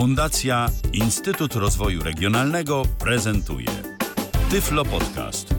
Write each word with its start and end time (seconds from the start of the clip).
Fundacja 0.00 0.70
Instytut 0.92 1.54
Rozwoju 1.54 2.02
Regionalnego 2.02 2.82
prezentuje 2.98 3.66
Tyflo 4.50 4.84
Podcast. 4.84 5.54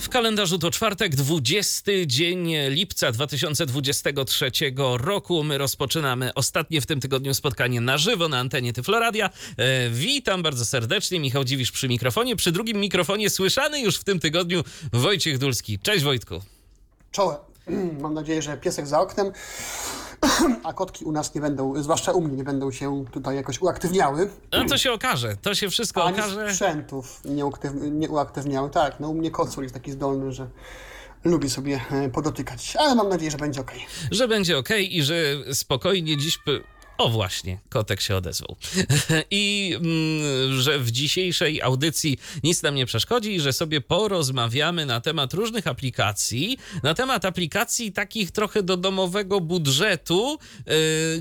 W 0.00 0.08
kalendarzu 0.08 0.58
to 0.58 0.70
czwartek, 0.70 1.16
20 1.16 1.92
dzień 2.06 2.54
lipca 2.68 3.12
2023 3.12 4.50
roku. 4.96 5.44
My 5.44 5.58
rozpoczynamy 5.58 6.34
ostatnie 6.34 6.80
w 6.80 6.86
tym 6.86 7.00
tygodniu 7.00 7.34
spotkanie 7.34 7.80
na 7.80 7.98
żywo 7.98 8.28
na 8.28 8.38
antenie 8.38 8.72
Tyfloradia. 8.72 9.30
E, 9.56 9.90
witam 9.90 10.42
bardzo 10.42 10.64
serdecznie, 10.64 11.20
Michał 11.20 11.44
Dziwisz 11.44 11.72
przy 11.72 11.88
mikrofonie. 11.88 12.36
Przy 12.36 12.52
drugim 12.52 12.80
mikrofonie 12.80 13.30
słyszany 13.30 13.80
już 13.80 13.96
w 13.96 14.04
tym 14.04 14.20
tygodniu 14.20 14.64
Wojciech 14.92 15.38
Dulski. 15.38 15.78
Cześć 15.78 16.04
Wojtku. 16.04 16.42
Czołem. 17.10 17.36
Mam 18.02 18.14
nadzieję, 18.14 18.42
że 18.42 18.56
piesek 18.56 18.86
za 18.86 19.00
oknem, 19.00 19.32
a 20.64 20.72
kotki 20.72 21.04
u 21.04 21.12
nas 21.12 21.34
nie 21.34 21.40
będą, 21.40 21.82
zwłaszcza 21.82 22.12
u 22.12 22.20
mnie, 22.20 22.36
nie 22.36 22.44
będą 22.44 22.70
się 22.70 23.04
tutaj 23.12 23.36
jakoś 23.36 23.60
uaktywniały. 23.60 24.30
No 24.52 24.64
to 24.64 24.78
się 24.78 24.92
okaże, 24.92 25.36
to 25.42 25.54
się 25.54 25.70
wszystko 25.70 26.04
Ani 26.04 26.18
okaże. 26.18 26.50
sprzętów 26.52 27.20
nie, 27.24 27.44
uaktyw- 27.44 27.90
nie 27.90 28.08
uaktywniały. 28.08 28.70
Tak, 28.70 29.00
no 29.00 29.08
u 29.08 29.14
mnie 29.14 29.30
kocur 29.30 29.62
jest 29.62 29.74
taki 29.74 29.92
zdolny, 29.92 30.32
że 30.32 30.48
lubi 31.24 31.50
sobie 31.50 31.80
e, 31.90 32.08
podotykać, 32.08 32.76
ale 32.76 32.94
mam 32.94 33.08
nadzieję, 33.08 33.30
że 33.30 33.38
będzie 33.38 33.60
ok. 33.60 33.72
że 34.10 34.28
będzie 34.28 34.58
ok 34.58 34.68
i 34.90 35.02
że 35.02 35.14
spokojnie 35.52 36.16
dziś. 36.16 36.38
p- 36.38 36.60
O 37.00 37.08
właśnie, 37.08 37.58
kotek 37.68 38.00
się 38.00 38.16
odezwał. 38.16 38.56
I 39.30 39.74
mm, 39.76 40.60
że 40.60 40.78
w 40.78 40.90
dzisiejszej 40.90 41.62
audycji 41.62 42.18
nic 42.42 42.62
nam 42.62 42.74
nie 42.74 42.86
przeszkodzi 42.86 43.40
że 43.40 43.52
sobie 43.52 43.80
porozmawiamy 43.80 44.86
na 44.86 45.00
temat 45.00 45.34
różnych 45.34 45.66
aplikacji, 45.66 46.58
na 46.82 46.94
temat 46.94 47.24
aplikacji 47.24 47.92
takich 47.92 48.30
trochę 48.30 48.62
do 48.62 48.76
domowego 48.76 49.40
budżetu, 49.40 50.38
yy, 50.66 50.72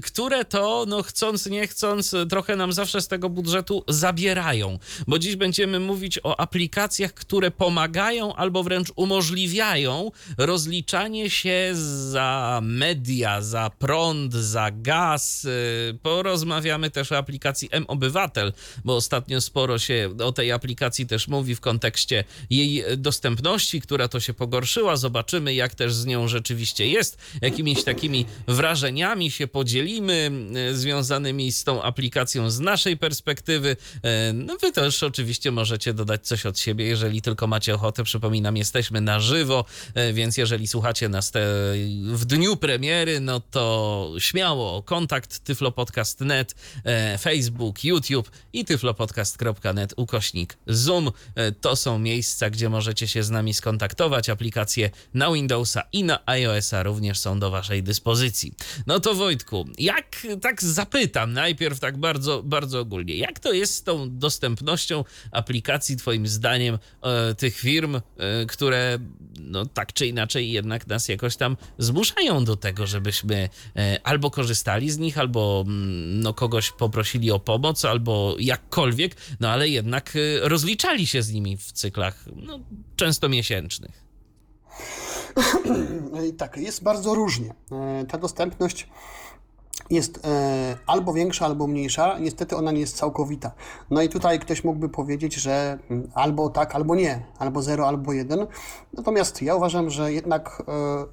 które 0.01 0.45
to, 0.45 0.85
no 0.87 1.03
chcąc, 1.03 1.45
nie 1.45 1.67
chcąc, 1.67 2.15
trochę 2.29 2.55
nam 2.55 2.73
zawsze 2.73 3.01
z 3.01 3.07
tego 3.07 3.29
budżetu 3.29 3.83
zabierają. 3.87 4.79
Bo 5.07 5.19
dziś 5.19 5.35
będziemy 5.35 5.79
mówić 5.79 6.19
o 6.23 6.39
aplikacjach, 6.39 7.13
które 7.13 7.51
pomagają 7.51 8.35
albo 8.35 8.63
wręcz 8.63 8.91
umożliwiają 8.95 10.11
rozliczanie 10.37 11.29
się 11.29 11.71
za 12.11 12.59
media, 12.63 13.41
za 13.41 13.69
prąd, 13.69 14.33
za 14.33 14.71
gaz. 14.71 15.47
Porozmawiamy 16.01 16.91
też 16.91 17.11
o 17.11 17.17
aplikacji 17.17 17.69
M-Obywatel, 17.71 18.53
bo 18.85 18.95
ostatnio 18.95 19.41
sporo 19.41 19.79
się 19.79 20.09
o 20.23 20.31
tej 20.31 20.51
aplikacji 20.51 21.07
też 21.07 21.27
mówi 21.27 21.55
w 21.55 21.61
kontekście 21.61 22.23
jej 22.49 22.83
dostępności, 22.97 23.81
która 23.81 24.07
to 24.07 24.19
się 24.19 24.33
pogorszyła. 24.33 24.95
Zobaczymy, 24.97 25.53
jak 25.53 25.75
też 25.75 25.93
z 25.93 26.05
nią 26.05 26.27
rzeczywiście 26.27 26.87
jest, 26.87 27.17
jakimiś 27.41 27.83
takimi 27.83 28.25
wrażeniami 28.47 29.31
się 29.31 29.47
podzielimy 29.47 30.31
yy, 30.51 30.75
związanymi 30.75 31.51
z 31.51 31.63
tą 31.63 31.81
aplikacją 31.81 32.49
z 32.49 32.59
naszej 32.59 32.97
perspektywy. 32.97 33.77
Yy, 34.03 34.09
No 34.33 34.57
wy 34.57 34.71
też 34.71 35.03
oczywiście 35.03 35.51
możecie 35.51 35.93
dodać 35.93 36.27
coś 36.27 36.45
od 36.45 36.59
siebie, 36.59 36.85
jeżeli 36.85 37.21
tylko 37.21 37.47
macie 37.47 37.75
ochotę. 37.75 38.03
Przypominam, 38.03 38.57
jesteśmy 38.57 39.01
na 39.01 39.19
żywo, 39.19 39.65
yy, 39.95 40.13
więc 40.13 40.37
jeżeli 40.37 40.67
słuchacie 40.67 41.09
nas 41.09 41.31
te, 41.31 41.39
w 42.03 42.25
dniu 42.25 42.57
premiery, 42.57 43.19
no 43.19 43.39
to 43.39 44.13
śmiało 44.19 44.83
kontakt 44.83 45.43
tyflopodcast.net, 45.59 46.55
e, 46.85 47.17
Facebook, 47.17 47.83
YouTube 47.83 48.31
i 48.53 48.65
tyflopodcast.net 48.65 49.93
ukośnik 49.97 50.57
Zoom. 50.67 51.11
E, 51.35 51.51
To 51.51 51.75
są 51.75 51.99
miejsca, 51.99 52.49
gdzie 52.49 52.69
możecie 52.69 53.07
się 53.07 53.23
z 53.23 53.29
nami 53.29 53.53
skontaktować. 53.53 54.29
Aplikacje 54.29 54.89
na 55.13 55.31
Windowsa 55.31 55.83
i 55.93 56.03
na 56.03 56.19
iOS-a 56.25 56.83
również 56.83 57.19
są 57.19 57.39
do 57.39 57.51
waszej 57.51 57.83
dyspozycji. 57.83 58.53
No 58.87 58.99
to 58.99 59.15
Wojtku, 59.15 59.67
jak 59.77 60.27
tak 60.41 60.63
zapytam 60.63 61.33
najpierw 61.33 61.79
tak 61.79 61.97
bardzo, 61.97 62.43
bardzo 62.43 62.79
ogólnie, 62.79 63.15
jak 63.15 63.39
to 63.39 63.53
jest 63.53 63.73
z 63.73 63.83
tą 63.83 64.17
dostępnością 64.17 65.03
aplikacji 65.31 65.97
twoim 65.97 66.27
zdaniem 66.27 66.79
e, 67.01 67.35
tych 67.35 67.57
firm, 67.57 68.01
które 68.47 68.99
no 69.39 69.65
tak 69.65 69.93
czy 69.93 70.07
inaczej 70.07 70.51
jednak 70.51 70.87
nas 70.87 71.07
jakoś 71.07 71.35
tam 71.35 71.57
zmuszają 71.77 72.45
do 72.45 72.55
tego, 72.55 72.87
żebyśmy 72.87 73.49
albo 74.03 74.31
korzystali 74.31 74.91
z 74.91 74.97
nich, 74.97 75.17
albo 75.17 75.38
mm, 75.67 76.21
no 76.21 76.33
kogoś 76.33 76.71
poprosili 76.71 77.31
o 77.31 77.39
pomoc, 77.39 77.85
albo 77.85 78.35
jakkolwiek, 78.39 79.15
no 79.39 79.49
ale 79.49 79.69
jednak 79.69 80.13
e, 80.15 80.49
rozliczali 80.49 81.07
się 81.07 81.21
z 81.21 81.31
nimi 81.31 81.57
w 81.57 81.71
cyklach 81.71 82.25
no, 82.35 82.59
często 82.95 83.29
miesięcznych. 83.29 84.03
I 86.29 86.33
tak, 86.33 86.57
jest 86.57 86.83
bardzo 86.83 87.15
różnie. 87.15 87.53
E, 87.71 88.05
Ta 88.05 88.17
dostępność 88.17 88.87
jest 89.89 90.25
e, 90.25 90.77
albo 90.85 91.13
większa, 91.13 91.45
albo 91.45 91.67
mniejsza. 91.67 92.19
Niestety 92.19 92.55
ona 92.55 92.71
nie 92.71 92.79
jest 92.79 92.97
całkowita. 92.97 93.51
No 93.89 94.01
i 94.01 94.09
tutaj 94.09 94.39
ktoś 94.39 94.63
mógłby 94.63 94.89
powiedzieć, 94.89 95.35
że 95.35 95.79
mm, 95.89 96.11
albo 96.13 96.49
tak, 96.49 96.75
albo 96.75 96.95
nie, 96.95 97.25
albo 97.39 97.61
0, 97.61 97.87
albo 97.87 98.13
1. 98.13 98.47
Natomiast 98.93 99.41
ja 99.41 99.55
uważam, 99.55 99.89
że 99.89 100.13
jednak 100.13 100.63
e, 100.67 100.71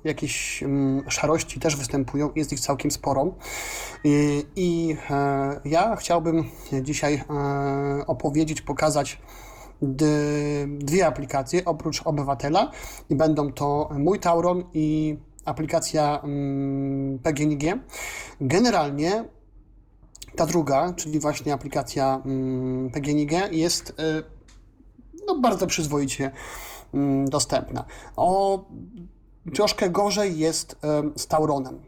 jakieś 0.08 0.62
mm, 0.62 1.10
szarości 1.10 1.60
też 1.60 1.76
występują, 1.76 2.30
jest 2.36 2.52
ich 2.52 2.60
całkiem 2.60 2.90
sporo. 2.90 3.34
I, 4.04 4.46
i 4.56 4.96
e, 5.10 5.60
ja 5.64 5.96
chciałbym 5.96 6.44
dzisiaj 6.82 7.14
e, 7.14 8.06
opowiedzieć, 8.06 8.62
pokazać 8.62 9.18
dwie 10.78 11.06
aplikacje 11.06 11.64
oprócz 11.64 12.02
obywatela 12.04 12.70
i 13.10 13.16
będą 13.16 13.52
to 13.52 13.88
mój 13.98 14.20
Tauron 14.20 14.64
i 14.74 15.16
aplikacja 15.46 16.20
mm, 16.24 17.18
PGNiG. 17.18 17.62
Generalnie 18.40 19.24
ta 20.36 20.46
druga, 20.46 20.92
czyli 20.92 21.20
właśnie 21.20 21.54
aplikacja 21.54 22.22
mm, 22.24 22.90
PGNiG 22.90 23.32
jest 23.52 23.90
y, 23.90 23.94
no, 25.26 25.38
bardzo 25.38 25.66
przyzwoicie 25.66 26.30
mm, 26.94 27.28
dostępna. 27.28 27.84
O 28.16 28.64
troszkę 29.54 29.90
gorzej 29.90 30.38
jest 30.38 30.76
em, 30.82 31.12
z 31.16 31.26
Tauronem. 31.26 31.82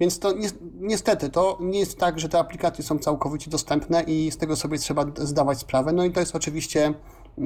Więc 0.00 0.18
to 0.18 0.32
ni- 0.32 0.48
niestety 0.80 1.30
to 1.30 1.58
nie 1.60 1.78
jest 1.78 1.98
tak, 1.98 2.20
że 2.20 2.28
te 2.28 2.38
aplikacje 2.38 2.84
są 2.84 2.98
całkowicie 2.98 3.50
dostępne 3.50 4.02
i 4.02 4.30
z 4.30 4.36
tego 4.36 4.56
sobie 4.56 4.78
trzeba 4.78 5.04
zdawać 5.18 5.58
sprawę. 5.58 5.92
No 5.92 6.04
i 6.04 6.12
to 6.12 6.20
jest 6.20 6.36
oczywiście 6.36 6.94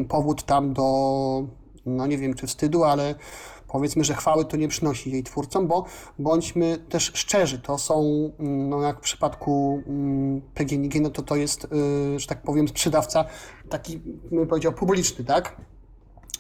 powód 0.09 0.43
tam 0.43 0.73
do, 0.73 0.85
no 1.87 2.07
nie 2.07 2.19
wiem 2.19 2.35
czy 2.35 2.47
wstydu, 2.47 2.85
ale 2.85 3.15
powiedzmy, 3.69 4.05
że 4.05 4.15
chwały 4.15 4.45
to 4.45 4.57
nie 4.57 4.69
przynosi 4.69 5.11
jej 5.11 5.23
twórcom, 5.23 5.67
bo 5.67 5.85
bądźmy 6.19 6.79
też 6.89 7.13
szczerzy, 7.15 7.59
to 7.59 7.79
są, 7.79 8.31
mm, 8.39 8.69
no 8.69 8.83
jak 8.83 8.99
w 8.99 9.01
przypadku 9.01 9.83
mm, 9.87 10.41
PGNiG, 10.55 11.01
no 11.01 11.11
to 11.11 11.23
to 11.23 11.37
jest, 11.37 11.65
y, 11.65 12.19
że 12.19 12.27
tak 12.27 12.43
powiem, 12.43 12.69
sprzedawca 12.69 13.25
taki, 13.69 13.99
bym 14.31 14.47
powiedział, 14.47 14.73
publiczny, 14.73 15.25
tak? 15.25 15.57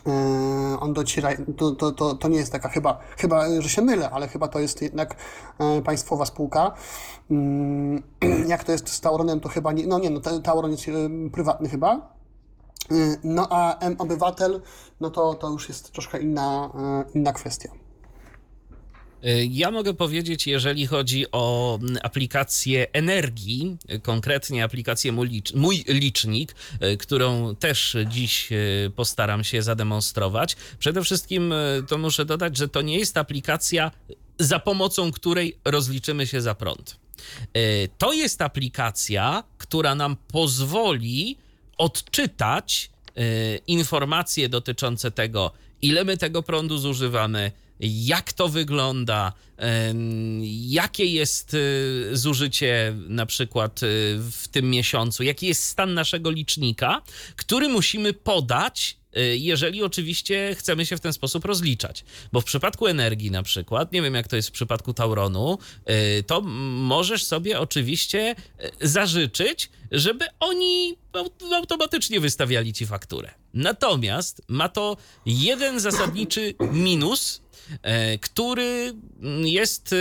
Yy, 0.07 0.81
on 0.81 0.93
dociera, 0.93 1.31
to, 1.57 1.71
to, 1.71 1.93
to, 1.93 2.15
to 2.15 2.29
nie 2.29 2.37
jest 2.37 2.53
taka 2.53 2.69
chyba, 2.69 2.99
chyba, 3.17 3.61
że 3.61 3.69
się 3.69 3.83
mylę, 3.83 4.11
ale 4.11 4.29
chyba 4.29 4.49
to 4.49 4.61
jest 4.61 4.83
jednak 4.83 5.17
e, 5.59 5.83
państwowa 5.83 6.27
spółka. 6.27 6.73
Mm, 7.31 8.03
Jak 8.53 8.65
to 8.65 8.73
jest 8.73 8.89
z 8.89 9.01
Tauronem, 9.01 9.41
to 9.41 9.49
chyba 9.49 9.73
nie, 9.73 9.87
no 9.87 9.99
nie, 9.99 10.11
no 10.11 10.21
Tauron 10.21 10.71
jest 10.71 10.89
e, 10.89 10.93
prywatny 11.33 11.69
chyba. 11.69 12.13
Yy, 12.91 13.17
No 13.25 13.47
a 13.50 13.78
M-Obywatel, 13.78 14.61
no 15.00 15.11
to, 15.11 15.34
to 15.34 15.50
już 15.50 15.69
jest 15.69 15.93
troszkę 15.93 16.21
inna, 16.22 16.71
e, 16.75 17.19
inna 17.19 17.33
kwestia. 17.33 17.69
Y, 19.27 19.47
Ja 19.50 19.71
mogę 19.71 19.95
powiedzieć, 19.95 20.47
jeżeli 20.47 20.87
chodzi 20.87 21.27
o 21.33 21.78
mm, 21.83 21.99
aplikację 22.03 22.87
energii, 22.93 23.77
y, 23.93 24.00
konkretnie 24.00 24.65
aplikację 24.65 25.12
Mój, 25.12 25.28
licz, 25.28 25.55
mój 25.55 25.84
licznik, 25.89 26.55
y, 26.83 26.97
którą 26.97 27.55
też 27.56 27.97
dziś 28.09 28.53
y, 28.53 28.93
postaram 28.97 29.44
się 29.44 29.62
zademonstrować. 29.62 30.56
Przede 30.78 31.03
wszystkim 31.03 31.53
y, 31.53 31.83
to 31.89 31.99
muszę 31.99 32.25
dodać, 32.25 32.56
że 32.56 32.69
to 32.69 32.82
nie 32.82 32.99
jest 32.99 33.17
aplikacja, 33.17 33.91
za 34.38 34.58
pomocą 34.58 35.12
której 35.12 35.58
rozliczymy 35.64 36.26
się 36.26 36.41
za 36.41 36.55
prąd. 36.55 36.97
Y, 37.56 37.88
To 37.99 38.12
jest 38.12 38.43
aplikacja, 38.43 39.44
która 39.58 39.94
nam 39.94 40.17
pozwoli 40.32 41.37
odczytać 41.79 42.91
y, 43.19 43.61
informacje 43.67 44.49
dotyczące 44.49 45.11
tego, 45.11 45.53
ile 45.82 46.05
my 46.05 46.17
tego 46.17 46.43
prądu 46.43 46.79
zużywamy, 46.79 47.53
jak 47.81 48.32
to 48.32 48.49
wygląda, 48.49 49.32
jakie 50.49 51.05
jest 51.05 51.55
y, 51.55 52.11
zużycie 52.12 52.94
na 53.09 53.26
przykład 53.26 53.82
y, 53.82 53.87
w 54.31 54.49
tym 54.49 54.71
miesiącu, 54.71 55.23
jaki 55.23 55.47
jest 55.47 55.62
stan 55.62 55.94
naszego 55.94 56.31
licznika, 56.31 57.03
który 57.37 57.69
musimy 57.69 58.12
podać 58.12 58.97
jeżeli 59.34 59.82
oczywiście 59.82 60.55
chcemy 60.58 60.87
się 60.87 60.96
w 60.96 61.00
ten 61.00 61.12
sposób 61.12 61.44
rozliczać. 61.44 62.05
Bo 62.32 62.40
w 62.40 62.44
przypadku 62.44 62.87
energii 62.87 63.31
na 63.31 63.43
przykład, 63.43 63.93
nie 63.93 64.02
wiem 64.02 64.14
jak 64.14 64.28
to 64.28 64.37
jest 64.37 64.49
w 64.49 64.52
przypadku 64.52 64.94
Tauronu, 64.94 65.58
y, 66.19 66.22
to 66.22 66.40
możesz 66.40 67.25
sobie 67.25 67.61
oczywiście 67.61 68.34
y, 68.82 68.88
zażyczyć, 68.88 69.70
żeby 69.90 70.25
oni 70.40 70.96
automatycznie 71.52 72.20
wystawiali 72.20 72.72
ci 72.72 72.87
fakturę. 72.87 73.31
Natomiast 73.55 74.43
ma 74.49 74.69
to 74.69 74.96
jeden 75.26 75.81
zasadniczy 75.81 76.55
minus, 76.72 77.43
który 78.20 78.93
jest 79.44 79.94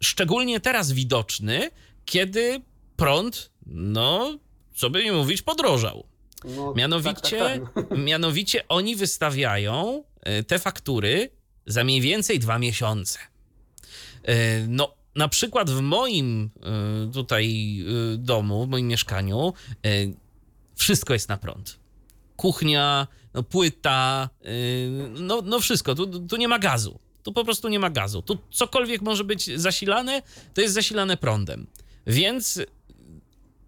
szczególnie 0.00 0.60
teraz 0.60 0.92
widoczny, 0.92 1.70
kiedy 2.04 2.60
prąd, 2.96 3.50
no, 3.66 4.38
co 4.74 4.90
by 4.90 5.04
nie 5.04 5.12
mówić, 5.12 5.42
podrożał. 5.42 6.11
No, 6.44 6.74
mianowicie, 6.74 7.38
tak, 7.38 7.74
tak, 7.74 7.88
tak. 7.88 7.98
mianowicie 8.08 8.68
oni 8.68 8.96
wystawiają 8.96 10.04
e, 10.20 10.42
te 10.42 10.58
faktury 10.58 11.30
za 11.66 11.84
mniej 11.84 12.00
więcej 12.00 12.38
dwa 12.38 12.58
miesiące. 12.58 13.18
E, 14.22 14.66
no, 14.66 14.94
na 15.16 15.28
przykład 15.28 15.70
w 15.70 15.80
moim 15.80 16.50
e, 16.62 17.12
tutaj 17.12 17.76
domu, 18.18 18.66
w 18.66 18.68
moim 18.68 18.86
mieszkaniu, 18.86 19.52
wszystko 20.74 21.12
jest 21.12 21.28
na 21.28 21.36
prąd. 21.36 21.78
Kuchnia, 22.36 23.06
no, 23.34 23.42
płyta, 23.42 24.28
no, 25.14 25.42
no 25.44 25.60
wszystko. 25.60 25.94
Tu, 25.94 26.26
tu 26.26 26.36
nie 26.36 26.48
ma 26.48 26.58
gazu. 26.58 26.98
Tu 27.22 27.32
po 27.32 27.44
prostu 27.44 27.68
nie 27.68 27.78
ma 27.78 27.90
gazu. 27.90 28.22
Tu 28.22 28.38
cokolwiek 28.50 29.02
może 29.02 29.24
być 29.24 29.60
zasilane, 29.60 30.22
to 30.54 30.60
jest 30.60 30.74
zasilane 30.74 31.16
prądem. 31.16 31.66
Więc 32.06 32.60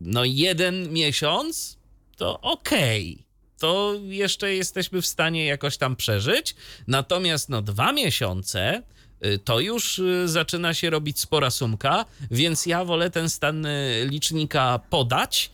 no 0.00 0.24
jeden 0.24 0.92
miesiąc 0.92 1.78
to 2.14 2.40
okej. 2.40 3.12
Okay. 3.12 3.24
To 3.58 3.94
jeszcze 4.02 4.54
jesteśmy 4.54 5.02
w 5.02 5.06
stanie 5.06 5.46
jakoś 5.46 5.76
tam 5.76 5.96
przeżyć. 5.96 6.54
Natomiast 6.86 7.48
no 7.48 7.62
dwa 7.62 7.92
miesiące 7.92 8.82
y, 9.26 9.38
to 9.38 9.60
już 9.60 9.98
y, 9.98 10.28
zaczyna 10.28 10.74
się 10.74 10.90
robić 10.90 11.20
spora 11.20 11.50
sumka, 11.50 12.04
więc 12.30 12.66
ja 12.66 12.84
wolę 12.84 13.10
ten 13.10 13.30
stan 13.30 13.66
y, 13.66 14.06
licznika 14.10 14.80
podać. 14.90 15.50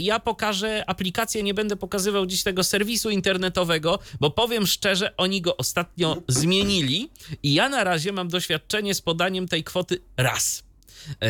Ja 0.00 0.20
pokażę 0.20 0.84
aplikację, 0.86 1.42
nie 1.42 1.54
będę 1.54 1.76
pokazywał 1.76 2.26
dziś 2.26 2.42
tego 2.42 2.64
serwisu 2.64 3.10
internetowego, 3.10 3.98
bo 4.20 4.30
powiem 4.30 4.66
szczerze, 4.66 5.16
oni 5.16 5.40
go 5.40 5.56
ostatnio 5.56 6.22
zmienili 6.28 7.10
i 7.42 7.54
ja 7.54 7.68
na 7.68 7.84
razie 7.84 8.12
mam 8.12 8.28
doświadczenie 8.28 8.94
z 8.94 9.00
podaniem 9.00 9.48
tej 9.48 9.64
kwoty 9.64 10.02
raz. 10.16 10.64
E, 11.22 11.26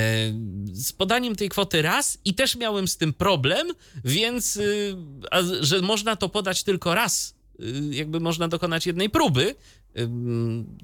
z 0.72 0.92
podaniem 0.92 1.36
tej 1.36 1.48
kwoty 1.48 1.82
raz 1.82 2.18
i 2.24 2.34
też 2.34 2.56
miałem 2.56 2.88
z 2.88 2.96
tym 2.96 3.12
problem, 3.12 3.68
więc 4.04 4.56
y, 4.56 4.96
że 5.60 5.80
można 5.80 6.16
to 6.16 6.28
podać 6.28 6.64
tylko 6.64 6.94
raz, 6.94 7.34
y, 7.60 7.94
jakby 7.94 8.20
można 8.20 8.48
dokonać 8.48 8.86
jednej 8.86 9.10
próby, 9.10 9.54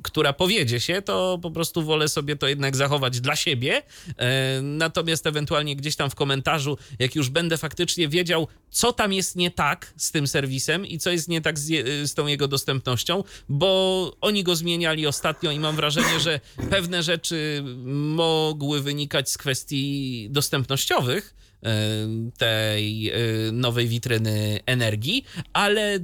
która 0.02 0.32
powiedzie 0.32 0.80
się, 0.80 1.02
to 1.02 1.38
po 1.42 1.50
prostu 1.50 1.82
wolę 1.82 2.08
sobie 2.08 2.36
to 2.36 2.48
jednak 2.48 2.76
zachować 2.76 3.20
dla 3.20 3.36
siebie. 3.36 3.82
E, 4.18 4.60
natomiast 4.62 5.26
ewentualnie 5.26 5.76
gdzieś 5.76 5.96
tam 5.96 6.10
w 6.10 6.14
komentarzu, 6.14 6.78
jak 6.98 7.14
już 7.14 7.30
będę 7.30 7.58
faktycznie 7.58 8.08
wiedział, 8.08 8.48
co 8.70 8.92
tam 8.92 9.12
jest 9.12 9.36
nie 9.36 9.50
tak 9.50 9.94
z 9.96 10.10
tym 10.10 10.26
serwisem 10.26 10.86
i 10.86 10.98
co 10.98 11.10
jest 11.10 11.28
nie 11.28 11.40
tak 11.40 11.58
z, 11.58 11.66
z 12.10 12.14
tą 12.14 12.26
jego 12.26 12.48
dostępnością, 12.48 13.24
bo 13.48 14.12
oni 14.20 14.44
go 14.44 14.56
zmieniali 14.56 15.06
ostatnio 15.06 15.50
i 15.50 15.58
mam 15.58 15.76
wrażenie, 15.76 16.20
że 16.20 16.40
pewne 16.70 17.02
rzeczy 17.02 17.62
mogły 17.84 18.82
wynikać 18.82 19.30
z 19.30 19.38
kwestii 19.38 20.28
dostępnościowych 20.30 21.34
tej 22.38 23.12
nowej 23.52 23.88
witryny 23.88 24.60
energii, 24.66 25.24
ale 25.52 25.98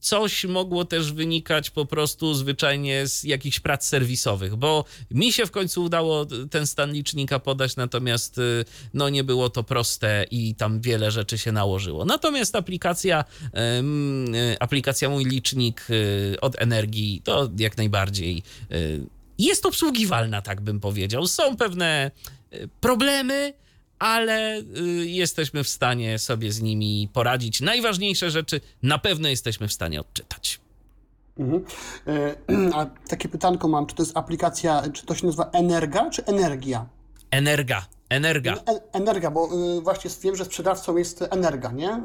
coś 0.00 0.44
mogło 0.44 0.84
też 0.84 1.12
wynikać 1.12 1.70
po 1.70 1.86
prostu 1.86 2.34
zwyczajnie 2.34 3.06
z 3.06 3.24
jakichś 3.24 3.60
prac 3.60 3.86
serwisowych, 3.86 4.56
bo 4.56 4.84
mi 5.10 5.32
się 5.32 5.46
w 5.46 5.50
końcu 5.50 5.82
udało 5.82 6.26
ten 6.50 6.66
stan 6.66 6.92
licznika 6.92 7.38
podać, 7.38 7.76
natomiast 7.76 8.38
y, 8.38 8.64
no 8.94 9.08
nie 9.08 9.24
było 9.24 9.50
to 9.50 9.62
proste 9.62 10.26
i 10.30 10.54
tam 10.54 10.80
wiele 10.80 11.10
rzeczy 11.10 11.38
się 11.38 11.52
nałożyło. 11.52 12.04
Natomiast 12.04 12.56
aplikacja, 12.56 13.24
y, 13.44 14.58
aplikacja 14.60 15.08
Mój 15.08 15.24
Licznik 15.24 15.86
y, 15.90 16.40
od 16.40 16.62
energii 16.62 17.22
to 17.24 17.50
jak 17.58 17.76
najbardziej 17.76 18.42
jest 19.38 19.66
obsługiwalna, 19.66 20.42
tak 20.42 20.60
bym 20.60 20.80
powiedział. 20.80 21.26
Są 21.26 21.56
pewne 21.56 22.10
problemy, 22.80 23.52
ale 24.00 24.58
y, 24.58 25.06
jesteśmy 25.06 25.64
w 25.64 25.68
stanie 25.68 26.18
sobie 26.18 26.52
z 26.52 26.62
nimi 26.62 27.08
poradzić. 27.12 27.60
Najważniejsze 27.60 28.30
rzeczy 28.30 28.60
na 28.82 28.98
pewno 28.98 29.28
jesteśmy 29.28 29.68
w 29.68 29.72
stanie 29.72 30.00
odczytać. 30.00 30.60
Mhm. 31.38 31.64
E, 32.06 32.74
a 32.76 32.86
takie 33.08 33.28
pytanko 33.28 33.68
mam, 33.68 33.86
czy 33.86 33.94
to 33.94 34.02
jest 34.02 34.16
aplikacja, 34.16 34.82
czy 34.92 35.06
to 35.06 35.14
się 35.14 35.26
nazywa 35.26 35.50
Energa, 35.52 36.10
czy 36.10 36.24
Energia? 36.24 36.86
Energa. 37.30 37.86
Energa. 38.08 38.54
E, 38.54 38.80
Energa, 38.92 39.30
bo 39.30 39.48
y, 39.78 39.80
właśnie 39.80 40.10
wiem, 40.22 40.36
że 40.36 40.44
sprzedawcą 40.44 40.96
jest 40.96 41.24
Energa, 41.30 41.72
nie? 41.72 41.90
Y, 41.90 42.00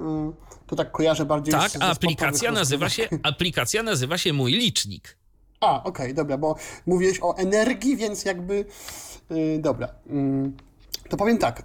to 0.67 0.75
tak 0.75 0.91
kojarzę 0.91 1.25
bardziej 1.25 1.51
tak, 1.53 1.69
z 1.69 1.73
Tak, 1.73 1.81
aplikacja 1.91 2.51
nazywa 2.51 2.89
się 2.89 3.07
aplikacja 3.23 3.83
nazywa 3.83 4.17
się 4.17 4.33
Mój 4.33 4.51
Licznik. 4.51 5.17
A, 5.59 5.83
okej, 5.83 5.91
okay, 5.91 6.13
dobra, 6.13 6.37
bo 6.37 6.55
mówiłeś 6.85 7.19
o 7.21 7.37
energii, 7.37 7.97
więc 7.97 8.25
jakby 8.25 8.65
yy, 9.29 9.59
dobra. 9.59 9.87
Yy. 10.09 10.51
To 11.09 11.17
powiem 11.17 11.37
tak, 11.37 11.63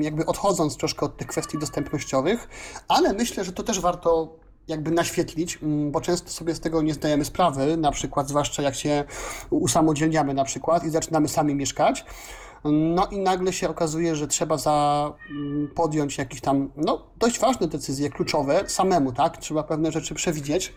jakby 0.00 0.26
odchodząc 0.26 0.76
troszkę 0.76 1.06
od 1.06 1.16
tych 1.16 1.26
kwestii 1.26 1.58
dostępnościowych, 1.58 2.48
ale 2.88 3.12
myślę, 3.12 3.44
że 3.44 3.52
to 3.52 3.62
też 3.62 3.80
warto 3.80 4.36
jakby 4.68 4.90
naświetlić, 4.90 5.58
bo 5.62 6.00
często 6.00 6.30
sobie 6.30 6.54
z 6.54 6.60
tego 6.60 6.82
nie 6.82 6.94
zdajemy 6.94 7.24
sprawy, 7.24 7.76
na 7.76 7.90
przykład 7.90 8.28
zwłaszcza 8.28 8.62
jak 8.62 8.74
się 8.74 9.04
usamodzielniamy 9.50 10.34
na 10.34 10.44
przykład 10.44 10.84
i 10.84 10.90
zaczynamy 10.90 11.28
sami 11.28 11.54
mieszkać, 11.54 12.04
no 12.64 13.06
i 13.06 13.18
nagle 13.18 13.52
się 13.52 13.68
okazuje, 13.68 14.16
że 14.16 14.26
trzeba 14.26 14.58
za, 14.58 15.12
podjąć 15.74 16.18
jakieś 16.18 16.40
tam, 16.40 16.70
no 16.76 17.06
dość 17.18 17.38
ważne 17.40 17.66
decyzje, 17.66 18.10
kluczowe 18.10 18.64
samemu, 18.68 19.12
tak? 19.12 19.36
Trzeba 19.36 19.62
pewne 19.62 19.92
rzeczy 19.92 20.14
przewidzieć. 20.14 20.74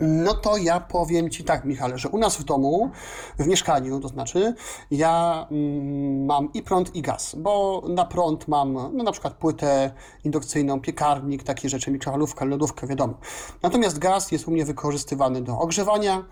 No 0.00 0.34
to 0.34 0.56
ja 0.56 0.80
powiem 0.80 1.30
Ci 1.30 1.44
tak, 1.44 1.64
Michale, 1.64 1.98
że 1.98 2.08
u 2.08 2.18
nas 2.18 2.36
w 2.36 2.44
domu, 2.44 2.90
w 3.38 3.46
mieszkaniu, 3.46 4.00
to 4.00 4.08
znaczy, 4.08 4.54
ja 4.90 5.46
mm, 5.50 6.24
mam 6.24 6.52
i 6.52 6.62
prąd, 6.62 6.96
i 6.96 7.02
gaz, 7.02 7.34
bo 7.34 7.82
na 7.88 8.04
prąd 8.04 8.48
mam 8.48 8.72
no, 8.72 9.02
na 9.04 9.12
przykład 9.12 9.34
płytę 9.34 9.90
indukcyjną, 10.24 10.80
piekarnik, 10.80 11.42
takie 11.42 11.68
rzeczy, 11.68 11.90
mikrofalówkę, 11.90 12.44
lodówkę, 12.44 12.86
wiadomo. 12.86 13.14
Natomiast 13.62 13.98
gaz 13.98 14.32
jest 14.32 14.48
u 14.48 14.50
mnie 14.50 14.64
wykorzystywany 14.64 15.42
do 15.42 15.58
ogrzewania, 15.58 16.24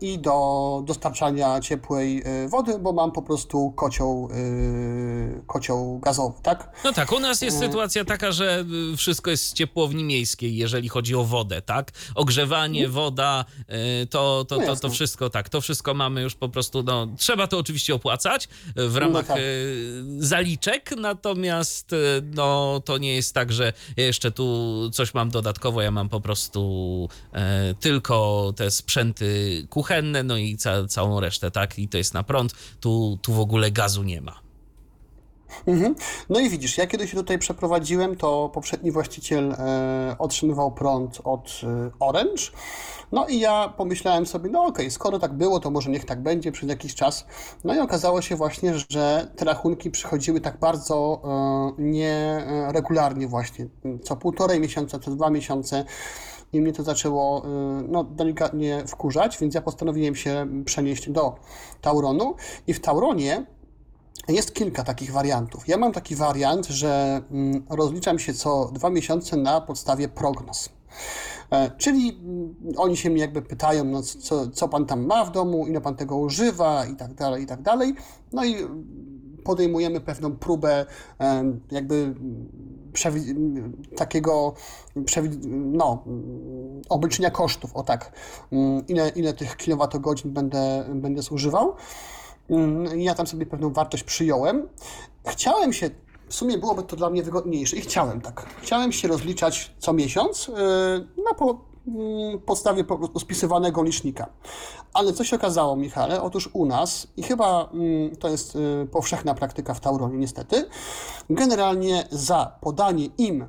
i 0.00 0.18
do 0.18 0.82
dostarczania 0.86 1.60
ciepłej 1.60 2.22
e, 2.24 2.48
wody, 2.48 2.78
bo 2.78 2.92
mam 2.92 3.12
po 3.12 3.22
prostu 3.22 3.72
kocioł, 3.76 4.28
e, 4.32 5.40
kocioł 5.46 5.98
gazowy, 5.98 6.34
tak? 6.42 6.80
No 6.84 6.92
tak, 6.92 7.12
u 7.12 7.20
nas 7.20 7.42
jest 7.42 7.58
sytuacja 7.58 8.04
taka, 8.04 8.32
że 8.32 8.64
wszystko 8.96 9.30
jest 9.30 9.46
z 9.46 9.52
ciepłowni 9.52 10.04
miejskiej, 10.04 10.56
jeżeli 10.56 10.88
chodzi 10.88 11.14
o 11.14 11.24
wodę, 11.24 11.62
tak? 11.62 11.92
Ogrzewanie, 12.14 12.84
mhm. 12.84 12.92
woda, 12.92 13.44
to, 14.10 14.44
to, 14.48 14.58
to, 14.58 14.76
to 14.76 14.90
wszystko 14.90 15.30
tak, 15.30 15.48
to 15.48 15.60
wszystko 15.60 15.94
mamy 15.94 16.22
już 16.22 16.34
po 16.34 16.48
prostu, 16.48 16.82
no, 16.82 17.08
trzeba 17.16 17.46
to 17.46 17.58
oczywiście 17.58 17.94
opłacać 17.94 18.48
w 18.76 18.96
ramach 18.96 19.28
no 19.28 19.34
tak. 19.34 19.42
zaliczek, 20.18 20.90
natomiast 20.96 21.90
no, 22.34 22.80
to 22.84 22.98
nie 22.98 23.14
jest 23.14 23.34
tak, 23.34 23.52
że 23.52 23.72
jeszcze 23.96 24.30
tu 24.30 24.90
coś 24.92 25.14
mam 25.14 25.30
dodatkowo, 25.30 25.82
ja 25.82 25.90
mam 25.90 26.08
po 26.08 26.20
prostu 26.20 27.08
tylko 27.80 28.52
te 28.56 28.70
sprzęty 28.70 29.13
kuchenne, 29.70 30.22
no 30.22 30.36
i 30.36 30.56
ca 30.56 30.86
całą 30.86 31.20
resztę, 31.20 31.50
tak? 31.50 31.78
I 31.78 31.88
to 31.88 31.98
jest 31.98 32.14
na 32.14 32.22
prąd, 32.22 32.52
tu, 32.80 33.18
tu 33.22 33.32
w 33.32 33.40
ogóle 33.40 33.70
gazu 33.70 34.02
nie 34.02 34.20
ma. 34.20 34.44
Mhm. 35.66 35.94
No 36.28 36.40
i 36.40 36.50
widzisz, 36.50 36.78
ja 36.78 36.86
kiedy 36.86 37.08
się 37.08 37.16
tutaj 37.16 37.38
przeprowadziłem, 37.38 38.16
to 38.16 38.50
poprzedni 38.54 38.92
właściciel 38.92 39.52
e, 39.52 40.16
otrzymywał 40.18 40.72
prąd 40.72 41.20
od 41.24 41.60
e, 41.62 41.90
Orange. 42.00 42.42
No 43.12 43.26
i 43.26 43.38
ja 43.38 43.74
pomyślałem 43.76 44.26
sobie, 44.26 44.50
no 44.50 44.60
okej, 44.60 44.70
okay, 44.86 44.90
skoro 44.90 45.18
tak 45.18 45.32
było, 45.32 45.60
to 45.60 45.70
może 45.70 45.90
niech 45.90 46.04
tak 46.04 46.22
będzie 46.22 46.52
przez 46.52 46.68
jakiś 46.68 46.94
czas. 46.94 47.26
No 47.64 47.74
i 47.74 47.78
okazało 47.78 48.22
się 48.22 48.36
właśnie, 48.36 48.74
że 48.90 49.28
te 49.36 49.44
rachunki 49.44 49.90
przychodziły 49.90 50.40
tak 50.40 50.58
bardzo 50.58 51.22
e, 51.24 51.82
nieregularnie 51.82 53.28
właśnie, 53.28 53.66
co 54.02 54.16
półtorej 54.16 54.60
miesiąca, 54.60 54.98
co 54.98 55.10
dwa 55.10 55.30
miesiące 55.30 55.84
i 56.54 56.60
mnie 56.60 56.72
to 56.72 56.82
zaczęło 56.82 57.46
y, 57.46 57.48
no, 57.88 58.04
delikatnie 58.04 58.82
wkurzać, 58.86 59.38
więc 59.38 59.54
ja 59.54 59.62
postanowiłem 59.62 60.14
się 60.14 60.46
przenieść 60.64 61.10
do 61.10 61.34
Tauronu 61.80 62.34
i 62.66 62.74
w 62.74 62.80
Tauronie 62.80 63.46
jest 64.28 64.54
kilka 64.54 64.84
takich 64.84 65.12
wariantów. 65.12 65.68
Ja 65.68 65.76
mam 65.76 65.92
taki 65.92 66.16
wariant, 66.16 66.66
że 66.66 67.22
mm, 67.30 67.64
rozliczam 67.70 68.18
się 68.18 68.34
co 68.34 68.70
dwa 68.72 68.90
miesiące 68.90 69.36
na 69.36 69.60
podstawie 69.60 70.08
prognoz. 70.08 70.68
E, 71.50 71.70
czyli 71.78 72.20
mm, 72.24 72.54
oni 72.76 72.96
się 72.96 73.10
mnie 73.10 73.20
jakby 73.20 73.42
pytają, 73.42 73.84
no 73.84 74.02
co, 74.02 74.48
co 74.48 74.68
pan 74.68 74.86
tam 74.86 75.06
ma 75.06 75.24
w 75.24 75.32
domu, 75.32 75.66
ile 75.66 75.80
pan 75.80 75.96
tego 75.96 76.16
używa 76.16 76.86
i 76.86 76.96
tak 76.96 77.14
dalej, 77.14 77.42
i 77.42 77.46
tak 77.46 77.62
dalej. 77.62 77.94
No 78.32 78.44
i 78.44 78.56
podejmujemy 79.44 80.00
pewną 80.00 80.36
próbę 80.36 80.86
jakby 81.70 82.14
przewi- 82.94 83.34
takiego 83.96 84.54
przewi- 84.96 85.46
no, 85.72 86.04
obliczenia 86.88 87.30
kosztów, 87.30 87.76
o 87.76 87.82
tak, 87.82 88.12
mm, 88.52 88.86
ile, 88.86 89.08
ile 89.08 89.32
tych 89.34 89.56
kilowatogodzin 89.56 90.32
będę, 90.32 90.84
będę 90.94 91.22
zużywał. 91.22 91.74
Mm, 92.50 93.00
Ja 93.00 93.14
tam 93.14 93.26
sobie 93.26 93.46
pewną 93.46 93.72
wartość 93.72 94.02
przyjąłem. 94.04 94.68
Chciałem 95.26 95.72
się, 95.72 95.90
w 96.28 96.34
sumie 96.34 96.58
byłoby 96.58 96.82
to 96.82 96.96
dla 96.96 97.10
mnie 97.10 97.22
wygodniejsze 97.22 97.76
i 97.76 97.80
chciałem 97.80 98.20
tak. 98.20 98.46
Chciałem 98.62 98.92
się 98.92 99.08
rozliczać 99.08 99.74
co 99.78 99.92
miesiąc 99.92 100.48
yy, 100.48 100.54
na 101.24 101.34
po, 101.34 101.58
podstawie 102.46 102.84
po 102.84 102.98
prostu 102.98 103.20
spisywanego 103.20 103.82
licznika. 103.82 104.26
Ale 104.92 105.12
co 105.12 105.24
się 105.24 105.36
okazało, 105.36 105.76
Michale? 105.76 106.22
Otóż 106.22 106.50
u 106.52 106.66
nas, 106.66 107.06
i 107.16 107.22
chyba 107.22 107.70
mm, 107.72 108.16
to 108.16 108.28
jest 108.28 108.56
y, 108.56 108.86
powszechna 108.92 109.34
praktyka 109.34 109.74
w 109.74 109.80
Tauronie 109.80 110.18
niestety, 110.18 110.68
generalnie 111.30 112.04
za 112.10 112.58
podanie 112.60 113.06
im 113.18 113.46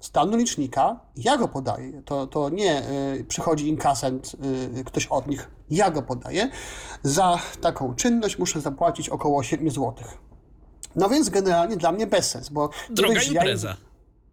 stanu 0.00 0.36
licznika, 0.36 1.00
ja 1.16 1.36
go 1.36 1.48
podaję. 1.48 2.02
To, 2.02 2.26
to 2.26 2.48
nie 2.48 2.82
y, 3.18 3.24
przychodzi 3.24 3.68
inkasent, 3.68 4.36
y, 4.78 4.84
ktoś 4.84 5.06
od 5.06 5.26
nich, 5.26 5.50
ja 5.70 5.90
go 5.90 6.02
podaję. 6.02 6.50
Za 7.02 7.38
taką 7.60 7.94
czynność 7.94 8.38
muszę 8.38 8.60
zapłacić 8.60 9.08
około 9.08 9.42
7 9.42 9.70
zł. 9.70 9.94
No 10.96 11.08
więc 11.08 11.28
generalnie 11.28 11.76
dla 11.76 11.92
mnie 11.92 12.06
bezsens, 12.06 12.48
bo... 12.48 12.70
nie 12.90 12.94
Droga 12.96 13.20
że 13.20 13.32
ja- 13.32 13.40
impreza. 13.40 13.76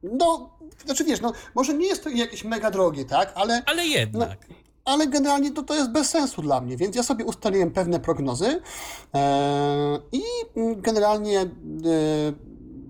No, 0.03 0.49
znaczy 0.85 1.03
wiesz, 1.03 1.21
no, 1.21 1.33
może 1.55 1.73
nie 1.73 1.87
jest 1.87 2.03
to 2.03 2.09
jakieś 2.09 2.43
mega 2.43 2.71
drogie, 2.71 3.05
tak, 3.05 3.31
ale... 3.35 3.61
Ale 3.65 3.85
jednak. 3.85 4.47
Ale 4.85 5.07
generalnie 5.07 5.51
to, 5.51 5.63
to 5.63 5.75
jest 5.75 5.91
bez 5.91 6.09
sensu 6.09 6.41
dla 6.41 6.61
mnie, 6.61 6.77
więc 6.77 6.95
ja 6.95 7.03
sobie 7.03 7.25
ustaliłem 7.25 7.71
pewne 7.71 7.99
prognozy 7.99 8.61
e, 9.13 9.99
i 10.11 10.21
mm, 10.55 10.81
generalnie 10.81 11.39
e, 11.39 11.47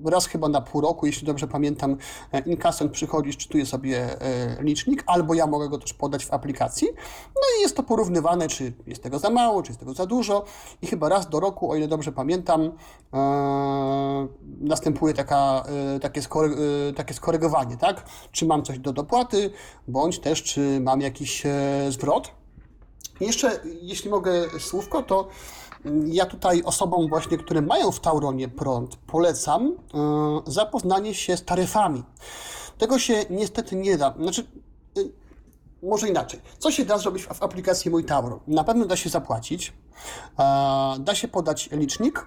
raz 0.06 0.26
chyba 0.26 0.50
na 0.50 0.62
pół 0.62 0.82
roku, 0.82 1.06
jeśli 1.06 1.28
dobrze 1.28 1.48
pamiętam, 1.48 1.98
e, 2.32 2.40
inkasent 2.40 2.92
przychodzi, 2.92 3.34
szczytuje 3.34 3.66
sobie 3.66 4.22
e, 4.22 4.64
licznik, 4.64 5.04
albo 5.08 5.34
ja 5.34 5.48
mogę 5.48 5.70
go 5.70 5.78
też 5.78 5.94
podać 5.94 6.26
w 6.26 6.34
aplikacji. 6.34 6.88
No 7.36 7.42
i 7.60 7.62
jest 7.62 7.76
to 7.76 7.84
porównywane, 7.84 8.48
czy 8.48 8.74
jest 8.88 9.04
tego 9.04 9.20
za 9.20 9.30
mało, 9.30 9.64
czy 9.64 9.70
jest 9.70 9.80
tego 9.80 9.94
za 9.94 10.06
dużo. 10.06 10.44
I 10.82 10.88
chyba 10.88 11.10
raz 11.10 11.30
do 11.30 11.40
roku, 11.40 11.72
o 11.72 11.76
ile 11.76 11.88
dobrze 11.88 12.12
pamiętam, 12.12 12.72
e, 13.14 14.28
następuje 14.60 15.14
taka, 15.14 15.64
takie, 16.02 16.22
skory, 16.22 16.56
e, 16.90 16.94
takie 16.94 17.14
skorygowanie, 17.14 17.78
tak? 17.78 18.06
Czy 18.32 18.46
mam 18.46 18.64
coś 18.64 18.80
do 18.80 18.94
dopłaty, 18.94 19.52
bądź 19.88 20.20
też 20.20 20.44
czy 20.44 20.80
mam 20.82 21.02
jakiś 21.02 21.44
zwrot. 21.90 22.32
Jeszcze, 23.22 23.60
jeśli 23.82 24.10
mogę 24.10 24.32
słówko, 24.60 25.04
to 25.04 25.28
ja 26.06 26.26
tutaj 26.26 26.64
osobom 26.64 27.08
właśnie, 27.10 27.38
które 27.38 27.62
mają 27.62 27.92
w 27.92 28.00
Tauronie 28.00 28.48
prąd, 28.50 28.96
polecam 28.96 29.76
e, 29.94 30.52
zapoznanie 30.52 31.14
się 31.14 31.38
z 31.38 31.46
taryfami. 31.46 32.04
Tego 32.78 33.00
się 33.00 33.26
niestety 33.30 33.76
nie 33.76 33.98
da. 33.98 34.14
Znaczy, 34.20 34.46
y, 34.98 35.12
może 35.84 36.10
inaczej. 36.10 36.40
Co 36.60 36.72
się 36.72 36.86
da 36.86 36.98
zrobić 36.98 37.24
w 37.24 37.44
aplikacji 37.44 37.92
Mój 37.92 38.04
Tauron? 38.06 38.40
Na 38.48 38.64
pewno 38.64 38.86
da 38.86 38.96
się 38.96 39.10
zapłacić, 39.10 39.74
e, 40.40 40.44
da 41.00 41.16
się 41.16 41.28
podać 41.28 41.70
licznik 41.72 42.26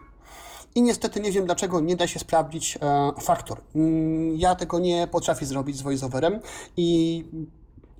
i 0.74 0.82
niestety 0.82 1.20
nie 1.20 1.32
wiem 1.32 1.44
dlaczego 1.46 1.80
nie 1.80 1.96
da 1.96 2.06
się 2.06 2.18
sprawdzić 2.18 2.78
e, 2.82 3.12
faktor. 3.20 3.60
Mm, 3.74 4.36
Ja 4.36 4.54
tego 4.54 4.78
nie 4.78 5.06
potrafię 5.06 5.46
zrobić 5.46 5.76
z 5.76 5.82
voiceoverem 5.82 6.40
i 6.76 7.24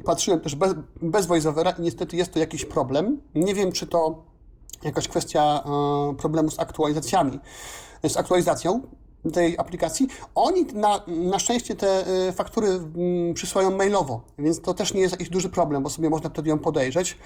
patrzyłem 0.05 0.41
też 0.41 0.55
bez, 0.55 0.75
bez 1.03 1.27
voiceovera 1.27 1.71
i 1.71 1.83
niestety 1.83 2.17
jest 2.17 2.33
to 2.33 2.39
jakiś 2.39 2.65
problem. 2.65 3.21
Nie 3.35 3.55
wiem, 3.55 3.73
czy 3.73 3.87
to 3.87 4.25
jakaś 4.85 5.09
kwestia 5.09 5.65
e, 5.67 6.15
problemu 6.17 6.51
z 6.51 6.59
aktualizacjami, 6.59 7.41
z 8.09 8.17
aktualizacją 8.17 8.81
tej 9.33 9.59
aplikacji. 9.59 10.09
Oni 10.35 10.65
na, 10.65 11.01
na 11.07 11.39
szczęście 11.39 11.75
te 11.75 12.07
e, 12.07 12.33
faktury 12.33 12.69
mm, 12.69 13.35
przysyłają 13.35 13.77
mailowo, 13.77 14.21
więc 14.39 14.61
to 14.61 14.75
też 14.75 14.95
nie 14.95 15.01
jest 15.01 15.13
jakiś 15.13 15.29
duży 15.29 15.49
problem, 15.49 15.83
bo 15.83 15.91
sobie 15.91 16.11
można 16.11 16.31
wtedy 16.31 16.49
ją 16.49 16.59
podejrzeć. 16.59 17.19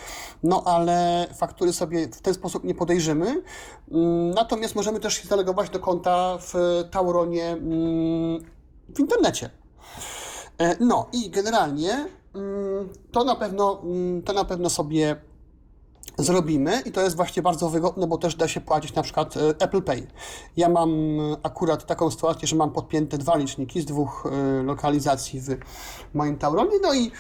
No 0.43 0.63
ale 0.67 1.27
faktury 1.35 1.73
sobie 1.73 2.09
w 2.09 2.21
ten 2.21 2.35
sposób 2.35 2.65
nie 2.65 2.75
podejrzymy. 2.75 3.43
Mm, 3.91 4.31
Natomiast 4.31 4.75
możemy 4.75 5.01
też 5.01 5.15
się 5.15 5.29
zalogować 5.29 5.71
do 5.71 5.79
konta 5.79 6.39
w 6.41 6.55
Tauronie 6.91 7.47
mm, 7.49 8.45
w 8.95 9.01
internecie. 9.01 9.51
E, 10.59 10.77
No 10.85 11.09
i 11.13 11.31
generalnie 11.31 12.07
to 13.13 13.25
na 13.25 13.35
pewno, 13.37 13.83
to 14.25 14.33
na 14.33 14.45
pewno 14.45 14.71
sobie 14.71 15.17
zrobimy 16.19 16.83
i 16.87 16.93
to 16.93 17.01
jest 17.01 17.17
właśnie 17.17 17.43
bardzo 17.43 17.71
wygodne, 17.71 18.07
bo 18.07 18.19
też 18.19 18.35
da 18.35 18.49
się 18.49 18.61
płacić 18.61 18.95
na 18.95 19.03
przykład 19.03 19.37
e, 19.37 19.41
Apple 19.59 19.83
Pay. 19.83 20.07
Ja 20.57 20.69
mam 20.69 20.91
e, 20.91 21.37
akurat 21.43 21.87
taką 21.87 22.11
sytuację, 22.11 22.49
że 22.49 22.57
mam 22.57 22.71
podpięte 22.71 23.19
dwa 23.19 23.37
liczniki 23.37 23.81
z 23.81 23.85
dwóch 23.85 24.27
e, 24.27 24.63
lokalizacji 24.63 25.41
w 25.41 25.59
moim 26.15 26.39
Tauronie, 26.39 26.79
no 26.83 26.95
i 26.95 27.11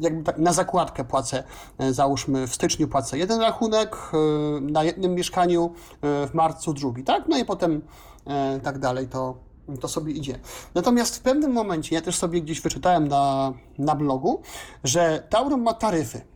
jakby 0.00 0.24
tak 0.24 0.38
na 0.38 0.52
zakładkę 0.52 1.04
płacę, 1.04 1.44
załóżmy 1.90 2.46
w 2.46 2.54
styczniu 2.54 2.88
płacę 2.88 3.18
jeden 3.18 3.40
rachunek, 3.40 3.96
na 4.60 4.84
jednym 4.84 5.14
mieszkaniu 5.14 5.72
w 6.02 6.30
marcu 6.34 6.74
drugi, 6.74 7.04
tak? 7.04 7.24
No 7.28 7.38
i 7.38 7.44
potem 7.44 7.82
tak 8.62 8.78
dalej 8.78 9.08
to 9.08 9.34
to 9.80 9.88
sobie 9.88 10.12
idzie. 10.12 10.38
Natomiast 10.74 11.16
w 11.16 11.20
pewnym 11.20 11.52
momencie, 11.52 11.94
ja 11.94 12.02
też 12.02 12.16
sobie 12.16 12.42
gdzieś 12.42 12.60
wyczytałem 12.60 13.08
na, 13.08 13.52
na 13.78 13.94
blogu, 13.94 14.40
że 14.84 15.22
Tauron 15.30 15.62
ma 15.62 15.74
taryfy. 15.74 16.31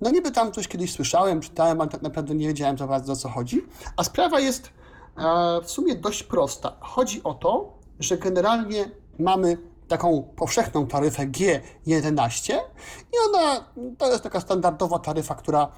No 0.00 0.10
niby 0.10 0.30
tam 0.30 0.52
coś 0.52 0.68
kiedyś 0.68 0.92
słyszałem, 0.92 1.40
czytałem, 1.40 1.80
ale 1.80 1.90
tak 1.90 2.02
naprawdę 2.02 2.34
nie 2.34 2.48
wiedziałem 2.48 2.78
za 2.78 2.86
bardzo 2.86 3.12
o 3.12 3.16
co 3.16 3.28
chodzi. 3.28 3.62
A 3.96 4.04
sprawa 4.04 4.40
jest 4.40 4.70
e, 5.18 5.60
w 5.62 5.70
sumie 5.70 5.94
dość 5.94 6.22
prosta. 6.22 6.76
Chodzi 6.80 7.22
o 7.22 7.34
to, 7.34 7.78
że 8.00 8.18
generalnie 8.18 8.90
mamy 9.18 9.58
taką 9.88 10.22
powszechną 10.36 10.86
taryfę 10.86 11.26
G11 11.26 12.54
i 12.96 13.16
ona 13.28 13.64
to 13.98 14.10
jest 14.10 14.22
taka 14.22 14.40
standardowa 14.40 14.98
taryfa, 14.98 15.34
która 15.34 15.68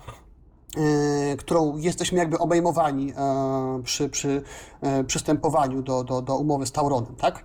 e, 0.76 1.36
którą 1.36 1.76
jesteśmy 1.76 2.18
jakby 2.18 2.38
obejmowani 2.38 3.12
e, 3.16 3.82
przy, 3.84 4.08
przy 4.08 4.42
przystępowaniu 5.06 5.82
do, 5.82 6.04
do, 6.04 6.22
do 6.22 6.36
umowy 6.36 6.66
z 6.66 6.72
Tauronem, 6.72 7.16
tak? 7.16 7.44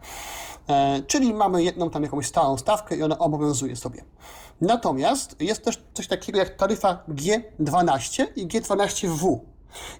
Czyli 1.07 1.33
mamy 1.33 1.63
jedną 1.63 1.89
tam 1.89 2.03
jakąś 2.03 2.27
stałą 2.27 2.57
stawkę 2.57 2.95
i 2.95 3.03
ona 3.03 3.19
obowiązuje 3.19 3.75
sobie. 3.75 4.03
Natomiast 4.63 5.35
jest 5.41 5.63
też 5.63 5.83
coś 5.93 6.07
takiego 6.07 6.39
jak 6.39 6.55
taryfa 6.55 7.03
G12 7.09 8.25
i 8.35 8.47
G12W. 8.47 9.39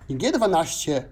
I 0.10 0.18
G12 0.18 0.92
e, 0.92 1.04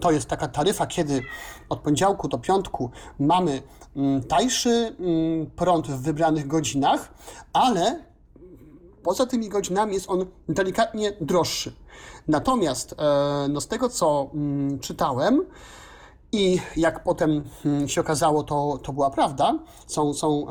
to 0.00 0.10
jest 0.10 0.28
taka 0.28 0.48
taryfa, 0.48 0.86
kiedy 0.86 1.22
od 1.68 1.80
poniedziałku 1.80 2.28
do 2.28 2.38
piątku 2.38 2.90
mamy 3.18 3.62
mm, 3.96 4.22
tańszy 4.22 4.96
mm, 5.00 5.50
prąd 5.50 5.86
w 5.86 6.02
wybranych 6.02 6.46
godzinach, 6.46 7.14
ale 7.52 8.04
poza 9.02 9.26
tymi 9.26 9.48
godzinami 9.48 9.94
jest 9.94 10.10
on 10.10 10.26
delikatnie 10.48 11.12
droższy. 11.20 11.72
Natomiast 12.28 12.92
e, 12.92 13.48
no 13.48 13.60
z 13.60 13.68
tego, 13.68 13.88
co 13.88 14.30
mm, 14.34 14.78
czytałem 14.78 15.44
i 16.34 16.60
jak 16.76 17.02
potem 17.02 17.44
mm, 17.64 17.88
się 17.88 18.00
okazało, 18.00 18.42
to, 18.42 18.78
to 18.82 18.92
była 18.92 19.10
prawda, 19.10 19.58
są, 19.86 20.14
są 20.14 20.46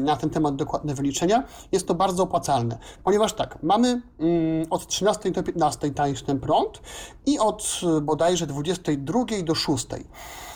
na 0.00 0.16
ten 0.16 0.30
temat 0.30 0.56
dokładne 0.56 0.94
wyliczenia, 0.94 1.44
jest 1.72 1.88
to 1.88 1.94
bardzo 1.94 2.22
opłacalne. 2.22 2.78
Ponieważ 3.04 3.32
tak, 3.32 3.58
mamy 3.62 3.88
mm, 3.88 4.66
od 4.70 4.86
13 4.86 5.30
do 5.30 5.42
15 5.42 5.90
tańszy 5.90 6.24
ten 6.24 6.40
prąd 6.40 6.80
i 7.26 7.38
od 7.38 7.80
bodajże 8.02 8.46
22 8.46 9.24
do 9.44 9.54
6. 9.54 9.86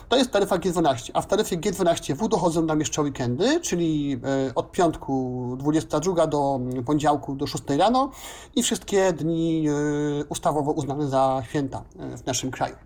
To 0.08 0.16
jest 0.16 0.30
taryfa 0.30 0.58
G12, 0.58 1.10
a 1.14 1.20
w 1.20 1.26
taryfie 1.26 1.58
G12W 1.58 2.28
dochodzą 2.28 2.62
nam 2.62 2.78
jeszcze 2.78 3.02
weekendy, 3.02 3.60
czyli 3.60 4.20
e, 4.48 4.54
od 4.54 4.72
piątku 4.72 5.54
22 5.58 6.26
do 6.26 6.60
poniedziałku 6.86 7.36
do 7.36 7.46
6 7.46 7.64
rano 7.78 8.10
i 8.56 8.62
wszystkie 8.62 9.12
dni 9.12 9.68
e, 9.68 9.72
ustawowo 10.28 10.72
uznane 10.72 11.08
za 11.08 11.42
święta 11.48 11.84
e, 11.98 12.16
w 12.16 12.26
naszym 12.26 12.50
kraju. 12.50 12.76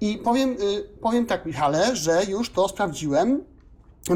I 0.00 0.18
powiem, 0.18 0.56
powiem 1.00 1.26
tak, 1.26 1.46
Michale, 1.46 1.96
że 1.96 2.24
już 2.24 2.50
to 2.50 2.68
sprawdziłem. 2.68 3.44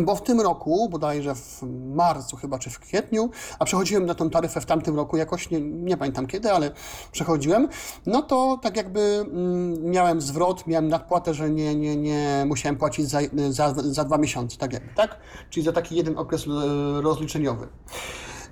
Bo 0.01 0.17
w 0.17 0.23
tym 0.23 0.41
roku, 0.41 0.89
bodajże 0.89 1.35
w 1.35 1.63
marcu 1.95 2.37
chyba, 2.37 2.59
czy 2.59 2.71
w 2.71 2.79
kwietniu, 2.79 3.31
a 3.59 3.65
przechodziłem 3.65 4.07
na 4.07 4.15
tą 4.15 4.31
taryfę 4.31 4.61
w 4.61 4.67
tamtym 4.67 4.97
roku 4.97 5.17
jakoś, 5.17 5.51
nie, 5.51 5.61
nie 5.61 5.97
pamiętam 5.97 6.27
kiedy, 6.27 6.53
ale 6.53 6.71
przechodziłem, 7.13 7.69
no 8.07 8.23
to 8.23 8.59
tak 8.63 8.77
jakby 8.77 9.01
mm, 9.01 9.91
miałem 9.91 10.21
zwrot, 10.21 10.67
miałem 10.67 10.89
nadpłatę, 10.89 11.35
że 11.35 11.51
nie, 11.51 11.75
nie, 11.75 11.97
nie 11.97 12.45
musiałem 12.47 12.77
płacić 12.77 13.09
za, 13.09 13.19
za, 13.51 13.75
za 13.77 14.05
dwa 14.05 14.19
miesiące, 14.19 14.57
tak 14.57 14.73
jakby, 14.73 14.95
tak? 14.95 15.17
Czyli 15.51 15.67
za 15.67 15.73
taki 15.73 15.97
jeden 15.97 16.19
okres 16.19 16.47
e, 16.47 16.51
rozliczeniowy. 17.03 17.69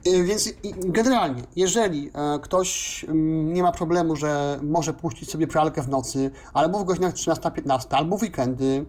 Y, 0.06 0.24
Więc 0.24 0.50
generalnie, 0.84 1.42
jeżeli 1.56 2.10
e, 2.14 2.38
ktoś 2.38 3.04
mm, 3.04 3.54
nie 3.54 3.62
ma 3.62 3.72
problemu, 3.72 4.16
że 4.16 4.58
może 4.62 4.92
puścić 4.92 5.30
sobie 5.30 5.46
pralkę 5.46 5.82
w 5.82 5.88
nocy, 5.88 6.30
albo 6.52 6.78
w 6.78 6.84
godzinach 6.84 7.14
13-15, 7.14 7.86
albo 7.90 8.18
w 8.18 8.22
weekendy, 8.22 8.84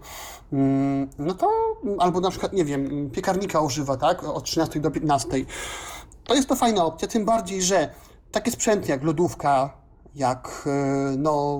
mm, 0.54 1.10
no 1.20 1.34
to 1.34 1.50
albo 2.00 2.20
na 2.20 2.30
przykład, 2.30 2.54
nie 2.54 2.66
wiem, 2.66 3.10
piekarnika 3.12 3.62
używa, 3.62 3.98
tak, 3.98 4.24
od 4.24 4.44
13 4.44 4.80
do 4.80 4.92
15, 4.92 5.46
to 6.24 6.36
jest 6.36 6.50
to 6.50 6.56
fajna 6.56 6.86
opcja, 6.86 7.08
tym 7.08 7.26
bardziej, 7.26 7.62
że 7.62 7.90
takie 8.32 8.52
sprzęty 8.52 8.92
jak 8.92 9.04
lodówka, 9.04 9.74
jak 10.16 10.64
e, 10.68 11.16
no 11.18 11.60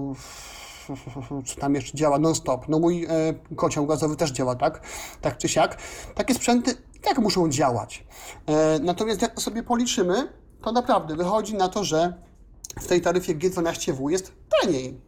co 1.46 1.62
tam 1.62 1.76
jeszcze 1.76 1.98
działa 1.98 2.20
non-stop. 2.20 2.70
No 2.70 2.80
mój 2.80 3.06
e, 3.06 3.10
kocioł 3.56 3.86
gazowy 3.86 4.16
też 4.16 4.32
działa, 4.32 4.56
tak? 4.56 4.82
Tak 5.22 5.38
czy 5.38 5.50
siak. 5.50 5.78
Takie 6.16 6.34
sprzęty 6.34 6.76
jak 7.06 7.20
muszą 7.20 7.50
działać. 7.50 8.04
E, 8.46 8.80
natomiast 8.80 9.22
jak 9.22 9.42
sobie 9.42 9.64
policzymy, 9.64 10.28
to 10.62 10.72
naprawdę 10.72 11.16
wychodzi 11.16 11.56
na 11.56 11.70
to, 11.70 11.84
że 11.84 12.14
w 12.82 12.88
tej 12.88 13.02
taryfie 13.02 13.36
G12W 13.36 14.10
jest 14.10 14.32
taniej. 14.62 15.02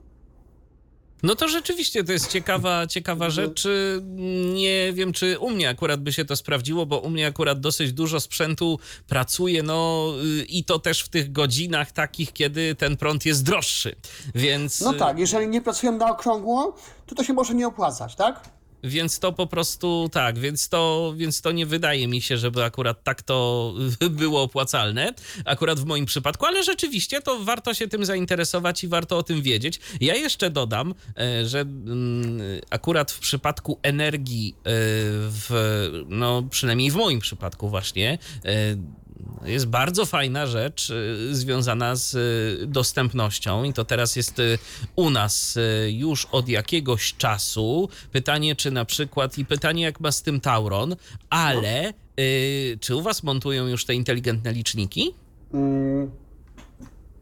No 1.23 1.35
to 1.35 1.47
rzeczywiście 1.47 2.03
to 2.03 2.11
jest 2.11 2.27
ciekawa, 2.27 2.87
ciekawa 2.87 3.29
rzecz. 3.29 3.67
Nie 4.53 4.93
wiem, 4.93 5.13
czy 5.13 5.39
u 5.39 5.49
mnie 5.49 5.69
akurat 5.69 6.01
by 6.01 6.13
się 6.13 6.25
to 6.25 6.35
sprawdziło, 6.35 6.85
bo 6.85 6.99
u 6.99 7.09
mnie 7.09 7.27
akurat 7.27 7.59
dosyć 7.59 7.93
dużo 7.93 8.19
sprzętu 8.19 8.79
pracuje, 9.07 9.63
no 9.63 10.11
i 10.47 10.63
to 10.63 10.79
też 10.79 11.01
w 11.01 11.09
tych 11.09 11.31
godzinach 11.31 11.91
takich, 11.91 12.33
kiedy 12.33 12.75
ten 12.75 12.97
prąd 12.97 13.25
jest 13.25 13.43
droższy, 13.43 13.95
więc... 14.35 14.81
No 14.81 14.93
tak, 14.93 15.19
jeżeli 15.19 15.47
nie 15.47 15.61
pracują 15.61 15.97
na 15.97 16.11
okrągło, 16.11 16.75
to 17.05 17.15
to 17.15 17.23
się 17.23 17.33
może 17.33 17.55
nie 17.55 17.67
opłacać, 17.67 18.15
tak? 18.15 18.54
Więc 18.86 19.20
to 19.20 19.32
po 19.32 19.48
prostu 19.48 20.10
tak, 20.12 20.39
więc 20.39 20.70
to, 20.70 21.13
więc 21.18 21.42
to 21.42 21.51
nie 21.51 21.65
wydaje 21.65 22.08
mi 22.08 22.22
się, 22.22 22.38
żeby 22.38 22.63
akurat 22.63 23.04
tak 23.04 23.22
to 23.22 23.74
było 24.10 24.42
opłacalne, 24.42 25.13
akurat 25.46 25.80
w 25.80 25.86
moim 25.86 26.06
przypadku, 26.06 26.46
ale 26.46 26.63
rzeczywiście 26.63 27.22
to 27.22 27.39
warto 27.39 27.74
się 27.74 27.88
tym 27.88 28.06
zainteresować 28.06 28.84
i 28.84 28.88
warto 28.88 29.18
o 29.18 29.24
tym 29.24 29.42
wiedzieć. 29.42 29.80
Ja 30.01 30.15
jeszcze 30.15 30.50
dodam, 30.50 30.94
e, 31.18 31.46
że 31.46 31.60
mm, 31.60 32.42
akurat 32.70 33.12
w 33.12 33.20
przypadku 33.20 33.80
energii, 33.84 34.56
e, 34.58 34.62
w, 35.30 35.50
no 36.08 36.44
przynajmniej 36.44 36.92
w 36.92 36.96
moim 36.96 37.20
przypadku 37.20 37.70
właśnie, 37.70 38.18
e, 38.46 38.75
jest 39.45 39.65
bardzo 39.65 40.05
fajna 40.05 40.48
rzecz 40.48 40.89
y, 40.89 41.36
związana 41.36 41.95
z 41.95 42.15
y, 42.63 42.67
dostępnością 42.67 43.63
i 43.63 43.74
to 43.74 43.86
teraz 43.86 44.15
jest 44.15 44.39
y, 44.39 44.57
u 44.95 45.10
nas 45.10 45.57
już 45.88 46.25
od 46.25 46.50
jakiegoś 46.50 47.13
czasu. 47.13 47.89
Pytanie, 48.12 48.55
czy 48.55 48.72
na 48.72 48.86
przykład 48.86 49.38
i 49.38 49.45
pytanie, 49.45 49.84
jak 49.84 50.00
ma 50.00 50.12
z 50.12 50.22
tym 50.22 50.41
Tauron, 50.41 50.95
ale 51.29 51.93
czy 52.79 52.95
u 52.95 53.01
was 53.01 53.24
montują 53.24 53.67
już 53.67 53.86
te 53.86 53.95
inteligentne 53.95 54.53
liczniki? 54.53 55.13
Mm, 55.53 56.12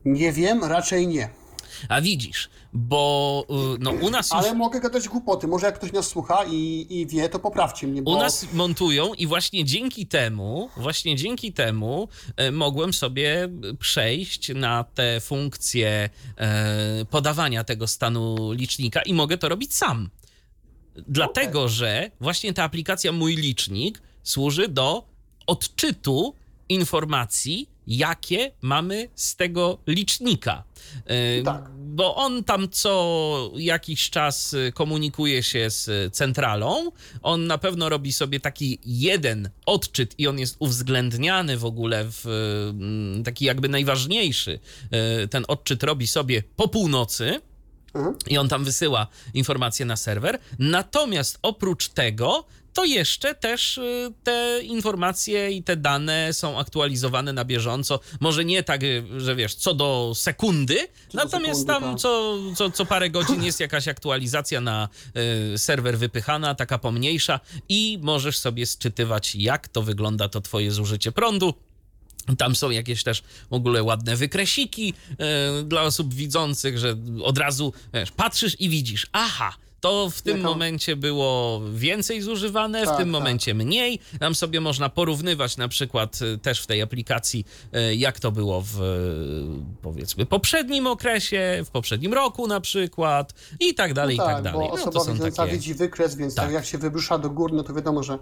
nie 0.06 0.32
wiem, 0.32 0.64
raczej 0.64 1.08
nie. 1.08 1.43
A 1.90 2.02
widzisz, 2.02 2.50
bo 2.74 3.46
y, 3.76 3.80
no, 3.80 3.92
u 3.92 4.10
nas 4.10 4.32
już... 4.32 4.40
Ale 4.40 4.54
mogę 4.54 4.80
gadać 4.80 5.10
głupoty. 5.10 5.48
Może 5.48 5.66
jak 5.66 5.76
ktoś 5.76 5.92
nas 5.92 6.08
słucha 6.08 6.46
i, 6.46 6.88
i 6.90 7.08
wie, 7.08 7.30
to 7.30 7.40
poprawcie 7.40 7.88
mnie. 7.88 8.02
Bo... 8.02 8.12
U 8.12 8.18
nas 8.18 8.54
montują 8.54 9.14
i 9.14 9.28
właśnie 9.28 9.66
dzięki 9.66 10.08
temu, 10.08 10.70
właśnie 10.78 11.16
dzięki 11.16 11.54
temu 11.54 12.08
e, 12.36 12.52
mogłem 12.52 12.94
sobie 12.94 13.50
przejść 13.80 14.52
na 14.56 14.84
te 14.84 15.22
funkcje 15.22 16.10
e, 16.38 17.06
podawania 17.06 17.64
tego 17.64 17.88
stanu 17.88 18.52
licznika 18.52 19.02
i 19.02 19.14
mogę 19.14 19.38
to 19.38 19.50
robić 19.50 19.76
sam. 19.76 20.10
Dlatego, 21.08 21.60
okay. 21.60 21.70
że 21.70 22.12
właśnie 22.20 22.54
ta 22.54 22.64
aplikacja 22.64 23.12
Mój 23.12 23.36
Licznik 23.36 24.02
służy 24.24 24.68
do 24.68 25.06
odczytu 25.48 26.36
informacji, 26.70 27.70
jakie 27.88 28.52
mamy 28.62 29.10
z 29.16 29.36
tego 29.36 29.78
licznika. 29.88 30.64
Tak. 31.46 31.70
Bo 31.78 32.16
on 32.16 32.44
tam 32.44 32.70
co 32.70 33.52
jakiś 33.56 34.10
czas 34.10 34.54
y, 34.54 34.72
komunikuje 34.76 35.44
się 35.44 35.70
z 35.70 36.14
centralą. 36.16 36.92
On 37.22 37.48
na 37.48 37.58
pewno 37.58 37.90
robi 37.90 38.14
sobie 38.14 38.40
taki 38.40 38.80
jeden 38.86 39.50
odczyt 39.66 40.16
i 40.18 40.28
on 40.28 40.40
jest 40.40 40.56
uwzględniany 40.60 41.58
w 41.58 41.66
ogóle 41.66 42.06
w 42.10 42.26
taki 43.26 43.46
jakby 43.46 43.70
najważniejszy. 43.70 44.60
Y, 45.24 45.28
ten 45.28 45.46
odczyt 45.48 45.84
robi 45.84 46.08
sobie 46.08 46.44
po 46.56 46.68
północy. 46.68 47.42
Mhm. 47.94 48.16
I 48.28 48.38
on 48.38 48.50
tam 48.50 48.64
wysyła 48.64 49.08
informacje 49.34 49.86
na 49.86 49.96
serwer. 49.96 50.40
Natomiast 50.60 51.40
oprócz 51.42 51.90
tego 51.90 52.46
to 52.74 52.86
jeszcze 52.86 53.36
też 53.36 53.78
y, 53.78 54.14
te 54.24 54.62
informacje 54.64 55.52
i 55.52 55.64
te 55.64 55.78
dane 55.78 56.34
są 56.34 56.60
aktualizowane 56.60 57.34
na 57.34 57.46
bieżąco. 57.46 58.00
Może 58.20 58.46
nie 58.46 58.64
tak, 58.64 58.84
y, 58.84 59.04
że 59.18 59.36
wiesz, 59.36 59.56
co 59.56 59.74
do 59.74 60.14
sekundy, 60.16 60.88
co 61.10 61.18
natomiast 61.18 61.60
sekundy, 61.60 61.74
tam 61.74 61.84
tak. 61.84 62.00
co, 62.00 62.40
co, 62.56 62.72
co 62.72 62.86
parę 62.86 63.10
godzin 63.10 63.44
jest 63.44 63.60
jakaś 63.60 63.88
aktualizacja 63.88 64.62
na 64.62 64.90
y, 65.54 65.58
serwer 65.58 65.98
wypychana, 65.98 66.56
taka 66.56 66.78
pomniejsza 66.78 67.40
i 67.70 68.00
możesz 68.02 68.38
sobie 68.38 68.66
sczytywać, 68.66 69.36
jak 69.36 69.68
to 69.68 69.82
wygląda 69.82 70.30
to 70.30 70.42
twoje 70.42 70.72
zużycie 70.72 71.12
prądu. 71.12 71.54
Tam 72.38 72.56
są 72.56 72.70
jakieś 72.70 73.04
też 73.04 73.24
w 73.50 73.54
ogóle 73.54 73.84
ładne 73.84 74.16
wykresiki 74.16 74.94
dla 75.66 75.82
osób 75.82 76.14
widzących, 76.14 76.78
że 76.78 76.96
od 77.24 77.38
razu 77.38 77.74
wiesz, 77.94 78.12
patrzysz 78.12 78.62
i 78.62 78.70
widzisz, 78.70 79.08
aha, 79.12 79.54
to 79.84 80.10
w 80.10 80.22
tym 80.22 80.42
momencie 80.42 80.96
było 80.96 81.62
więcej 81.74 82.22
zużywane, 82.22 82.86
tak, 82.86 82.96
w 82.96 82.98
tym 82.98 83.06
tak. 83.06 83.12
momencie 83.12 83.54
mniej. 83.54 84.00
Tam 84.20 84.36
sobie 84.36 84.62
można 84.62 84.90
porównywać 84.90 85.58
na 85.58 85.68
przykład 85.68 86.20
y, 86.22 86.38
też 86.38 86.62
w 86.62 86.68
tej 86.68 86.82
aplikacji, 86.82 87.46
y, 87.76 87.96
jak 87.96 88.20
to 88.20 88.32
było 88.32 88.62
w 88.62 88.82
y, 88.82 89.82
powiedzmy 89.82 90.26
poprzednim 90.26 90.88
okresie, 90.88 91.62
w 91.66 91.70
poprzednim 91.70 92.14
roku 92.14 92.48
na 92.48 92.62
przykład 92.62 93.34
i 93.60 93.74
tak 93.76 93.94
dalej, 93.94 94.18
no 94.18 94.24
tak, 94.24 94.32
i 94.32 94.44
tak, 94.44 94.54
dalej. 94.54 94.68
Bo 94.68 94.74
osoba 94.74 95.14
no, 95.20 95.32
takie... 95.32 95.52
widzi 95.52 95.74
wykres, 95.74 96.16
więc 96.16 96.36
tak. 96.36 96.52
jak 96.52 96.66
się 96.66 96.78
wybrusza 96.78 97.18
do 97.18 97.30
góry, 97.30 97.54
no 97.56 97.64
to 97.64 97.74
wiadomo, 97.74 98.04
że 98.04 98.20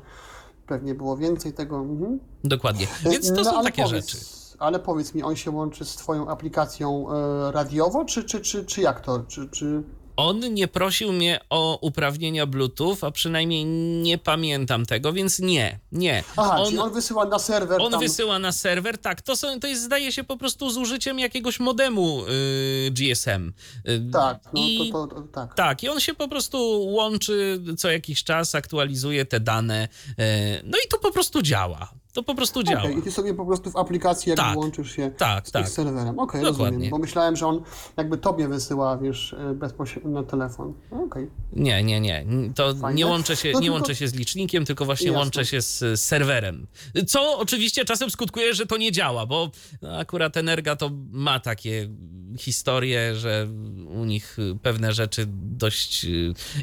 pewnie 0.67 0.95
było 0.95 1.17
więcej 1.17 1.53
tego. 1.53 1.75
Mhm. 1.75 2.19
Dokładnie. 2.43 2.87
Więc 3.11 3.27
to 3.27 3.35
no, 3.35 3.43
są 3.43 3.63
takie 3.63 3.83
powiedz, 3.83 4.11
rzeczy. 4.11 4.25
Ale 4.59 4.79
powiedz 4.79 5.13
mi, 5.13 5.23
on 5.23 5.35
się 5.35 5.51
łączy 5.51 5.85
z 5.85 5.95
twoją 5.95 6.29
aplikacją 6.29 7.07
e, 7.11 7.51
radiowo, 7.51 8.05
czy, 8.05 8.23
czy, 8.23 8.41
czy, 8.41 8.65
czy 8.65 8.81
jak 8.81 9.01
to? 9.01 9.19
Czy, 9.19 9.49
czy... 9.49 9.83
On 10.21 10.53
nie 10.53 10.67
prosił 10.67 11.13
mnie 11.13 11.39
o 11.49 11.79
uprawnienia 11.81 12.45
Bluetooth, 12.45 12.97
a 13.01 13.11
przynajmniej 13.11 13.65
nie 14.01 14.17
pamiętam 14.17 14.85
tego, 14.85 15.13
więc 15.13 15.39
nie, 15.39 15.79
nie. 15.91 16.23
Aha, 16.37 16.55
on, 16.57 16.79
on 16.79 16.93
wysyła 16.93 17.25
na 17.25 17.39
serwer. 17.39 17.81
On 17.81 17.91
tam... 17.91 17.99
wysyła 17.99 18.39
na 18.39 18.51
serwer, 18.51 18.97
tak. 18.97 19.21
To, 19.21 19.35
są, 19.35 19.59
to 19.59 19.67
jest, 19.67 19.83
zdaje 19.83 20.11
się, 20.11 20.23
po 20.23 20.37
prostu 20.37 20.69
z 20.69 20.77
użyciem 20.77 21.19
jakiegoś 21.19 21.59
modemu 21.59 22.23
yy, 22.27 22.91
GSM. 22.91 23.53
Yy, 23.85 24.09
tak, 24.13 24.39
no 24.53 24.61
I, 24.61 24.91
to, 24.91 25.07
to, 25.07 25.21
tak. 25.21 25.55
Tak, 25.55 25.83
i 25.83 25.89
on 25.89 25.99
się 25.99 26.13
po 26.13 26.27
prostu 26.27 26.85
łączy 26.85 27.61
co 27.77 27.91
jakiś 27.91 28.23
czas, 28.23 28.55
aktualizuje 28.55 29.25
te 29.25 29.39
dane. 29.39 29.87
Yy, 30.07 30.25
no 30.63 30.77
i 30.85 30.87
to 30.87 30.97
po 30.97 31.11
prostu 31.11 31.41
działa. 31.41 32.00
To 32.13 32.23
po 32.23 32.35
prostu 32.35 32.63
działa. 32.63 32.83
Okay, 32.83 32.93
I 32.93 33.01
ty 33.01 33.11
sobie 33.11 33.33
po 33.33 33.45
prostu 33.45 33.71
w 33.71 33.75
aplikacji 33.75 34.29
jak 34.29 34.39
tak, 34.39 34.57
łączysz 34.57 34.91
się 34.91 35.11
tak, 35.17 35.47
z 35.47 35.51
tak. 35.51 35.69
serwerem. 35.69 36.19
Okej, 36.19 36.41
okay, 36.41 36.43
rozumiem. 36.43 36.89
Bo 36.89 36.97
myślałem, 36.97 37.35
że 37.35 37.47
on 37.47 37.61
jakby 37.97 38.17
tobie 38.17 38.47
wysyła, 38.47 38.97
wiesz, 38.97 39.33
e, 39.33 39.53
bezpośrednio 39.53 40.11
na 40.11 40.23
telefon. 40.23 40.73
Okay. 41.05 41.29
Nie, 41.53 41.83
nie, 41.83 42.01
nie. 42.01 42.25
To 42.55 42.73
nie 42.93 43.07
łączę 43.07 43.35
się, 43.35 43.51
no 43.51 43.59
nie 43.59 43.65
tylko... 43.65 43.73
łączę 43.73 43.95
się 43.95 44.07
z 44.07 44.13
licznikiem, 44.13 44.65
tylko 44.65 44.85
właśnie 44.85 45.07
Jasne. 45.07 45.19
łączę 45.19 45.45
się 45.45 45.61
z 45.61 46.01
serwerem. 46.01 46.67
Co 47.07 47.37
oczywiście 47.37 47.85
czasem 47.85 48.09
skutkuje, 48.09 48.53
że 48.53 48.65
to 48.65 48.77
nie 48.77 48.91
działa, 48.91 49.25
bo 49.25 49.51
akurat 49.99 50.37
Energa 50.37 50.75
to 50.75 50.91
ma 51.11 51.39
takie 51.39 51.89
historie, 52.37 53.15
że 53.15 53.47
u 53.87 54.05
nich 54.05 54.37
pewne 54.61 54.93
rzeczy 54.93 55.25
dość... 55.29 56.05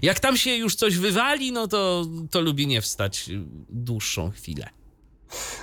Jak 0.02 0.20
tam 0.20 0.36
się 0.36 0.56
już 0.56 0.74
coś 0.74 0.96
wywali, 0.96 1.52
no 1.52 1.68
to, 1.68 2.06
to 2.30 2.40
lubi 2.40 2.66
nie 2.66 2.80
wstać 2.80 3.30
dłuższą 3.68 4.30
chwilę. 4.30 4.77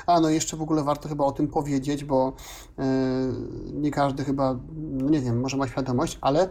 A 0.05 0.19
no 0.19 0.29
jeszcze 0.29 0.57
w 0.57 0.61
ogóle 0.61 0.83
warto 0.83 1.09
chyba 1.09 1.25
o 1.25 1.31
tym 1.31 1.47
powiedzieć, 1.47 2.03
bo 2.03 2.33
yy, 2.77 2.85
nie 3.73 3.91
każdy 3.91 4.23
chyba, 4.23 4.59
no 4.75 5.09
nie 5.09 5.21
wiem, 5.21 5.39
może 5.39 5.57
ma 5.57 5.67
świadomość, 5.67 6.17
ale 6.21 6.49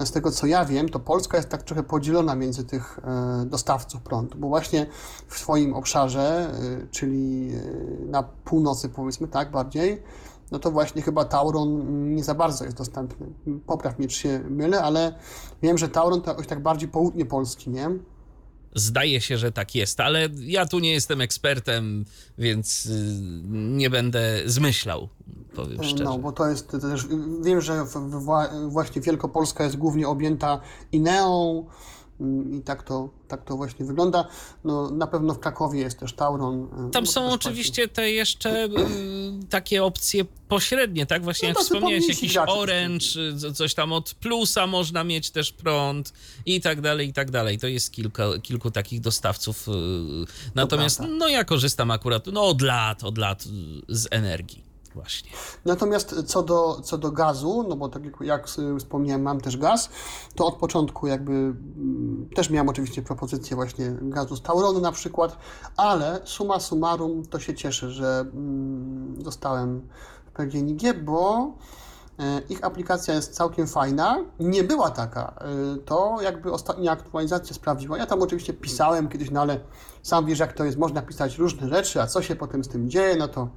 z 0.00 0.10
tego 0.10 0.30
co 0.30 0.46
ja 0.46 0.64
wiem, 0.64 0.88
to 0.88 1.00
Polska 1.00 1.36
jest 1.36 1.48
tak 1.48 1.62
trochę 1.62 1.82
podzielona 1.82 2.34
między 2.34 2.64
tych 2.64 3.00
yy, 3.40 3.46
dostawców 3.46 4.02
prądu, 4.02 4.38
bo 4.38 4.48
właśnie 4.48 4.86
w 5.28 5.38
swoim 5.38 5.74
obszarze, 5.74 6.54
yy, 6.62 6.88
czyli 6.90 7.52
na 8.06 8.22
północy 8.22 8.88
powiedzmy 8.88 9.28
tak 9.28 9.50
bardziej, 9.50 10.02
no 10.50 10.58
to 10.58 10.70
właśnie 10.70 11.02
chyba 11.02 11.24
Tauron 11.24 12.14
nie 12.14 12.24
za 12.24 12.34
bardzo 12.34 12.64
jest 12.64 12.76
dostępny. 12.76 13.26
Popraw 13.66 13.98
mnie, 13.98 14.08
czy 14.08 14.18
się 14.18 14.40
mylę, 14.50 14.82
ale 14.82 15.14
wiem, 15.62 15.78
że 15.78 15.88
Tauron 15.88 16.22
to 16.22 16.30
jakoś 16.30 16.46
tak 16.46 16.62
bardziej 16.62 16.88
południe 16.88 17.26
Polski, 17.26 17.70
nie? 17.70 17.90
Zdaje 18.74 19.20
się, 19.20 19.38
że 19.38 19.52
tak 19.52 19.74
jest, 19.74 20.00
ale 20.00 20.28
ja 20.40 20.66
tu 20.66 20.78
nie 20.78 20.92
jestem 20.92 21.20
ekspertem, 21.20 22.04
więc 22.38 22.86
y, 22.86 23.18
nie 23.50 23.90
będę 23.90 24.42
zmyślał, 24.46 25.08
powiem 25.54 25.84
szczerze. 25.84 26.04
No, 26.04 26.18
bo 26.18 26.32
to 26.32 26.48
jest 26.48 26.70
też, 26.70 27.06
wiem, 27.42 27.60
że 27.60 27.84
właśnie 28.68 29.02
Wielkopolska 29.02 29.64
jest 29.64 29.76
głównie 29.76 30.08
objęta 30.08 30.60
INEą, 30.92 31.66
I 32.20 32.62
tak 32.62 32.82
to, 32.82 33.08
tak 33.28 33.44
to 33.44 33.56
właśnie 33.56 33.84
wygląda. 33.84 34.28
No, 34.64 34.90
na 34.90 35.06
pewno 35.06 35.34
w 35.34 35.38
Krakowie 35.38 35.80
jest 35.80 35.98
też 35.98 36.12
Tauron. 36.12 36.68
E, 36.88 36.90
Tam 36.90 37.06
są 37.06 37.30
oczywiście 37.30 37.88
te 37.88 38.10
jeszcze 38.10 38.64
y, 38.64 38.70
takie 39.50 39.84
opcje 39.84 40.24
pośrednie, 40.48 41.06
tak? 41.06 41.24
Właśnie 41.24 41.48
no, 41.48 41.54
jak 41.54 41.58
wspomniałeś, 41.58 42.08
jakiś 42.08 42.36
Orange, 42.36 43.06
coś 43.54 43.74
tam 43.74 43.92
od 43.92 44.14
Plusa 44.14 44.66
można 44.66 45.04
mieć 45.04 45.30
też 45.30 45.52
prąd 45.52 46.12
i 46.46 46.60
tak 46.60 46.80
dalej, 46.80 47.08
i 47.08 47.12
tak 47.12 47.30
dalej. 47.30 47.58
To 47.58 47.66
jest 47.66 47.92
kilka, 47.92 48.24
kilku 48.42 48.70
takich 48.70 49.00
dostawców. 49.00 49.66
Natomiast 50.54 51.02
no 51.18 51.28
ja 51.28 51.44
korzystam 51.44 51.90
akurat 51.90 52.26
no, 52.26 52.44
od 52.46 52.62
lat, 52.62 53.04
od 53.04 53.18
lat 53.18 53.44
z 53.88 54.08
energii 54.10 54.67
właśnie. 54.98 55.30
Natomiast 55.64 56.22
co 56.26 56.42
do, 56.42 56.80
co 56.80 56.98
do 56.98 57.12
gazu, 57.12 57.66
no 57.68 57.76
bo 57.76 57.88
tak 57.88 58.04
jak, 58.04 58.14
jak 58.20 58.46
wspomniałem, 58.78 59.22
mam 59.22 59.40
też 59.40 59.56
gaz, 59.56 59.90
to 60.34 60.46
od 60.46 60.54
początku 60.56 61.06
jakby 61.06 61.32
mm, 61.32 62.28
też 62.34 62.50
miałem 62.50 62.68
oczywiście 62.68 63.02
propozycję 63.02 63.56
właśnie 63.56 63.96
gazu 64.02 64.36
z 64.36 64.42
Tauronu 64.42 64.80
na 64.80 64.92
przykład, 64.92 65.38
ale 65.76 66.20
summa 66.24 66.60
summarum 66.60 67.26
to 67.26 67.40
się 67.40 67.54
cieszę, 67.54 67.90
że 67.90 68.20
mm, 68.20 69.22
dostałem 69.22 69.88
PGNiG, 70.34 71.02
bo 71.04 71.52
e, 72.18 72.40
ich 72.48 72.64
aplikacja 72.64 73.14
jest 73.14 73.34
całkiem 73.34 73.66
fajna. 73.66 74.18
Nie 74.40 74.64
była 74.64 74.90
taka. 74.90 75.34
E, 75.40 75.76
To 75.84 76.16
jakby 76.22 76.52
ostatnia 76.52 76.92
aktualizacja 76.92 77.54
sprawdziła. 77.54 77.98
Ja 77.98 78.06
tam 78.06 78.22
oczywiście 78.22 78.52
pisałem 78.52 79.08
kiedyś, 79.08 79.30
no 79.30 79.40
ale 79.40 79.60
sam 80.02 80.26
wiesz, 80.26 80.38
jak 80.38 80.52
to 80.52 80.64
jest. 80.64 80.78
Można 80.78 81.02
pisać 81.02 81.38
różne 81.38 81.68
rzeczy, 81.68 82.02
a 82.02 82.06
co 82.06 82.22
się 82.22 82.36
potem 82.36 82.64
z 82.64 82.68
tym 82.68 82.90
dzieje, 82.90 83.16
no 83.16 83.28
to 83.28 83.48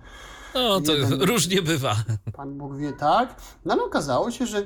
No 0.54 0.82
to 0.82 0.94
Jeden- 0.94 1.22
różnie 1.22 1.62
bywa. 1.62 1.96
Pan 2.34 2.58
Bóg 2.58 2.78
wie 2.78 2.94
tak. 2.94 3.36
No 3.66 3.74
ale 3.74 3.84
okazało 3.84 4.32
się, 4.32 4.46
że 4.46 4.64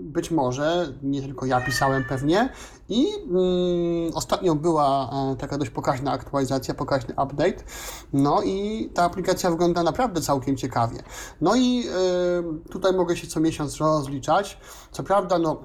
być 0.00 0.30
może 0.30 0.92
nie 1.02 1.22
tylko 1.22 1.46
ja 1.46 1.60
pisałem 1.60 2.04
pewnie 2.08 2.48
i 2.88 3.06
mm, 3.30 4.14
ostatnio 4.14 4.54
była 4.54 5.10
e, 5.32 5.36
taka 5.36 5.58
dość 5.58 5.70
pokaźna 5.70 6.12
aktualizacja, 6.12 6.74
pokaźny 6.74 7.14
update. 7.24 7.64
No 8.12 8.42
i 8.42 8.90
ta 8.94 9.02
aplikacja 9.02 9.50
wygląda 9.50 9.82
naprawdę 9.82 10.20
całkiem 10.20 10.56
ciekawie. 10.56 11.02
No 11.40 11.54
i 11.56 11.84
e, 11.88 12.70
tutaj 12.70 12.92
mogę 12.92 13.16
się 13.16 13.26
co 13.26 13.40
miesiąc 13.40 13.76
rozliczać. 13.76 14.58
Co 14.92 15.02
prawda, 15.02 15.38
no, 15.38 15.62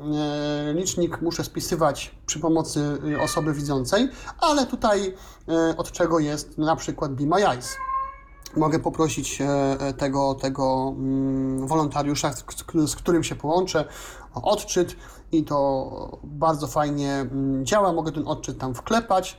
e, 0.69 0.74
licznik 0.74 1.21
muszę 1.21 1.43
spisywać 1.43 2.15
przy 2.26 2.39
pomocy 2.39 2.97
osoby 3.24 3.54
widzącej, 3.54 4.10
ale 4.39 4.65
tutaj 4.65 5.13
e, 5.47 5.78
od 5.78 5.91
czego 5.91 6.19
jest 6.19 6.58
na 6.58 6.76
przykład 6.76 7.13
Be 7.13 7.26
My 7.26 7.47
Eyes 7.47 7.76
mogę 8.57 8.79
poprosić 8.79 9.41
e, 9.41 9.45
e, 9.79 9.93
tego, 9.93 10.35
tego 10.35 10.93
mm, 10.97 11.67
wolontariusza, 11.67 12.33
z, 12.87 12.95
którym 12.95 13.23
się 13.23 13.35
połączę, 13.35 13.85
o 14.33 14.41
odczyt 14.51 14.95
i 15.31 15.43
to 15.43 16.19
bardzo 16.23 16.67
fajnie 16.67 17.13
mm, 17.13 17.65
działa. 17.65 17.93
Mogę 17.93 18.11
ten 18.11 18.27
odczyt 18.27 18.57
tam 18.57 18.73
wklepać. 18.73 19.37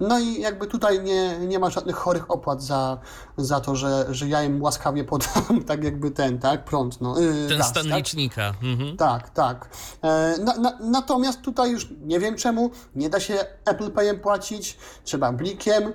No 0.00 0.18
i 0.18 0.40
jakby 0.40 0.66
tutaj 0.66 1.02
nie, 1.02 1.38
nie 1.38 1.58
ma 1.58 1.70
żadnych 1.70 1.96
chorych 1.96 2.30
opłat 2.30 2.62
za, 2.62 2.98
za 3.36 3.60
to, 3.60 3.76
że, 3.76 4.06
że 4.10 4.28
ja 4.28 4.42
im 4.42 4.62
łaskawie 4.62 5.04
podam 5.14 5.64
tak 5.66 5.84
jakby 5.84 6.10
ten, 6.10 6.38
tak, 6.38 6.64
prąd, 6.64 7.00
no, 7.00 7.20
yy, 7.20 7.48
Ten 7.48 7.58
gaz, 7.58 7.68
stan 7.68 7.88
tak? 7.88 7.96
licznika. 7.96 8.54
Mhm. 8.62 8.96
Tak, 8.96 9.30
tak. 9.30 9.68
E, 10.02 10.34
Na, 10.38 10.56
na, 10.56 10.78
natomiast 10.80 11.42
tutaj 11.42 11.70
już 11.70 11.88
nie 12.02 12.20
wiem 12.20 12.36
czemu, 12.36 12.70
nie 12.94 13.10
da 13.10 13.20
się 13.20 13.34
Apple 13.64 13.90
Payem 13.90 14.20
płacić, 14.20 14.78
trzeba 15.04 15.32
blikiem. 15.32 15.92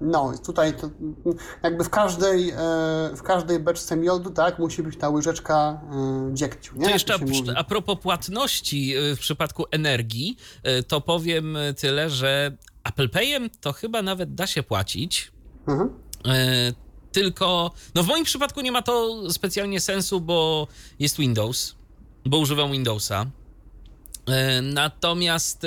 No, 0.00 0.32
tutaj 0.46 0.74
to, 0.76 0.90
jakby 1.62 1.84
w 1.84 1.90
każdej, 1.90 2.50
e, 2.50 2.56
w 3.16 3.22
każdej 3.22 3.60
beczce 3.60 3.96
miodu, 3.96 4.30
tak, 4.30 4.58
musi 4.58 4.82
być 4.82 4.98
ta 4.98 5.08
łyżeczka 5.08 5.80
e, 6.30 6.34
dziegciu, 6.34 6.76
nie? 6.76 6.84
To 6.84 6.90
jeszcze 6.90 7.14
a, 7.14 7.58
a 7.58 7.64
propos 7.64 7.98
płatności 8.00 8.96
y, 8.96 9.16
w 9.16 9.18
przypadku 9.18 9.64
energii, 9.70 10.36
to 10.88 11.00
powiem 11.00 11.56
tyle, 11.76 12.10
że 12.10 12.56
Apple 12.84 13.08
Payem 13.08 13.50
to 13.60 13.72
chyba 13.72 14.02
nawet 14.02 14.34
da 14.34 14.46
się 14.46 14.62
płacić. 14.62 15.32
Mhm. 15.66 15.90
E, 16.26 16.72
Tylko, 17.12 17.70
no 17.94 18.02
w 18.02 18.06
moim 18.06 18.24
przypadku 18.24 18.60
nie 18.60 18.72
ma 18.72 18.82
to 18.82 19.22
specjalnie 19.32 19.80
sensu, 19.80 20.20
bo 20.20 20.68
jest 20.98 21.18
Windows, 21.18 21.74
bo 22.26 22.38
używam 22.38 22.72
Windowsa. 22.72 23.26
E, 24.26 24.62
Natomiast 24.62 25.66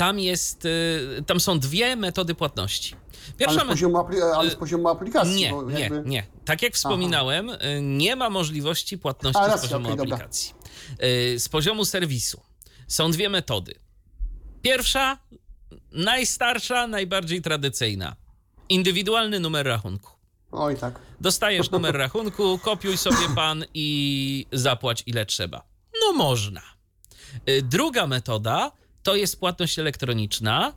tam 0.00 0.18
jest, 0.18 0.64
y, 0.64 1.22
tam 1.26 1.40
są 1.40 1.58
dwie 1.58 1.96
metody 1.96 2.34
płatności. 2.34 2.94
Ale 2.94 3.34
Pierwsza 3.36 3.60
z, 3.64 3.68
poziomu, 3.68 3.96
apli- 3.98 4.22
ale 4.36 4.50
z 4.50 4.54
poziomu 4.54 4.88
aplikacji. 4.88 5.34
nie, 5.34 5.50
bo 5.50 5.62
nie, 5.62 5.80
jakby... 5.80 6.02
nie. 6.06 6.26
Tak 6.44 6.62
jak 6.62 6.74
wspominałem, 6.74 7.50
y, 7.50 7.56
nie 7.82 8.16
ma 8.16 8.30
możliwości 8.30 8.98
płatności 8.98 9.42
A, 9.42 9.58
z 9.58 9.60
poziomu 9.60 9.88
dobra. 9.96 10.02
aplikacji. 10.16 10.54
Y, 11.34 11.40
Z 11.40 11.48
poziomu 11.48 11.84
serwisu 11.84 12.40
są 12.88 13.10
dwie 13.10 13.28
metody. 13.28 13.74
Pierwsza, 14.62 15.18
najstarsza, 15.92 16.86
najbardziej 16.86 17.42
tradycyjna. 17.42 18.16
Indywidualny 18.68 19.40
numer 19.40 19.66
rachunku. 19.66 20.10
Oj 20.52 20.76
tak. 20.76 20.98
Dostajesz 21.20 21.70
numer 21.76 21.94
rachunku, 21.96 22.58
kopiuj 22.58 22.96
sobie 22.96 23.28
pan 23.34 23.64
i 23.74 24.46
zapłać 24.52 25.02
ile 25.06 25.26
trzeba. 25.26 25.62
No 26.02 26.12
można. 26.12 26.62
Y, 27.48 27.62
Druga 27.62 28.06
metoda 28.06 28.72
to 29.02 29.16
jest 29.16 29.40
płatność 29.40 29.78
elektroniczna. 29.78 30.72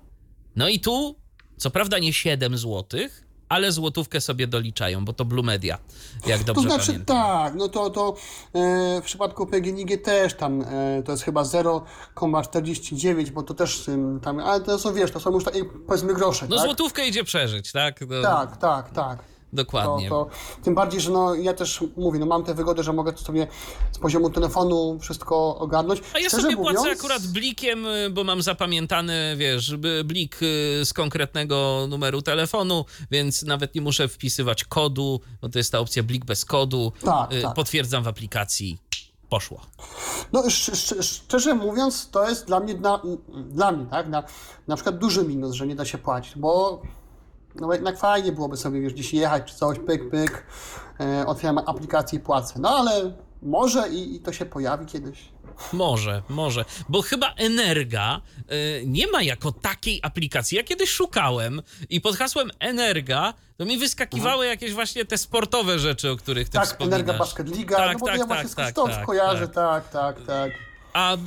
No 0.55 0.69
i 0.69 0.79
tu, 0.79 1.15
co 1.57 1.69
prawda 1.71 1.99
nie 1.99 2.13
7 2.13 2.57
zł, 2.57 2.99
ale 3.49 3.71
złotówkę 3.71 4.21
sobie 4.21 4.47
doliczają, 4.47 5.05
bo 5.05 5.13
to 5.13 5.25
Blue 5.25 5.43
Media, 5.45 5.77
jak 6.25 6.39
To 6.43 6.45
dobrze 6.53 6.69
znaczy 6.69 6.85
pamiętam. 6.87 7.17
tak, 7.17 7.55
no 7.55 7.69
to, 7.69 7.89
to 7.89 8.15
e, 8.53 9.01
w 9.01 9.05
przypadku 9.05 9.45
PGNiG 9.47 10.01
też 10.03 10.33
tam 10.33 10.61
e, 10.61 11.03
to 11.05 11.11
jest 11.11 11.23
chyba 11.23 11.43
0,49, 12.15 13.29
bo 13.29 13.43
to 13.43 13.53
też 13.53 13.89
tam, 14.21 14.39
ale 14.39 14.61
to 14.61 14.79
są 14.79 14.93
wiesz, 14.93 15.11
to 15.11 15.19
są 15.19 15.31
już 15.31 15.43
takie 15.43 15.65
powiedzmy 15.65 16.13
grosze, 16.13 16.47
No 16.49 16.55
tak? 16.57 16.65
złotówkę 16.65 17.07
idzie 17.07 17.23
przeżyć, 17.23 17.71
tak? 17.71 18.01
No, 18.09 18.21
Tak, 18.21 18.57
tak, 18.57 18.89
tak. 18.91 19.23
To, 19.53 19.57
Dokładnie. 19.57 20.09
to, 20.09 20.27
tym 20.63 20.75
bardziej, 20.75 21.01
że 21.01 21.11
no, 21.11 21.35
ja 21.35 21.53
też 21.53 21.83
mówię, 21.97 22.19
no 22.19 22.25
mam 22.25 22.43
tę 22.43 22.53
wygodę, 22.53 22.83
że 22.83 22.93
mogę 22.93 23.13
to 23.13 23.19
sobie 23.23 23.47
z 23.91 23.99
poziomu 23.99 24.29
telefonu 24.29 24.97
wszystko 25.01 25.57
ogarnąć. 25.57 26.01
A 26.13 26.19
ja 26.19 26.27
Szczerze 26.27 26.43
sobie 26.43 26.55
mówiąc, 26.55 26.77
płacę 26.77 26.91
akurat 26.91 27.27
blikiem, 27.27 27.85
bo 28.11 28.23
mam 28.23 28.41
zapamiętany, 28.41 29.35
wiesz, 29.37 29.75
blik 30.05 30.35
y, 30.41 30.85
z 30.85 30.93
konkretnego 30.93 31.85
numeru 31.89 32.21
telefonu, 32.21 32.85
więc 33.11 33.43
nawet 33.43 33.75
nie 33.75 33.81
muszę 33.81 34.07
wpisywać 34.07 34.63
kodu, 34.63 35.21
bo 35.41 35.49
to 35.49 35.59
jest 35.59 35.71
ta 35.71 35.79
opcja 35.79 36.03
blik 36.03 36.25
bez 36.25 36.45
kodu. 36.45 36.91
Tak, 37.05 37.33
Y, 37.33 37.41
tak. 37.41 37.53
Potwierdzam 37.53 38.03
w 38.03 38.07
aplikacji. 38.07 38.77
Poszło. 39.29 39.61
No 40.33 40.45
sz, 40.45 40.69
sz, 40.73 41.05
szczerze 41.05 41.55
mówiąc, 41.55 42.09
to 42.09 42.29
jest 42.29 42.47
dla 42.47 42.59
mnie, 42.59 42.73
na, 42.73 43.01
dla 43.49 43.71
mnie, 43.71 43.85
tak, 43.85 44.07
na, 44.07 44.23
na 44.67 44.75
przykład 44.75 44.97
duży 44.97 45.23
minus, 45.23 45.55
że 45.55 45.67
nie 45.67 45.75
da 45.75 45.85
się 45.85 45.97
płacić, 45.97 46.33
bo 46.35 46.81
no 47.55 47.73
jednak 47.73 47.99
fajnie 47.99 48.31
byłoby 48.31 48.57
sobie, 48.57 48.81
wiesz, 48.81 48.93
gdzieś 48.93 49.13
jechać 49.13 49.43
czy 49.51 49.55
coś, 49.55 49.79
pyk, 49.79 50.09
pyk, 50.09 50.45
e, 50.99 51.25
otwieram 51.25 51.57
aplikację 51.57 52.19
i 52.19 52.21
płacę. 52.21 52.59
No 52.59 52.69
ale 52.69 53.13
może 53.41 53.89
i, 53.89 54.15
i 54.15 54.19
to 54.19 54.33
się 54.33 54.45
pojawi 54.45 54.85
kiedyś. 54.85 55.33
Może, 55.73 56.21
może. 56.29 56.65
Bo 56.89 57.01
chyba 57.01 57.33
Energa 57.37 58.21
y, 58.39 58.83
nie 58.85 59.07
ma 59.07 59.23
jako 59.23 59.51
takiej 59.51 59.99
aplikacji. 60.03 60.57
Ja 60.57 60.63
kiedyś 60.63 60.89
szukałem 60.89 61.61
i 61.89 62.01
pod 62.01 62.15
hasłem 62.15 62.51
Energa 62.59 63.33
to 63.57 63.65
mi 63.65 63.77
wyskakiwały 63.77 64.45
jakieś 64.47 64.73
właśnie 64.73 65.05
te 65.05 65.17
sportowe 65.17 65.79
rzeczy, 65.79 66.11
o 66.11 66.15
których 66.15 66.49
ty 66.49 66.57
tak, 66.57 66.67
wspominasz. 66.67 66.99
Energa 66.99 67.19
Basket 67.19 67.55
Liga, 67.57 67.77
Tak, 67.77 67.93
no 67.93 67.99
bo 67.99 68.05
tak, 68.05 68.15
ja 68.15 68.25
tak, 68.25 68.27
właśnie 68.27 68.55
tak, 68.55 68.71
stąd 68.71 68.93
tak, 68.93 69.05
kojarzę, 69.05 69.47
tak. 69.47 69.89
tak, 69.89 70.15
tak, 70.17 70.25
tak. 70.27 70.51
A 70.93 71.17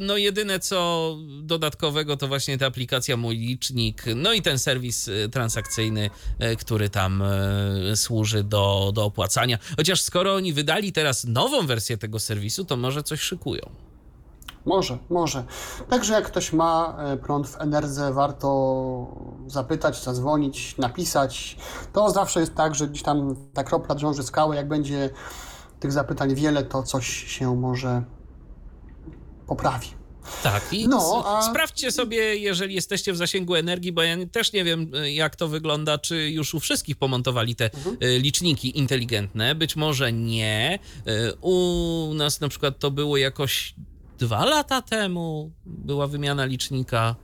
no 0.00 0.16
jedyne 0.16 0.60
co 0.60 1.16
dodatkowego 1.42 2.16
to 2.16 2.28
właśnie 2.28 2.58
ta 2.58 2.66
aplikacja 2.66 3.16
Mój 3.16 3.36
Licznik, 3.36 4.04
no 4.16 4.32
i 4.32 4.42
ten 4.42 4.58
serwis 4.58 5.08
y, 5.08 5.28
transakcyjny, 5.32 6.10
y, 6.52 6.56
który 6.56 6.90
tam 6.90 7.22
y, 7.22 7.96
służy 7.96 8.44
do, 8.44 8.92
do 8.94 9.04
opłacania. 9.04 9.58
Chociaż 9.76 10.02
skoro 10.02 10.34
oni 10.34 10.52
wydali 10.52 10.92
teraz 10.92 11.24
nową 11.24 11.66
wersję 11.66 11.98
tego 11.98 12.20
serwisu, 12.20 12.64
to 12.64 12.76
może 12.76 13.02
coś 13.02 13.20
szykują. 13.20 13.70
Może, 14.66 14.98
może. 15.10 15.44
Także 15.90 16.14
jak 16.14 16.26
ktoś 16.26 16.52
ma 16.52 16.96
e, 16.98 17.16
prąd 17.16 17.48
w 17.48 17.60
Enerdze, 17.60 18.12
warto 18.12 19.06
zapytać, 19.46 20.02
zadzwonić, 20.02 20.78
napisać. 20.78 21.56
To 21.92 22.10
zawsze 22.10 22.40
jest 22.40 22.54
tak, 22.54 22.74
że 22.74 22.88
gdzieś 22.88 23.02
tam 23.02 23.36
ta 23.54 23.64
kropla 23.64 23.94
drąży 23.94 24.22
skałę. 24.22 24.56
Jak 24.56 24.68
będzie 24.68 25.10
tych 25.80 25.92
zapytań 25.92 26.34
wiele, 26.34 26.64
to 26.64 26.82
coś 26.82 27.06
się 27.08 27.56
może 27.56 28.02
poprawi. 29.56 29.86
Tak, 30.42 30.72
i 30.72 30.88
No, 30.88 31.22
a- 31.26 31.42
sprawdźcie 31.42 31.92
sobie, 31.92 32.36
jeżeli 32.36 32.74
jesteście 32.74 33.12
w 33.12 33.16
zasięgu 33.16 33.54
energii, 33.54 33.92
bo 33.92 34.02
ja 34.02 34.16
też 34.32 34.52
nie 34.52 34.64
wiem, 34.64 34.94
y, 34.94 35.12
jak 35.12 35.36
to 35.36 35.48
wygląda, 35.48 35.98
czy 35.98 36.30
już 36.30 36.54
u 36.54 36.60
wszystkich 36.60 36.96
pomontowali 36.96 37.56
te 37.56 37.70
y, 38.02 38.18
liczniki 38.18 38.78
inteligentne. 38.78 39.54
Być 39.54 39.76
może 39.76 40.12
nie. 40.12 40.78
Y, 41.08 41.32
U 41.40 42.12
nas 42.14 42.40
na 42.40 42.48
przykład 42.48 42.78
to 42.78 42.90
było 42.90 43.16
jakoś 43.16 43.74
dwa 44.18 44.44
lata 44.44 44.82
temu, 44.82 45.52
była 45.66 46.06
wymiana 46.06 46.44
licznika. 46.44 47.16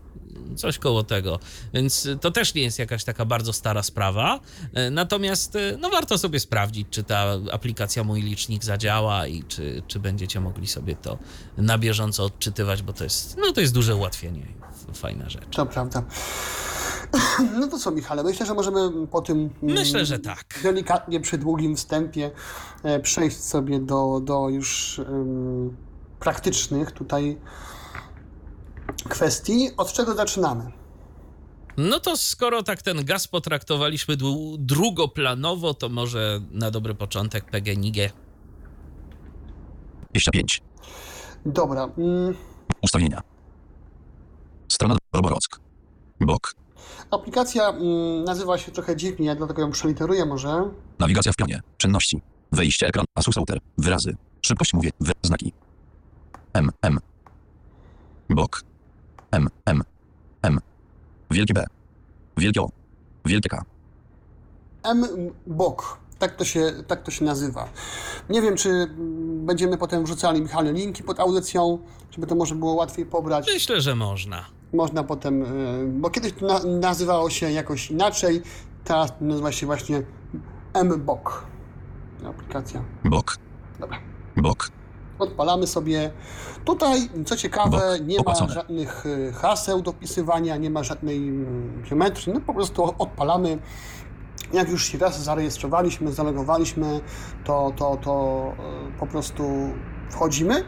Coś 0.57 0.79
koło 0.79 1.05
tego. 1.05 1.39
Więc 1.75 2.07
y, 2.07 2.17
to 2.17 2.31
też 2.31 2.55
nie 2.55 2.63
jest 2.63 2.79
jakaś 2.79 3.05
taka 3.05 3.25
bardzo 3.25 3.53
stara 3.53 3.83
sprawa. 3.83 4.41
Y, 4.79 4.91
Natomiast 4.91 5.57
y, 5.57 5.79
no 5.81 5.91
warto 5.91 6.19
sobie 6.19 6.41
sprawdzić, 6.41 6.87
czy 6.91 7.03
ta 7.03 7.25
aplikacja 7.53 8.05
Mój 8.05 8.23
Licznik 8.23 8.65
zadziała 8.65 9.27
i 9.27 9.45
czy, 9.45 9.83
czy 9.87 9.99
będziecie 10.01 10.41
mogli 10.41 10.67
sobie 10.67 10.97
to 10.97 11.19
na 11.57 11.79
bieżąco 11.79 12.25
odczytywać, 12.25 12.83
bo 12.83 12.93
to 12.93 13.05
jest, 13.05 13.37
no 13.37 13.53
to 13.53 13.61
jest 13.61 13.75
duże 13.75 13.97
ułatwienie. 13.97 14.47
Fajna 14.95 15.29
rzecz. 15.29 15.57
To 15.57 15.67
prawda. 15.67 16.03
No 17.61 17.67
to 17.69 17.79
co, 17.79 17.91
Michale, 17.91 18.23
myślę, 18.25 18.47
że 18.47 18.55
możemy 18.55 19.07
po 19.07 19.21
tym 19.21 19.51
mm, 19.63 19.75
Myślę, 19.75 20.07
że 20.07 20.19
tak. 20.19 20.61
delikatnie 20.63 21.21
przydługim 21.21 21.77
wstępie 21.77 22.31
e, 22.83 23.01
przejść 23.01 23.45
sobie 23.45 23.81
do, 23.81 24.21
do 24.25 24.49
już 24.49 24.99
em, 24.99 25.77
praktycznych 26.21 26.93
tutaj 26.93 27.39
kwestii. 29.09 29.71
Od 29.77 29.93
czego 29.93 30.15
zaczynamy? 30.15 30.73
No 31.77 32.01
to 32.01 32.17
skoro 32.17 32.63
tak 32.63 32.83
ten 32.83 33.05
gaz 33.05 33.29
potraktowaliśmy 33.29 34.17
dru- 34.17 34.57
drugoplanowo, 34.59 35.75
to 35.75 35.89
może 35.89 36.41
na 36.51 36.71
dobry 36.71 36.95
początek 36.95 37.45
PGNiG. 37.51 37.97
25. 40.11 40.63
Dobra. 41.47 41.89
Mm, 41.99 42.35
Ustawienia. 42.83 43.21
Strona 44.73 44.97
Roborock. 45.13 45.61
Bok. 46.21 46.55
aplikacja 47.11 47.69
mm, 47.69 48.25
nazywa 48.25 48.59
się 48.59 48.73
trochę 48.73 48.97
dziwnie, 48.97 49.37
dlatego 49.37 49.63
ją 49.63 49.71
przeliteruję 49.71 50.27
może. 50.27 50.71
Nawigacja 50.99 51.33
w 51.33 51.37
pionie. 51.37 51.61
Czynności. 51.77 52.21
Wejście 52.53 52.87
ekran. 52.87 53.05
Asus 53.15 53.37
Router. 53.37 53.59
Wyrazy. 53.79 54.17
Szybkość 54.43 54.75
mówię. 54.75 54.91
Wy. 55.01 55.13
Znaki. 55.23 55.53
M. 56.53 56.71
M. 56.83 56.99
Bok. 58.31 58.63
M. 59.31 59.49
M. 59.67 59.83
M. 60.43 60.61
Wielkie 61.31 61.55
B. 61.55 61.65
Wielkie 62.37 62.63
O. 62.63 62.71
Wielkie 63.25 63.49
K. 63.49 63.65
M-Bok. 64.83 65.99
Tak 66.19 66.37
to, 66.37 66.45
się, 66.45 66.73
tak 66.87 67.03
to 67.03 67.11
się 67.11 67.25
nazywa. 67.25 67.69
Nie 68.31 68.43
wiem, 68.43 68.57
czy 68.57 68.91
będziemy 69.45 69.79
potem 69.79 70.05
wrzucali, 70.05 70.43
Michale, 70.43 70.73
linki 70.73 71.03
pod 71.03 71.21
audycją, 71.21 71.79
żeby 72.11 72.27
to 72.27 72.35
może 72.35 72.55
było 72.55 72.73
łatwiej 72.75 73.07
pobrać. 73.07 73.47
Myślę, 73.55 73.81
że 73.81 73.97
można. 73.97 74.45
Można 74.73 75.05
potem, 75.05 75.43
y, 75.43 75.87
bo 75.87 76.11
kiedyś 76.11 76.33
to 76.33 76.47
na, 76.47 76.61
nazywało 76.81 77.31
się 77.31 77.51
jakoś 77.51 77.91
inaczej, 77.91 78.43
teraz 78.85 79.13
nazywa 79.21 79.53
się 79.53 79.67
właśnie 79.67 80.03
M-Bok. 80.75 81.45
Aplikacja. 82.27 82.85
Bok. 83.05 83.37
Dobra. 83.81 83.99
Bok. 84.37 84.71
Odpalamy 85.21 85.67
sobie. 85.67 86.11
Tutaj, 86.65 87.09
co 87.27 87.37
ciekawe, 87.37 87.99
nie 88.05 88.17
ma 88.27 88.49
żadnych 88.49 89.07
y, 89.07 89.33
haseł 89.33 89.83
do 89.83 89.93
wpisywania, 89.93 90.57
nie 90.57 90.71
ma 90.71 90.83
żadnej 90.83 91.29
mm, 91.29 91.83
geometrii. 91.91 92.33
No 92.33 92.41
po 92.41 92.55
prostu 92.55 92.95
odpalamy. 92.99 93.59
Jak 94.53 94.69
już 94.69 94.85
się 94.85 94.99
raz 94.99 95.23
zarejestrowaliśmy, 95.23 96.13
zalogowaliśmy, 96.13 97.01
to, 97.45 97.73
to, 97.77 97.97
to 97.97 98.45
y, 98.97 98.99
po 98.99 99.07
prostu 99.07 99.45
wchodzimy. 100.11 100.65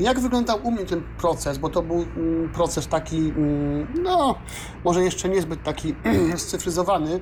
Jak 0.00 0.20
wyglądał 0.20 0.58
u 0.62 0.70
mnie 0.70 0.84
ten 0.84 1.02
proces? 1.18 1.58
Bo 1.58 1.68
to 1.68 1.82
był 1.82 1.96
mm, 2.16 2.48
proces 2.48 2.88
taki, 2.88 3.16
mm, 3.16 3.86
no, 4.02 4.34
może 4.84 5.04
jeszcze 5.04 5.28
niezbyt 5.28 5.62
taki 5.62 5.94
scyfryzowany. 6.36 7.20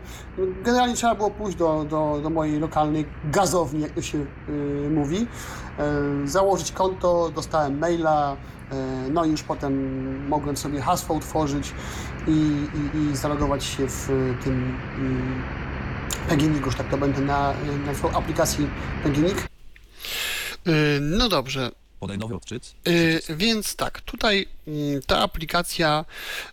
Generalnie 0.64 0.94
trzeba 0.94 1.14
było 1.14 1.30
pójść 1.30 1.58
do, 1.58 1.84
do, 1.84 2.20
do 2.22 2.30
mojej 2.30 2.60
lokalnej 2.60 3.06
gazowni, 3.24 3.80
jak 3.80 3.90
to 3.90 4.02
się 4.02 4.18
y, 4.48 4.90
mówi, 4.90 5.26
e, 5.78 6.26
założyć 6.28 6.72
konto, 6.72 7.30
dostałem 7.34 7.78
maila, 7.78 8.36
e, 8.72 8.76
no 9.10 9.24
i 9.24 9.30
już 9.30 9.42
potem 9.42 10.28
mogłem 10.28 10.56
sobie 10.56 10.80
hasło 10.80 11.16
utworzyć 11.16 11.74
i, 12.28 12.30
i, 12.30 12.98
i 12.98 13.16
zalogować 13.16 13.64
się 13.64 13.88
w 13.88 14.10
y, 14.10 14.44
tym 14.44 14.78
mm, 14.98 15.42
PGNiG, 16.28 16.66
już 16.66 16.76
tak 16.76 16.88
to 16.88 16.98
będę 16.98 17.20
na, 17.20 17.52
na 17.86 18.18
aplikacji 18.18 18.68
PGNiG. 19.02 19.48
No 21.00 21.28
dobrze, 21.28 21.70
Podaj 22.00 22.18
nowy 22.18 22.34
odczyt. 22.34 22.74
Y, 22.88 23.22
więc 23.36 23.76
tak, 23.76 24.00
tutaj 24.00 24.46
mm, 24.66 25.02
ta 25.06 25.18
aplikacja 25.18 26.04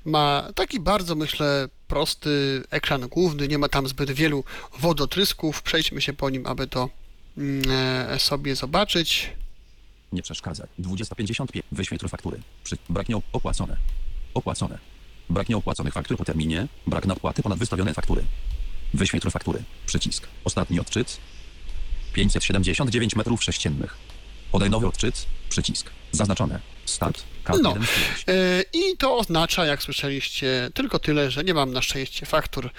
ma 0.06 0.49
taki 0.56 0.79
bardzo, 0.79 1.15
myślę, 1.15 1.69
prosty 1.88 2.63
ekran 2.69 3.08
główny, 3.08 3.47
nie 3.47 3.58
ma 3.58 3.69
tam 3.69 3.88
zbyt 3.88 4.12
wielu 4.12 4.43
wodotrysków. 4.79 5.62
Przejdźmy 5.62 6.01
się 6.01 6.13
po 6.13 6.29
nim, 6.29 6.47
aby 6.47 6.67
to 6.67 6.89
e, 7.69 8.19
sobie 8.19 8.56
zobaczyć. 8.56 9.29
Nie 10.12 10.21
przeszkadzaj. 10.21 10.67
2055. 10.77 11.65
Wyświetl 11.71 12.08
faktury. 12.08 12.39
Przy... 12.63 12.77
Brak 12.89 13.08
opłacone. 13.34 13.77
Opłacone. 14.34 14.77
Brak 15.29 15.49
nieopłaconych 15.49 15.93
faktur 15.93 16.17
po 16.17 16.25
terminie. 16.25 16.67
Brak 16.88 17.06
nadpłaty 17.06 17.43
ponad 17.43 17.60
wystawione 17.60 17.93
faktury. 17.93 18.23
Wyświetl 18.93 19.29
faktury. 19.29 19.63
Przycisk. 19.86 20.27
Ostatni 20.43 20.79
odczyt. 20.79 21.17
579 22.13 23.15
metrów 23.15 23.43
sześciennych. 23.43 23.97
Podaj 24.54 24.70
nowy 24.70 24.88
odczyt. 24.88 25.26
Przycisk. 25.50 25.89
Zaznaczone. 26.12 26.60
Start. 26.86 27.24
K1 27.46 27.60
No. 27.62 27.74
z 27.74 27.76
5. 27.76 27.86
Y, 28.30 28.66
I 28.74 28.98
to 28.98 29.18
oznacza, 29.18 29.66
jak 29.66 29.84
słyszeliście, 29.84 30.70
tylko 30.74 31.00
tyle, 31.00 31.32
że 31.32 31.44
nie 31.44 31.54
mam 31.54 31.74
na 31.74 31.82
szczęście 31.82 32.26
faktur, 32.26 32.70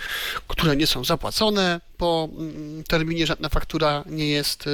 które 0.49 0.77
nie 0.77 0.87
są 0.87 1.05
zapłacone 1.05 1.81
po 1.99 2.29
mm, 2.33 2.85
terminie, 2.85 3.27
żadna 3.27 3.49
faktura 3.49 4.05
nie 4.07 4.29
jest, 4.29 4.67
y, 4.67 4.71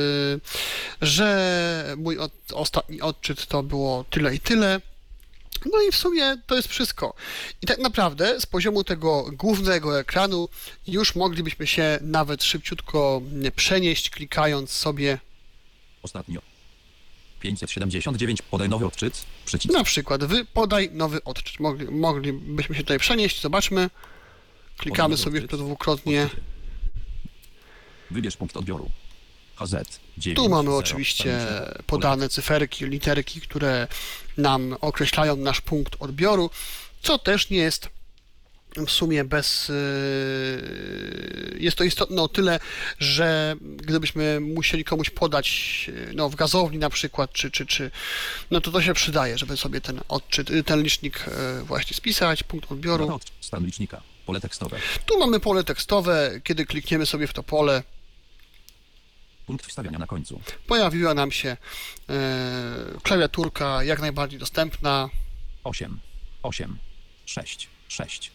że 1.03 1.95
mój 1.97 2.19
od, 2.19 2.33
ostatni 2.53 3.01
odczyt 3.01 3.47
to 3.47 3.63
było 3.63 4.05
tyle 4.11 4.35
i 4.35 4.41
tyle. 4.41 4.81
No 5.73 5.83
i 5.89 5.93
w 5.93 5.97
sumie 5.97 6.37
to 6.47 6.57
jest 6.57 6.69
wszystko. 6.69 7.15
I 7.63 7.67
tak 7.67 7.79
naprawdę 7.79 8.41
z 8.41 8.47
poziomu 8.47 8.85
tego 8.85 9.31
głównego 9.33 10.01
ekranu 10.01 10.49
już 10.87 11.15
moglibyśmy 11.15 11.67
się 11.67 11.99
nawet 12.03 12.45
szybciutko 12.45 13.23
mm, 13.33 13.53
przenieść, 13.53 14.11
klikając 14.11 14.71
sobie 14.71 15.19
Ostatni. 16.03 16.39
579. 17.41 18.43
Podaj 18.43 18.69
nowy 18.69 18.87
odczyt. 18.87 19.25
Przycisk. 19.45 19.75
na 19.75 19.85
przykład 19.85 20.25
wy 20.25 20.45
podaj 20.45 20.91
nowy 20.93 21.25
odczyt. 21.25 21.61
Mogli, 21.61 21.87
moglibyśmy 21.87 22.75
się 22.75 22.83
tutaj 22.83 22.99
przenieść, 22.99 23.41
zobaczmy. 23.41 23.91
Klikamy 24.77 25.17
sobie 25.17 25.43
to 25.43 25.57
dwukrotnie. 25.57 26.29
Wybierz 28.11 28.37
punkt 28.37 28.57
odbioru. 28.57 28.91
HZ. 29.57 30.01
9, 30.19 30.37
Tu 30.37 30.49
mamy 30.49 30.65
0, 30.65 30.77
oczywiście 30.77 31.41
podane 31.87 32.29
cyferki, 32.29 32.85
literki, 32.85 33.41
które 33.41 33.89
nam 34.37 34.77
określają 34.81 35.37
nasz 35.37 35.61
punkt 35.61 35.97
odbioru, 35.99 36.51
co 37.03 37.19
też 37.19 37.51
nie 37.51 37.59
jest 37.59 37.89
w 38.77 38.91
sumie 38.91 39.25
bez. 39.25 39.69
yy, 39.69 41.59
Jest 41.61 41.77
to 41.77 41.85
istotne 41.85 42.23
o 42.23 42.29
tyle, 42.29 42.61
że 42.99 43.57
gdybyśmy 43.77 44.41
musieli 44.41 44.85
komuś 44.85 45.11
podać 45.11 45.85
yy, 45.89 46.13
no, 46.15 46.29
w 46.29 46.35
gazowni 46.35 46.79
na 46.79 46.91
przykład, 46.91 47.33
czy, 47.33 47.51
czy, 47.51 47.67
czy, 47.67 47.91
no 48.51 48.61
to 48.61 48.71
to 48.73 48.83
się 48.83 48.95
przydaje, 48.95 49.39
żeby 49.39 49.57
sobie 49.57 49.81
ten 49.81 50.01
odczyt, 50.09 50.51
yy, 50.51 50.65
ten 50.65 50.83
licznik 50.83 51.25
właśnie 51.65 51.97
spisać, 51.97 52.43
punkt 52.43 52.73
odbioru. 52.73 53.15
Od- 53.15 53.33
Stan 53.41 53.65
licznika. 53.67 54.03
Pole 54.27 54.41
tekstowe. 54.41 54.79
Tu 55.07 55.19
mamy 55.19 55.41
pole 55.41 55.65
tekstowe, 55.65 56.41
kiedy 56.45 56.67
klikniemy 56.67 57.07
sobie 57.07 57.27
w 57.27 57.33
to 57.33 57.43
pole, 57.43 57.83
Punkt 59.47 59.67
wstawiania 59.67 59.99
na 59.99 60.07
końcu. 60.07 60.41
pojawiła 60.67 61.15
nam 61.15 61.33
się 61.33 61.57
klawiaturka 63.03 63.85
jak 63.85 64.01
najbardziej 64.01 64.39
dostępna. 64.39 65.09
8, 65.65 66.01
8, 66.43 66.79
6, 67.27 67.69
6, 67.89 68.31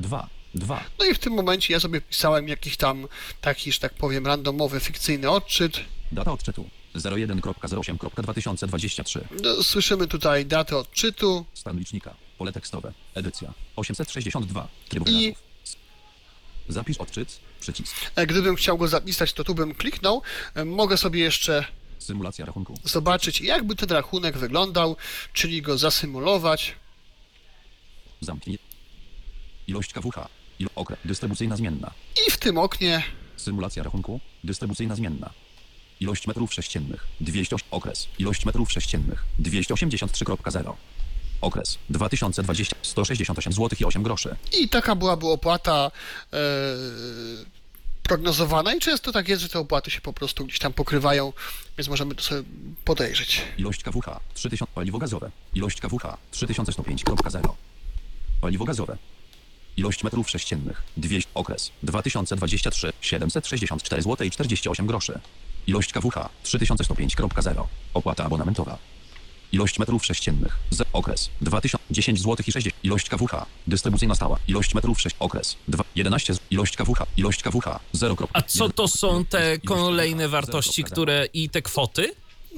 2, 0.00 0.28
2. 0.54 0.84
No 0.98 1.04
i 1.04 1.14
w 1.14 1.18
tym 1.18 1.32
momencie 1.32 1.74
ja 1.74 1.80
sobie 1.80 2.00
pisałem 2.00 2.48
jakiś 2.48 2.76
tam 2.76 3.06
taki, 3.40 3.72
że 3.72 3.78
tak 3.78 3.94
powiem, 3.94 4.26
randomowy, 4.26 4.80
fikcyjny 4.80 5.30
odczyt. 5.30 5.80
Data 6.12 6.32
odczytu 6.32 6.68
01.08.2023. 6.94 9.20
No, 9.42 9.62
Słyszymy 9.62 10.06
tutaj 10.06 10.46
datę 10.46 10.76
odczytu 10.76 11.44
Stan 11.54 11.78
licznika. 11.78 12.14
Pole 12.38 12.52
tekstowe. 12.52 12.92
Edycja 13.14 13.52
862. 13.76 14.68
Tryb 14.88 15.08
I-. 15.08 15.34
Zapisz 16.68 16.96
odczyt. 16.98 17.40
Przycisk. 17.60 17.96
E, 18.16 18.26
Gdybym 18.26 18.56
chciał 18.56 18.78
go 18.78 18.88
zapisać, 18.88 19.32
to 19.32 19.44
tu 19.44 19.54
bym 19.54 19.74
kliknął. 19.74 20.22
E, 20.54 20.64
Mogę 20.64 20.96
sobie 20.96 21.20
jeszcze 21.20 21.64
Symulacja 21.98 22.46
rachunku. 22.46 22.74
zobaczyć, 22.84 23.40
jakby 23.40 23.76
ten 23.76 23.88
rachunek 23.88 24.38
wyglądał, 24.38 24.96
czyli 25.32 25.62
go 25.62 25.78
zasymulować. 25.78 26.74
Zamknij. 28.20 28.58
Ilość 29.70 29.92
KWH. 29.92 30.28
Il 30.58 30.68
okres. 30.74 30.98
Dystrybucyjna 31.04 31.56
zmienna. 31.56 31.90
I 32.26 32.30
w 32.30 32.36
tym 32.36 32.58
oknie 32.58 33.02
Symulacja 33.36 33.82
rachunku. 33.82 34.20
Dystrybucyjna 34.44 34.94
zmienna. 34.96 35.30
Ilość 36.00 36.26
metrów 36.26 36.54
sześciennych. 36.54 37.06
200. 37.20 37.56
Okres. 37.70 38.08
Ilość 38.18 38.44
metrów 38.44 38.72
sześciennych. 38.72 39.24
283.0. 39.40 40.72
Okres. 41.40 41.78
2020. 41.90 42.76
168 42.82 43.52
zł 43.52 43.68
i 43.80 43.84
8 43.84 44.02
groszy. 44.02 44.36
I 44.60 44.68
taka 44.68 44.94
byłaby 44.94 45.26
opłata 45.26 45.90
e, 46.32 46.38
prognozowana 48.02 48.74
i 48.74 48.80
często 48.80 49.12
tak 49.12 49.28
jest, 49.28 49.42
że 49.42 49.48
te 49.48 49.58
opłaty 49.58 49.90
się 49.90 50.00
po 50.00 50.12
prostu 50.12 50.46
gdzieś 50.46 50.58
tam 50.58 50.72
pokrywają, 50.72 51.32
więc 51.78 51.88
możemy 51.88 52.14
to 52.14 52.22
sobie 52.22 52.42
podejrzeć. 52.84 53.42
Ilość 53.58 53.82
KWH 53.82 54.20
3000 54.34 54.72
paliwo 54.74 54.98
gazowe. 54.98 55.30
Ilość 55.54 55.80
KWH 55.80 56.16
3105.0. 56.32 57.54
Paliwo 58.40 58.64
gazowe. 58.64 58.96
Ilość 59.80 60.04
metrów 60.04 60.30
sześciennych 60.30 60.82
200 60.96 61.30
okres 61.34 61.70
2023 61.82 62.92
764 63.00 64.02
zł 64.02 64.26
i 64.26 64.30
48 64.30 64.86
groszy. 64.86 65.20
Ilość 65.66 65.92
KWH 65.92 66.28
3105.0. 66.44 67.64
Opłata 67.94 68.24
abonamentowa. 68.24 68.78
Ilość 69.52 69.78
metrów 69.78 70.04
sześciennych 70.06 70.56
z 70.70 70.82
okres 70.92 71.30
2010 71.40 72.18
zł 72.18 72.36
i 72.48 72.52
60. 72.52 72.84
Ilość 72.84 73.08
KWH 73.08 73.46
dystrybucyjna 73.66 74.14
stała. 74.14 74.38
Ilość 74.48 74.74
metrów 74.74 75.00
6 75.00 75.16
okres 75.18 75.56
2 75.68 75.84
11 75.94 76.34
z- 76.34 76.40
ilość 76.50 76.76
KWH 76.76 77.06
ilość 77.16 77.42
KWH 77.42 77.78
0. 77.92 78.16
A 78.32 78.42
co 78.42 78.68
to 78.68 78.88
są 78.88 79.24
te 79.24 79.58
kolejne 79.58 80.24
0.0. 80.24 80.30
wartości, 80.30 80.84
które 80.84 81.26
i 81.34 81.50
te 81.50 81.62
kwoty? 81.62 82.12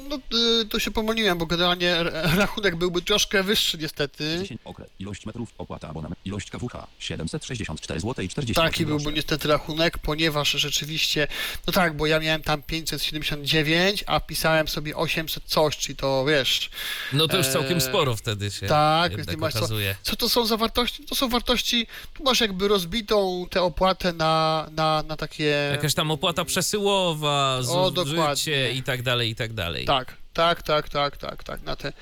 No 0.08 0.16
y, 0.60 0.66
to 0.66 0.78
się 0.78 0.90
pomyliłem, 0.90 1.38
bo 1.38 1.46
generalnie 1.46 2.02
rachunek 2.36 2.76
byłby 2.76 3.02
troszkę 3.02 3.42
wyższy 3.42 3.78
niestety. 3.78 4.38
10 4.42 4.60
okres. 4.64 4.88
Ilość 4.98 5.26
metrów, 5.26 5.54
opłata 5.58 5.88
abonament. 5.88 6.20
Ilość 6.24 6.50
KWH 6.50 6.86
764 6.98 8.00
zł 8.00 8.24
i 8.24 8.28
40 8.28 8.62
Taki 8.62 8.86
byłby 8.86 9.12
niestety 9.12 9.48
rachunek, 9.48 9.98
ponieważ 9.98 10.50
rzeczywiście, 10.50 11.28
no 11.66 11.72
tak, 11.72 11.96
bo 11.96 12.06
ja 12.06 12.20
miałem 12.20 12.42
tam 12.42 12.62
579, 12.62 14.04
a 14.06 14.20
wpisałem 14.20 14.68
sobie 14.68 14.96
800 14.96 15.44
coś, 15.44 15.76
czyli 15.76 15.96
to 15.96 16.24
wiesz, 16.24 16.70
No 17.12 17.28
to 17.28 17.36
już 17.36 17.46
całkiem 17.46 17.74
Eee, 17.74 17.80
sporo 17.80 18.16
wtedy 18.16 18.50
się 18.50 18.66
tak, 18.66 19.26
nie 19.28 19.36
masz 19.36 19.52
co, 19.54 19.68
co 20.02 20.16
to 20.16 20.28
są 20.28 20.46
za 20.46 20.56
wartości? 20.56 21.04
To 21.04 21.14
są 21.14 21.28
wartości, 21.28 21.86
tu 22.14 22.24
masz 22.24 22.40
jakby 22.40 22.68
rozbitą 22.68 23.46
tę 23.50 23.62
opłatę 23.62 24.12
na, 24.12 24.66
na, 24.70 25.02
na 25.02 25.16
takie... 25.16 25.68
Jakaś 25.72 25.94
tam 25.94 26.10
opłata 26.10 26.44
przesyłowa, 26.44 27.58
O, 27.58 27.62
zużycie 27.62 28.04
dokładnie. 28.04 28.72
i 28.72 28.82
tak 28.82 29.02
dalej, 29.02 29.30
i 29.30 29.34
tak 29.34 29.52
dalej. 29.52 29.81
Tak, 29.84 30.16
tak, 30.32 30.62
tak, 30.62 30.88
tak, 30.88 31.16
tak, 31.16 31.44
tak, 31.44 31.62
na 31.62 31.76
te 31.76 31.92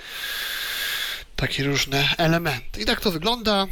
takie 1.37 1.65
różne 1.65 2.09
elementy. 2.19 2.81
I 2.81 2.85
tak 2.85 3.01
to 3.01 3.11
wygląda. 3.11 3.67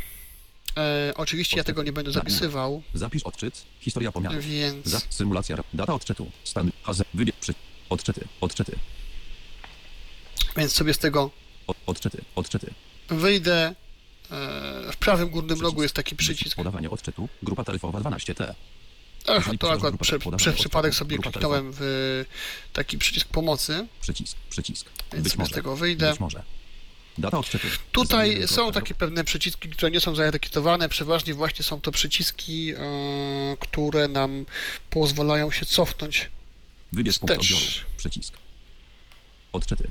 E, 0.76 1.12
oczywiście 1.16 1.56
ja 1.56 1.64
tego 1.64 1.82
nie 1.82 1.92
będę 1.92 2.12
zapisywał, 2.12 2.82
Zapisz 2.94 3.22
odczyt. 3.22 3.64
Historia 3.80 4.12
pomiarów. 4.12 4.44
więc 4.44 4.86
Za 4.86 5.00
symulacja. 5.10 5.56
Data 5.74 5.94
odczytu. 5.94 6.30
Stan. 6.44 6.70
HZ. 6.82 7.02
Wybierz. 7.14 7.36
Przy. 7.40 7.54
Odczyty. 7.90 8.28
Odczyty. 8.40 8.78
więc 10.56 10.72
sobie 10.72 10.94
z 10.94 10.98
tego 10.98 11.30
Od, 11.66 11.76
odczyty. 11.86 12.24
Odczyty. 12.34 12.74
wyjdę. 13.08 13.74
E, 14.30 14.92
w 14.92 14.96
prawym 14.96 15.28
górnym 15.28 15.48
Przycisk. 15.48 15.64
rogu 15.64 15.82
jest 15.82 15.94
taki 15.94 16.16
przycisk. 16.16 16.56
Podawanie 16.56 16.90
odczytu. 16.90 17.28
Grupa 17.42 17.64
taryfowa 17.64 17.98
12T. 18.00 18.54
Jeżeli 19.28 19.58
to 19.58 19.72
akurat 19.72 19.96
prze, 20.00 20.18
przez 20.36 20.54
przypadek 20.54 20.94
sobie 20.94 21.18
kliknąłem 21.18 21.70
w 21.78 22.24
taki 22.72 22.98
przycisk 22.98 23.28
pomocy, 23.28 23.86
Przycisk. 24.00 24.36
Przycisk. 24.50 24.86
więc 25.12 25.32
z 25.48 25.50
tego 25.50 25.76
wyjdę. 25.76 26.10
Być 26.10 26.20
może. 26.20 26.42
Data 27.18 27.38
odczytu. 27.38 27.66
Tutaj 27.92 28.48
są 28.48 28.72
takie 28.72 28.94
pewne 28.94 29.24
przyciski, 29.24 29.68
które 29.68 29.90
nie 29.90 30.00
są 30.00 30.14
zaetykietowane. 30.14 30.88
Przeważnie 30.88 31.34
właśnie 31.34 31.64
są 31.64 31.80
to 31.80 31.92
przyciski, 31.92 32.70
e, 32.74 32.76
które 33.60 34.08
nam 34.08 34.46
pozwalają 34.90 35.50
się 35.50 35.66
cofnąć. 35.66 36.30
Wybierz 36.92 37.18
punkt 37.18 37.34
odbioru. 37.40 37.60
Przycisk. 37.96 38.34
Odczyty. 39.52 39.90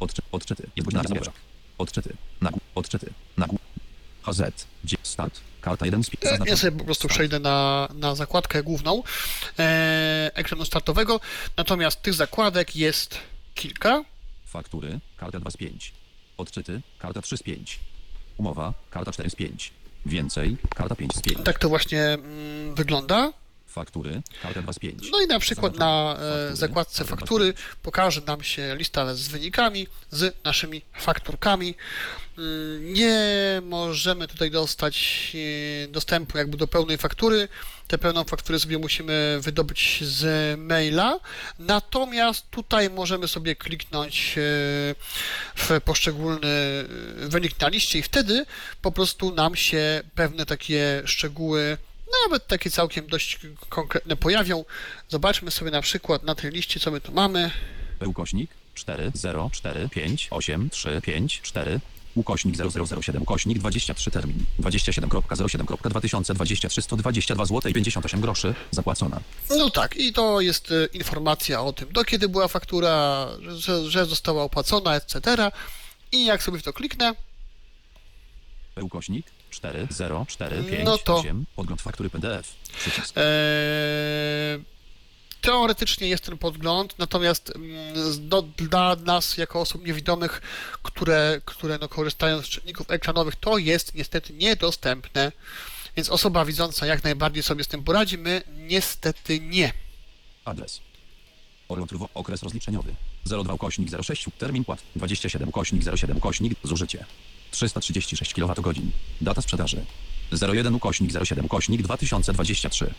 Odczy, 0.00 0.22
odczyty. 0.32 0.70
Godzina 0.76 1.02
zamierzak. 1.02 1.34
Odczyty. 1.78 2.16
Nagł. 2.40 2.60
Odczyty. 2.74 3.12
Nagł. 3.36 3.58
HZ. 4.22 4.66
Dzie- 4.84 4.96
Start. 5.02 5.40
Karta 5.60 5.84
1 5.86 6.04
z 6.04 6.10
5. 6.10 6.24
E, 6.24 6.50
Ja 6.50 6.56
sobie 6.56 6.78
po 6.78 6.84
prostu 6.84 7.08
przejdę 7.08 7.38
na, 7.38 7.88
na 7.94 8.14
zakładkę 8.14 8.62
główną 8.62 9.02
e, 9.58 10.30
ekranu 10.34 10.64
startowego. 10.64 11.20
Natomiast 11.56 12.02
tych 12.02 12.14
zakładek 12.14 12.76
jest 12.76 13.18
kilka. 13.54 14.04
Faktury. 14.46 15.00
Karta 15.16 15.40
2 15.40 15.50
z 15.50 15.56
5. 15.56 15.92
Odczyty. 16.36 16.80
Karta 16.98 17.22
3 17.22 17.36
z 17.36 17.42
5. 17.42 17.80
Umowa. 18.36 18.74
Karta 18.90 19.12
4 19.12 19.30
z 19.30 19.34
5. 19.34 19.72
Więcej. 20.06 20.56
Karta 20.74 20.96
5 20.96 21.14
z 21.16 21.22
5. 21.22 21.38
Tak 21.44 21.58
to 21.58 21.68
właśnie 21.68 22.02
mm, 22.02 22.74
wygląda. 22.74 23.32
Faktury. 23.70 24.22
Karta 24.42 24.62
2 24.62 24.72
z 24.72 24.78
5. 24.78 25.02
No 25.12 25.20
i 25.20 25.26
na 25.26 25.38
przykład 25.38 25.78
na 25.78 26.12
e, 26.12 26.16
Faktury, 26.16 26.56
zakładce 26.56 27.04
faktury 27.04 27.52
2 27.52 27.60
z 27.60 27.64
5. 27.64 27.76
pokaże 27.82 28.20
nam 28.26 28.42
się 28.42 28.76
lista 28.76 29.14
z 29.14 29.28
wynikami, 29.28 29.86
z 30.10 30.36
naszymi 30.44 30.82
fakturkami. 30.98 31.74
Mm, 32.38 32.92
Nie 32.92 33.20
możemy 33.62 34.28
tutaj 34.28 34.50
dostać 34.50 34.96
e, 35.84 35.88
dostępu 35.88 36.38
jakby 36.38 36.56
do 36.56 36.66
pełnej 36.68 36.98
faktury. 36.98 37.48
Tę 37.88 37.98
pełną 37.98 38.24
fakturę 38.24 38.58
sobie 38.60 38.78
musimy 38.78 39.38
wydobyć 39.40 39.98
z 40.02 40.58
maila. 40.60 41.20
Natomiast 41.58 42.50
tutaj 42.50 42.90
możemy 42.90 43.28
sobie 43.28 43.56
kliknąć 43.56 44.34
e, 44.38 44.40
w 45.56 45.80
poszczególny 45.84 46.84
wynik 47.16 47.60
na 47.60 47.68
liście 47.68 47.98
i 47.98 48.02
wtedy 48.02 48.46
po 48.82 48.92
prostu 48.92 49.34
nam 49.34 49.56
się 49.56 50.02
pewne 50.14 50.46
takie 50.46 51.02
szczegóły 51.04 51.78
nawet 52.24 52.46
takie 52.46 52.70
całkiem 52.70 53.06
dość 53.06 53.38
konkretne 53.68 54.16
pojawią. 54.16 54.64
Zobaczmy 55.08 55.50
sobie 55.50 55.70
na 55.70 55.82
przykład 55.82 56.22
na 56.22 56.34
tej 56.34 56.50
liście, 56.50 56.80
co 56.80 56.90
my 56.90 57.00
tu 57.00 57.12
mamy. 57.12 57.50
Ukośnik 58.06 58.50
4 58.74 59.10
0 59.14 59.50
4 59.52 59.88
5 59.88 60.28
8 60.30 60.70
3 60.70 61.00
5 61.04 61.40
4 61.42 61.80
ukośnik 62.14 62.56
0007 62.56 63.22
ukośnik 63.22 63.58
23 63.58 64.10
termin 64.10 64.44
27.07.2023 64.60 66.82
122 66.82 67.44
zł 67.44 67.70
i 67.70 67.74
58 67.74 68.20
groszy 68.20 68.54
zapłacona. 68.70 69.20
No 69.50 69.70
tak, 69.70 69.96
i 69.96 70.12
to 70.12 70.40
jest 70.40 70.72
e, 70.72 70.86
informacja 70.86 71.62
o 71.62 71.72
tym, 71.72 71.92
do 71.92 72.04
kiedy 72.04 72.28
była 72.28 72.48
faktura, 72.48 73.26
że, 73.56 73.90
że 73.90 74.06
została 74.06 74.42
opłacona, 74.42 74.96
etc. 74.96 75.50
I 76.12 76.24
jak 76.24 76.42
sobie 76.42 76.58
w 76.58 76.62
to 76.62 76.72
kliknę, 76.72 77.14
Ukośnik 78.80 79.26
4 79.50 79.86
0 79.90 80.26
4 80.28 80.62
5 80.70 80.84
No 80.84 80.98
to- 80.98 81.16
8 81.18 81.44
podgląd 81.56 81.82
faktury 81.82 82.10
PDF 82.10 82.54
przycisk 82.78 83.14
e, 83.16 83.20
teoretycznie 85.40 86.08
jest 86.08 86.24
ten 86.24 86.38
podgląd, 86.38 86.94
natomiast 86.98 87.52
do, 88.18 88.42
dla 88.42 88.96
nas, 88.96 89.36
jako 89.36 89.60
osób 89.60 89.86
niewidomych, 89.86 90.42
które, 90.82 91.40
które 91.44 91.78
no, 91.80 91.88
korzystają 91.88 92.42
z 92.42 92.48
czytników 92.48 92.90
ekranowych, 92.90 93.36
to 93.36 93.58
jest 93.58 93.94
niestety 93.94 94.32
niedostępne. 94.32 95.32
Więc 95.96 96.08
osoba 96.08 96.44
widząca 96.44 96.86
jak 96.86 97.04
najbardziej 97.04 97.42
sobie 97.42 97.64
z 97.64 97.68
tym 97.68 97.84
poradzi, 97.84 98.18
my 98.18 98.42
niestety 98.56 99.40
nie. 99.40 99.72
adres 100.44 100.80
Orlotruwo 101.68 102.08
okres 102.14 102.42
rozliczeniowy 102.42 102.94
02 103.26 103.54
ukośnik 103.54 103.88
06 104.02 104.26
termin 104.38 104.64
płat 104.64 104.82
27 104.96 105.48
ukośnik 105.48 105.82
07 105.96 106.16
ukośnik 106.16 106.58
zużycie 106.64 107.04
336 107.50 108.34
kWh 108.34 108.74
data 109.20 109.42
sprzedaży 109.42 109.84
01 110.32 110.74
ukośnik 110.74 111.12
07 111.24 111.44
ukośnik 111.44 111.82
2023 111.82 112.94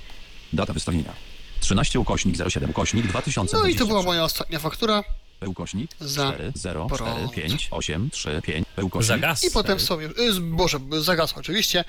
data 0.53 0.73
wystawienia 0.73 1.13
13 1.59 1.99
ukośnik 1.99 2.35
07 2.49 2.69
ukośnik 2.69 3.07
2023 3.07 3.63
No 3.63 3.67
i 3.67 3.75
to 3.75 3.85
była 3.85 4.03
moja 4.03 4.23
ostatnia 4.23 4.59
faktura. 4.59 5.03
Ukośnik 5.47 5.91
Za 5.99 6.33
4 6.33 6.51
0 6.55 6.87
4 6.95 6.97
prąd. 6.97 7.31
5 7.33 7.67
8 7.71 8.09
3 8.09 8.41
5 8.43 8.67
ukośnik 8.81 9.07
Za 9.07 9.17
gaz. 9.17 9.43
I 9.43 9.51
potem 9.51 9.79
sobie, 9.79 10.07
y, 10.07 10.41
Boże, 10.41 10.79
zagasł 10.99 11.39
oczywiście, 11.39 11.83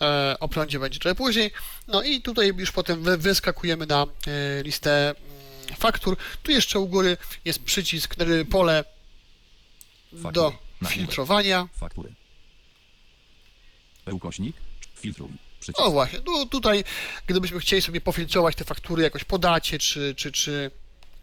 e, 0.00 0.36
o 0.40 0.48
prądzie 0.48 0.78
będzie 0.78 0.98
trochę 0.98 1.14
później. 1.14 1.50
No 1.88 2.02
i 2.02 2.22
tutaj 2.22 2.52
już 2.56 2.72
potem 2.72 3.02
wy, 3.02 3.18
wyskakujemy 3.18 3.86
na 3.86 4.02
e, 4.02 4.62
listę 4.62 5.08
mm, 5.08 5.16
faktur. 5.78 6.16
Tu 6.42 6.52
jeszcze 6.52 6.78
u 6.78 6.86
góry 6.86 7.16
jest 7.44 7.62
przycisk, 7.62 8.20
y, 8.20 8.44
pole 8.44 8.84
do. 10.32 10.52
Filtrowania. 10.88 11.68
faktury 11.74 12.14
ukośnik 14.10 14.56
filtruj 14.94 15.30
przycisk 15.60 15.80
O 15.80 15.90
właśnie, 15.90 16.18
no 16.26 16.46
tutaj 16.46 16.84
gdybyśmy 17.26 17.60
chcieli 17.60 17.82
sobie 17.82 18.00
pofiltrować 18.00 18.56
te 18.56 18.64
faktury 18.64 19.02
jakoś 19.02 19.24
po 19.24 19.38
dacie, 19.38 19.78
czy, 19.78 20.14
czy, 20.14 20.32
czy... 20.32 20.70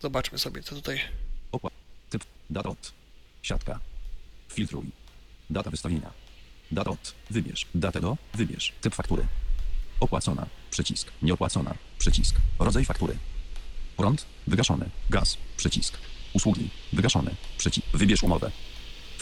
Zobaczmy 0.01 0.37
sobie, 0.37 0.63
co 0.63 0.75
tutaj... 0.75 1.01
Opłat. 1.51 1.73
Typ. 2.09 2.23
Data 2.49 2.69
od. 2.69 2.93
Siatka. 3.41 3.79
Filtruj. 4.49 4.85
Data 5.49 5.69
wystawienia. 5.69 6.11
Data 6.71 6.91
od. 6.91 7.13
Wybierz. 7.29 7.65
Datę 7.75 8.01
do. 8.01 8.17
Wybierz. 8.33 8.73
Typ 8.81 8.95
faktury. 8.95 9.25
Opłacona. 9.99 10.47
Przycisk. 10.71 11.11
Nieopłacona. 11.21 11.75
Przycisk. 11.97 12.35
Rodzaj 12.59 12.85
faktury. 12.85 13.17
Prąd. 13.97 14.25
Wygaszony. 14.47 14.89
Gaz. 15.09 15.37
Przycisk. 15.57 15.97
Usługi. 16.33 16.69
Wygaszony. 16.93 17.35
Przycisk. 17.57 17.87
Wybierz 17.93 18.23
umowę. 18.23 18.51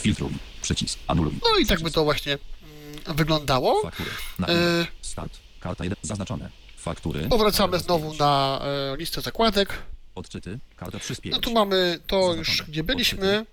Filtruj. 0.08 0.32
Przycisk. 0.62 1.00
Anuluj. 1.08 1.34
No 1.44 1.58
i 1.60 1.66
tak 1.66 1.82
by 1.82 1.92
to 1.92 2.04
właśnie 2.04 2.34
mm, 2.34 3.16
wyglądało. 3.16 3.82
Faktury. 3.82 4.10
Na 4.40 4.48
E, 4.48 4.88
Start. 5.02 5.38
Karta 5.60 5.84
1. 5.84 5.98
Zaznaczone. 6.02 6.50
Faktury. 6.78 7.30
Powracamy 7.30 7.80
znowu 7.80 8.14
na 8.14 8.62
e, 8.94 8.98
listę 8.98 9.22
zakładek. 9.22 9.84
Odczyty. 10.16 10.60
Karta 10.76 11.00
3 11.00 11.16
z 11.16 11.22
5. 11.22 11.36
No 11.36 11.42
tu 11.42 11.52
mamy 11.54 12.00
to 12.08 12.16
Zaznaczone. 12.22 12.38
już, 12.40 12.64
gdzie 12.64 12.84
byliśmy. 12.84 13.46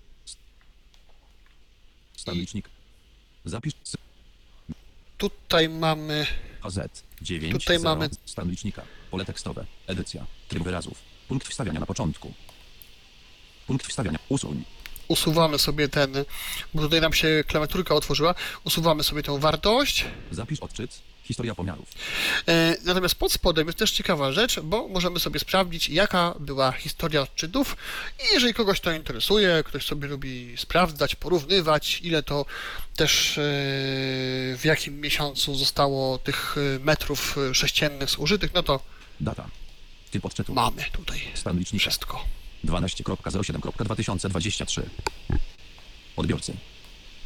Stan 2.17 2.35
licznik. 2.35 2.69
Zapisz. 3.45 3.73
Tutaj 5.19 5.69
mamy 5.69 6.27
AZ 6.62 6.79
9 7.23 7.53
Tutaj 7.53 7.79
0, 7.79 7.90
mamy- 7.90 8.09
stan 8.27 8.51
licznika, 8.51 8.83
pole 9.11 9.25
tekstowe, 9.25 9.67
edycja, 9.87 10.27
tryb 10.49 10.62
wyrazów, 10.62 10.99
punkt 11.29 11.49
wstawiania 11.49 11.81
na 11.81 11.87
początku. 11.87 12.33
Punkt 13.67 13.87
wstawiania, 13.87 14.19
usuń, 14.29 14.64
usuwamy 15.09 15.59
sobie 15.59 15.88
ten, 15.88 16.12
bo 16.75 16.83
tutaj 16.83 17.01
nam 17.01 17.12
się 17.12 17.45
klawiaturka 17.47 17.95
otworzyła, 17.95 18.35
usuwamy 18.64 19.03
sobie 19.03 19.23
tą 19.23 19.38
wartość. 19.38 20.05
zapisz 20.31 20.61
odczyt, 20.61 21.01
historia 21.25 21.55
pomiarów. 21.55 21.88
E, 22.49 22.77
Natomiast 22.85 23.14
pod 23.14 23.33
spodem 23.33 23.67
jest 23.67 23.79
też 23.79 23.90
ciekawa 23.93 24.33
rzecz, 24.33 24.61
bo 24.61 24.88
możemy 24.88 25.21
sobie 25.21 25.40
sprawdzić, 25.40 25.88
jaka 25.88 26.35
była 26.40 26.73
historia 26.73 27.23
odczytów 27.23 27.77
i 28.21 28.35
jeżeli 28.35 28.55
kogoś 28.55 28.81
to 28.81 28.93
interesuje, 28.93 29.62
ktoś 29.67 29.87
sobie 29.87 30.09
lubi 30.09 30.55
sprawdzać, 30.59 31.14
porównywać, 31.17 32.01
ile 32.03 32.23
to 32.23 32.47
też 32.97 33.38
e, 33.38 33.43
w 34.57 34.61
jakim 34.65 35.00
miesiącu 35.00 35.55
zostało 35.55 36.19
tych 36.19 36.57
e, 36.77 36.79
metrów 36.79 37.37
sześciennych 37.52 38.11
zużytych, 38.11 38.55
no 38.55 38.63
to 38.63 38.81
Data, 39.21 39.48
typ 40.11 40.25
odczytu, 40.25 40.55
mamy 40.55 40.85
tutaj 40.92 41.21
stan 41.35 41.59
licznika, 41.59 41.81
wszystko. 41.81 42.25
12.07.2023. 42.65 44.83
Odbiorcy. 46.17 46.56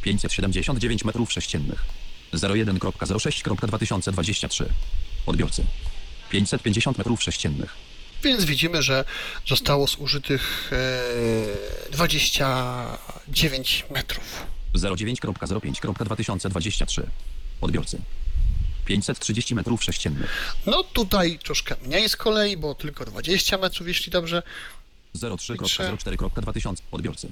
579 0.02 1.04
metrów 1.04 1.32
sześciennych. 1.32 1.84
01.06.2023. 2.32 4.64
Odbiorcy. 5.26 5.64
550 6.30 6.98
metrów 6.98 7.22
sześciennych. 7.22 7.74
Więc 8.22 8.44
widzimy, 8.44 8.82
że 8.82 9.04
zostało 9.46 9.86
zużytych 9.86 10.72
e, 10.72 10.76
29 11.92 13.84
metrów. 13.90 14.46
09.05.2023. 14.74 17.02
Odbiorcy. 17.60 17.98
530 18.84 19.54
metrów 19.54 19.84
sześciennych. 19.84 20.56
No 20.66 20.84
tutaj 20.84 21.38
troszkę 21.44 21.74
mniej 21.82 22.08
z 22.08 22.16
kolei, 22.16 22.56
bo 22.56 22.74
tylko 22.74 23.04
20 23.04 23.58
metrów, 23.58 23.88
jeśli 23.88 24.12
dobrze. 24.12 24.42
03.04.2000. 25.16 26.74
Odbiorcy. 26.90 27.28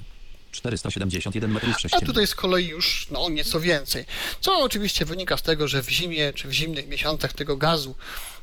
471 0.51 1.51
metrów 1.51 1.75
A 1.75 1.79
sześciennych. 1.79 2.07
tutaj 2.07 2.27
z 2.27 2.35
kolei 2.35 2.67
już 2.67 3.07
no, 3.11 3.29
nieco 3.29 3.59
więcej. 3.59 4.05
Co 4.41 4.59
oczywiście 4.59 5.05
wynika 5.05 5.37
z 5.37 5.41
tego, 5.41 5.67
że 5.67 5.83
w 5.83 5.89
zimie 5.89 6.33
czy 6.33 6.47
w 6.47 6.53
zimnych 6.53 6.87
miesiącach 6.87 7.33
tego 7.33 7.57
gazu 7.57 7.95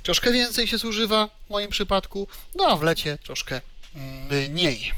troszkę 0.02 0.32
więcej 0.32 0.66
się 0.66 0.78
zużywa 0.78 1.28
w 1.46 1.50
moim 1.50 1.70
przypadku, 1.70 2.28
no 2.54 2.66
a 2.66 2.76
w 2.76 2.82
lecie 2.82 3.18
troszkę 3.18 3.60
mniej. 4.50 4.92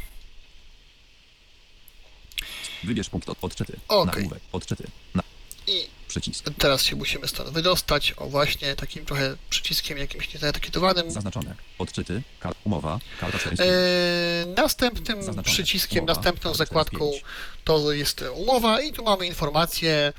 Wybierz 2.85 3.09
punkt 3.09 3.29
od, 3.29 3.39
odczyty. 3.43 3.77
Okej. 3.89 4.07
Nagłówek. 4.07 4.43
Odczyty. 4.53 4.87
Na 5.15 5.23
I 5.67 5.87
przycisk. 6.21 6.45
teraz 6.59 6.83
się 6.83 6.97
musimy 6.97 7.29
stąd 7.29 7.51
wydostać, 7.51 8.15
o 8.17 8.29
właśnie 8.29 8.77
takim 8.77 9.05
trochę 9.07 9.37
przyciskiem 9.51 9.99
jakimś 9.99 10.35
niezaetykietowanym. 10.35 11.11
Zaznaczone. 11.11 11.55
Odczyty. 11.79 12.23
Kar 12.41 12.55
umowa. 12.65 12.99
Karta 13.21 13.39
4. 13.39 13.57
Eee, 13.59 13.67
następnym 14.57 15.23
Zaznaczone. 15.23 15.43
przyciskiem, 15.55 16.05
Umowa. 16.05 16.15
następną 16.15 16.55
zakładką 16.55 16.97
45. 16.97 17.25
to 17.65 17.93
jest 17.93 18.25
umowa 18.35 18.81
i 18.81 18.93
tu 18.93 19.05
mamy 19.05 19.27
informację 19.27 20.13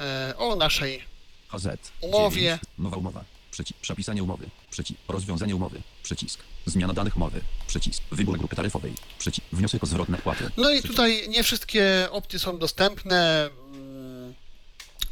e, 0.00 0.34
o 0.36 0.56
naszej 0.56 1.04
HZ. 1.48 1.66
Umowie. 2.00 2.40
9. 2.42 2.62
Nowa 2.78 2.96
umowa. 2.96 3.24
Przycisk. 3.50 3.80
Przepisanie 3.80 4.22
umowy. 4.22 4.46
Przycisk. 4.70 5.00
Rozwiązanie 5.08 5.56
umowy. 5.56 5.82
Przycisk. 6.02 6.40
Zmiana 6.66 6.92
danych 6.92 7.16
umowy. 7.16 7.40
Przycisk. 7.66 8.02
Wybór 8.12 8.38
grupy 8.38 8.56
taryfowej. 8.56 8.92
Przycisk. 9.18 9.46
Wniosek 9.52 9.82
o 9.84 9.86
zwrot 9.86 10.08
nadpłaty. 10.08 10.50
No 10.56 10.70
i 10.70 10.82
tutaj 10.82 11.28
nie 11.28 11.42
wszystkie 11.42 12.08
opcje 12.10 12.38
są 12.38 12.58
dostępne, 12.58 13.50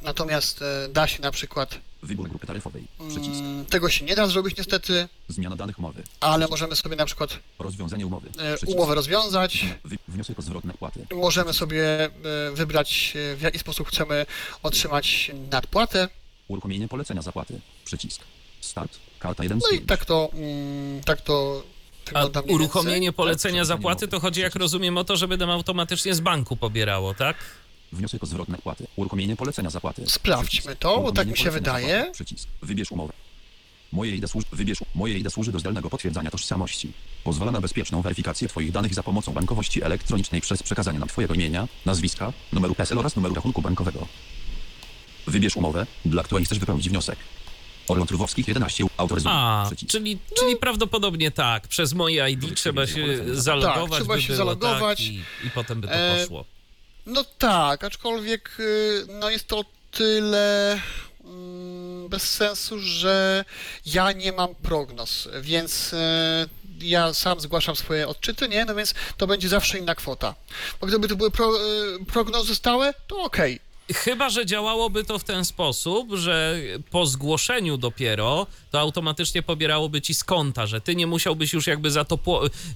natomiast 0.02 0.62
e, 0.62 0.88
da 0.88 1.06
się 1.06 1.22
na 1.22 1.30
przykład, 1.30 1.78
Wybór 2.02 2.28
grupy 2.28 2.46
taryfowej. 2.46 2.84
Przycisk. 3.08 3.40
mm, 3.40 3.66
tego 3.66 3.88
się 3.90 4.04
nie 4.04 4.14
da 4.16 4.26
zrobić 4.26 4.56
niestety, 4.58 5.08
Zmiana 5.28 5.56
danych 5.56 5.78
umowy. 5.78 6.02
ale 6.20 6.48
możemy 6.48 6.76
sobie 6.76 6.96
na 6.96 7.06
przykład 7.06 7.38
Rozwiązanie 7.58 8.06
umowy. 8.06 8.28
e, 8.38 8.56
Przycisk. 8.56 8.78
umowę 8.78 8.94
rozwiązać, 8.94 9.66
Wy- 9.84 9.96
Wniosek 10.08 10.38
o 10.38 10.42
zwrot 10.42 10.64
nadpłaty. 10.64 11.06
możemy 11.14 11.52
sobie 11.52 12.04
e, 12.04 12.10
wybrać 12.54 13.12
w 13.36 13.40
jaki 13.42 13.58
sposób 13.58 13.88
chcemy 13.88 14.26
otrzymać 14.62 15.30
nadpłatę, 15.50 16.08
Uruchomienie 16.48 16.88
polecenia 16.88 17.22
zapłaty. 17.22 17.60
Przycisk. 17.84 18.22
Start. 18.60 18.92
Karta 19.18 19.42
1 19.42 19.60
z 19.60 19.62
no 19.62 19.68
i 19.68 19.76
5. 19.76 19.88
tak 19.88 20.04
to, 20.04 20.30
mm, 20.34 21.04
tak 21.04 21.20
to 21.20 21.62
A 22.14 22.26
uruchomienie 22.48 23.12
polecenia 23.12 23.64
zapłaty 23.64 24.08
to 24.08 24.20
chodzi, 24.20 24.40
jak 24.40 24.54
rozumiem, 24.54 24.98
o 24.98 25.04
to, 25.04 25.16
żeby 25.16 25.36
nam 25.36 25.50
automatycznie 25.50 26.14
z 26.14 26.20
banku 26.20 26.56
pobierało, 26.56 27.14
tak? 27.14 27.36
Wniosek 27.92 28.22
o 28.22 28.26
zwrot 28.26 28.48
nadpłaty. 28.48 28.86
Uruchomienie 28.96 29.36
polecenia 29.36 29.70
zapłaty. 29.70 30.02
Sprawdźmy 30.06 30.76
to, 30.76 31.00
bo 31.00 31.12
tak 31.12 31.28
mi 31.28 31.36
się 31.38 31.50
wydaje. 31.50 31.88
zapłaty. 31.88 32.12
Przycisk. 32.12 32.48
Wybierz 32.62 32.92
umowę. 32.92 33.12
Moje 33.92 34.16
ID 34.16 34.30
służy, 34.30 34.46
wybierz, 34.52 34.78
moje 34.94 35.18
ID 35.18 35.32
służy 35.32 35.52
do 35.52 35.58
zdalnego 35.58 35.90
potwierdzania 35.90 36.30
tożsamości. 36.30 36.92
Pozwala 37.24 37.52
na 37.52 37.60
bezpieczną 37.60 38.02
weryfikację 38.02 38.48
Twoich 38.48 38.72
danych 38.72 38.94
za 38.94 39.02
pomocą 39.02 39.32
bankowości 39.32 39.82
elektronicznej 39.82 40.40
przez 40.40 40.62
przekazanie 40.62 40.98
nam 40.98 41.08
Twojego 41.08 41.34
imienia, 41.34 41.68
nazwiska, 41.86 42.32
numeru 42.52 42.74
PESEL 42.74 42.98
oraz 42.98 43.16
numeru 43.16 43.34
rachunku 43.34 43.62
bankowego. 43.62 44.06
Wybierz 45.26 45.56
umowę, 45.56 45.86
dla 46.04 46.22
której 46.22 46.44
chcesz 46.44 46.58
wypełnić 46.58 46.88
wniosek. 46.88 47.18
Orlon 47.88 48.06
Trwowskich 48.06 48.48
11 48.48 48.84
autoryzuje. 48.96 49.34
A, 49.34 49.64
Przycisk. 49.66 49.92
czyli, 49.92 50.18
czyli 50.38 50.56
prawdopodobnie 50.56 51.30
tak. 51.30 51.68
Przez 51.68 51.92
moje 51.94 52.30
ID 52.30 52.54
trzeba 52.54 52.86
się 52.86 53.18
zalogować. 53.34 53.90
Tak, 53.90 53.98
trzeba 54.00 54.14
by 54.14 54.20
się 54.22 54.26
było, 54.26 54.36
zalogować. 54.36 54.98
Tak, 54.98 55.06
i, 55.06 55.16
I 55.46 55.50
potem 55.54 55.80
by 55.80 55.88
to 55.88 55.94
E, 55.94 56.20
poszło. 56.20 56.44
No 57.08 57.24
tak, 57.38 57.84
aczkolwiek 57.84 58.50
y, 58.60 59.06
no 59.08 59.30
jest 59.30 59.46
to 59.46 59.58
o 59.58 59.64
tyle 59.90 60.80
mm, 61.24 62.08
bez 62.08 62.22
sensu, 62.30 62.80
że 62.80 63.44
ja 63.86 64.12
nie 64.12 64.32
mam 64.32 64.54
prognoz, 64.54 65.28
więc 65.40 65.92
y, 65.92 65.96
ja 66.80 67.14
sam 67.14 67.40
zgłaszam 67.40 67.76
swoje 67.76 68.08
odczyty, 68.08 68.48
nie? 68.48 68.64
No 68.64 68.74
więc 68.74 68.94
to 69.16 69.26
będzie 69.26 69.48
zawsze 69.48 69.78
inna 69.78 69.94
kwota. 69.94 70.34
Bo 70.80 70.86
gdyby 70.86 71.08
to 71.08 71.16
były 71.16 71.30
pro, 71.30 71.56
y, 71.56 72.04
prognozy 72.12 72.54
stałe, 72.54 72.94
to 73.06 73.22
okej. 73.22 73.67
Chyba, 73.94 74.30
że 74.30 74.46
działałoby 74.46 75.04
to 75.04 75.18
w 75.18 75.24
ten 75.24 75.44
sposób, 75.44 76.08
że 76.14 76.56
po 76.90 77.06
zgłoszeniu 77.06 77.76
dopiero 77.76 78.46
to 78.70 78.80
automatycznie 78.80 79.42
pobierałoby 79.42 80.00
ci 80.02 80.14
z 80.14 80.24
konta, 80.24 80.66
że 80.66 80.80
ty 80.80 80.96
nie 80.96 81.06
musiałbyś 81.06 81.52
już 81.52 81.66
jakby 81.66 81.90
za 81.90 82.04
to 82.04 82.18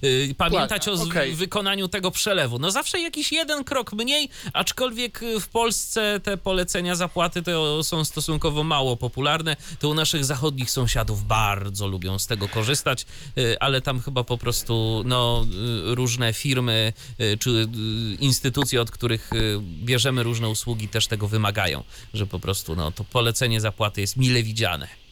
y, 0.03 0.35
pamiętać 0.37 0.87
o 0.87 0.97
z- 0.97 1.01
okej. 1.01 1.35
wykonaniu 1.35 1.87
tego 1.87 2.11
przelewu. 2.11 2.59
No 2.59 2.71
zawsze 2.71 2.99
jakiś 2.99 3.31
jeden 3.31 3.63
krok 3.63 3.93
mniej, 3.93 4.29
aczkolwiek 4.53 5.23
y, 5.23 5.39
w 5.39 5.47
Polsce 5.47 6.19
te 6.23 6.37
polecenia 6.37 6.95
zapłaty 6.95 7.41
to 7.41 7.83
są 7.83 8.05
stosunkowo 8.05 8.63
mało 8.63 8.97
popularne. 8.97 9.55
To 9.79 9.89
u 9.89 9.93
naszych 9.93 10.25
zachodnich 10.25 10.71
sąsiadów 10.71 11.23
bardzo 11.27 11.87
lubią 11.87 12.19
z 12.19 12.27
tego 12.27 12.47
korzystać, 12.47 13.05
y, 13.37 13.59
ale 13.59 13.81
tam 13.81 13.99
chyba 14.01 14.23
po 14.23 14.37
prostu 14.37 15.03
no, 15.05 15.45
różne 15.83 16.33
firmy 16.33 16.93
czy 17.39 17.67
instytucje, 18.19 18.81
od 18.81 18.91
których 18.91 19.29
bierzemy 19.83 20.23
różne 20.23 20.49
usługi, 20.49 20.87
też 20.87 21.02
tego 21.07 21.27
wymagają, 21.27 21.83
że 22.13 22.25
po 22.27 22.39
prostu 22.39 22.75
no, 22.75 22.91
to 22.91 23.03
polecenie 23.03 23.61
zapłaty 23.61 24.01
jest 24.01 24.17
mile 24.17 24.43
widziane. 24.43 25.03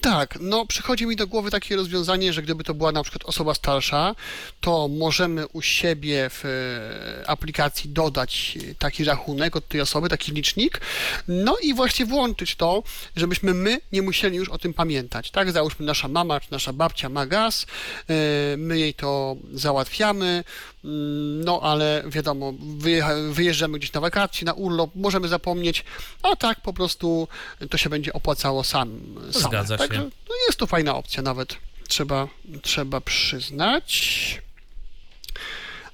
Tak, 0.00 0.38
no 0.40 0.66
przychodzi 0.66 1.06
mi 1.06 1.16
do 1.16 1.26
głowy 1.26 1.50
takie 1.50 1.76
rozwiązanie, 1.76 2.32
że 2.32 2.42
gdyby 2.42 2.64
to 2.64 2.74
była 2.74 2.92
na 2.92 3.02
przykład 3.02 3.24
osoba 3.24 3.54
starsza, 3.54 4.14
to 4.60 4.88
możemy 4.88 5.48
u 5.48 5.62
siebie 5.62 6.30
w 6.30 6.44
e, 6.44 7.30
aplikacji 7.30 7.90
dodać 7.90 8.58
e, 8.70 8.74
taki 8.74 9.04
rachunek 9.04 9.56
od 9.56 9.68
tej 9.68 9.80
osoby, 9.80 10.08
taki 10.08 10.32
licznik, 10.32 10.80
no 11.28 11.56
i 11.62 11.74
właśnie 11.74 12.06
włączyć 12.06 12.56
to, 12.56 12.82
żebyśmy 13.16 13.54
my 13.54 13.80
nie 13.92 14.02
musieli 14.02 14.36
już 14.36 14.48
o 14.48 14.58
tym 14.58 14.74
pamiętać, 14.74 15.30
tak? 15.30 15.52
Załóżmy 15.52 15.86
nasza 15.86 16.08
mama 16.08 16.40
czy 16.40 16.52
nasza 16.52 16.72
babcia 16.72 17.08
ma 17.08 17.26
gaz, 17.26 17.66
e, 18.08 18.14
my 18.56 18.78
jej 18.78 18.94
to 18.94 19.36
załatwiamy, 19.52 20.44
no 21.44 21.60
ale 21.62 22.04
wiadomo, 22.06 22.52
wyjeżdżamy 23.30 23.78
gdzieś 23.78 23.92
na 23.92 24.00
wakacje, 24.00 24.44
na 24.44 24.52
urlop, 24.52 24.90
możemy 24.94 25.28
zapomnieć, 25.28 25.84
a 26.22 26.36
tak 26.36 26.60
po 26.60 26.72
prostu 26.72 27.28
to 27.70 27.78
się 27.78 27.90
będzie 27.90 28.12
opłacało 28.12 28.64
sam. 28.64 29.00
same. 29.30 29.48
Zgadza 29.48 29.74
się. 29.74 29.78
Także 29.78 30.02
no 30.28 30.34
jest 30.46 30.58
to 30.58 30.66
fajna 30.66 30.94
opcja 30.96 31.22
nawet, 31.22 31.56
trzeba, 31.88 32.28
trzeba 32.62 33.00
przyznać. 33.00 34.42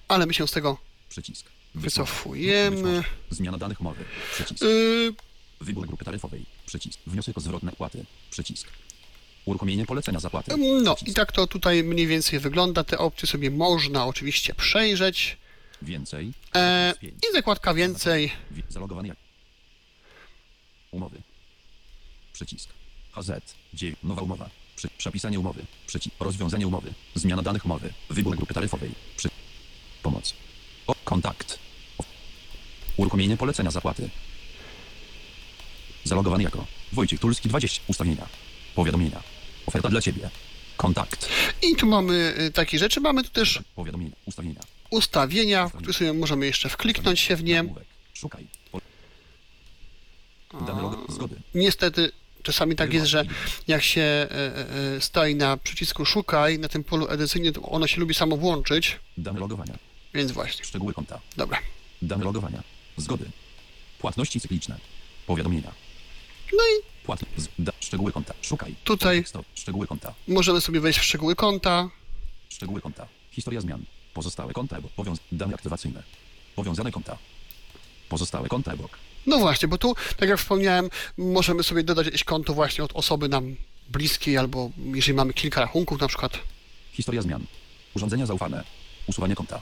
Ale 0.08 0.26
my 0.26 0.34
się 0.34 0.48
z 0.48 0.50
tego 0.50 0.78
Przycisk. 1.08 1.46
wycofujemy. 1.74 3.04
Zmiana 3.30 3.58
danych 3.58 3.80
umowy. 3.80 4.04
Przycisk. 4.34 4.62
Yy, 4.62 5.14
Wybór 5.60 5.86
grupy 5.86 6.04
taryfowej. 6.04 6.46
Przycisk. 6.66 6.98
Wniosek 7.06 7.38
o 7.38 7.40
zwrot 7.40 7.62
nadpłaty. 7.62 8.04
Przycisk. 8.30 8.68
Uruchomienie 9.48 9.86
polecenia 9.86 10.20
zapłaty. 10.20 10.56
no 10.82 10.94
Przycisk. 10.94 11.12
i 11.12 11.14
tak 11.14 11.32
to 11.32 11.46
tutaj 11.46 11.84
mniej 11.84 12.06
więcej 12.06 12.38
wygląda. 12.38 12.84
Te 12.84 12.98
opcje 12.98 13.28
sobie 13.28 13.50
można 13.50 14.06
oczywiście 14.06 14.54
przejrzeć. 14.54 15.36
Więcej. 15.82 16.32
E. 16.56 16.94
I 17.02 17.32
zakładka 17.32 17.74
więcej. 17.74 18.32
Wi- 18.50 18.62
Zalogowany 18.68 19.08
jak. 19.08 19.16
Umowy. 20.90 21.22
Przycisk. 22.32 22.68
HZ. 23.12 23.30
9. 23.74 23.98
Nowa 24.02 24.22
umowa. 24.22 24.50
Przy... 24.76 24.88
Przepisanie 24.98 25.40
umowy. 25.40 25.62
Przycisk. 25.86 26.16
Rozwiązanie 26.20 26.66
umowy. 26.66 26.94
Zmiana 27.14 27.42
danych 27.42 27.64
umowy. 27.64 27.92
Wybór 28.10 28.36
grupy 28.36 28.54
taryfowej. 28.54 28.90
Przy... 29.16 29.28
Pomoc. 30.02 30.34
O, 30.86 30.94
kontakt. 31.04 31.58
O. 31.98 32.04
Uruchomienie 32.96 33.36
polecenia 33.36 33.70
zapłaty. 33.70 34.10
Zalogowany 36.04 36.42
jako 36.42 36.66
Wojciech 36.92 37.20
Tulski 37.20 37.48
20. 37.48 37.82
Ustawienia. 37.88 38.26
Powiadomienia. 38.74 39.22
Oferta 39.68 39.88
dla 39.88 40.00
Ciebie. 40.00 40.30
Kontakt. 40.76 41.28
I 41.62 41.76
tu 41.76 41.86
mamy 41.86 42.34
y, 42.38 42.50
takie 42.52 42.78
rzeczy. 42.78 43.00
Mamy 43.00 43.24
tu 43.24 43.30
też. 43.30 43.60
Ustawienia. 44.26 44.60
ustawienia, 44.90 45.68
w 45.68 45.72
które 45.72 45.92
sobie 45.92 46.12
możemy 46.12 46.46
jeszcze 46.46 46.68
wkliknąć 46.68 47.20
się 47.20 47.36
w 47.36 47.44
nie. 47.44 47.64
Szukaj. 48.14 48.46
Niestety 51.54 52.12
czasami 52.42 52.76
tak 52.76 52.92
jest, 52.92 53.06
że 53.06 53.24
jak 53.66 53.82
się 53.82 54.00
e, 54.00 54.30
e, 54.30 54.96
e, 54.96 55.00
stoi 55.00 55.34
na 55.34 55.56
przycisku 55.56 56.04
szukaj 56.04 56.58
na 56.58 56.68
tym 56.68 56.84
polu 56.84 57.08
edycyjnym, 57.08 57.52
to 57.52 57.62
ono 57.62 57.86
się 57.86 58.00
lubi 58.00 58.14
samo 58.14 58.36
włączyć, 58.36 58.96
Dane 59.16 59.40
logowania. 59.40 59.74
więc 60.14 60.32
właśnie. 60.32 60.64
Szczegóły 60.64 60.94
konta. 60.94 61.20
Dobra. 61.36 61.58
Dane 62.02 62.24
logowania. 62.24 62.62
Zgody. 62.96 63.24
Płatności 63.98 64.40
cykliczne. 64.40 64.78
Powiadomienia. 65.26 65.72
No 66.52 66.58
i 66.58 66.97
Płat. 67.08 67.20
Da, 67.58 67.72
szczegóły 67.80 68.12
konta. 68.12 68.34
Szukaj. 68.42 68.74
Tutaj- 68.84 69.24
Stop. 69.26 69.46
Szczegóły 69.54 69.86
konta. 69.86 70.14
możemy 70.28 70.60
sobie 70.60 70.80
wejść 70.80 70.98
w 70.98 71.04
szczegóły 71.04 71.36
konta. 71.36 71.88
Szczegóły 72.48 72.80
konta. 72.80 73.06
Historia 73.30 73.60
zmian. 73.60 73.84
Pozostałe 74.14 74.52
konta 74.52 74.76
e-book. 74.76 74.92
Powiąz... 74.92 75.18
Dane 75.32 75.54
aktywacyjne. 75.54 76.02
Powiązane 76.56 76.92
konta. 76.92 77.18
Pozostałe 78.08 78.48
konta 78.48 78.72
e-book. 78.72 78.98
No 79.26 79.38
właśnie, 79.38 79.68
bo 79.68 79.78
tu, 79.78 79.94
tak 80.16 80.28
jak 80.28 80.38
wspomniałem, 80.38 80.90
możemy 81.18 81.62
sobie 81.62 81.82
dodać 81.82 82.06
jakieś 82.06 82.24
konto 82.24 82.54
właśnie 82.54 82.84
od 82.84 82.92
osoby 82.92 83.28
nam 83.28 83.56
bliskiej, 83.88 84.36
albo 84.38 84.70
jeżeli 84.94 85.14
mamy 85.14 85.32
kilka 85.32 85.60
rachunków 85.60 86.00
na 86.00 86.08
przykład. 86.08 86.38
Historia 86.92 87.22
zmian. 87.22 87.44
Urządzenia 87.96 88.26
zaufane. 88.26 88.64
Usuwanie 89.06 89.34
konta. 89.34 89.60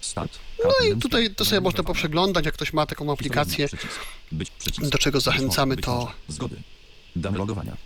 Start. 0.00 0.38
No 0.64 0.88
i 0.88 0.96
tutaj 1.00 1.34
to 1.34 1.44
sobie 1.44 1.60
można 1.60 1.82
poprzeglądać, 1.84 2.44
jak 2.44 2.54
ktoś 2.54 2.72
ma 2.72 2.86
taką 2.86 3.12
aplikację. 3.12 3.68
Do 4.90 4.98
czego 4.98 5.20
zachęcamy, 5.20 5.76
to-. 5.76 6.12
Zgody. 6.28 6.56
Dane 7.20 7.38
logowania. 7.38 7.76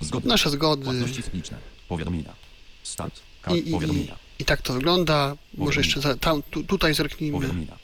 Zgody. 0.00 0.28
Nasze 0.28 0.50
zgody. 0.50 0.84
Płatności 0.84 1.22
cykliczne. 1.22 1.58
Powiadomienia. 1.88 2.34
Start. 2.82 3.20
Kart. 3.42 3.56
I, 3.56 3.60
i, 3.60 3.68
i, 3.68 3.72
Powiadomienia. 3.72 4.16
I 4.38 4.44
tak 4.44 4.62
to 4.62 4.72
wygląda. 4.72 5.36
Może 5.54 5.80
jeszcze 5.80 6.00
za, 6.00 6.16
tam, 6.16 6.42
tu, 6.42 6.64
tutaj 6.64 6.94
zerknijmy. 6.94 7.38
Powiadomienia. 7.38 7.78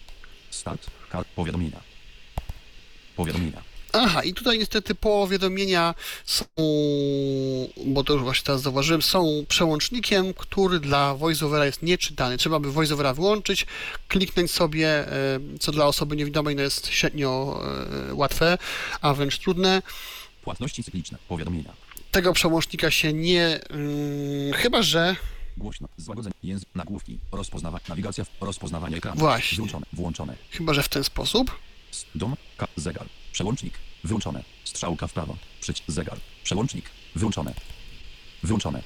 Start. 0.51 0.87
Kart. 1.11 1.29
Powiadomienia. 1.37 1.81
Powiadomienia. 3.17 3.63
Aha, 3.93 4.23
i 4.23 4.35
tutaj 4.35 4.59
niestety 4.59 4.95
powiadomienia 4.95 5.95
są, 6.25 6.45
bo 7.87 8.05
to 8.05 8.13
już 8.13 8.23
właśnie 8.23 8.45
teraz 8.45 8.63
zauważyłem, 8.63 9.03
są 9.03 9.45
przełącznikiem, 9.49 10.35
który 10.35 10.81
dla 10.81 11.15
VoiceOvera 11.15 11.67
jest 11.67 11.83
nieczytany. 11.83 12.39
Trzeba 12.39 12.61
by 12.61 12.73
VoiceOvera 12.73 13.15
wyłączyć, 13.15 13.67
kliknąć 14.09 14.51
sobie, 14.51 14.89
e, 14.89 15.41
co 15.61 15.73
dla 15.73 15.87
osoby 15.87 16.17
niewidomej 16.17 16.57
no 16.57 16.63
jest 16.63 16.87
średnio 16.87 17.61
e, 18.11 18.15
łatwe, 18.15 18.59
a 19.01 19.15
wręcz 19.15 19.39
trudne. 19.39 19.83
Płatności 20.43 20.85
cykliczne. 20.85 21.19
Powiadomienia. 21.29 21.73
Tego 22.11 22.33
przełącznika 22.33 22.91
się 22.91 23.13
nie... 23.13 23.61
mm, 23.71 24.53
chyba, 24.53 24.83
że... 24.83 25.17
Głośno. 25.57 25.89
Złagodzenie. 25.97 26.35
Język. 26.43 26.69
Nagłówki. 26.75 27.19
Rozpoznawanie. 27.33 27.85
Nawigacja. 27.89 28.25
Rozpoznawanie 28.41 28.97
ekranu. 28.97 29.21
Właśnie. 29.21 29.59
Włączone. 29.59 29.87
Włączone. 29.93 30.37
Chyba, 30.51 30.75
że 30.75 30.83
w 30.83 30.89
ten 30.89 31.05
sposób. 31.05 31.59
Dom. 32.15 32.37
K. 32.57 32.67
Zegar. 32.77 33.07
Przełącznik. 33.33 33.75
Wyłączone. 34.05 34.45
Strzałka 34.65 35.07
w 35.07 35.13
prawo. 35.13 35.37
Przyć. 35.61 35.83
Zegar. 35.87 36.19
Przełącznik. 36.45 36.91
Wyłączone. 37.15 37.55
Wyłączone. 38.43 38.83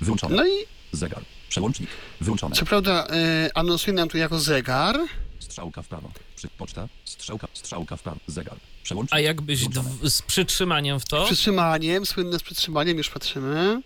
Wyłączone. 0.00 0.36
No 0.36 0.46
i 0.46 0.50
Zegar. 0.92 1.22
Przełącznik. 1.48 1.90
Wyłączone. 2.20 2.56
co 2.56 2.64
prawda 2.64 3.06
e, 3.06 3.50
anonsuje 3.54 3.94
nam 3.94 4.08
tu 4.08 4.18
jako 4.18 4.38
zegar, 4.38 4.96
Strzałka 5.38 5.82
w 5.82 5.88
prawo. 5.88 6.10
Przy. 6.36 6.48
Poczta. 6.48 6.88
Strzałka. 7.04 7.48
Strzałka 7.52 7.96
w 7.96 8.02
prawo. 8.02 8.20
Zegar. 8.26 8.56
Przełącznik. 8.82 9.14
A 9.14 9.20
jakbyś 9.20 9.66
z 10.02 10.22
przytrzymaniem 10.22 11.00
w 11.00 11.04
to? 11.04 11.24
przytrzymaniem, 11.24 12.06
słynne 12.06 12.38
z 12.38 12.42
przytrzymaniem, 12.42 12.98
już 12.98 13.08
patrzymy. 13.08 13.82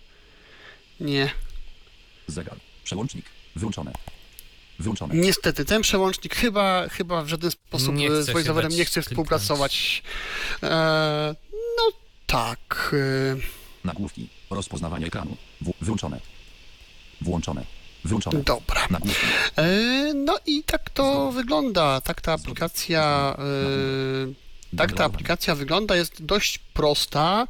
Nie. 1.00 1.30
Zegar. 2.26 2.56
Przełącznik. 2.84 3.24
Wyłączone. 3.56 3.92
Wyłączone. 4.78 5.14
Niestety, 5.14 5.64
ten 5.64 5.82
przełącznik 5.82 6.34
chyba, 6.34 6.88
chyba 6.88 7.22
w 7.22 7.28
żaden 7.28 7.50
sposób 7.50 7.94
e, 8.10 8.22
z 8.22 8.30
VoiceOverem 8.30 8.70
dać 8.70 8.78
nie 8.78 8.84
chce 8.84 9.02
współpracować. 9.02 10.02
E, 10.62 11.34
no 11.52 11.92
tak. 12.26 12.94
E, 13.34 13.36
Nagłówki. 13.84 14.28
Rozpoznawanie 14.50 15.06
ekranu. 15.06 15.36
W. 15.60 15.72
Wyłączone. 15.80 16.20
Włączone. 17.20 17.64
Wyłączone. 18.04 18.42
dobra. 18.42 18.88
E, 19.56 20.14
no 20.14 20.38
i 20.46 20.62
tak 20.62 20.90
to 20.90 21.32
wygląda. 21.32 22.00
Tak 22.00 22.20
ta 22.20 22.32
aplikacja. 22.32 23.36
E, 23.38 24.43
tak 24.76 24.92
ta 24.92 25.04
aplikacja 25.04 25.54
wygląda, 25.54 25.96
jest 25.96 26.24
dość 26.24 26.58
prosta, 26.58 27.46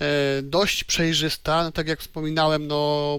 e, 0.00 0.42
dość 0.42 0.84
przejrzysta. 0.84 1.72
Tak 1.72 1.88
jak 1.88 2.00
wspominałem, 2.00 2.66
no 2.66 3.18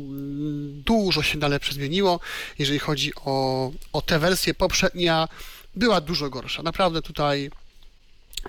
dużo 0.86 1.24
się 1.24 1.38
na 1.38 1.48
lepsze 1.48 1.74
zmieniło. 1.74 2.20
Jeżeli 2.60 2.80
chodzi 2.80 3.12
o, 3.16 3.72
o 3.94 4.02
tę 4.02 4.20
wersję, 4.20 4.54
poprzednia 4.54 5.28
była 5.76 6.02
dużo 6.02 6.30
gorsza. 6.30 6.64
Naprawdę 6.64 7.02
tutaj 7.02 7.50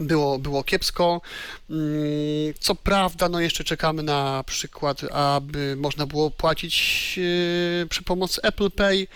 było, 0.00 0.38
było 0.38 0.64
kiepsko. 0.64 1.20
Mm, 1.70 2.54
Co 2.60 2.74
prawda, 2.74 3.28
no 3.28 3.40
jeszcze 3.40 3.64
czekamy 3.64 4.02
na 4.02 4.44
przykład, 4.46 5.04
aby 5.12 5.76
można 5.76 6.06
było 6.06 6.30
płacić 6.30 7.18
e, 7.82 7.86
przy 7.86 8.02
pomocy 8.02 8.42
Apple 8.42 8.70
Pay, 8.70 9.06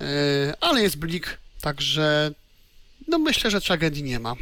e, 0.00 0.54
ale 0.60 0.82
jest 0.82 0.96
blik, 0.96 1.38
także 1.60 2.32
no 3.08 3.18
myślę, 3.18 3.50
że 3.50 3.60
tragedii 3.60 4.02
nie 4.02 4.18
ma. 4.18 4.34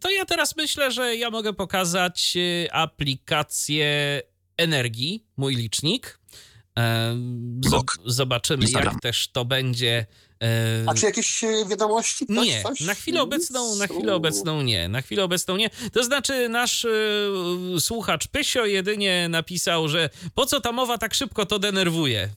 To 0.00 0.10
ja 0.10 0.24
teraz 0.24 0.56
myślę, 0.56 0.90
że 0.92 1.16
ja 1.16 1.30
mogę 1.30 1.52
pokazać 1.52 2.32
y, 2.36 2.68
aplikację 2.72 4.22
energii, 4.56 5.24
mój 5.36 5.56
licznik. 5.56 6.18
Zobaczymy, 8.06 8.62
Instagram. 8.64 8.92
jak 8.94 9.02
też 9.02 9.28
to 9.28 9.44
będzie. 9.44 10.06
e, 10.42 10.84
A 10.86 10.94
czy 10.94 11.06
jakieś 11.06 11.44
e, 11.44 11.64
wiadomości? 11.68 12.26
Coś, 12.26 12.46
Nie, 12.46 12.62
coś? 12.62 12.80
na 12.80 12.94
chwilę 12.94 13.22
obecną, 13.22 13.76
na 13.76 13.86
chwilę 13.86 14.14
obecną 14.14 14.62
nie, 14.62 14.88
na 14.88 15.02
chwilę 15.02 15.24
obecną 15.24 15.56
nie. 15.56 15.70
To 15.92 16.04
znaczy 16.04 16.48
nasz 16.48 16.84
y, 16.84 17.30
słuchacz 17.80 18.28
Pysio 18.28 18.64
jedynie 18.66 19.28
napisał, 19.28 19.88
że 19.88 20.10
po 20.34 20.46
co 20.46 20.60
ta 20.60 20.72
mowa 20.72 20.98
tak 20.98 21.14
szybko 21.14 21.46
to 21.46 21.58
denerwuje. 21.58 22.24
Y, 22.24 22.30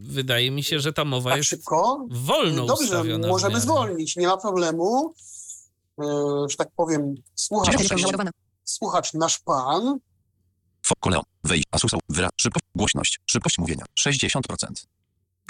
wydaje 0.00 0.50
mi 0.50 0.62
się, 0.64 0.80
że 0.80 0.92
ta 0.92 1.04
mowa 1.04 1.30
Tak 1.30 1.36
jest 1.38 1.50
szybko? 1.50 2.06
wolno 2.10 2.66
Dobrze, 2.66 2.84
ustawiona. 2.84 3.28
możemy 3.28 3.60
zwolnić, 3.60 4.16
nie 4.16 4.26
ma 4.26 4.36
problemu. 4.36 5.14
E, 6.02 6.48
że 6.48 6.56
tak 6.56 6.68
powiem, 6.76 7.14
słuchacz, 7.34 7.76
słuchacz 8.64 9.14
nasz 9.14 9.38
pan, 9.38 9.98
Fokoleo. 10.82 11.22
Wejść. 11.44 11.66
Asusał. 11.70 12.00
Wyra. 12.08 12.28
Szybkość. 12.36 12.64
Głośność. 12.74 13.20
Szybkość 13.26 13.58
mówienia. 13.58 13.84
60%. 14.00 14.40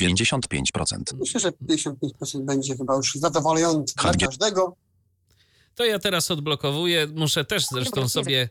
55%. 0.01 0.97
myślę, 1.19 1.41
że 1.41 1.51
55% 1.51 2.45
będzie 2.45 2.77
chyba 2.77 2.97
już 2.97 3.15
zadowalający 3.15 3.95
dla 3.95 4.13
każdego. 4.15 4.77
To 5.75 5.85
ja 5.85 5.99
teraz 5.99 6.31
odblokowuję, 6.31 7.07
muszę 7.15 7.45
też 7.45 7.67
zresztą 7.67 8.09
sobie 8.09 8.49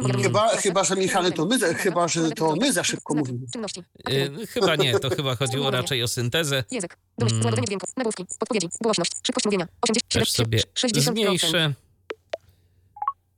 Mm. 0.00 0.22
Chyba, 0.22 0.48
chyba, 0.56 0.84
że 0.84 0.96
Michale, 0.96 1.32
to 1.32 1.46
my, 1.46 1.58
za- 1.58 1.74
chyba, 1.74 2.08
że 2.08 2.30
to 2.30 2.56
my 2.56 2.72
za 2.72 2.84
szybko 2.84 3.14
mówimy. 3.14 3.46
Y, 4.10 4.46
chyba 4.46 4.76
nie, 4.76 4.98
to 4.98 5.10
chyba 5.10 5.36
chodziło 5.40 5.70
raczej 5.70 6.02
o 6.02 6.08
syntezę. 6.08 6.64
Język. 6.70 6.96
Mm. 7.20 7.40
Nagłówki. 7.96 8.24
Podpowiedzi. 8.38 8.68
Głośność. 8.80 9.12
Szybkość 9.26 9.44
mówienia. 9.44 9.66
87, 9.82 10.24
Też 10.24 10.32
sobie 10.32 10.58
60%. 10.74 11.00
zmniejszę. 11.00 11.74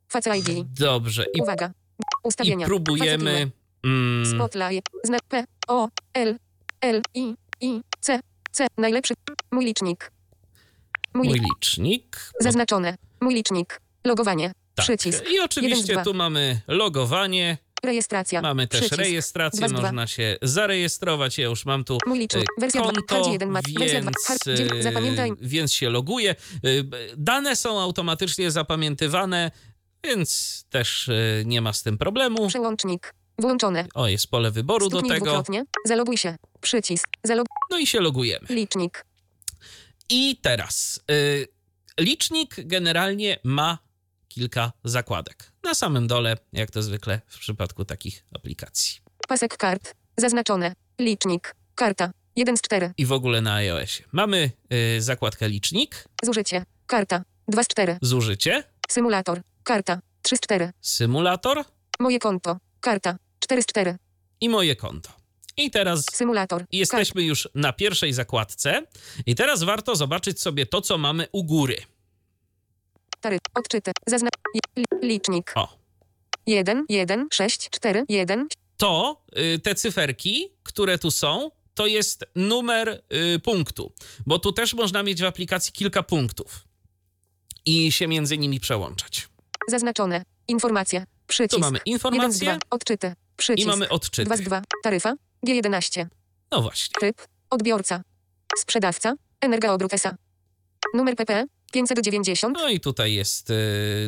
Face 0.08 0.36
ID. 0.38 0.48
Dobrze. 0.80 1.24
I, 1.34 1.40
Uwaga. 1.42 1.66
i 1.98 2.02
Ustawienia. 2.22 2.66
próbujemy. 2.66 3.50
Mm, 3.84 4.26
Spotlight. 4.26 4.88
Znak 5.04 5.22
P. 5.28 5.44
O. 5.68 5.88
L. 6.14 6.38
L. 6.80 7.02
I. 7.14 7.34
I. 7.60 7.80
C. 8.00 8.20
C. 8.52 8.66
Najlepszy. 8.78 9.14
Mój 9.50 9.64
licznik. 9.64 10.12
Mój, 11.14 11.28
mój 11.28 11.38
li- 11.38 11.44
licznik. 11.54 12.30
Zaznaczone. 12.40 12.96
Mój 13.20 13.34
licznik. 13.34 13.80
Logowanie. 14.04 14.52
Tak. 14.74 14.84
Przycisk. 14.86 15.24
I 15.30 15.40
oczywiście 15.40 15.78
Jeden 15.78 15.84
z 15.84 15.88
dwa. 15.92 16.04
tu 16.04 16.14
mamy 16.14 16.60
logowanie, 16.68 17.58
Rejestracja. 17.84 18.42
mamy 18.42 18.66
też 18.68 18.80
Przycisk. 18.80 19.00
rejestrację, 19.00 19.58
Dwa 19.58 19.68
z 19.68 19.72
dwa. 19.72 19.80
można 19.82 20.06
się 20.06 20.36
zarejestrować. 20.42 21.38
Ja 21.38 21.44
już 21.46 21.64
mam 21.66 21.84
tu 21.84 21.98
Mój 22.06 22.18
licznik. 22.18 22.44
e, 22.58 22.60
Wersja 22.60 22.80
2. 22.82 22.92
konto, 22.92 23.14
Hard 23.14 23.26
1 23.32 23.50
mat. 23.50 23.64
Wersja 23.78 24.00
2. 24.00 24.10
więc, 24.10 24.26
Hard 24.26 24.44
9. 24.46 24.72
e, 24.72 24.82
Zapamiętaj. 24.82 25.32
więc 25.40 25.72
się 25.72 25.90
loguję. 25.90 26.34
B- 26.84 26.96
Dane 27.16 27.56
są 27.56 27.80
automatycznie 27.80 28.50
zapamiętywane, 28.50 29.50
więc 30.04 30.64
też 30.70 31.10
nie 31.44 31.60
ma 31.60 31.72
z 31.72 31.82
tym 31.82 31.98
problemu. 31.98 32.48
Przełącznik. 32.48 33.14
Włączone. 33.38 33.86
O, 33.94 34.08
jest 34.08 34.26
pole 34.30 34.50
wyboru 34.50 34.88
do 34.88 34.96
Stuknij 34.98 35.12
tego. 35.12 35.24
dwukrotnie. 35.26 35.64
Zaloguj 35.84 36.16
się. 36.16 36.36
Przycisk. 36.60 37.08
Zalog... 37.24 37.46
No 37.70 37.78
i 37.78 37.86
się 37.86 38.00
logujemy. 38.00 38.46
Licznik. 38.50 39.04
I 40.08 40.36
teraz 40.42 41.00
y, 41.10 41.48
licznik 42.00 42.54
generalnie 42.58 43.38
ma 43.44 43.78
kilka 44.28 44.72
zakładek. 44.84 45.52
Na 45.62 45.74
samym 45.74 46.06
dole, 46.06 46.36
jak 46.52 46.70
to 46.70 46.82
zwykle 46.82 47.20
w 47.26 47.38
przypadku 47.38 47.84
takich 47.84 48.24
aplikacji. 48.34 49.00
Pasek 49.28 49.56
kart. 49.56 49.94
Zaznaczone. 50.16 50.72
Licznik. 50.98 51.54
Karta. 51.74 52.10
1 52.36 52.56
z 52.56 52.60
4. 52.62 52.92
I 52.96 53.06
w 53.06 53.12
ogóle 53.12 53.40
na 53.40 53.54
iOSie. 53.54 54.04
Mamy 54.12 54.50
y, 54.96 55.02
zakładkę 55.02 55.48
licznik, 55.48 56.04
Zużycie. 56.22 56.64
Karta. 56.86 57.22
2 57.48 57.64
z 57.64 57.68
4. 57.68 57.98
zużycie, 58.02 58.64
Symulator. 58.90 59.40
Karta. 59.64 60.00
3 60.22 60.36
z 60.36 60.40
4. 60.40 60.72
symulator 60.80 61.64
Moje 62.00 62.18
konto. 62.18 62.56
Karta. 62.80 63.16
4 63.40 63.62
z 63.62 63.66
4. 63.66 63.96
i 64.40 64.48
moje 64.48 64.76
konto. 64.76 65.10
I 65.56 65.70
teraz 65.70 66.04
Symulator. 66.12 66.64
jesteśmy 66.72 67.22
już 67.22 67.48
na 67.54 67.72
pierwszej 67.72 68.12
zakładce. 68.12 68.82
I 69.26 69.34
teraz 69.34 69.62
warto 69.62 69.96
zobaczyć 69.96 70.40
sobie 70.40 70.66
to, 70.66 70.80
co 70.80 70.98
mamy 70.98 71.28
u 71.32 71.44
góry. 71.44 71.76
Taryf. 73.20 73.40
Odczyty. 73.54 73.92
Zazna... 74.06 74.28
li- 74.76 74.84
Licznik. 75.02 75.52
O, 75.54 75.68
1, 76.46 76.84
1, 76.88 77.28
6, 77.32 77.70
4, 77.70 78.04
1. 78.08 78.48
to 78.76 79.22
y, 79.38 79.58
te 79.58 79.74
cyferki, 79.74 80.48
które 80.62 80.98
tu 80.98 81.10
są, 81.10 81.50
to 81.74 81.86
jest 81.86 82.24
numer 82.36 83.02
y, 83.34 83.38
punktu, 83.38 83.92
bo 84.26 84.38
tu 84.38 84.52
też 84.52 84.74
można 84.74 85.02
mieć 85.02 85.22
w 85.22 85.24
aplikacji 85.24 85.72
kilka 85.72 86.02
punktów 86.02 86.64
i 87.66 87.92
się 87.92 88.06
między 88.08 88.38
nimi 88.38 88.60
przełączać. 88.60 89.28
Zaznaczone. 89.68 90.22
Informacja. 90.48 91.04
Przycisk. 91.26 91.54
Tu 91.54 91.60
mamy 91.60 91.78
1 91.78 91.82
z 91.84 91.86
informacje 91.86 92.46
2. 92.46 92.58
Odczyty. 92.70 93.14
Przycisk. 93.36 93.66
i 93.66 93.70
mamy 93.70 93.86
2 93.86 93.94
odczyty. 93.94 94.36
z 94.36 94.40
2. 94.40 94.62
Taryfa. 94.82 95.14
G11. 95.46 96.06
No 96.50 96.62
właśnie. 96.62 96.94
Typ. 97.00 97.26
Odbiorca. 97.50 98.02
Sprzedawca. 98.56 99.14
Energoobrót 99.40 99.94
S.A. 99.94 100.16
Numer 100.94 101.16
PP 101.16 101.46
590. 101.72 102.58
No 102.58 102.68
i 102.68 102.80
tutaj 102.80 103.14
jest 103.14 103.50
y, 103.50 103.54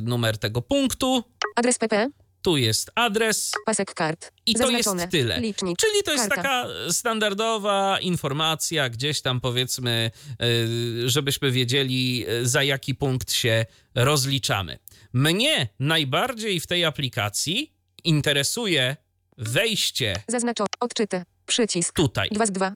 numer 0.02 0.38
tego 0.38 0.62
punktu, 0.62 1.24
Adres 1.56 1.78
PP. 1.78 2.08
tu 2.42 2.56
jest 2.56 2.90
adres 2.94 3.52
Pasek 3.66 3.94
kart. 3.94 4.32
i 4.46 4.54
to 4.54 4.70
jest 4.70 4.84
Zaznaczone. 4.84 5.08
tyle. 5.08 5.40
Licznik. 5.40 5.78
Czyli 5.78 6.02
to 6.04 6.12
jest 6.12 6.28
Karta. 6.28 6.42
taka 6.42 6.68
standardowa 6.92 7.98
informacja, 8.00 8.88
gdzieś 8.88 9.20
tam 9.22 9.40
powiedzmy, 9.40 10.10
y, 10.42 11.08
żebyśmy 11.08 11.50
wiedzieli, 11.50 12.26
y, 12.28 12.46
za 12.48 12.62
jaki 12.62 12.94
punkt 12.94 13.32
się 13.32 13.66
rozliczamy. 13.94 14.78
Mnie 15.12 15.68
najbardziej 15.78 16.60
w 16.60 16.66
tej 16.66 16.84
aplikacji 16.84 17.72
interesuje 18.04 18.96
wejście 19.38 20.14
Zaznaczone. 20.28 20.68
Odczyty. 20.80 21.22
Przycisk. 21.46 21.94
tutaj. 21.94 22.28
2 22.32 22.46
z 22.46 22.50
2. 22.50 22.72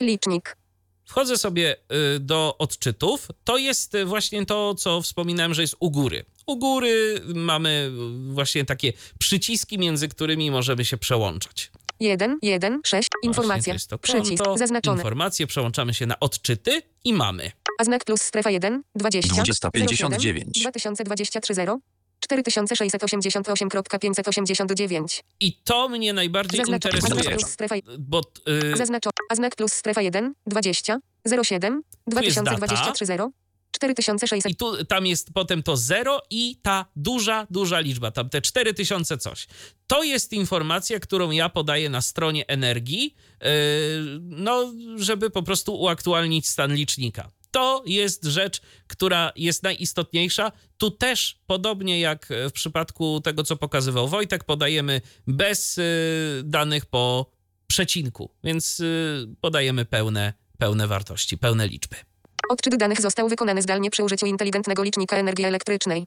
Licznik. 0.00 0.56
Wchodzę 1.04 1.38
sobie 1.38 1.76
y, 2.16 2.20
do 2.20 2.58
odczytów. 2.58 3.28
To 3.44 3.56
jest 3.56 3.94
y, 3.94 4.04
właśnie 4.04 4.46
to, 4.46 4.74
co 4.74 5.02
wspominałem, 5.02 5.54
że 5.54 5.62
jest 5.62 5.76
u 5.80 5.90
góry. 5.90 6.24
U 6.46 6.56
góry 6.56 7.20
mamy 7.34 7.90
y, 8.30 8.34
właśnie 8.34 8.64
takie 8.64 8.92
przyciski, 9.18 9.78
między 9.78 10.08
którymi 10.08 10.50
możemy 10.50 10.84
się 10.84 10.96
przełączać. 10.96 11.70
1, 12.00 12.38
1, 12.42 12.80
6. 12.84 12.90
Właśnie 12.90 13.08
to 13.22 13.28
Informacja. 13.28 13.72
jest 13.72 13.90
to 13.90 13.98
Przycisk. 13.98 14.44
konto, 14.44 14.58
Zaznaczone. 14.58 14.96
Informacje, 14.96 15.46
przełączamy 15.46 15.94
się 15.94 16.06
na 16.06 16.20
odczyty 16.20 16.82
i 17.04 17.12
mamy. 17.12 17.50
A 17.78 17.84
znak 17.84 18.04
plus 18.04 18.22
strefa 18.22 18.50
1, 18.50 18.82
20. 18.94 19.34
2059. 19.34 20.60
2023 20.60 21.54
0. 21.54 21.80
4688.589. 22.28 25.22
I 25.40 25.56
to 25.64 25.88
mnie 25.88 26.12
najbardziej 26.12 26.64
znak 26.64 26.84
interesuje, 26.84 27.30
plus 27.30 27.50
strefa 27.50 27.74
bo 27.98 28.20
Zaznaczone. 28.74 29.12
A 29.28 29.34
znak 29.34 29.56
plus 29.56 29.72
strefa 29.72 30.02
1, 30.02 30.34
20, 30.46 30.98
07, 31.44 31.82
jest 32.22 32.36
data. 32.36 32.56
2023 32.56 33.06
0, 33.06 33.30
4600. 33.72 34.52
i 34.52 34.56
tu, 34.56 34.84
tam 34.84 35.06
jest 35.06 35.32
potem 35.34 35.62
to 35.62 35.76
zero 35.76 36.20
i 36.30 36.56
ta 36.62 36.86
duża, 36.96 37.46
duża 37.50 37.80
liczba, 37.80 38.10
tam 38.10 38.28
te 38.28 38.42
4000 38.42 39.18
coś. 39.18 39.46
To 39.86 40.02
jest 40.02 40.32
informacja, 40.32 41.00
którą 41.00 41.30
ja 41.30 41.48
podaję 41.48 41.90
na 41.90 42.02
stronie 42.02 42.46
energii, 42.46 43.14
yy, 43.40 43.48
no, 44.20 44.72
żeby 44.96 45.30
po 45.30 45.42
prostu 45.42 45.74
uaktualnić 45.74 46.48
stan 46.48 46.74
licznika. 46.74 47.30
To 47.52 47.82
jest 47.86 48.24
rzecz, 48.24 48.60
która 48.86 49.32
jest 49.36 49.62
najistotniejsza. 49.62 50.52
Tu 50.78 50.90
też, 50.90 51.40
podobnie 51.46 52.00
jak 52.00 52.28
w 52.48 52.52
przypadku 52.52 53.20
tego, 53.20 53.44
co 53.44 53.56
pokazywał 53.56 54.08
Wojtek, 54.08 54.44
podajemy 54.44 55.00
bez 55.26 55.76
yy, 55.76 55.84
danych 56.44 56.86
po 56.86 57.30
przecinku, 57.66 58.30
więc 58.44 58.78
yy, 58.78 59.34
podajemy 59.40 59.84
pełne, 59.84 60.32
pełne 60.58 60.86
wartości, 60.86 61.38
pełne 61.38 61.68
liczby. 61.68 61.96
Odczyt 62.48 62.76
danych 62.76 63.00
został 63.00 63.28
wykonany 63.28 63.62
zdalnie 63.62 63.90
przy 63.90 64.04
użyciu 64.04 64.26
inteligentnego 64.26 64.82
licznika 64.82 65.16
energii 65.16 65.44
elektrycznej. 65.44 66.06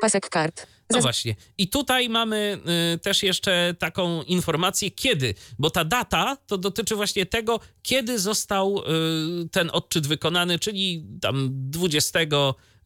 Pasek 0.00 0.28
kart. 0.28 0.66
No 0.96 1.02
właśnie. 1.02 1.36
I 1.58 1.68
tutaj 1.68 2.08
mamy 2.08 2.58
y, 2.94 2.98
też 2.98 3.22
jeszcze 3.22 3.74
taką 3.78 4.22
informację, 4.22 4.90
kiedy, 4.90 5.34
bo 5.58 5.70
ta 5.70 5.84
data 5.84 6.36
to 6.46 6.58
dotyczy 6.58 6.96
właśnie 6.96 7.26
tego, 7.26 7.60
kiedy 7.82 8.18
został 8.18 8.78
y, 9.44 9.48
ten 9.48 9.70
odczyt 9.72 10.06
wykonany, 10.06 10.58
czyli 10.58 11.06
tam 11.20 11.48
20 11.52 12.18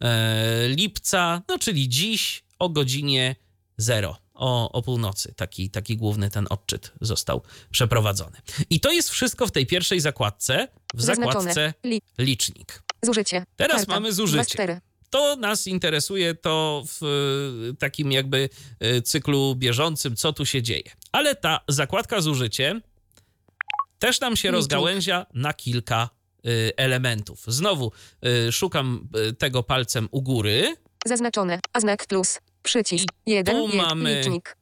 e, 0.00 0.68
lipca, 0.68 1.42
no 1.48 1.58
czyli 1.58 1.88
dziś 1.88 2.44
o 2.58 2.68
godzinie 2.68 3.36
0. 3.76 4.16
O, 4.34 4.72
o 4.72 4.82
północy 4.82 5.34
taki, 5.36 5.70
taki 5.70 5.96
główny 5.96 6.30
ten 6.30 6.46
odczyt 6.50 6.92
został 7.00 7.42
przeprowadzony. 7.70 8.36
I 8.70 8.80
to 8.80 8.92
jest 8.92 9.10
wszystko 9.10 9.46
w 9.46 9.52
tej 9.52 9.66
pierwszej 9.66 10.00
zakładce, 10.00 10.68
w 10.94 11.02
Zaznaczone. 11.02 11.34
zakładce 11.34 11.74
Li- 11.84 12.02
licznik. 12.18 12.82
zużycie. 13.02 13.44
Teraz 13.56 13.76
Karta. 13.76 13.92
mamy 13.92 14.12
zużycie. 14.12 14.80
2-4. 15.06 15.10
To 15.10 15.36
nas 15.36 15.66
interesuje 15.66 16.34
to 16.34 16.82
w 16.86 17.02
y, 17.72 17.76
takim 17.76 18.12
jakby 18.12 18.48
y, 18.84 19.02
cyklu 19.02 19.54
bieżącym, 19.56 20.16
co 20.16 20.32
tu 20.32 20.46
się 20.46 20.62
dzieje. 20.62 20.90
Ale 21.12 21.34
ta 21.34 21.60
zakładka 21.68 22.20
zużycie 22.20 22.80
też 23.98 24.20
nam 24.20 24.36
się 24.36 24.50
rozgałęzia 24.50 25.26
na 25.34 25.54
kilka 25.54 26.10
y, 26.46 26.72
elementów. 26.76 27.44
Znowu 27.46 27.92
szukam 28.50 29.08
tego 29.38 29.62
palcem 29.62 30.08
u 30.10 30.22
góry. 30.22 30.76
Zaznaczone. 31.06 31.60
A 31.72 31.80
znak 31.80 32.06
plus. 32.06 32.38
Przycisk. 32.62 33.08
1, 33.26 33.56
tu 33.56 33.66
1. 33.68 33.76
mamy- 33.86 34.18
Licznik. 34.18 34.56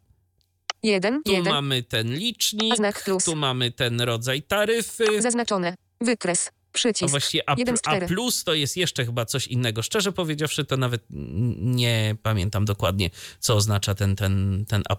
1, 0.83 1.23
Tu 1.23 1.33
1. 1.33 1.53
mamy 1.53 1.83
ten 1.83 2.15
licznik, 2.15 2.73
A 2.73 2.77
znak 2.77 3.05
plus. 3.05 3.25
tu 3.25 3.37
mamy 3.37 3.71
ten 3.73 4.01
rodzaj 4.01 4.43
taryfy. 4.43 5.23
Zaznaczone. 5.23 5.75
Wykres. 6.01 6.51
A 6.75 6.77
Przycisk. 6.77 7.11
właściwie 7.11 7.51
A, 7.51 7.55
Jeden 7.59 7.77
z 7.77 7.81
a 7.85 8.01
plus 8.01 8.45
to 8.45 8.55
jest 8.55 8.77
jeszcze 8.77 9.05
chyba 9.05 9.25
coś 9.25 9.47
innego. 9.47 9.83
Szczerze 9.83 10.13
powiedziawszy, 10.13 10.65
to 10.65 10.77
nawet 10.77 11.03
nie 11.11 12.17
pamiętam 12.23 12.65
dokładnie, 12.65 13.11
co 13.41 13.55
oznacza 13.55 13.95
ten, 13.95 14.17
ten, 14.17 14.65
ten 14.69 14.83
A. 14.89 14.97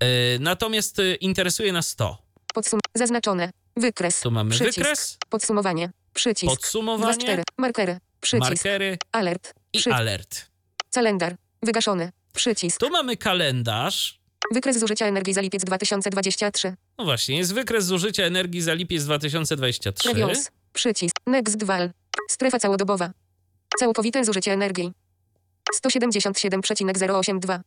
Yy, 0.00 0.06
natomiast 0.40 0.98
y, 0.98 1.14
interesuje 1.14 1.72
nas 1.72 1.96
to. 1.96 2.22
Podsum. 2.54 2.80
Zaznaczone. 2.94 3.50
Wykres. 3.76 4.20
Tu 4.20 4.30
mamy 4.30 4.50
Przycisk. 4.50 4.78
wykres, 4.78 5.18
Podsumowanie. 5.28 5.90
Przycisk. 6.14 6.52
podsumowanie, 6.54 7.16
2-4. 7.16 7.42
Markery. 7.58 7.98
Przycisk. 8.20 8.50
markery 8.50 8.98
Alert. 9.12 9.54
i 9.72 9.90
alert. 9.90 10.46
Kalendar. 10.94 11.36
Wygaszony. 11.62 12.12
Przycisk. 12.32 12.80
Tu 12.80 12.90
mamy 12.90 13.16
kalendarz. 13.16 14.20
Wykres 14.54 14.78
zużycia 14.78 15.06
energii 15.06 15.34
za 15.34 15.40
lipiec 15.40 15.64
2023. 15.64 16.74
No 16.98 17.04
właśnie, 17.04 17.36
jest 17.36 17.54
wykres 17.54 17.84
zużycia 17.84 18.22
energii 18.24 18.60
za 18.60 18.74
lipiec 18.74 19.04
2023. 19.04 20.08
Previous. 20.10 20.50
Przycisk. 20.72 21.16
Next 21.26 21.64
val. 21.64 21.90
Strefa 22.30 22.58
całodobowa. 22.58 23.10
Całkowite 23.78 24.24
zużycie 24.24 24.52
energii. 24.52 24.92
177,082. 25.74 27.60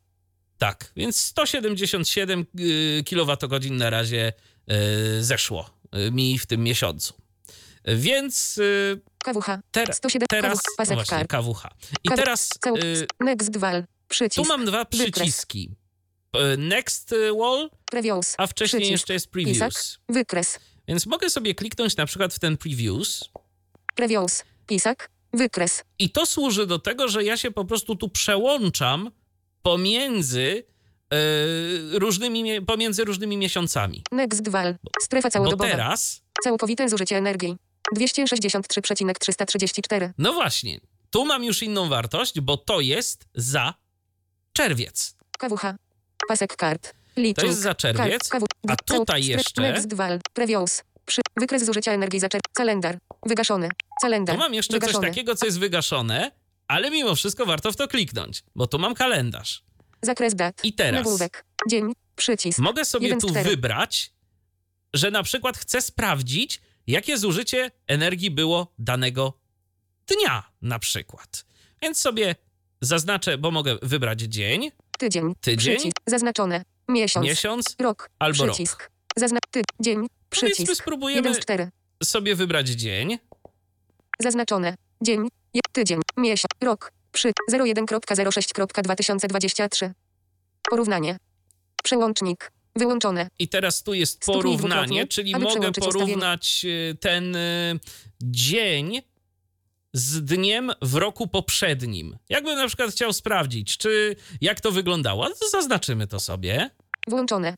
Tak, 0.58 0.92
więc 0.96 1.18
177 1.26 2.46
y, 2.60 3.04
kWh 3.10 3.70
na 3.72 3.90
razie 3.90 4.34
y, 4.72 5.24
zeszło 5.24 5.70
y, 6.08 6.12
mi 6.12 6.40
w 6.40 6.46
tym 6.46 6.64
miesiącu. 6.64 7.14
Więc 7.96 8.60
KWH. 9.26 9.46
ter, 9.72 9.94
107 9.96 10.28
teraz 10.28 10.60
KWH. 10.62 10.76
Pasek 10.78 10.98
no 10.98 11.04
właśnie. 11.04 11.26
KWH. 11.28 11.66
I 12.04 12.10
Kaw- 12.10 12.16
teraz 12.16 12.50
Cał... 12.60 12.76
Next 13.20 13.54
tu 13.54 13.60
Przycisk. 14.08 14.50
mam 14.50 14.66
dwa 14.66 14.86
Wykres. 14.86 15.12
przyciski. 15.12 15.72
Y, 16.54 16.58
Next 16.58 17.14
wall, 17.40 17.70
Previous. 17.86 18.36
a 18.38 18.48
wcześniej 18.48 18.82
Przycisk. 18.82 18.92
jeszcze 18.92 19.14
jest 19.14 19.30
Pisak. 19.32 19.58
previews. 19.58 20.00
Wykres. 20.10 20.60
Więc 20.88 21.06
mogę 21.06 21.30
sobie 21.30 21.56
kliknąć 21.56 21.98
na 21.98 22.06
przykład 22.06 22.34
w 22.34 22.40
ten 22.40 22.58
previews 22.58 23.30
Previous. 23.96 24.44
Pisak. 24.68 25.10
Wykres. 25.34 25.84
i 26.00 26.10
to 26.10 26.26
służy 26.26 26.68
do 26.68 26.80
tego, 26.80 27.08
że 27.08 27.24
ja 27.24 27.38
się 27.38 27.52
po 27.52 27.66
prostu 27.66 27.96
tu 27.96 28.10
przełączam 28.10 29.12
pomiędzy 29.62 30.64
y, 31.94 32.00
różnymi, 32.00 32.62
pomiędzy 32.62 33.04
różnymi 33.04 33.38
miesiącami. 33.38 34.04
Next 34.12 34.50
val. 34.50 34.76
Strefa 35.02 35.28
Bo 35.28 35.32
całodobowa. 35.32 35.70
teraz 35.72 36.22
Całkowite 36.44 36.90
zużycie 36.90 37.18
energii. 37.18 37.56
263,334. 37.96 40.14
No 40.18 40.34
właśnie, 40.34 40.80
tu 41.10 41.26
mam 41.26 41.44
już 41.44 41.64
inną 41.64 41.90
wartość, 41.90 42.40
bo 42.42 42.58
to 42.58 42.80
jest 42.80 43.26
za 43.36 43.74
czerwiec. 44.54 45.16
KWH. 45.40 45.62
Pasek 46.28 46.56
kart. 46.56 46.94
To 47.36 47.46
jest 47.46 47.60
za 47.60 47.76
czerwiec, 47.76 48.30
a 48.68 48.76
tutaj 48.76 49.26
jeszcze-. 49.26 49.82
Przy... 51.06 51.22
Wykres 51.38 51.66
zużycia 51.66 51.92
energii 51.92 52.20
za 52.20 52.30
czerwiec. 52.30 52.54
Kalendar. 52.54 52.98
Wygaszony. 53.26 53.70
Kalendar. 54.02 54.36
Tu 54.36 54.40
mam 54.40 54.54
jeszcze 54.54 54.74
Wygaszony. 54.74 55.00
coś 55.00 55.10
takiego, 55.10 55.36
co 55.36 55.46
jest 55.46 55.60
wygaszone, 55.60 56.32
ale 56.68 56.92
mimo 56.92 57.16
wszystko 57.16 57.46
warto 57.46 57.72
w 57.72 57.76
to 57.76 57.88
kliknąć, 57.88 58.44
bo 58.56 58.68
tu 58.68 58.80
mam 58.80 58.96
kalendarz. 58.96 59.64
Zakres 60.02 60.36
dat. 60.36 60.66
I 60.66 60.74
teraz 60.74 60.96
Nagłówek. 61.06 61.46
Dzień. 61.70 61.94
Przycisk. 62.16 62.60
mogę 62.60 62.86
sobie 62.86 63.08
Jeden 63.08 63.20
z 63.20 63.24
tu 63.24 63.30
czterech. 63.30 63.48
wybrać, 63.48 64.14
że 64.94 65.12
na 65.12 65.24
przykład 65.24 65.58
chcę 65.58 65.82
sprawdzić, 65.82 66.62
jakie 66.88 67.18
zużycie 67.18 67.72
energii 67.88 68.32
było 68.32 68.74
danego 68.80 69.40
dnia 70.08 70.44
na 70.62 70.80
przykład. 70.80 71.46
Więc 71.82 72.00
sobie 72.00 72.36
zaznaczę, 72.82 73.38
bo 73.38 73.52
mogę 73.52 73.78
wybrać 73.82 74.22
dzień, 74.22 74.72
Tydzień. 75.00 75.36
Tydzień. 75.42 75.76
Przycisk. 75.76 75.98
Zaznaczone. 76.06 76.66
Miesiąc. 76.88 77.26
miesiąc, 77.26 77.76
Rok. 77.80 78.10
albo 78.20 78.46
rok. 78.46 78.56
Przycisk. 78.56 78.90
Zazna... 79.16 79.40
Ty... 79.52 79.62
Dzień. 79.80 80.08
Powiedzmy, 80.30 80.50
Przycisk. 80.50 80.82
spróbujemy 80.82 81.22
Jeden 81.22 81.34
z 81.34 81.40
cztery. 81.40 81.70
sobie 82.04 82.36
wybrać 82.36 82.68
dzień. 82.68 83.18
Zaznaczone. 84.20 84.76
Dzień. 85.02 85.28
Tydzień. 85.72 86.00
Miesiąc. 86.18 86.50
Rok. 86.62 86.92
Przy... 87.12 87.32
01.06.2023. 87.52 89.92
Porównanie. 90.70 91.18
Przełącznik. 91.84 92.52
Wyłączone. 92.76 93.28
I 93.40 93.48
teraz 93.48 93.84
tu 93.84 93.94
jest 93.94 94.26
porównanie, 94.26 95.08
czyli 95.08 95.34
aby 95.34 95.44
mogę 95.44 95.72
porównać 95.72 96.62
y, 96.66 96.98
ten 97.00 97.36
y, 97.36 97.80
dzień 98.22 99.02
z 99.96 100.24
dniem 100.26 100.72
w 100.82 100.96
roku 100.96 101.28
poprzednim. 101.28 102.18
Jakbym 102.30 102.56
na 102.58 102.68
przykład 102.68 102.92
chciał 102.92 103.14
sprawdzić, 103.14 103.78
czy 103.78 104.16
jak 104.42 104.62
to 104.62 104.72
wyglądało, 104.72 105.30
to 105.30 105.50
zaznaczymy 105.52 106.08
to 106.08 106.20
sobie. 106.20 106.70
Włączone. 107.08 107.56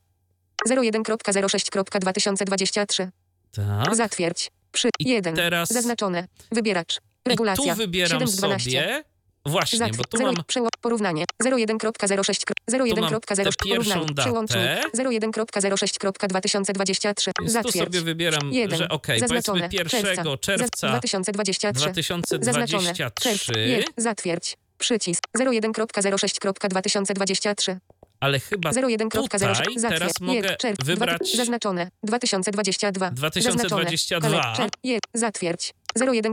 01.06.2023. 0.69 3.07
Tak. 3.51 3.95
Zatwierdź. 3.95 4.51
Przy. 4.71 4.89
I 4.99 5.09
1. 5.09 5.35
teraz- 5.35 5.69
Zaznaczone. 5.69 6.27
Wybieracz. 6.51 6.97
I 7.25 7.29
Regulacja. 7.29 7.73
tu 7.73 7.77
wybieram 7.79 8.19
7 8.19 8.27
z 8.27 8.35
12. 8.35 8.71
sobie. 8.71 9.03
Właśnie, 9.47 9.79
bo 9.79 9.85
Zatwierdź. 9.85 10.07
tu 10.09 10.17
Zero- 10.17 10.31
mam. 10.33 10.43
przeło- 10.47 10.69
Porównanie. 10.81 11.25
01.06. 11.43 12.43
Tu 12.45 12.53
mam 13.01 13.09
01.06. 13.13 13.43
tę 13.43 13.49
pierwszą 13.65 13.93
Porównanie. 13.93 14.05
datę. 14.05 14.21
Przełącznik. 14.29 14.61
01.06.2023. 14.93 17.31
Więc 17.41 17.53
tu 17.53 17.53
Zatwierdź. 17.53 17.85
sobie 17.87 18.01
wybieram, 18.01 18.53
1. 18.53 18.77
że 18.79 18.89
okej, 18.89 19.19
Zaznaczone. 19.19 19.59
powiedzmy 19.59 19.77
1 19.77 19.89
czerwca 20.37 20.87
2023. 20.93 21.93
Zaznaczone. 22.41 22.83
Czerw. 22.83 22.93
2023, 22.93 23.59
Je. 23.59 23.83
Zatwierdź. 23.97 24.57
Przycisk. 24.77 25.23
01.06.2023. 25.37 27.77
ale 28.19 28.39
chyba 28.39 28.71
01.06. 28.71 29.23
tutaj 29.23 29.39
Zatwierdź. 29.39 29.81
teraz 29.99 30.21
mogę. 30.21 30.55
Czerw. 30.55 30.77
wybrać 30.85 31.21
Dwa- 31.21 31.37
Zaznaczone. 31.37 31.91
2022. 32.03 33.11
2022. 33.11 34.21
Zaznaczone. 34.21 34.69
Zatwierdź. 35.13 35.73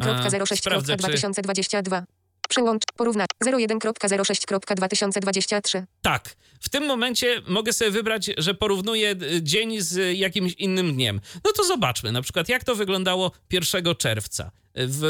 A, 0.03 0.31
sprawdzę, 0.57 0.97
01.06.2022. 0.97 2.03
Przełącz. 2.49 2.83
Porównać. 2.97 3.31
01.06.2023. 3.45 5.83
Tak. 6.03 6.37
W 6.61 6.69
tym 6.69 6.87
momencie 6.87 7.43
mogę 7.49 7.73
sobie 7.73 7.91
wybrać, 7.91 8.31
że 8.39 8.55
porównuję 8.55 9.11
y, 9.11 9.43
dzień 9.43 9.81
z 9.81 10.19
jakimś 10.19 10.53
innym 10.53 10.95
dniem. 10.95 11.21
No 11.45 11.53
to 11.53 11.65
zobaczmy, 11.65 12.13
na 12.13 12.23
przykład, 12.23 12.49
jak 12.49 12.65
to 12.65 12.75
wyglądało 12.75 13.33
1 13.53 13.95
czerwca 13.95 14.51
w, 14.75 15.03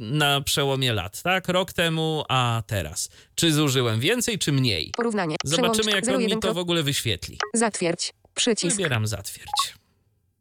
na 0.00 0.40
przełomie 0.40 0.92
lat, 0.92 1.22
tak? 1.22 1.48
Rok 1.48 1.72
temu, 1.72 2.24
a 2.28 2.62
teraz. 2.66 3.08
Czy 3.34 3.52
zużyłem 3.52 4.00
więcej, 4.00 4.38
czy 4.38 4.52
mniej? 4.52 4.90
Porównanie. 4.96 5.36
Zobaczymy, 5.44 5.90
jak 5.90 6.08
on 6.08 6.18
mi 6.18 6.24
01. 6.24 6.40
to 6.40 6.54
w 6.54 6.58
ogóle 6.58 6.82
wyświetli. 6.82 7.38
Zatwierdź. 7.54 8.12
Przycisk. 8.34 8.76
Wybieram 8.76 9.06
zatwierdź. 9.06 9.74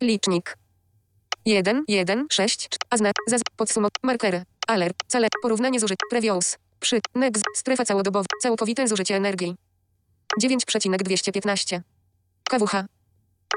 Licznik. 0.01 0.57
1, 1.45 1.83
1, 1.87 2.27
6, 2.31 2.67
a 2.89 2.97
znak, 2.97 3.13
zaz, 3.27 3.41
podsumot, 3.55 3.93
markery, 4.03 4.43
alert, 4.67 4.95
cele, 5.07 5.27
porównanie 5.41 5.79
zużyć, 5.79 5.97
previews, 6.09 6.57
przy, 6.79 6.99
next, 7.15 7.43
strefa 7.55 7.85
całodobowa, 7.85 8.25
całkowite 8.41 8.87
zużycie 8.87 9.15
energii. 9.15 9.55
9,215. 10.39 11.81
KWH. 12.49 12.71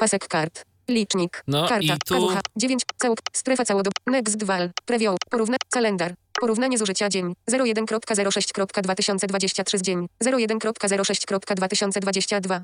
Pasek 0.00 0.28
kart. 0.28 0.64
Licznik. 0.88 1.42
No 1.46 1.68
Karta. 1.68 1.94
i 1.94 1.98
tu- 2.06 2.28
KWH. 2.28 2.40
9, 2.56 2.82
całk, 2.96 3.18
strefa 3.32 3.64
całodobowa, 3.64 3.94
next 4.06 4.44
wal, 4.44 4.70
preview, 4.84 5.16
porówna, 5.30 5.56
kalendar. 5.70 6.14
Porównanie 6.40 6.78
zużycia 6.78 7.08
dzień 7.08 7.32
01.06.2023 7.50 9.78
z 9.78 9.82
dzień 9.82 10.06
01.06.2022. 10.24 12.60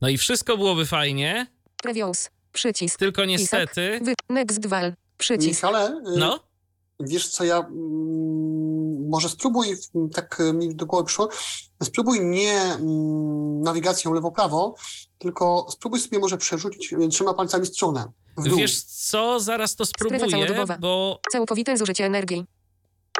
No 0.00 0.08
i 0.08 0.18
wszystko 0.18 0.56
byłoby 0.56 0.86
fajnie, 0.86 1.46
Previews. 1.82 2.30
Przycisk. 2.52 2.98
tylko 2.98 3.22
Pisak. 3.22 3.28
niestety... 3.40 4.00
Wy, 4.02 4.14
next 4.28 4.66
wal. 4.66 4.92
Przycisk. 5.18 5.62
Michale, 5.62 5.88
y, 5.88 5.92
No, 6.18 6.40
wiesz 7.00 7.28
co, 7.28 7.44
ja 7.44 7.58
mm, 7.58 9.08
może 9.08 9.28
spróbuj, 9.28 9.66
tak 10.14 10.42
mi 10.54 10.74
do 10.74 10.86
głowy 10.86 11.04
przyszło, 11.04 11.28
spróbuj 11.82 12.20
nie 12.20 12.52
mm, 12.52 13.60
nawigacją 13.62 14.12
lewo-prawo, 14.12 14.74
tylko 15.18 15.66
spróbuj 15.70 16.00
sobie 16.00 16.18
może 16.18 16.38
przerzucić 16.38 16.92
y, 16.92 17.08
trzema 17.08 17.34
palcami 17.34 17.66
stronę 17.66 18.12
wiesz 18.44 18.82
co, 18.82 19.40
zaraz 19.40 19.76
to 19.76 19.86
spróbuję, 19.86 20.66
bo 20.80 21.20
Całkowite 21.32 21.76
zużycie 21.76 22.06
energii. 22.06 22.44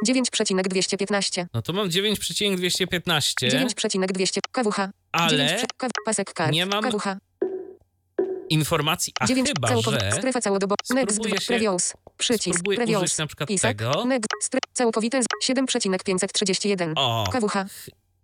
9,215. 0.07 1.47
no 1.55 1.63
to 1.63 1.73
mam 1.73 1.91
9,215, 1.91 3.51
9,200. 3.51 4.41
KWH. 4.53 4.89
ale 5.13 5.31
9, 5.31 5.63
kaw, 5.77 5.91
pasek 6.05 6.35
kart. 6.35 6.53
nie 6.53 6.67
mam 6.67 6.85
KWH. 6.85 7.17
Informacji, 8.51 9.13
a 9.21 9.27
9, 9.27 9.49
chyba, 9.49 9.69
całkowi- 9.69 10.01
że 10.01 10.13
Strefa 10.13 10.41
całodobowa. 10.41 10.77
Next. 10.95 11.21
Previews. 11.47 11.93
Przycisk. 12.17 12.63
Previews. 12.65 13.03
użyć 13.03 13.19
na 13.19 13.27
przykład 13.27 13.49
Pisak. 13.49 13.77
tego. 13.77 14.05
Next. 14.05 14.29
Stre, 14.43 14.61
całkowite. 14.73 15.23
z- 15.23 15.27
7,531. 15.43 16.93
O, 16.97 17.25
KWH. 17.33 17.65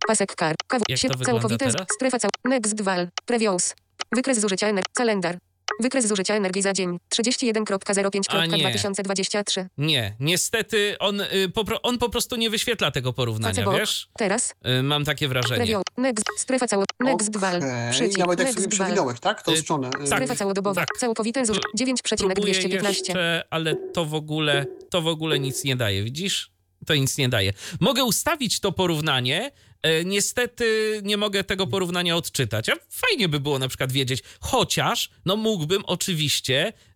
Pasek 0.07 0.35
kart. 0.37 0.57
KW. 0.67 0.85
Całkowite. 1.25 1.71
Strefa 1.95 2.19
cał. 2.19 2.31
Next. 2.45 2.81
Wal. 2.83 3.09
Previews. 3.27 3.75
Wykres 4.13 4.41
zużycia 4.41 4.67
energii. 4.69 4.93
Kalendar. 4.95 5.39
Wykres 5.81 6.07
zużycia 6.09 6.35
energii 6.35 6.63
za 6.63 6.73
dzień. 6.73 6.99
31.05.2023. 7.15 9.67
nie, 9.79 10.17
niestety 10.21 10.97
on, 10.99 11.21
y, 11.21 11.49
po, 11.55 11.65
pro- 11.65 11.83
on 11.83 11.99
po 11.99 12.09
prostu 12.09 12.37
nie 12.37 12.51
wyświetla 12.51 12.91
tego 12.91 13.13
porównania, 13.13 13.55
Placebo. 13.55 13.79
wiesz? 13.79 14.09
Teraz. 14.19 14.55
Y, 14.79 14.83
mam 14.83 15.05
takie 15.05 15.29
wrażenie. 15.29 15.79
Next. 15.97 16.25
Strefa 16.39 16.69
cało. 16.69 16.85
Next. 17.01 17.37
Wal. 17.37 17.57
Okej, 17.57 17.93
Przycisk. 17.93 18.19
Nawet 18.19 18.39
jak 18.39 18.49
sobie 18.49 18.61
Wal. 18.63 18.71
przewinąłeś, 18.71 19.21
tak? 19.21 19.43
Tą 19.43 19.53
Y, 19.53 19.57
stronę. 19.57 19.89
y, 19.89 19.93
tak. 19.93 20.07
Strefa 20.07 20.37
całodobowa. 20.37 20.81
tak. 20.81 20.89
Całkowite 20.99 21.47
zużycie. 21.47 21.67
Próbuję 21.77 21.95
9,215. 21.95 23.13
jeszcze, 23.13 23.45
ale 23.51 23.77
to 23.77 24.05
w 24.05 24.15
ogóle, 24.15 24.67
to 24.91 25.03
w 25.03 25.07
ogóle 25.07 25.41
nic 25.41 25.65
nie 25.65 25.77
daje, 25.77 26.03
widzisz? 26.03 26.51
To 26.87 26.95
nic 26.95 27.19
nie 27.19 27.29
daje. 27.29 27.53
Mogę 27.81 28.05
ustawić 28.05 28.61
to 28.61 28.73
porównanie, 28.73 29.51
niestety 30.05 31.01
nie 31.05 31.17
mogę 31.17 31.45
tego 31.45 31.67
porównania 31.67 32.17
odczytać. 32.17 32.69
A 32.69 32.73
fajnie 32.91 33.29
by 33.29 33.41
było 33.41 33.59
na 33.59 33.69
przykład 33.69 33.93
wiedzieć, 33.93 34.23
chociaż 34.41 35.11
no 35.25 35.37
mógłbym 35.37 35.85
oczywiście 35.87 36.67
e, 36.67 36.94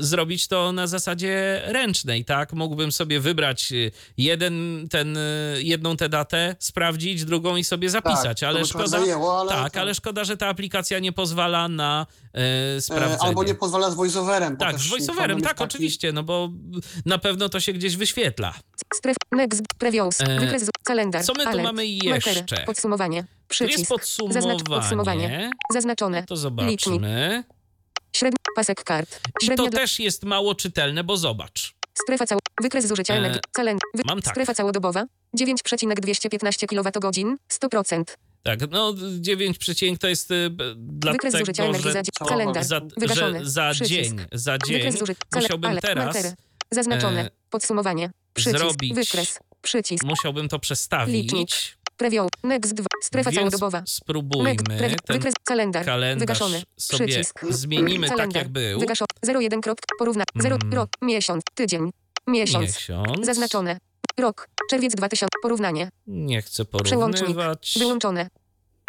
zrobić 0.00 0.48
to 0.48 0.72
na 0.72 0.86
zasadzie 0.86 1.62
ręcznej, 1.64 2.24
tak? 2.24 2.52
Mógłbym 2.52 2.92
sobie 2.92 3.20
wybrać 3.20 3.72
e, 3.72 3.76
jeden, 4.16 4.86
ten, 4.90 5.16
e, 5.16 5.20
jedną 5.56 5.96
tę 5.96 6.08
datę, 6.08 6.56
sprawdzić, 6.58 7.24
drugą 7.24 7.56
i 7.56 7.64
sobie 7.64 7.90
zapisać, 7.90 8.40
to 8.40 8.48
ale 8.48 8.64
szkoda, 8.64 8.86
zajęło, 8.86 9.40
ale 9.40 9.50
tak, 9.50 9.72
to- 9.72 9.80
ale 9.80 9.94
szkoda, 9.94 10.24
że 10.24 10.36
ta 10.36 10.48
aplikacja 10.48 10.98
nie 10.98 11.12
pozwala 11.12 11.68
na 11.68 12.06
e, 12.34 12.80
sprawdzenie. 12.80 13.22
Albo 13.22 13.44
nie 13.44 13.54
pozwala 13.54 13.90
z 13.90 13.94
voiceoverem. 13.94 14.56
Tak, 14.56 14.72
też 14.72 14.82
z 14.86 14.90
voiceoverem, 14.90 15.40
tak, 15.40 15.50
taki- 15.58 15.64
oczywiście, 15.64 16.12
no 16.12 16.22
bo 16.22 16.50
na 17.06 17.18
pewno 17.18 17.48
to 17.48 17.60
się 17.60 17.72
gdzieś 17.72 17.96
wyświetla. 17.96 18.54
Next. 19.32 19.62
Previews. 19.78 20.20
E, 20.20 20.40
Wykres. 20.40 20.64
zu- 20.64 20.70
Kalendar. 20.84 21.24
co 21.24 21.34
my 21.34 21.52
tu 21.52 21.62
mamy 21.62 21.86
jeszcze? 21.86 22.44
Podsumowanie. 22.66 23.24
Przycisk. 23.48 23.88
podsumowanie. 23.88 24.56
podsumowanie. 24.64 25.50
Zaznaczone. 25.72 26.24
To 26.24 26.34
Licznik. 26.34 26.40
zobaczmy. 26.40 27.44
Średni. 28.16 28.36
Pasek 28.56 28.84
kart. 28.84 29.20
I 29.42 29.46
Średnia 29.46 29.64
to 29.64 29.70
dla- 29.70 29.80
też 29.80 29.98
jest 29.98 30.24
mało 30.24 30.54
czytelne, 30.54 31.04
bo 31.04 31.16
zobacz. 31.16 31.74
Strefa 32.02 32.26
cało. 32.26 32.40
Wykres 32.62 32.86
zużycia 32.86 33.14
energii. 33.14 33.40
Kalendar. 33.52 33.80
Wy... 33.94 34.02
mam 34.06 34.22
tak. 34.22 34.34
Strefa 34.34 34.54
całodobowa. 34.54 35.04
9,215 35.34 36.66
kWh. 36.66 37.36
100%. 37.52 38.04
Tak, 38.42 38.60
no 38.70 38.94
9 39.20 39.58
przycięk 39.58 39.98
to 39.98 40.08
jest 40.08 40.30
y, 40.30 40.50
b- 40.50 40.74
Wykres 41.12 41.34
zużycia 41.38 41.64
energii 41.64 41.92
za 41.92 42.02
dzień. 42.02 42.12
Co? 42.18 42.24
Kalendar. 42.24 42.64
za, 42.64 42.80
że 43.14 43.40
za 43.42 43.70
Przycisk. 43.72 43.90
dzień, 43.90 44.20
za 44.32 44.58
dzień 44.58 44.92
Wykres 44.92 45.16
musiałbym 45.34 45.70
Ale. 45.70 45.80
teraz. 45.80 46.16
Zaznaczone. 46.70 47.20
e, 47.26 47.30
Podsumowanie. 47.50 48.10
Przycisk. 48.34 48.58
zrobić- 48.58 48.94
Wykres. 48.94 49.38
Przycisk. 49.62 50.04
musiałbym 50.04 50.48
to 50.48 50.58
przestawić. 50.58 51.22
Licznik. 51.22 51.48
Preview. 51.96 52.28
Next. 52.42 52.74
2. 52.74 52.86
Strefa 53.02 53.30
Więc 53.30 53.40
całodobowa. 53.40 53.82
spróbujmy 53.86 54.50
Next. 54.50 54.66
Ten 54.66 55.16
Wykres. 55.16 55.34
Kalendar. 55.44 55.84
kalendarz 55.84 56.20
Wygaszony. 56.20 56.62
sobie 56.76 57.06
Przycisk. 57.08 57.40
zmienimy 57.50 58.08
tak, 58.08 58.16
Kalendar. 58.16 58.42
jak 58.42 58.52
był. 58.52 58.80
Wygaszony. 58.80 59.08
01. 59.40 59.60
Krop. 59.60 59.78
Porówna. 59.98 60.24
0. 60.36 60.56
Mm. 60.62 60.74
Rok. 60.74 60.88
Miesiąc. 61.02 61.42
Tydzień. 61.54 61.90
Miesiąc. 62.26 62.64
Miesiąc. 62.64 63.26
Zaznaczone. 63.26 63.78
Rok. 64.18 64.48
Czerwiec 64.70 64.94
2000. 64.94 65.28
Porównanie. 65.42 65.88
Nie 66.06 66.42
chcę 66.42 66.64
Przełącznik. 66.64 67.20
porównywać. 67.24 67.74
Wyłączone. 67.78 68.28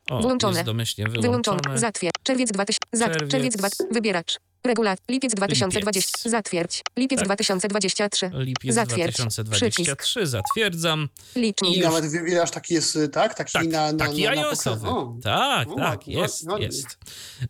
O, 0.09 0.21
Wyłączone. 0.21 0.53
Jest 0.53 0.65
domyślnie 0.65 1.05
Wyłączone. 1.07 1.57
wyłączone. 1.57 1.77
Zatwierdź. 1.79 2.15
Czerwiec 2.23 2.51
2000. 2.51 2.79
Za... 2.93 3.09
Czerwiec. 3.09 3.31
Czerwiec 3.31 3.55
2. 3.57 3.67
Wybieracz. 3.91 4.37
Regulat. 4.65 4.99
Lipiec 5.09 5.33
2020. 5.33 5.99
Lipiec. 6.11 6.31
Zatwierdź. 6.31 6.81
Lipiec 6.97 7.19
Tak. 7.19 7.27
2023. 7.27 8.31
Lipiec 8.33 8.75
Zatwierdź. 8.75 9.15
2023. 9.17 10.27
Zatwierdzam. 10.27 11.09
Licznik. 11.35 11.77
I 11.77 11.79
nawet 11.81 12.05
wybierasz 12.11 12.51
taki 12.51 12.73
jest, 12.73 12.95
y, 12.95 13.09
tak? 13.09 13.33
Taki 13.33 13.51
Tak, 13.53 13.67
na, 13.67 13.91
na, 13.91 13.97
taki 14.07 14.23
na, 14.23 14.35
na 14.35 14.41
iOS-owy. 14.41 14.89
O, 14.89 15.15
Tak, 15.23 15.67
O, 15.71 15.75
tak, 15.75 16.07
jest, 16.07 16.47
ładnie. 16.47 16.65
jest. 16.65 16.97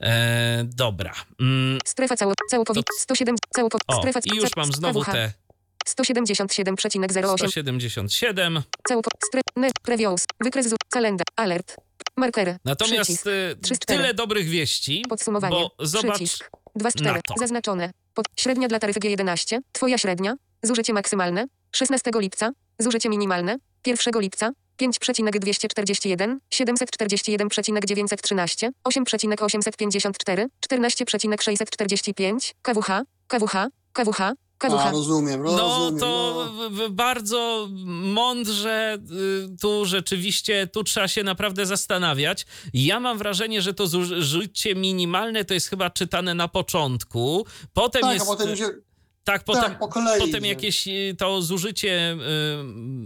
E, 0.02 0.64
dobra. 0.64 1.14
Mm, 1.40 1.80
Strefa 1.86 2.16
cało, 2.18 2.34
całkowit. 2.50 2.86
To- 2.86 2.94
107. 3.00 3.36
Całko, 3.56 3.78
o, 3.88 3.98
strefa 4.02 4.20
i 4.34 4.36
już 4.38 4.50
mam 4.58 4.74
znowu 4.74 5.06
te 5.06 5.32
177,08. 5.88 7.38
177. 7.38 8.64
Całko. 8.88 9.10
Stref. 9.28 9.44
Net. 9.56 9.74
Previews. 9.84 10.26
Wykres. 10.40 10.68
zu- 10.70 10.76
Kalendar. 10.90 11.26
Alert. 11.36 11.76
Markery. 12.18 12.58
Natomiast 12.66 13.12
Przycisk. 13.62 13.84
y, 13.84 13.86
tyle 13.86 14.14
dobrych 14.14 14.48
wieści, 14.48 15.04
Podsumowanie. 15.10 15.56
bo 15.56 15.76
zobacz, 15.86 16.16
Przycisk. 16.16 16.50
2 16.76 16.92
z 16.92 16.96
na 16.96 17.02
4. 17.02 17.22
to. 17.28 17.34
Zaznaczone. 17.38 17.92
Pod, 18.14 18.26
średnia 18.38 18.68
dla 18.68 18.80
taryfy 18.80 19.00
G11. 19.00 19.60
Twoja 19.72 19.98
średnia. 19.98 20.36
Zużycie 20.64 20.94
maksymalne. 20.94 21.46
16 21.72 22.12
lipca. 22.16 22.52
Zużycie 22.80 23.10
minimalne. 23.10 23.58
1 23.86 24.22
lipca. 24.22 24.52
5,241, 24.78 26.40
741,913, 26.50 28.72
8,854, 28.84 30.48
14,645, 30.60 32.56
KWH, 32.62 33.02
KWH, 33.28 33.68
KWH, 33.94 34.32
A, 34.66 34.68
KWH. 34.70 34.92
rozumiem, 34.92 35.44
No 35.44 35.58
rozumiem. 35.58 36.00
to 36.00 36.52
no. 36.72 36.90
bardzo 36.90 37.68
mądrze 38.14 38.98
y, 39.54 39.58
tu 39.62 39.86
rzeczywiście, 39.86 40.68
tu 40.68 40.84
trzeba 40.84 41.08
się 41.08 41.24
naprawdę 41.24 41.66
zastanawiać. 41.66 42.46
Ja 42.74 43.00
mam 43.00 43.18
wrażenie, 43.18 43.62
że 43.62 43.74
to 43.74 43.88
zużycie 43.88 44.76
minimalne 44.76 45.46
to 45.46 45.54
jest 45.54 45.68
chyba 45.70 45.90
czytane 45.90 46.34
na 46.34 46.48
początku. 46.48 47.46
Potem 47.74 48.02
Tak, 48.02 48.14
jest... 48.14 48.26
a 48.26 48.30
potem 48.30 48.54
idzie, 48.54 48.66
Tak, 49.24 49.44
potem, 49.44 49.64
tak, 49.64 49.80
po 49.80 49.88
kolei 49.88 50.20
potem 50.22 50.46
jakieś 50.46 50.88
y, 50.88 51.16
to 51.18 51.42
zużycie 51.42 52.12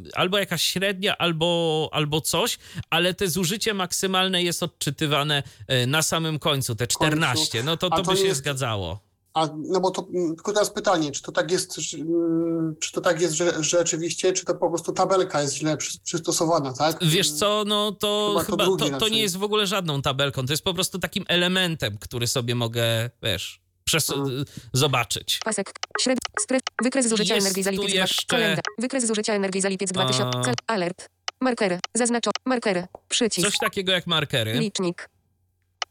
y, 0.07 0.11
albo 0.15 0.37
jakaś 0.37 0.61
średnia, 0.63 1.17
albo, 1.17 1.89
albo 1.91 2.21
coś, 2.21 2.57
ale 2.89 3.13
te 3.13 3.27
zużycie 3.27 3.73
maksymalne 3.73 4.43
jest 4.43 4.63
odczytywane 4.63 5.43
y, 5.83 5.87
na 5.87 6.01
samym 6.01 6.39
końcu, 6.39 6.75
te 6.75 6.87
14. 6.87 7.63
No 7.63 7.77
to, 7.77 7.89
to 7.89 7.95
to 8.03 8.11
by 8.11 8.17
się 8.17 8.23
jest- 8.25 8.37
zgadzało. 8.39 9.06
A, 9.37 9.47
no 9.57 9.79
bo 9.79 9.91
to 9.91 10.07
mm, 10.13 10.35
tylko 10.35 10.53
teraz 10.53 10.69
pytanie, 10.69 11.11
czy 11.11 11.21
to 11.21 11.31
tak 11.31 11.51
jest, 11.51 11.75
że, 11.75 11.97
mm, 11.97 12.75
czy 12.79 12.91
to 12.91 13.01
tak 13.01 13.21
jest, 13.21 13.33
że, 13.33 13.63
że 13.63 13.63
rzeczywiście, 13.63 14.33
czy 14.33 14.45
to 14.45 14.55
po 14.55 14.69
prostu 14.69 14.93
tabelka 14.93 15.41
jest 15.41 15.55
źle 15.55 15.77
przy, 15.77 15.99
przystosowana, 15.99 16.73
tak? 16.73 16.97
Wiesz 17.01 17.31
co, 17.31 17.63
no 17.67 17.91
to 17.91 18.35
Chyba 18.45 18.45
to 18.45 18.51
chyba, 18.51 18.65
to, 18.65 18.85
to 18.85 18.89
raczej. 18.99 19.11
nie 19.11 19.21
jest 19.21 19.37
w 19.37 19.43
ogóle 19.43 19.67
żadną 19.67 20.01
tabelką, 20.01 20.45
to 20.45 20.53
jest 20.53 20.63
po 20.63 20.73
prostu 20.73 20.99
takim 20.99 21.25
elementem, 21.27 21.97
który 21.97 22.27
sobie 22.27 22.55
mogę, 22.55 23.09
wiesz, 23.23 23.61
przes- 23.89 24.13
Mhm. 24.17 24.45
zobaczyć. 24.73 25.39
Pasek. 25.45 25.71
Średni. 26.01 26.19
Stref. 26.39 26.61
Wykres 26.83 27.09
zużycia 27.09 27.35
Jest 27.35 27.47
energii 27.47 27.63
za 27.63 27.71
lipiec. 27.71 27.93
jeszcze- 27.93 28.25
Kalendarz. 28.27 28.63
Wykres 28.79 29.07
zużycia 29.07 29.33
energii 29.33 29.61
za 29.61 29.69
lipiec 29.69 29.91
2000. 29.91 30.53
A. 30.67 30.73
Alert. 30.73 31.09
Markery. 31.41 31.79
Zaznaczo. 31.95 32.31
Markery. 32.45 32.87
Przycisk. 33.09 33.47
Coś 33.47 33.57
takiego 33.57 33.91
jak 33.91 34.07
markery. 34.07 34.53
Licznik. 34.59 35.09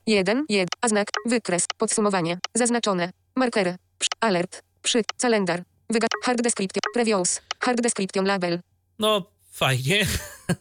1, 0.06 0.44
1, 0.48 0.66
a 0.80 0.88
znak, 0.88 1.08
wykres, 1.26 1.64
podsumowanie, 1.78 2.38
zaznaczone, 2.54 3.10
markery, 3.36 3.76
alert, 4.20 4.62
przy, 4.82 5.02
calendar, 5.16 5.64
wyga, 5.90 6.06
hard 6.24 6.42
description, 6.42 6.80
previews, 6.94 7.40
hard 7.60 7.80
description 7.80 8.24
label, 8.24 8.60
No, 8.98 9.30
fajnie. 9.52 10.06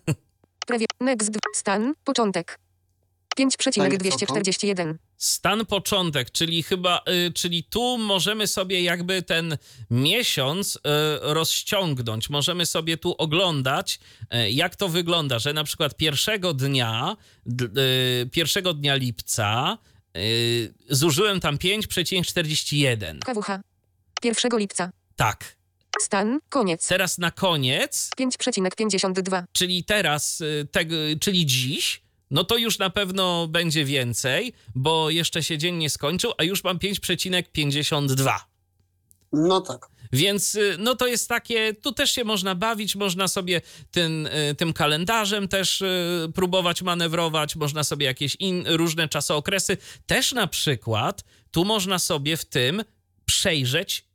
preview, 0.67 0.88
next, 0.99 1.32
stan, 1.55 1.93
początek. 2.03 2.59
5,241. 3.36 4.97
Stan 5.17 5.65
początek, 5.65 6.32
czyli 6.32 6.63
chyba, 6.63 7.01
y, 7.28 7.34
czyli 7.34 7.63
tu 7.63 7.97
możemy 7.97 8.47
sobie 8.47 8.84
jakby 8.84 9.21
ten 9.21 9.57
miesiąc 9.91 10.76
y, 10.76 10.80
rozciągnąć. 11.21 12.30
Możemy 12.30 12.65
sobie 12.65 12.97
tu 12.97 13.15
oglądać, 13.17 13.99
y, 14.34 14.51
jak 14.51 14.76
to 14.76 14.89
wygląda, 14.89 15.39
że 15.39 15.53
na 15.53 15.63
przykład 15.63 15.95
pierwszego 15.95 16.53
dnia, 16.53 17.17
d, 17.45 17.65
y, 18.21 18.30
pierwszego 18.30 18.73
dnia 18.73 18.95
lipca 18.95 19.78
y, 20.16 20.74
zużyłem 20.89 21.39
tam 21.39 21.57
5,41. 21.57 23.20
KWH. 23.20 23.59
1 24.24 24.59
lipca. 24.59 24.91
Tak. 25.16 25.55
Stan, 26.01 26.39
koniec. 26.49 26.88
Teraz 26.88 27.18
na 27.18 27.32
koniec 27.32 28.09
5,52. 28.20 29.43
czyli 29.51 29.84
teraz, 29.84 30.41
y, 30.41 30.68
tego, 30.72 30.95
czyli 31.20 31.45
dziś, 31.45 32.01
no 32.32 32.43
to 32.43 32.57
już 32.57 32.80
na 32.80 32.89
pewno 32.89 33.47
będzie 33.47 33.86
więcej, 33.86 34.53
bo 34.76 35.09
jeszcze 35.09 35.43
się 35.43 35.57
dzień 35.57 35.76
nie 35.76 35.89
skończył, 35.89 36.32
a 36.38 36.43
już 36.43 36.63
mam 36.63 36.78
5,52. 36.78 38.55
No 39.36 39.61
tak. 39.61 39.88
Więc 40.11 40.55
y, 40.55 40.75
no 40.79 40.95
to 40.95 41.07
jest 41.07 41.29
takie, 41.29 41.73
tu 41.73 41.91
też 41.91 42.11
się 42.11 42.23
można 42.23 42.55
bawić, 42.55 42.95
można 42.95 43.27
sobie 43.27 43.61
tym, 43.91 44.25
y, 44.25 44.55
tym 44.55 44.73
kalendarzem 44.73 45.47
też 45.47 45.81
y, 45.81 46.31
próbować 46.36 46.81
manewrować, 46.81 47.55
można 47.55 47.83
sobie 47.83 48.05
jakieś 48.05 48.36
in, 48.39 48.63
różne 48.67 49.09
czasookresy. 49.09 49.77
Też 50.05 50.33
na 50.33 50.47
przykład 50.47 51.23
tu 51.51 51.65
można 51.65 51.99
sobie 51.99 52.38
w 52.38 52.45
tym 52.45 52.83
przejrzeć 53.25 54.05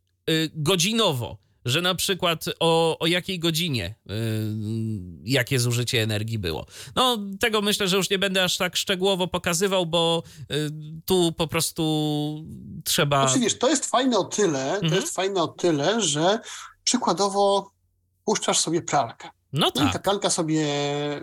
godzinowo, 0.54 1.38
że 1.64 1.82
na 1.82 1.94
przykład 1.94 2.44
o, 2.60 2.98
o 2.98 3.06
jakiej 3.06 3.38
godzinie 3.38 3.94
y, 4.10 4.14
jakie 5.24 5.60
zużycie 5.60 6.02
energii 6.02 6.38
było. 6.38 6.66
No 6.96 7.18
tego 7.40 7.60
myślę, 7.62 7.88
że 7.88 7.96
już 7.96 8.10
nie 8.10 8.18
będę 8.18 8.44
aż 8.44 8.56
tak 8.56 8.76
szczegółowo 8.76 9.28
pokazywał, 9.28 9.86
bo 9.86 10.22
y, 10.40 10.70
tu 11.04 11.32
po 11.32 11.46
prostu 11.46 12.44
trzeba... 12.84 13.22
Znaczy 13.28 13.40
wiesz, 13.40 13.58
to 13.58 13.68
jest 13.68 13.86
fajne 13.86 14.18
o 14.18 14.24
tyle, 14.24 14.72
Mhm. 14.74 14.90
to 14.92 14.96
jest 15.00 15.14
fajne 15.14 15.42
o 15.42 15.48
tyle, 15.48 16.00
że 16.00 16.38
przykładowo 16.84 17.70
puszczasz 18.24 18.58
sobie 18.58 18.82
pralkę. 18.82 19.28
No 19.52 19.70
No 19.76 19.82
i 19.82 19.86
ta 19.86 19.92
tak. 19.92 20.02
pralka 20.02 20.30
sobie 20.30 20.62
e, 20.62 21.20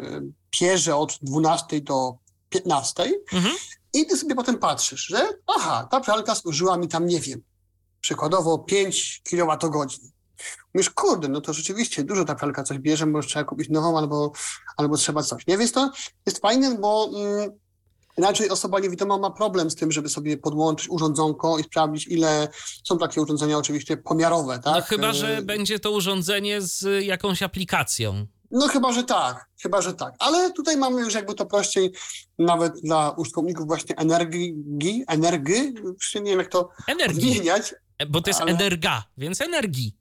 pierze 0.50 0.96
od 0.96 1.18
12 1.22 1.82
do 1.82 2.14
15 2.50 3.12
Mhm. 3.34 3.56
i 3.94 4.06
ty 4.06 4.18
sobie 4.18 4.36
potem 4.36 4.58
patrzysz, 4.58 5.06
że 5.06 5.30
aha, 5.58 5.88
ta 5.92 6.00
pralka 6.00 6.36
służyła 6.36 6.78
mi 6.78 6.88
tam, 6.88 7.08
nie 7.08 7.20
wiem, 7.20 7.42
przykładowo 8.02 8.58
5 8.60 9.22
kWh. 9.24 9.88
Mówisz, 10.74 10.90
kurde, 10.90 11.28
no 11.28 11.42
to 11.42 11.54
rzeczywiście 11.54 12.04
dużo 12.04 12.26
ta 12.26 12.36
pralka 12.36 12.64
coś 12.64 12.78
bierze, 12.80 13.06
może 13.06 13.28
trzeba 13.28 13.46
kupić 13.46 13.70
nową 13.70 13.98
albo, 13.98 14.32
albo 14.78 14.98
trzeba 14.98 15.24
coś. 15.24 15.48
Nie, 15.48 15.58
więc 15.58 15.72
to 15.72 15.92
jest 16.26 16.42
fajne, 16.42 16.78
bo 16.78 17.10
mm, 17.16 17.50
inaczej 18.18 18.50
osoba 18.50 18.80
niewidoma 18.80 19.18
ma 19.18 19.32
problem 19.32 19.72
z 19.72 19.76
tym, 19.76 19.92
żeby 19.92 20.10
sobie 20.10 20.38
podłączyć 20.38 20.90
urządzonko 20.90 21.60
i 21.60 21.64
sprawdzić, 21.64 22.08
ile 22.08 22.48
są 22.84 22.98
takie 22.98 23.22
urządzenia 23.22 23.58
oczywiście 23.58 23.98
pomiarowe, 23.98 24.60
tak? 24.60 24.76
No 24.76 24.82
chyba, 24.82 25.14
że 25.14 25.38
E, 25.38 25.42
będzie 25.42 25.80
to 25.80 25.92
urządzenie 25.92 26.62
z 26.62 27.06
jakąś 27.06 27.44
aplikacją. 27.44 28.26
No 28.52 28.68
chyba, 28.68 28.94
że 28.94 29.04
tak, 29.04 29.46
chyba, 29.62 29.82
że 29.82 29.94
tak. 29.94 30.14
Ale 30.20 30.52
tutaj 30.54 30.78
mamy 30.78 31.02
już 31.02 31.14
jakby 31.14 31.34
to 31.34 31.46
prościej 31.46 31.92
nawet 32.40 32.74
dla 32.84 33.10
użytkowników 33.10 33.68
właśnie 33.68 33.96
energii, 33.98 34.56
energii, 35.08 35.74
nie 36.16 36.24
wiem 36.24 36.40
jak 36.40 36.50
to 36.50 36.70
Energii, 36.88 37.32
odmieniać, 37.32 37.76
E, 38.00 38.06
bo 38.06 38.22
to 38.22 38.30
jest 38.30 38.42
ale- 38.42 38.52
energa, 38.52 39.04
więc 39.18 39.42
energii. 39.42 39.96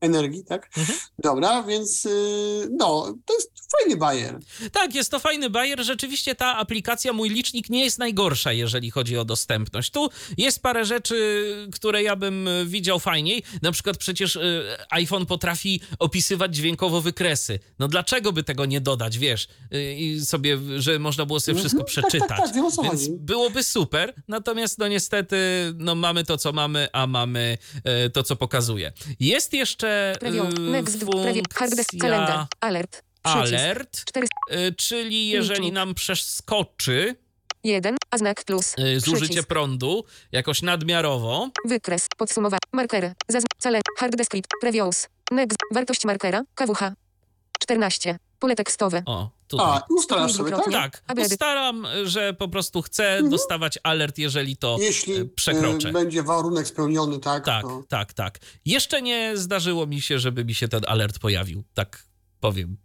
Energii, 0.00 0.44
tak? 0.44 0.70
Mhm. 0.76 0.98
Dobra, 1.18 1.62
więc 1.62 2.04
yy, 2.04 2.68
no, 2.70 3.14
to 3.26 3.34
jest 3.34 3.50
fajny 3.78 3.96
bajer. 3.96 4.38
Tak, 4.72 4.94
jest 4.94 5.10
to 5.10 5.18
fajny 5.18 5.50
bajer. 5.50 5.84
Rzeczywiście 5.84 6.34
ta 6.34 6.56
aplikacja, 6.56 7.12
mój 7.12 7.28
licznik 7.30 7.70
nie 7.70 7.84
jest 7.84 7.98
najgorsza, 7.98 8.52
jeżeli 8.52 8.90
chodzi 8.90 9.18
o 9.18 9.24
dostępność. 9.24 9.90
Tu 9.90 10.08
jest 10.38 10.62
parę 10.62 10.84
rzeczy, 10.84 11.16
które 11.72 12.02
ja 12.02 12.16
bym 12.16 12.48
y, 12.48 12.66
widział 12.66 12.98
fajniej. 13.00 13.42
Na 13.62 13.72
przykład 13.72 13.96
przecież 13.96 14.36
y, 14.36 14.62
iPhone 14.90 15.26
potrafi 15.26 15.80
opisywać 15.98 16.56
dźwiękowo 16.56 17.00
wykresy. 17.00 17.58
No 17.78 17.88
dlaczego 17.88 18.32
by 18.32 18.42
tego 18.42 18.64
nie 18.66 18.80
dodać, 18.80 19.18
wiesz? 19.18 19.48
Y, 19.74 19.94
I 19.94 20.20
sobie, 20.20 20.58
że 20.76 20.98
można 20.98 21.26
było 21.26 21.40
sobie 21.40 21.58
wszystko 21.58 21.80
Mhm, 21.80 21.94
tak, 21.94 22.10
przeczytać. 22.10 22.28
tak, 22.28 22.46
tak, 22.46 22.54
wiem, 22.54 22.70
co 22.70 22.82
Więc 22.82 23.08
byłoby 23.08 23.62
super, 23.62 24.14
natomiast 24.28 24.78
no 24.78 24.88
niestety 24.88 25.36
no 25.76 25.94
mamy 25.94 26.24
to, 26.24 26.38
co 26.38 26.52
mamy, 26.52 26.88
a 26.92 27.06
mamy 27.06 27.58
e, 27.84 28.10
to, 28.10 28.22
co 28.22 28.36
pokazuje. 28.36 28.92
Jest 29.20 29.52
jeszcze 29.52 29.85
E, 29.86 30.14
hard 31.54 31.74
desk, 31.74 31.90
funkcja 31.90 32.08
alert, 32.16 32.50
alert, 32.60 33.02
4, 33.24 33.84
e, 34.50 34.72
czyli 34.72 35.28
jeżeli 35.28 35.72
nam 35.72 35.94
przeskoczy 35.94 37.16
1, 37.64 37.96
a 38.10 38.18
znak 38.18 38.44
plus, 38.44 38.74
e, 38.78 39.00
zużycie 39.00 39.26
przycisk, 39.26 39.48
prądu 39.48 40.04
jakoś 40.32 40.62
nadmiarowo, 40.62 41.50
wykres, 41.64 42.06
podsumowanie, 42.16 42.60
markery, 42.72 43.14
zazn, 43.28 43.46
cele, 43.58 43.80
hard 43.98 44.16
descript, 44.16 44.50
previews, 44.60 45.08
next, 45.30 45.58
wartość 45.74 46.04
markera, 46.04 46.42
KWH, 46.54 46.92
14, 47.60 48.18
pole 48.38 48.54
tekstowe, 48.54 49.02
o, 49.06 49.30
tutaj. 49.48 49.66
A, 49.66 49.82
ustalasz 49.88 50.32
sobie, 50.32 50.50
tak? 50.50 50.70
Tak, 50.72 51.02
ustalam, 51.18 51.86
że 52.04 52.34
po 52.34 52.48
prostu 52.48 52.82
chcę 52.82 53.22
dostawać 53.30 53.78
alert, 53.82 54.18
jeżeli 54.18 54.56
to 54.56 54.76
Jeśli 54.80 55.14
e, 55.16 55.24
przekroczę. 55.24 55.88
yy, 55.88 55.92
będzie 55.94 56.22
warunek 56.22 56.68
spełniony, 56.68 57.18
tak? 57.18 57.44
Tak, 57.44 57.62
To... 57.62 57.82
tak, 57.88 58.12
tak. 58.12 58.38
Jeszcze 58.64 59.02
nie 59.02 59.32
zdarzyło 59.36 59.86
mi 59.86 60.00
się, 60.00 60.18
żeby 60.18 60.44
mi 60.44 60.54
się 60.54 60.68
ten 60.68 60.80
alert 60.86 61.18
pojawił, 61.18 61.64
tak 61.74 62.06
powiem. 62.40 62.76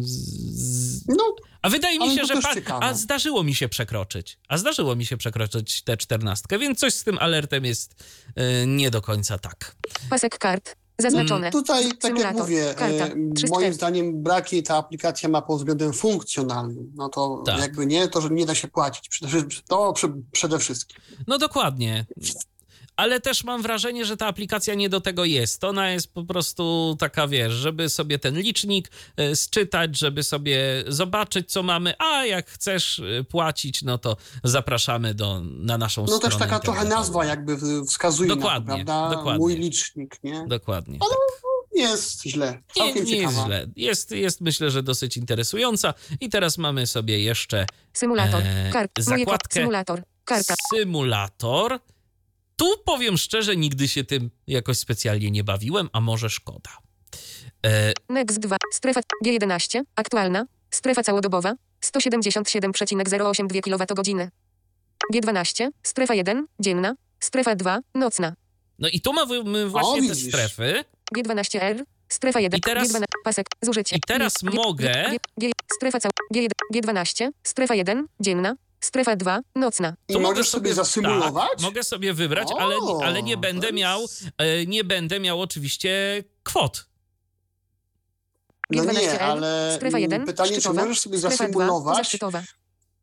Z- 0.00 1.08
No, 1.08 1.34
A 1.62 1.68
wydaje 1.70 1.98
mi 1.98 2.14
się, 2.16 2.24
że. 2.24 2.34
Pa- 2.66 2.78
a 2.80 2.94
zdarzyło 2.94 3.42
mi 3.42 3.54
się 3.54 3.68
przekroczyć. 3.68 4.38
A 4.48 4.58
zdarzyło 4.58 4.96
mi 4.96 5.06
się 5.06 5.16
przekroczyć 5.16 5.82
tę 5.82 5.96
czternastkę, 5.96 6.58
więc 6.58 6.78
coś 6.78 6.94
z 6.94 7.04
tym 7.04 7.18
alertem 7.18 7.64
jest 7.64 8.04
e, 8.36 8.66
nie 8.66 8.90
do 8.90 9.02
końca 9.02 9.38
tak. 9.38 9.76
pasek 10.10 10.38
kart, 10.38 10.76
zaznaczone, 10.98 11.50
tutaj, 11.50 11.92
tak 12.00 12.18
jak 12.18 12.36
mówię, 12.36 12.74
karta, 12.76 13.06
e, 13.06 13.14
trzy 13.34 13.46
moim 13.50 13.72
zdaniem 13.72 14.22
braki 14.22 14.62
ta 14.62 14.76
aplikacja 14.76 15.28
ma 15.28 15.42
pod 15.42 15.58
względem 15.58 15.92
funkcjonalnym. 15.92 16.92
No 16.94 17.08
to 17.08 17.42
Tak. 17.46 17.60
jakby 17.60 17.86
nie, 17.86 18.08
to, 18.08 18.20
że 18.20 18.30
nie 18.30 18.46
da 18.46 18.54
się 18.54 18.68
płacić. 18.68 19.20
To 19.68 19.94
przede 20.32 20.58
wszystkim. 20.58 20.96
No 21.26 21.38
dokładnie. 21.38 22.06
Ale 22.96 23.20
też 23.20 23.44
mam 23.44 23.62
wrażenie, 23.62 24.04
że 24.04 24.16
ta 24.16 24.26
aplikacja 24.26 24.74
nie 24.74 24.88
do 24.88 25.00
tego 25.00 25.24
jest. 25.24 25.64
Ona 25.64 25.90
jest 25.90 26.12
po 26.12 26.24
prostu 26.24 26.96
taka, 26.98 27.28
wiesz, 27.28 27.52
żeby 27.52 27.88
sobie 27.88 28.18
ten 28.18 28.38
licznik 28.40 28.90
e, 29.16 29.36
sczytać, 29.36 29.98
żeby 29.98 30.22
sobie 30.22 30.84
zobaczyć, 30.88 31.52
co 31.52 31.62
mamy, 31.62 31.94
a 31.98 32.24
jak 32.24 32.50
chcesz 32.50 32.98
e, 32.98 33.24
płacić, 33.24 33.82
no 33.82 33.98
to 33.98 34.16
zapraszamy 34.44 35.14
do, 35.14 35.40
na 35.44 35.78
naszą 35.78 36.02
No 36.02 36.06
stronę. 36.08 36.22
też 36.30 36.38
taka 36.38 36.58
trochę 36.60 36.84
nazwa 36.84 37.24
jakby 37.24 37.56
wskazuje 37.86 38.28
Dokładnie, 38.28 38.72
na 38.72 38.78
to, 38.78 38.84
prawda? 38.84 39.16
dokładnie. 39.16 39.38
Mój 39.38 39.56
licznik, 39.56 40.18
nie? 40.22 40.44
Dokładnie. 40.48 40.98
Nie 41.74 41.82
jest 41.82 42.22
źle. 42.22 42.52
Nie, 42.52 42.82
Całkiem 42.84 43.04
nie 43.04 43.16
jest 43.16 43.32
ciekawa. 43.34 43.46
źle. 43.46 43.66
Jest, 43.76 44.10
jest 44.10 44.40
myślę, 44.40 44.70
że 44.70 44.82
dosyć 44.82 45.16
interesująca. 45.16 45.94
I 46.20 46.28
teraz 46.28 46.58
mamy 46.58 46.86
sobie 46.86 47.20
jeszcze 47.20 47.66
symulator, 47.92 48.42
e, 48.42 48.72
zakładkę 48.98 49.60
symulator, 49.60 50.02
karta, 50.24 50.54
symulator. 50.74 51.78
Tu 52.56 52.66
powiem 52.84 53.18
szczerze, 53.18 53.56
nigdy 53.56 53.88
się 53.88 54.04
tym 54.04 54.30
jakoś 54.46 54.78
specjalnie 54.78 55.30
nie 55.30 55.44
bawiłem, 55.44 55.88
a 55.92 56.00
może 56.00 56.30
szkoda. 56.30 56.70
E, 57.66 57.92
Next 58.08 58.38
2. 58.38 58.56
Strefa 58.72 59.00
G11. 59.26 59.82
Aktualna. 59.96 60.46
Strefa 60.70 61.02
całodobowa. 61.02 61.54
177,082 61.80 63.60
kWh. 63.60 64.30
G12. 65.14 65.68
Strefa 65.82 66.14
1. 66.14 66.46
Dzienna. 66.60 66.94
Strefa 67.20 67.54
2. 67.56 67.78
Nocna. 67.94 68.34
no 68.78 68.88
i 68.88 69.00
tu 69.00 69.12
mamy 69.12 69.68
właśnie 69.68 69.90
O, 69.92 69.94
te 69.94 70.00
widzisz. 70.02 70.28
strefy. 70.28 70.84
G12R. 71.16 71.84
Strefa 72.08 72.40
1. 72.40 72.58
I 72.58 72.60
teraz- 72.60 72.88
G12. 72.92 73.04
Pasek. 73.24 73.46
Zużycie. 73.62 73.96
i 73.96 74.00
teraz 74.06 74.32
G, 74.42 74.50
mogę- 74.50 75.10
G, 75.10 75.18
G, 75.38 75.50
strefa 75.76 76.00
cał. 76.00 76.10
G1, 76.34 76.48
G12. 76.74 77.30
Strefa 77.42 77.74
1. 77.74 78.06
Dzienna. 78.20 78.56
Strefa 78.80 79.16
2. 79.16 79.40
Nocna. 79.54 79.94
I 80.08 80.12
Tu 80.12 80.20
możesz 80.20 80.48
sobie 80.48 80.74
zasymulować? 80.74 81.50
Tak, 81.50 81.60
mogę 81.60 81.84
sobie 81.84 82.14
wybrać, 82.14 82.48
O, 82.52 82.60
ale, 82.60 82.74
ale 83.04 83.22
nie 83.22 83.34
to 83.34 83.40
będę 83.40 83.66
jest- 83.66 83.78
miał, 83.78 84.06
e, 84.38 84.66
nie 84.66 84.84
będę 84.84 85.20
miał 85.20 85.40
oczywiście 85.40 86.24
kwot. 86.42 86.86
No 88.70 88.84
nie, 88.84 88.90
G12R. 88.92 89.18
ale 89.18 89.72
Strefa 89.76 89.98
1. 89.98 90.16
mm, 90.22 90.26
pytanie, 90.26 90.60
czy 90.60 90.72
możesz 90.72 91.00
sobie 91.00 91.18
Strefa 91.18 91.36
2. 91.36 91.46
zasymulować, 91.46 91.96
Zaszczytowa. 91.96 92.42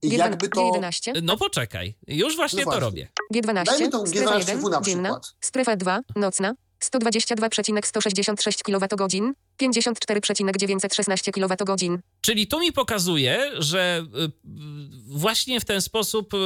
jakby 0.03 0.49
to... 0.49 0.61
G11. 0.61 1.11
No 1.23 1.37
poczekaj, 1.37 1.95
już 2.07 2.35
właśnie 2.35 2.59
No 2.59 2.63
to 2.63 2.79
właśnie. 2.79 2.81
robię. 2.81 3.07
G12. 3.33 3.65
Dajmy 3.65 3.89
tą 3.89 4.07
strefa 4.07 4.31
G12 4.39 4.39
1, 4.49 4.71
na 4.71 4.81
dzienna, 4.81 5.21
strefa 5.41 5.75
2, 5.75 5.99
nocna, 6.15 6.53
122,166 6.83 8.63
kWh, 8.63 9.33
54,916 9.57 11.31
kWh. 11.31 11.99
Czyli 12.21 12.47
tu 12.47 12.59
mi 12.59 12.71
pokazuje, 12.71 13.51
że 13.59 14.05
y, 14.25 14.31
właśnie 15.07 15.59
w 15.59 15.65
ten 15.65 15.81
sposób 15.81 16.33
y, 16.33 16.37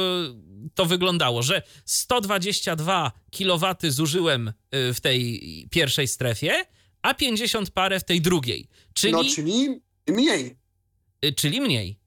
to 0.74 0.84
wyglądało, 0.86 1.42
że 1.42 1.62
122 1.84 3.12
kW 3.38 3.74
zużyłem 3.88 4.48
y, 4.48 4.94
w 4.94 5.00
tej 5.00 5.40
pierwszej 5.70 6.08
strefie, 6.08 6.64
a 7.02 7.14
50 7.14 7.70
parę 7.70 8.00
w 8.00 8.04
tej 8.04 8.20
drugiej. 8.20 8.68
Czyli, 8.94 9.12
No, 9.12 9.24
czyli 9.24 9.80
mniej. 10.08 10.56
czyli 11.36 11.60
mniej. 11.60 11.98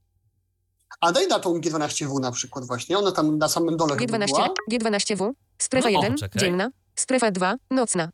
A 1.02 1.12
daj 1.12 1.28
na 1.28 1.40
tą 1.40 1.60
G12W 1.60 2.20
na 2.20 2.32
przykład 2.32 2.66
właśnie, 2.66 2.98
ona 2.98 3.12
tam 3.12 3.38
na 3.38 3.48
samym 3.50 3.78
dole 3.78 3.98
chyba 3.98 4.18
G12, 4.18 4.28
była. 4.28 4.50
G12W, 4.72 5.32
strefa 5.58 5.90
No, 5.90 6.02
1, 6.04 6.18
czekaj. 6.18 6.40
dzienna, 6.42 6.70
strefa 6.96 7.32
2, 7.32 7.56
nocna. 7.72 8.12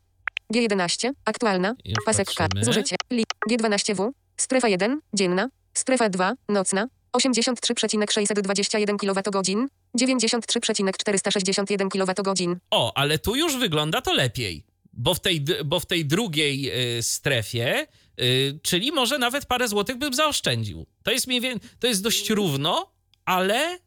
G11, 0.54 1.10
aktualna, 1.24 1.74
Już 1.84 2.04
pasek 2.04 2.26
K, 2.28 2.34
patrzymy. 2.36 2.64
zużycie, 2.64 2.96
li, 3.10 3.24
G12W, 3.50 4.10
strefa 4.36 4.68
1, 4.68 5.00
dzienna, 5.14 5.48
strefa 5.74 6.08
2, 6.08 6.32
nocna, 6.48 6.88
83,621 7.12 8.96
kWh, 8.98 9.68
93,461 9.94 11.88
kWh. 11.88 12.56
O, 12.70 12.92
ale 12.96 13.18
tu 13.18 13.36
już 13.36 13.56
wygląda 13.56 14.00
to 14.00 14.12
lepiej, 14.14 14.64
bo 14.92 15.14
w 15.14 15.20
tej, 15.20 15.44
bo 15.64 15.80
w 15.80 15.86
tej 15.86 16.06
drugiej 16.06 16.70
y, 16.98 17.02
strefie, 17.02 17.86
y, 18.20 18.58
czyli 18.62 18.92
może 18.92 19.18
nawet 19.18 19.46
parę 19.46 19.68
złotych 19.68 19.96
bym 19.98 20.14
zaoszczędził. 20.14 20.86
To 21.02 21.10
jest 21.10 21.26
mniej 21.26 21.40
więcej, 21.40 21.70
to 21.80 21.86
jest 21.86 22.02
dość 22.02 22.30
równo, 22.30 22.92
ale... 23.24 23.78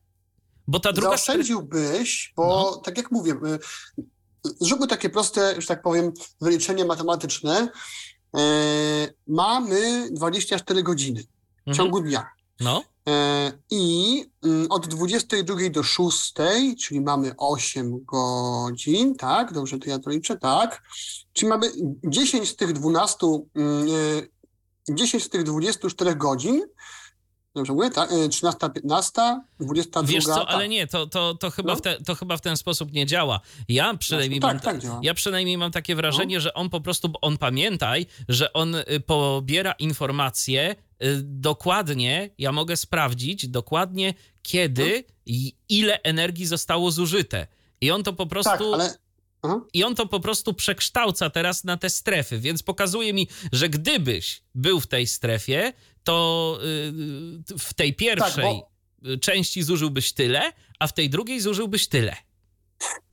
Bo 0.68 0.80
ta 0.80 0.94
druga. 0.94 1.10
Zaoszczędziłbyś, 1.10 2.34
bo 2.36 2.72
No. 2.76 2.82
tak 2.82 2.98
jak 2.98 3.12
mówię, 3.12 3.32
y, 3.32 3.60
zróbmy 4.44 4.88
takie 4.88 5.10
proste, 5.10 5.62
że 5.62 5.68
tak 5.68 5.82
powiem, 5.82 6.12
wyliczenie 6.42 6.86
matematyczne. 6.86 7.68
E, 8.38 8.40
mamy 9.28 10.10
24 10.12 10.84
godziny 10.84 11.24
w 11.24 11.70
Mhm. 11.70 11.78
ciągu 11.78 12.02
dnia. 12.02 12.26
No, 12.60 12.84
E, 13.10 13.52
I 13.72 14.26
mm, 14.44 14.68
od 14.70 14.88
22 14.88 15.70
do 15.70 15.84
6, 15.84 16.34
czyli 16.80 17.02
mamy 17.02 17.34
8 17.38 18.06
godzin, 18.06 19.16
tak? 19.16 19.54
Dobrze, 19.54 19.80
to 19.80 19.90
ja 19.90 20.00
to 20.00 20.10
liczę, 20.10 20.38
tak. 20.38 20.82
Czyli 21.34 21.50
mamy 21.50 21.72
10 22.04 22.50
z 22.50 22.56
tych 22.56 22.74
12, 22.74 23.28
mm, 23.56 23.88
e, 24.90 24.94
10 24.96 25.24
z 25.24 25.30
tych 25.30 25.44
24 25.44 26.16
godzin. 26.16 26.62
Dobrze 27.56 27.74
mówię, 27.74 27.90
tak? 27.90 28.12
E, 28.12 28.30
13, 28.30 28.70
15, 28.70 29.42
22. 29.60 30.04
wiesz 30.14 30.26
co, 30.26 30.36
tak. 30.36 30.46
ale 30.48 30.68
nie, 30.68 30.88
to, 30.88 31.08
to, 31.08 31.36
to, 31.36 31.52
chyba 31.52 31.72
No. 31.72 31.76
w 31.76 31.82
te, 31.82 31.98
to 32.02 32.16
chyba 32.16 32.38
w 32.38 32.42
ten 32.42 32.58
sposób 32.58 32.92
nie 32.94 33.06
działa. 33.06 33.40
Ja 33.70 33.98
przynajmniej, 33.98 34.40
tak, 34.40 34.54
mam, 34.54 34.60
tak 34.60 34.80
działa. 34.80 35.00
ja 35.04 35.14
przynajmniej 35.14 35.58
mam 35.58 35.72
takie 35.72 35.96
wrażenie, 35.96 36.42
że 36.42 36.54
on 36.54 36.70
po 36.70 36.82
prostu, 36.82 37.14
on 37.22 37.38
pamiętaj, 37.38 38.06
że 38.30 38.54
on 38.54 38.76
y, 38.76 38.86
pobiera 39.06 39.72
informacje 39.72 40.76
y, 41.04 41.22
dokładnie, 41.24 42.30
ja 42.38 42.52
mogę 42.52 42.78
sprawdzić 42.78 43.48
dokładnie 43.48 44.14
kiedy 44.42 45.04
i 45.26 45.56
ile 45.70 46.02
energii 46.04 46.46
zostało 46.46 46.92
zużyte. 46.92 47.48
I 47.82 47.92
on 47.92 48.04
to 48.04 48.14
po 48.14 48.26
prostu... 48.26 48.52
Tak, 48.52 48.62
ale 48.74 48.98
Aha. 49.44 49.62
I 49.74 49.84
on 49.84 49.96
to 49.96 50.06
po 50.06 50.20
prostu 50.20 50.54
przekształca 50.54 51.30
teraz 51.30 51.64
na 51.64 51.78
te 51.78 51.90
strefy, 51.90 52.40
więc 52.40 52.64
pokazuje 52.64 53.14
mi, 53.14 53.28
że 53.52 53.70
gdybyś 53.70 54.44
był 54.56 54.80
w 54.80 54.88
tej 54.88 55.08
strefie, 55.08 55.74
to 56.04 56.58
yy, 57.50 57.58
w 57.60 57.74
tej 57.74 57.96
pierwszej 57.96 58.62
y, 59.06 59.18
części 59.18 59.64
zużyłbyś 59.64 60.14
tyle, 60.14 60.42
a 60.80 60.88
w 60.88 60.94
tej 60.94 61.10
drugiej 61.10 61.42
zużyłbyś 61.42 61.88
tyle. 61.88 62.16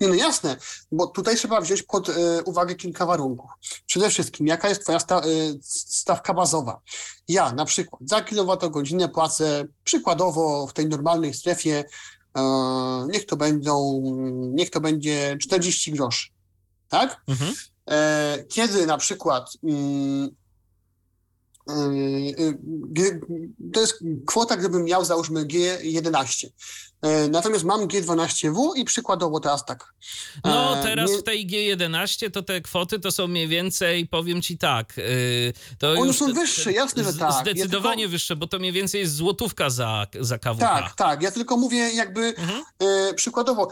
Nie, 0.00 0.08
no 0.08 0.14
jasne, 0.14 0.56
bo 0.92 1.06
tutaj 1.06 1.36
trzeba 1.36 1.60
wziąć 1.60 1.82
pod 1.82 2.08
e, 2.08 2.42
uwagę 2.44 2.74
kilka 2.74 3.06
warunków. 3.06 3.50
Przede 3.86 4.10
wszystkim, 4.10 4.46
jaka 4.46 4.68
jest 4.68 4.82
twoja 4.82 4.98
sta, 5.00 5.22
stawka 5.62 6.34
bazowa? 6.34 6.80
Ja 7.28 7.52
na 7.52 7.64
przykład 7.64 8.02
za 8.04 8.22
kilowatogodzinę 8.22 9.08
płacę 9.08 9.64
przykładowo 9.84 10.66
w 10.66 10.72
tej 10.72 10.86
normalnej 10.86 11.34
strefie, 11.34 11.84
e, 12.34 12.42
niech 13.12 13.26
to 13.26 13.36
będą, 13.36 14.02
niech 14.54 14.70
to 14.70 14.80
będzie 14.80 15.36
40 15.40 15.92
groszy, 15.92 16.28
tak? 16.88 17.22
Mhm. 17.28 17.54
E, 17.90 18.44
kiedy 18.48 18.86
na 18.86 18.98
przykład 18.98 19.50
mm, 19.64 20.30
to 23.72 23.80
jest 23.80 23.94
kwota, 24.26 24.56
gdybym 24.56 24.84
miał 24.84 25.04
załóżmy 25.04 25.44
G11. 25.46 26.46
E, 27.02 27.28
Natomiast 27.28 27.64
mam 27.64 27.80
G12W 27.88 28.76
i 28.76 28.84
przykładowo 28.84 29.40
teraz 29.40 29.64
tak. 29.64 29.94
No 30.44 30.78
E, 30.78 30.82
teraz 30.82 31.10
nie- 31.10 31.18
w 31.18 31.22
tej 31.22 31.46
G11 31.46 32.30
to 32.30 32.42
te 32.42 32.60
kwoty 32.60 32.98
to 33.00 33.10
są 33.12 33.26
mniej 33.26 33.48
więcej, 33.48 34.06
powiem 34.06 34.42
ci 34.42 34.58
tak, 34.58 34.96
yy, 34.96 35.04
to 35.78 35.90
One 35.92 36.06
już 36.06 36.16
są 36.18 36.32
wyższe, 36.32 36.72
jasne, 36.72 37.04
że 37.04 37.12
tak. 37.12 37.20
Ja 37.46 37.52
Zdecydowanie 37.52 38.02
tylko- 38.02 38.10
wyższe, 38.12 38.36
bo 38.36 38.46
to 38.46 38.58
mniej 38.58 38.72
więcej 38.72 39.00
jest 39.00 39.14
złotówka 39.14 39.70
za, 39.70 40.06
za 40.20 40.38
KWH. 40.38 40.58
Tak, 40.60 40.94
tak. 40.96 41.22
Ja 41.22 41.30
tylko 41.30 41.56
mówię 41.56 41.92
jakby 41.94 42.20
Mhm. 42.26 42.62
e, 42.78 43.14
przykładowo. 43.14 43.68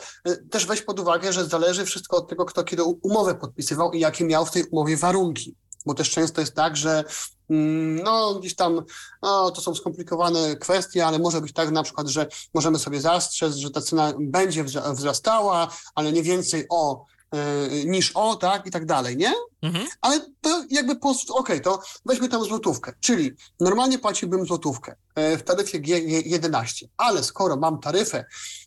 Też 0.51 0.67
weź 0.67 0.83
pod 0.83 1.01
uwagę, 1.01 1.33
że 1.33 1.47
zależy 1.47 1.85
wszystko 1.85 2.17
od 2.17 2.29
tego, 2.29 2.45
kto 2.45 2.65
kiedy 2.65 2.83
umowę 2.83 3.35
podpisywał 3.35 3.93
i 3.93 4.01
jakie 4.01 4.25
miał 4.25 4.47
w 4.47 4.51
tej 4.51 4.65
umowie 4.71 4.97
warunki. 4.97 5.55
Bo 5.87 5.95
też 5.95 6.11
często 6.11 6.41
jest 6.41 6.55
tak, 6.55 6.77
że 6.77 7.05
mm, 7.51 8.03
no 8.03 8.35
gdzieś 8.35 8.55
tam 8.55 8.83
no, 9.23 9.51
to 9.51 9.61
są 9.61 9.75
skomplikowane 9.75 10.57
kwestie, 10.57 11.07
ale 11.07 11.19
może 11.19 11.41
być 11.41 11.53
tak 11.53 11.71
na 11.71 11.83
przykład, 11.83 12.09
że 12.09 12.27
możemy 12.55 12.79
sobie 12.79 13.01
zastrzec, 13.01 13.55
że 13.55 13.71
ta 13.71 13.81
cena 13.81 14.13
będzie 14.21 14.65
wzra- 14.65 14.95
wzrastała, 14.95 15.69
ale 15.95 16.13
nie 16.13 16.23
więcej 16.23 16.67
o 16.71 17.05
e, 17.31 17.69
niż 17.85 18.13
o, 18.15 18.37
tak, 18.37 18.67
i 18.67 18.71
tak 18.71 18.87
dalej, 18.87 19.17
nie? 19.17 19.33
Mhm. 19.63 19.87
Ale 20.01 20.21
to 20.41 20.65
jakby 20.71 20.97
po 20.97 21.15
okej, 21.29 21.61
to 21.61 21.81
weźmy 22.05 22.29
tam 22.29 22.45
złotówkę, 22.45 22.93
czyli 23.01 23.33
normalnie 23.61 23.99
płaciłbym 23.99 24.47
złotówkę 24.47 24.97
e, 25.15 25.39
w 25.39 25.43
taryfie 25.43 25.81
G11, 25.81 26.87
ale 26.97 27.25
skoro 27.25 27.57
mam 27.57 27.81
taryfę 27.81 28.25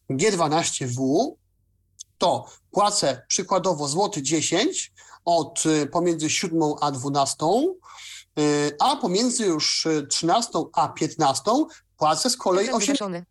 G12W, 0.09 1.31
to 2.17 2.45
płacę 2.71 3.25
przykładowo 3.27 3.87
złoty 3.87 4.21
10 4.21 4.93
od 5.37 5.63
e, 5.65 5.85
pomiędzy 5.85 6.29
7 6.29 6.61
a 6.81 6.91
12, 6.91 7.35
e, 7.45 8.41
a 8.79 8.95
pomiędzy 8.95 9.45
już 9.45 9.85
e, 9.85 10.07
13 10.07 10.51
a 10.73 10.87
15 10.87 11.43
płacę 11.97 12.29
z 12.29 12.37
kolei 12.37 12.65
Ekran 12.65 12.77
8 12.77 12.87
wygaszony. 12.87 13.25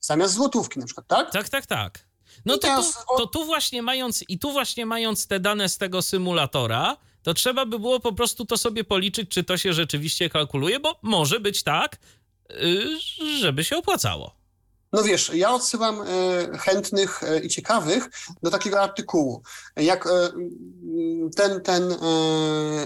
zamiast 0.00 0.34
złotówki 0.34 0.80
na 0.80 0.86
przykład, 0.86 1.06
tak? 1.06 1.32
Tak, 1.32 1.48
tak, 1.48 1.66
tak. 1.66 2.08
No 2.44 2.58
to, 2.58 2.82
to 3.18 3.26
tu 3.26 3.44
właśnie 3.44 3.82
mając 3.82 4.24
i 4.28 4.38
tu 4.38 4.52
właśnie 4.52 4.86
mając 4.86 5.26
te 5.26 5.40
dane 5.40 5.68
z 5.68 5.78
tego 5.78 6.02
symulatora, 6.02 6.96
to 7.22 7.34
trzeba 7.34 7.66
by 7.66 7.78
było 7.78 8.00
po 8.00 8.12
prostu 8.12 8.44
to 8.44 8.56
sobie 8.56 8.84
policzyć, 8.84 9.30
czy 9.30 9.44
to 9.44 9.56
się 9.56 9.72
rzeczywiście 9.72 10.30
kalkuluje, 10.30 10.80
bo 10.80 10.98
może 11.02 11.40
być 11.40 11.62
tak, 11.62 11.96
żeby 13.40 13.64
się 13.64 13.76
opłacało. 13.76 14.37
No 14.92 15.02
wiesz, 15.02 15.30
ja 15.34 15.54
odsyłam 15.54 16.02
e, 16.02 16.04
chętnych 16.58 17.22
e, 17.22 17.40
i 17.40 17.48
ciekawych 17.48 18.10
do 18.42 18.50
takiego 18.50 18.80
artykułu. 18.80 19.42
Jak 19.76 20.06
e, 20.06 20.10
ten, 21.36 21.60
ten 21.60 21.96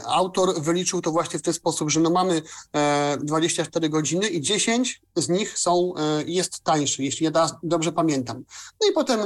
autor 0.07 0.63
wyliczył 0.63 1.01
to 1.01 1.11
właśnie 1.11 1.39
w 1.39 1.43
ten 1.43 1.55
sposób, 1.55 1.91
że 1.91 2.01
no 2.01 2.11
mamy 2.11 2.43
e, 2.73 3.19
24 3.23 3.89
godziny 3.89 4.29
i 4.29 4.41
10 4.41 5.03
z 5.17 5.29
nich 5.29 5.59
są, 5.59 5.95
jest 6.27 6.61
tańszy, 6.65 7.05
jeśli 7.05 7.25
ja 7.25 7.51
dobrze 7.63 7.93
pamiętam. 7.93 8.45
No 8.81 8.89
i 8.91 8.93
potem 8.93 9.21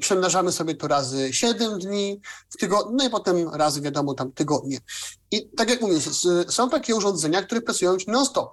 przemnażamy 0.00 0.52
sobie 0.52 0.74
to 0.74 0.88
razy 0.88 1.32
7 1.32 1.78
dni 1.78 2.20
w 2.50 2.56
tygodniu, 2.56 2.96
no 2.96 3.04
i 3.04 3.10
potem 3.10 3.48
razy 3.48 3.80
wiadomo 3.80 4.14
tam 4.14 4.32
tygodnie. 4.32 4.78
I 5.30 5.48
tak 5.56 5.70
jak 5.70 5.80
mówię, 5.80 5.96
są 6.48 6.70
takie 6.70 6.94
urządzenia, 6.96 7.42
które 7.42 7.60
pracują 7.60 7.96
non-stop. 8.06 8.50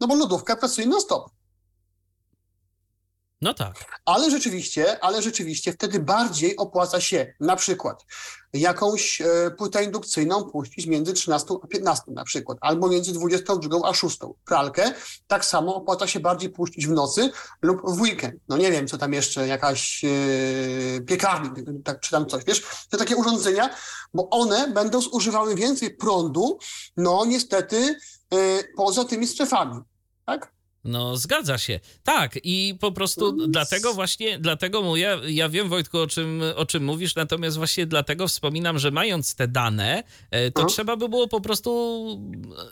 No 0.00 0.06
bo 0.06 0.14
lodówka 0.14 0.56
pracuje 0.56 0.86
non-stop. 0.86 1.35
No 3.40 3.54
tak. 3.54 4.00
Ale 4.04 4.30
rzeczywiście, 4.30 5.04
ale 5.04 5.22
rzeczywiście 5.22 5.72
wtedy 5.72 6.00
bardziej 6.00 6.56
opłaca 6.56 7.00
się 7.00 7.34
na 7.40 7.56
przykład 7.56 8.04
jakąś 8.52 9.20
e, 9.20 9.50
płytę 9.50 9.84
indukcyjną 9.84 10.44
puścić 10.44 10.86
między 10.86 11.12
13 11.12 11.54
a 11.62 11.66
15 11.66 12.04
na 12.08 12.24
przykład, 12.24 12.58
albo 12.60 12.88
między 12.88 13.12
22 13.12 13.88
a 13.88 13.94
6. 13.94 14.18
Pralkę 14.44 14.92
tak 15.26 15.44
samo 15.44 15.74
opłaca 15.74 16.06
się 16.06 16.20
bardziej 16.20 16.50
puścić 16.50 16.86
w 16.86 16.90
nocy 16.90 17.30
lub 17.62 17.80
w 17.84 18.00
weekend. 18.00 18.34
No 18.48 18.56
nie 18.56 18.70
wiem, 18.70 18.88
co 18.88 18.98
tam 18.98 19.12
jeszcze, 19.12 19.46
jakaś 19.46 20.04
e, 20.04 21.00
piekarnik, 21.00 21.52
tak, 21.84 22.00
czy 22.00 22.10
tam 22.10 22.26
coś, 22.26 22.44
wiesz, 22.44 22.62
te 22.90 22.98
takie 22.98 23.16
urządzenia, 23.16 23.70
bo 24.14 24.30
one 24.30 24.70
będą 24.70 25.00
zużywały 25.00 25.54
więcej 25.54 25.96
prądu, 25.96 26.58
no 26.96 27.24
niestety 27.24 27.96
e, 28.32 28.36
poza 28.76 29.04
tymi 29.04 29.26
strefami, 29.26 29.80
tak? 30.26 30.55
No, 30.86 31.16
zgadza 31.16 31.58
się. 31.58 31.80
Tak, 32.02 32.38
i 32.44 32.74
po 32.80 32.92
prostu 32.92 33.36
No, 33.36 33.46
dlatego 33.48 33.94
właśnie, 33.94 34.38
dlatego 34.38 34.82
mu 34.82 34.96
ja, 34.96 35.48
wiem, 35.48 35.68
Wojtku, 35.68 35.98
o 35.98 36.06
czym, 36.06 36.42
o 36.56 36.66
czym 36.66 36.84
mówisz, 36.84 37.14
natomiast 37.14 37.56
właśnie 37.56 37.86
dlatego 37.86 38.28
wspominam, 38.28 38.78
że 38.78 38.90
mając 38.90 39.34
te 39.34 39.48
dane, 39.48 40.02
e, 40.30 40.50
to 40.50 40.62
No. 40.62 40.68
trzeba 40.68 40.96
by 40.96 41.08
było 41.08 41.28
po 41.28 41.40
prostu 41.40 42.04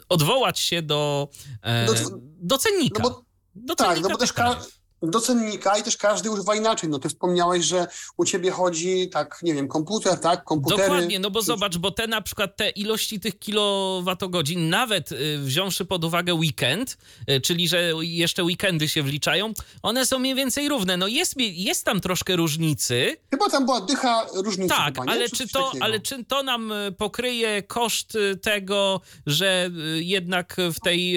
odwołać 0.09 0.59
się 0.59 0.83
do, 0.83 1.29
e, 1.63 1.87
Do- 1.87 1.93
do 2.41 2.59
cennika. 2.59 3.03
No 3.03 3.11
bo 3.11 3.25
do 3.55 3.75
Tak, 3.75 3.87
cennika 3.89 4.09
no 4.09 4.15
bo 4.15 4.21
też 4.21 4.33
ka-. 4.33 4.61
Do 5.03 5.21
cennika 5.21 5.79
i 5.79 5.83
też 5.83 5.97
każdy 5.97 6.31
używa 6.31 6.55
inaczej. 6.55 6.89
No 6.91 6.99
ty 6.99 7.09
wspomniałeś, 7.09 7.65
że 7.65 7.87
u 8.17 8.25
ciebie 8.25 8.51
chodzi, 8.51 9.09
tak, 9.09 9.39
nie 9.43 9.55
wiem, 9.55 9.69
komputer, 9.69 10.19
tak, 10.21 10.45
komputery. 10.45 10.83
Dokładnie, 10.83 11.19
no 11.19 11.31
bo 11.31 11.43
zobacz, 11.43 11.79
bo 11.79 11.91
te 11.91 12.07
na 12.07 12.21
przykład 12.23 12.57
te 12.57 12.71
ilości 12.71 13.21
tych 13.21 13.39
kilowatogodzin, 13.39 14.69
nawet 14.69 15.13
y, 15.13 15.39
wziąwszy 15.39 15.85
pod 15.85 16.05
uwagę 16.05 16.35
weekend, 16.35 16.99
y, 17.31 17.41
czyli 17.41 17.69
że 17.69 17.93
jeszcze 18.01 18.45
weekendy 18.45 18.89
się 18.89 19.03
wliczają, 19.03 19.53
one 19.83 20.07
są 20.07 20.19
mniej 20.19 20.35
więcej 20.35 20.69
równe. 20.69 20.97
No 20.97 21.07
jest, 21.07 21.35
jest 21.39 21.85
tam 21.85 22.01
troszkę 22.01 22.37
różnicy, 22.37 23.17
Chyba 23.31 23.51
tam 23.51 23.65
była 23.65 23.81
dycha 23.81 24.27
różnicy. 24.35 24.69
tak, 24.69 24.95
chyba, 24.99 25.13
ale 25.13 25.29
Czy 25.29 25.49
to, 25.49 25.63
takiego? 25.63 25.85
ale 25.85 26.01
czy 26.01 26.25
to 26.25 26.43
nam 26.43 26.73
y, 26.73 26.93
pokryje 26.93 27.63
koszt 27.63 28.19
tego, 28.43 29.01
że 29.27 29.71
jednak 29.95 30.57
w 30.75 30.81
tej 30.81 31.17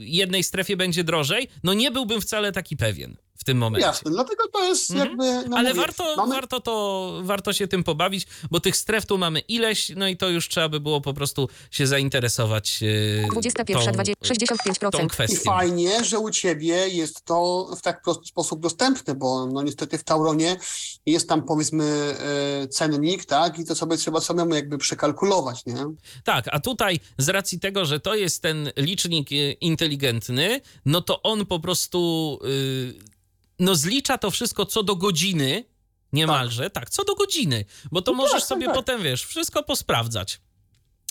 jednej 0.00 0.44
strefie 0.44 0.76
będzie 0.76 1.04
drożej? 1.04 1.48
No 1.64 1.74
nie 1.74 1.90
byłbym 1.90 2.20
wcale 2.20 2.52
taki 2.52 2.76
pewien 2.78 3.18
tym 3.48 3.58
momencie. 3.58 3.86
Jasne, 3.86 4.10
dlatego 4.10 4.44
to 4.52 4.64
jest 4.64 4.90
Mhm. 4.90 5.08
jakby... 5.08 5.48
No 5.48 5.56
Ale 5.56 5.68
mówię, 5.68 5.80
warto, 5.80 6.16
mamy- 6.16 6.34
warto, 6.34 6.60
to, 6.60 7.12
warto 7.22 7.52
się 7.52 7.68
tym 7.68 7.84
pobawić, 7.84 8.26
bo 8.50 8.60
tych 8.60 8.76
stref 8.76 9.06
tu 9.06 9.18
mamy 9.18 9.40
ileś, 9.40 9.92
no 9.96 10.08
i 10.08 10.16
to 10.16 10.28
już 10.28 10.48
trzeba 10.48 10.68
by 10.68 10.80
było 10.80 11.00
po 11.00 11.14
prostu 11.14 11.48
się 11.70 11.86
zainteresować 11.86 12.82
yy, 12.82 13.26
21, 13.30 13.84
tą, 13.86 13.92
20, 13.92 14.34
65%. 14.34 14.90
tą 14.90 15.04
I 15.04 15.08
kwestią. 15.08 15.40
fajnie, 15.44 16.04
że 16.04 16.18
u 16.18 16.30
ciebie 16.30 16.88
jest 16.88 17.24
to 17.24 17.68
w 17.78 17.82
tak 17.82 18.02
prosty 18.02 18.26
sposób 18.26 18.60
dostępne, 18.60 19.14
bo 19.14 19.46
no 19.46 19.62
niestety 19.62 19.98
w 19.98 20.04
Tauronie 20.04 20.56
jest 21.06 21.28
tam 21.28 21.42
powiedzmy 21.42 21.84
e, 22.64 22.68
cennik, 22.68 23.24
tak, 23.24 23.58
i 23.58 23.64
to 23.64 23.74
sobie 23.74 23.96
trzeba 23.96 24.20
samemu 24.20 24.54
jakby 24.54 24.78
przekalkulować, 24.78 25.66
nie? 25.66 25.76
Tak, 26.24 26.44
a 26.52 26.60
tutaj 26.60 27.00
z 27.18 27.28
racji 27.28 27.60
tego, 27.60 27.84
że 27.84 28.00
to 28.00 28.14
jest 28.14 28.42
ten 28.42 28.70
licznik 28.76 29.30
yy, 29.30 29.52
inteligentny, 29.52 30.60
no 30.86 31.00
to 31.00 31.22
on 31.22 31.46
po 31.46 31.60
prostu 31.60 32.38
yy, 32.42 32.94
no 33.58 33.74
zlicza 33.74 34.18
to 34.18 34.30
wszystko 34.30 34.66
co 34.66 34.82
do 34.82 34.96
godziny, 34.96 35.64
niemalże, 36.12 36.70
tak, 36.70 36.90
co 36.90 37.04
do 37.04 37.14
godziny, 37.14 37.64
bo 37.92 38.02
to 38.02 38.12
No 38.12 38.16
możesz 38.16 38.32
tak, 38.32 38.40
tak, 38.40 38.48
sobie 38.48 38.66
tak. 38.66 38.74
potem, 38.74 39.02
wiesz, 39.02 39.24
wszystko 39.24 39.62
posprawdzać. 39.62 40.40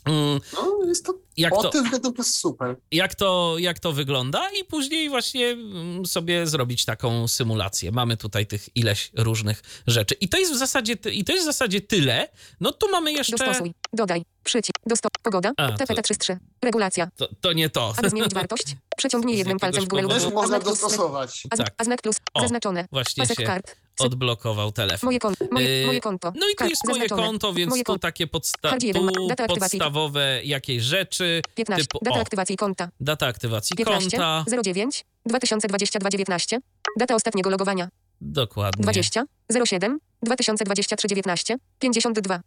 Mm, 0.05 0.39
No 0.53 0.87
jest 0.87 1.05
to, 1.05 1.13
Jak 1.37 1.53
to- 1.53 1.69
to 1.69 2.11
jest 2.17 2.35
super. 2.35 2.75
jak 2.91 3.15
to, 3.15 3.55
jak 3.59 3.79
to 3.79 3.91
wygląda 3.91 4.49
i 4.61 4.63
później 4.63 5.09
właśnie 5.09 5.47
mm, 5.47 6.05
sobie 6.05 6.47
zrobić 6.47 6.85
taką 6.85 7.27
symulację. 7.27 7.91
Mamy 7.91 8.17
tutaj 8.17 8.47
tych 8.47 8.75
ileś 8.75 9.11
różnych 9.17 9.61
rzeczy. 9.87 10.15
I 10.15 10.29
to 10.29 10.37
jest 10.37 10.53
w 10.53 10.57
zasadzie, 10.57 10.95
i 11.11 11.23
to 11.23 11.31
jest 11.33 11.43
w 11.43 11.45
zasadzie 11.45 11.81
tyle. 11.81 12.27
No 12.59 12.71
tu 12.71 12.91
mamy 12.91 13.11
jeszcze... 13.13 13.37
Dostosuj. 13.37 13.73
Dodaj. 13.93 14.23
Przycisk. 14.47 14.75
Dostop. 14.85 15.11
Pogoda. 15.23 15.51
A, 15.57 15.71
to- 15.71 15.85
TPT33. 15.85 16.37
Regulacja. 16.63 17.07
To, 17.15 17.27
to 17.41 17.53
nie 17.53 17.69
to. 17.69 17.93
Aby 17.97 18.09
zmienić 18.09 18.33
wartość, 18.33 18.75
przeciągnij 18.97 19.37
jednym 19.37 19.59
palcem 19.59 19.83
w 19.83 19.87
górę 19.87 20.01
lub 20.01 20.13
Też 20.13 20.33
można 20.33 20.59
dostosować. 20.59 21.43
a, 21.49 21.57
Tak. 21.57 21.67
a 21.77 21.83
znak 21.83 22.01
plus. 22.01 22.17
O, 22.33 22.41
Zaznaczone. 22.41 22.87
Właśnie 22.91 23.23
Pasek 23.23 23.37
się 23.39 23.45
kart. 23.45 23.75
odblokował 23.99 24.71
telefon. 24.71 25.07
Moje 25.07 25.19
konto. 25.19 25.45
Moje, 25.51 25.79
Yy, 25.79 25.85
moje 25.85 26.01
konto. 26.01 26.33
No 26.35 26.47
i 26.47 26.51
tu 26.51 26.55
Kart. 26.57 26.69
jest 26.69 26.87
moje 26.87 26.99
Zaznaczone. 27.01 27.27
konto, 27.27 27.53
więc 27.53 27.69
Moje 27.69 27.83
tu 27.83 27.87
konto. 27.87 27.99
takie 27.99 28.27
podsta- 28.27 28.77
tu 28.93 29.27
data 29.27 29.43
aktywacji. 29.43 29.79
podstawowe 29.79 30.41
jakieś 30.43 30.83
rzeczy. 30.83 31.41
15. 31.55 31.83
Typu, 31.85 32.05
Data 32.05 32.19
aktywacji 32.19 32.57
konta. 32.57 32.89
data 32.99 33.27
aktywacji 33.27 33.75
15. 33.75 34.09
konta. 34.17 34.45
09. 34.63 35.05
2022 35.25 36.09
19. 36.09 36.59
Data 36.99 37.15
ostatniego 37.15 37.49
logowania. 37.49 37.89
Dokładnie. 38.21 38.83
20. 38.83 39.23
07. 39.65 39.99
2023 40.23 41.07
19. 41.07 41.55
52. 41.79 42.41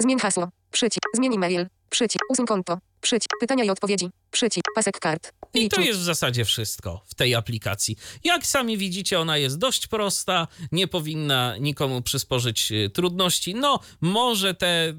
Zmień 0.00 0.18
hasło. 0.18 0.48
Przycisk. 0.70 1.02
Zmień 1.14 1.34
e-mail. 1.34 1.66
Przycisk. 1.90 2.24
Usuń 2.30 2.46
konto. 2.46 2.78
Przycisk. 3.00 3.30
Pytania 3.40 3.64
i 3.64 3.70
odpowiedzi. 3.70 4.10
Przycisk. 4.30 4.66
Pasek 4.74 5.00
kart. 5.00 5.32
I 5.54 5.68
to 5.68 5.80
jest 5.80 6.00
w 6.00 6.02
zasadzie 6.02 6.44
wszystko 6.44 7.02
w 7.06 7.14
tej 7.14 7.34
aplikacji. 7.34 7.96
Jak 8.24 8.46
sami 8.46 8.78
widzicie, 8.78 9.20
ona 9.20 9.36
jest 9.36 9.58
dość 9.58 9.86
prosta, 9.86 10.48
nie 10.72 10.88
powinna 10.88 11.56
nikomu 11.56 12.02
przysporzyć 12.02 12.72
y, 12.72 12.90
trudności. 12.90 13.54
No, 13.54 13.80
może 14.00 14.54
te 14.54 14.94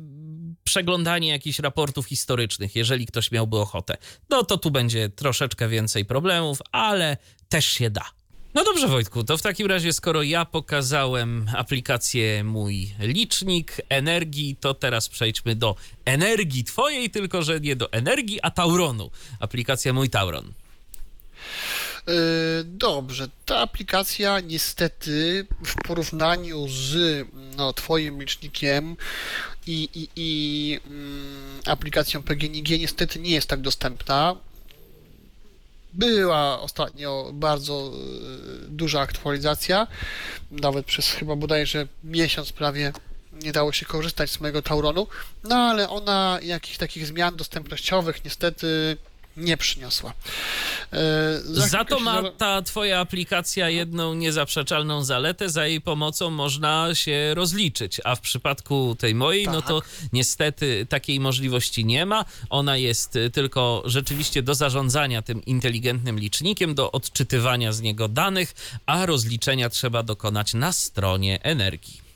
przeglądanie 0.63 1.29
jakichś 1.29 1.59
raportów 1.59 2.05
historycznych, 2.05 2.75
jeżeli 2.75 3.05
ktoś 3.05 3.31
miałby 3.31 3.57
ochotę. 3.57 3.97
No 4.29 4.43
to 4.43 4.57
tu 4.57 4.71
będzie 4.71 5.09
troszeczkę 5.09 5.69
więcej 5.69 6.05
problemów, 6.05 6.59
ale 6.71 7.17
też 7.49 7.65
się 7.65 7.89
da. 7.89 8.05
No 8.53 8.63
dobrze, 8.63 8.87
Wojtku, 8.87 9.23
to 9.23 9.37
w 9.37 9.41
takim 9.41 9.67
razie, 9.67 9.93
skoro 9.93 10.23
ja 10.23 10.45
pokazałem 10.45 11.49
aplikację 11.57 12.43
mój 12.43 12.93
licznik 12.99 13.77
energii, 13.89 14.55
to 14.59 14.73
teraz 14.73 15.09
przejdźmy 15.09 15.55
do 15.55 15.75
energii 16.05 16.63
twojej, 16.63 17.09
tylko 17.09 17.41
że 17.41 17.59
nie 17.59 17.75
do 17.75 17.91
energii, 17.91 18.39
a 18.41 18.51
Tauronu. 18.51 19.11
Aplikacja 19.39 19.93
mój 19.93 20.09
Tauron. 20.09 20.53
Yy, 22.07 22.13
Dobrze, 22.65 23.27
ta 23.45 23.57
aplikacja 23.57 24.39
niestety 24.39 25.47
w 25.65 25.75
porównaniu 25.87 26.67
z 26.67 27.25
no, 27.57 27.73
Twoim 27.73 28.21
licznikiem 28.21 28.95
i, 29.67 29.89
i, 29.93 30.09
i 30.15 30.79
mm, 30.85 31.61
aplikacją 31.65 32.23
PGNiG 32.23 32.69
niestety 32.69 33.19
nie 33.19 33.31
jest 33.31 33.47
tak 33.47 33.61
dostępna. 33.61 34.35
Była 35.93 36.59
ostatnio 36.61 37.31
bardzo 37.33 37.91
yy, 37.93 38.67
duża 38.67 38.99
aktualizacja, 39.01 39.87
nawet 40.51 40.85
przez 40.85 41.07
chyba 41.07 41.35
bodajże 41.35 41.87
miesiąc 42.03 42.51
prawie 42.51 42.93
nie 43.43 43.51
dało 43.51 43.71
się 43.71 43.85
korzystać 43.85 44.31
z 44.31 44.39
mojego 44.39 44.61
Tauronu, 44.61 45.07
no 45.43 45.55
ale 45.55 45.89
ona 45.89 46.39
jakichś 46.41 46.77
takich 46.77 47.07
zmian 47.07 47.35
dostępnościowych 47.35 48.25
niestety 48.25 48.97
nie 49.39 49.57
przyniosła. 49.57 50.13
Yy, 50.91 50.99
Za 51.43 51.85
to 51.85 51.95
chwilkę 51.95 52.21
ma 52.21 52.31
ta 52.31 52.61
twoja 52.61 52.99
aplikacja 52.99 53.69
jedną 53.69 54.13
niezaprzeczalną 54.13 55.03
zaletę, 55.03 55.49
za 55.49 55.67
jej 55.67 55.81
pomocą 55.81 56.29
można 56.29 56.95
się 56.95 57.33
rozliczyć, 57.35 58.01
a 58.03 58.15
w 58.15 58.21
przypadku 58.21 58.95
tej 58.99 59.15
mojej, 59.15 59.45
no 59.45 59.61
to 59.61 59.81
niestety 60.13 60.85
takiej 60.89 61.19
możliwości 61.19 61.85
nie 61.85 62.05
ma. 62.05 62.25
Ona 62.49 62.77
jest 62.77 63.15
y, 63.15 63.29
tylko 63.29 63.83
rzeczywiście 63.85 64.43
do 64.43 64.55
zarządzania 64.55 65.21
tym 65.21 65.45
inteligentnym 65.45 66.19
licznikiem, 66.19 66.75
do 66.75 66.91
odczytywania 66.91 67.73
z 67.73 67.81
niego 67.81 68.07
danych, 68.07 68.79
a 68.85 69.05
rozliczenia 69.05 69.69
trzeba 69.69 70.03
dokonać 70.03 70.53
na 70.53 70.71
stronie 70.71 71.43
energii. 71.43 72.08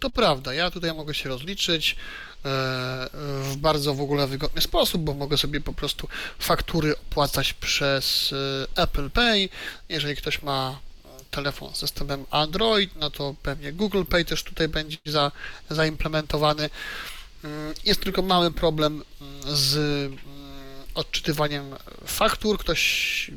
To 0.00 0.10
prawda, 0.10 0.54
ja 0.54 0.70
tutaj 0.70 0.94
mogę 0.94 1.14
się 1.14 1.28
rozliczyć 1.28 1.92
e, 1.92 1.96
w 3.42 3.56
bardzo 3.56 3.94
w 3.94 4.00
ogóle 4.00 4.26
wygodny 4.26 4.60
sposób, 4.60 5.02
bo 5.02 5.14
mogę 5.14 5.38
sobie 5.38 5.60
po 5.60 5.72
prostu 5.72 6.08
faktury 6.38 6.96
opłacać 6.98 7.52
przez 7.52 8.34
e, 8.76 8.82
Apple 8.82 9.10
Pay. 9.10 9.48
Jeżeli 9.88 10.16
ktoś 10.16 10.42
ma 10.42 10.78
telefon 11.30 11.74
z 11.74 11.76
systemem 11.76 12.24
Android, 12.30 12.96
no 12.96 13.10
to 13.10 13.34
pewnie 13.42 13.72
Google 13.72 14.04
Pay 14.04 14.24
też 14.24 14.42
tutaj 14.42 14.68
będzie 14.68 14.98
za, 15.06 15.32
zaimplementowany. 15.70 16.70
Mm, 17.44 17.74
Jest 17.84 18.00
tylko 18.00 18.22
mały 18.22 18.50
problem 18.50 19.04
mm, 19.20 19.56
z 19.56 19.76
mm, 19.76 20.18
odczytywaniem 20.94 21.74
faktur. 22.06 22.58
Ktoś 22.58 23.30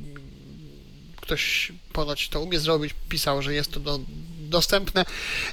ktoś 1.24 1.72
ponoć 1.94 2.30
to 2.30 2.42
umie 2.42 2.60
zrobić, 2.60 2.94
pisał, 3.10 3.42
że 3.42 3.54
jest 3.54 3.72
to 3.72 3.80
do, 3.80 4.00
dostępne. 4.50 5.06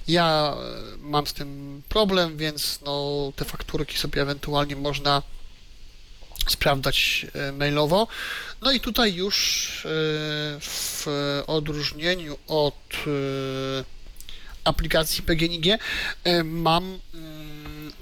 Ja 0.08 0.54
e, 0.56 0.96
mam 0.98 1.26
z 1.26 1.32
tym 1.32 1.82
problem, 1.88 2.36
więc 2.36 2.80
no, 2.84 3.32
te 3.36 3.44
fakturki 3.44 3.98
sobie 3.98 4.22
ewentualnie 4.22 4.76
można 4.76 5.22
sprawdzać 6.48 7.26
e, 7.34 7.52
mailowo. 7.52 8.06
No 8.62 8.72
i 8.72 8.80
tutaj 8.80 9.14
już 9.14 9.68
e, 9.84 9.88
w 10.60 11.06
odróżnieniu 11.46 12.38
od 12.48 12.74
aplikacji 14.64 15.22
PGNiG 15.22 15.64
mam 16.44 16.98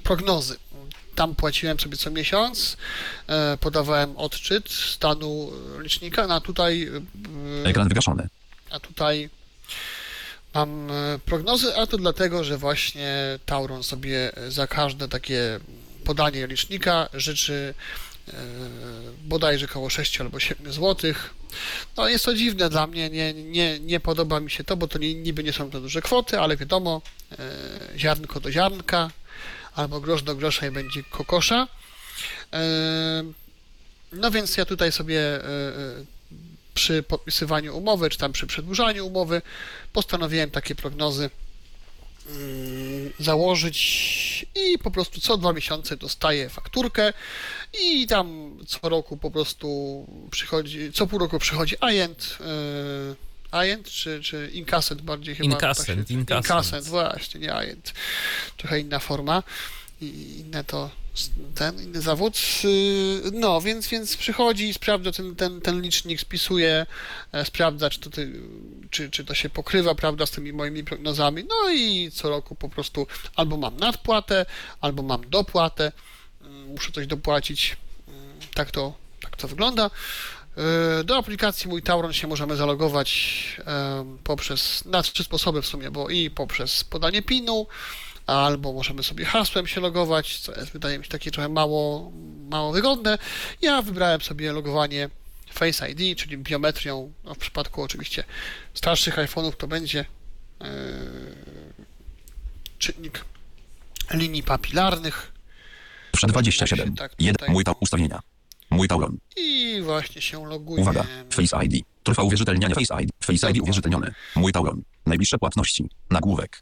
prognozy. 0.03 0.57
Tam 1.15 1.35
płaciłem 1.35 1.79
sobie 1.79 1.97
co 1.97 2.11
miesiąc, 2.11 2.77
podawałem 3.59 4.17
odczyt 4.17 4.69
stanu 4.71 5.51
licznika, 5.79 6.27
no 6.27 6.35
a 6.35 6.41
tutaj 6.41 6.91
Ekran 7.65 7.89
wygaszony. 7.89 8.27
a 8.71 8.79
tutaj 8.79 9.29
Mam 10.53 10.91
e, 10.91 11.19
prognozy, 11.25 11.77
a 11.77 11.87
to 11.87 11.97
dlatego, 11.97 12.43
że 12.43 12.57
właśnie 12.57 13.39
Tauron 13.45 13.83
sobie 13.83 14.31
za 14.47 14.67
każde 14.67 15.07
takie 15.07 15.59
podanie 16.03 16.47
licznika 16.47 17.09
życzy 17.13 17.73
e, 18.27 18.33
bodajże 19.23 19.65
około 19.65 19.89
6 19.89 20.21
albo 20.21 20.39
7 20.39 20.73
złotych. 20.73 21.33
No 21.97 22.07
jest 22.07 22.25
to 22.25 22.33
dziwne 22.33 22.69
dla 22.69 22.87
mnie, 22.87 23.09
nie, 23.09 23.33
nie, 23.33 23.79
nie 23.79 23.99
podoba 23.99 24.39
mi 24.39 24.51
się 24.51 24.63
to, 24.63 24.77
bo 24.77 24.87
to 24.87 24.99
niby 24.99 25.43
nie 25.43 25.53
są 25.53 25.69
to 25.71 25.81
duże 25.81 26.01
kwoty, 26.01 26.39
ale 26.39 26.57
wiadomo, 26.57 27.01
e, 27.31 27.37
ziarnko 27.97 28.39
do 28.39 28.51
ziarnka 28.51 29.11
albo 29.75 30.01
grosz 30.01 30.23
do 30.23 30.35
grosza 30.35 30.67
i 30.67 30.71
będzie 30.71 31.03
kokosza. 31.03 31.67
E, 32.53 32.59
no 34.11 34.31
więc 34.31 34.57
ja 34.57 34.65
tutaj 34.65 34.91
sobie 34.91 35.19
e, 35.19 35.45
e, 35.45 36.18
przy 36.79 37.03
podpisywaniu 37.03 37.77
umowy, 37.77 38.09
czy 38.09 38.17
tam 38.17 38.31
przy 38.31 38.47
przedłużaniu 38.47 39.07
umowy, 39.07 39.41
postanowiłem 39.93 40.51
takie 40.51 40.75
prognozy 40.75 41.29
mm, 42.29 43.13
założyć 43.19 43.79
i 44.55 44.77
po 44.77 44.91
prostu 44.91 45.21
co 45.21 45.37
dwa 45.37 45.53
miesiące 45.53 45.97
dostaję 45.97 46.49
fakturkę 46.49 47.13
i 47.81 48.07
tam 48.07 48.57
co 48.67 48.89
roku 48.89 49.17
po 49.17 49.31
prostu 49.31 49.67
przychodzi, 50.31 50.91
co 50.93 51.07
pół 51.07 51.19
roku 51.19 51.39
przychodzi 51.39 51.75
agent, 51.79 52.37
yy, 52.39 53.15
agent 53.51 53.89
czy, 53.89 54.21
czy 54.23 54.49
inkasent 54.53 55.01
bardziej 55.01 55.35
chyba. 55.35 55.45
Inkasent, 55.45 56.07
się- 56.07 56.13
inkasent. 56.13 56.45
Inkasent, 56.45 56.85
właśnie, 56.87 57.39
nie 57.39 57.53
agent. 57.53 57.93
Trochę 58.57 58.79
inna 58.79 58.99
forma 58.99 59.43
i 60.01 60.39
inne 60.39 60.63
to 60.63 60.89
ten 61.55 61.81
inny 61.83 62.01
zawód. 62.01 62.37
Yy, 62.63 63.31
No, 63.33 63.61
więc, 63.61 63.87
więc 63.87 64.17
przychodzi, 64.17 64.73
sprawdza 64.73 65.11
ten, 65.11 65.35
ten, 65.35 65.61
ten 65.61 65.81
licznik, 65.81 66.21
spisuje, 66.21 66.85
e, 67.31 67.45
sprawdza, 67.45 67.89
czy 67.89 67.99
to, 67.99 68.09
ty, 68.09 68.33
czy, 68.89 69.09
czy 69.09 69.25
to 69.25 69.33
się 69.33 69.49
pokrywa, 69.49 69.95
prawda, 69.95 70.25
z 70.25 70.31
tymi 70.31 70.53
moimi 70.53 70.83
prognozami. 70.83 71.43
No 71.49 71.69
i 71.69 72.11
co 72.11 72.29
roku 72.29 72.55
po 72.55 72.69
prostu 72.69 73.07
albo 73.35 73.57
mam 73.57 73.77
nadpłatę, 73.77 74.45
albo 74.81 75.03
mam 75.03 75.29
dopłatę, 75.29 75.91
mm, 76.41 76.67
muszę 76.67 76.91
coś 76.91 77.07
dopłacić. 77.07 77.77
Mm, 78.07 78.19
Tak 78.53 78.71
to, 78.71 78.93
tak 79.21 79.35
to 79.37 79.47
wygląda. 79.47 79.89
Yy, 80.97 81.03
Do 81.03 81.17
aplikacji 81.17 81.69
Mój 81.69 81.81
Tauron 81.81 82.13
się 82.13 82.27
możemy 82.27 82.55
zalogować 82.55 83.09
poprzez, 84.23 84.85
na 84.85 85.03
trzy 85.03 85.23
sposoby 85.23 85.61
w 85.61 85.67
sumie, 85.67 85.91
bo 85.91 86.09
i 86.09 86.29
poprzez 86.29 86.83
podanie 86.83 87.21
PIN-u, 87.21 87.67
albo 88.29 88.73
możemy 88.73 89.03
sobie 89.03 89.25
hasłem 89.25 89.67
się 89.67 89.81
logować, 89.81 90.39
co 90.39 90.55
jest, 90.55 90.71
wydaje 90.71 90.97
mi 90.99 91.05
się 91.05 91.11
takie 91.11 91.31
trochę 91.31 91.49
mało, 91.49 92.11
mało 92.49 92.71
wygodne. 92.71 93.17
Ja 93.61 93.81
wybrałem 93.81 94.21
sobie 94.21 94.51
logowanie 94.51 95.09
Face 95.51 95.89
ID, 95.89 96.19
czyli 96.19 96.37
biometrią, 96.37 97.13
no 97.23 97.33
w 97.33 97.37
przypadku 97.37 97.81
oczywiście 97.81 98.23
starszych 98.73 99.17
iPhone'ów 99.17 99.55
to 99.55 99.67
będzie 99.67 100.05
yy, 100.61 100.67
czynnik 102.77 103.25
linii 104.13 104.43
papilarnych. 104.43 105.31
Przed 106.11 106.31
27. 106.31 106.95
Tak, 106.95 107.11
1. 107.19 107.35
tutaj. 107.35 107.49
Mój 107.49 107.63
ta 107.63 107.71
ustawienia. 107.71 108.19
Mój 108.71 108.87
Tauron. 108.87 109.17
I 109.37 109.81
właśnie 109.83 110.21
się 110.21 110.45
loguję. 110.45 110.81
Uwaga. 110.81 111.05
Face 111.29 111.65
ID. 111.65 111.85
Trwa 112.03 112.23
uwierzytelnianie 112.23 112.75
Face 112.75 113.03
ID. 113.03 113.09
Face 113.23 113.51
ID 113.51 113.61
uwierzytelniony. 113.61 114.13
Mój 114.35 114.51
Tauron. 114.51 114.81
Najbliższe 115.05 115.37
płatności. 115.37 115.89
Nagłówek. 116.09 116.61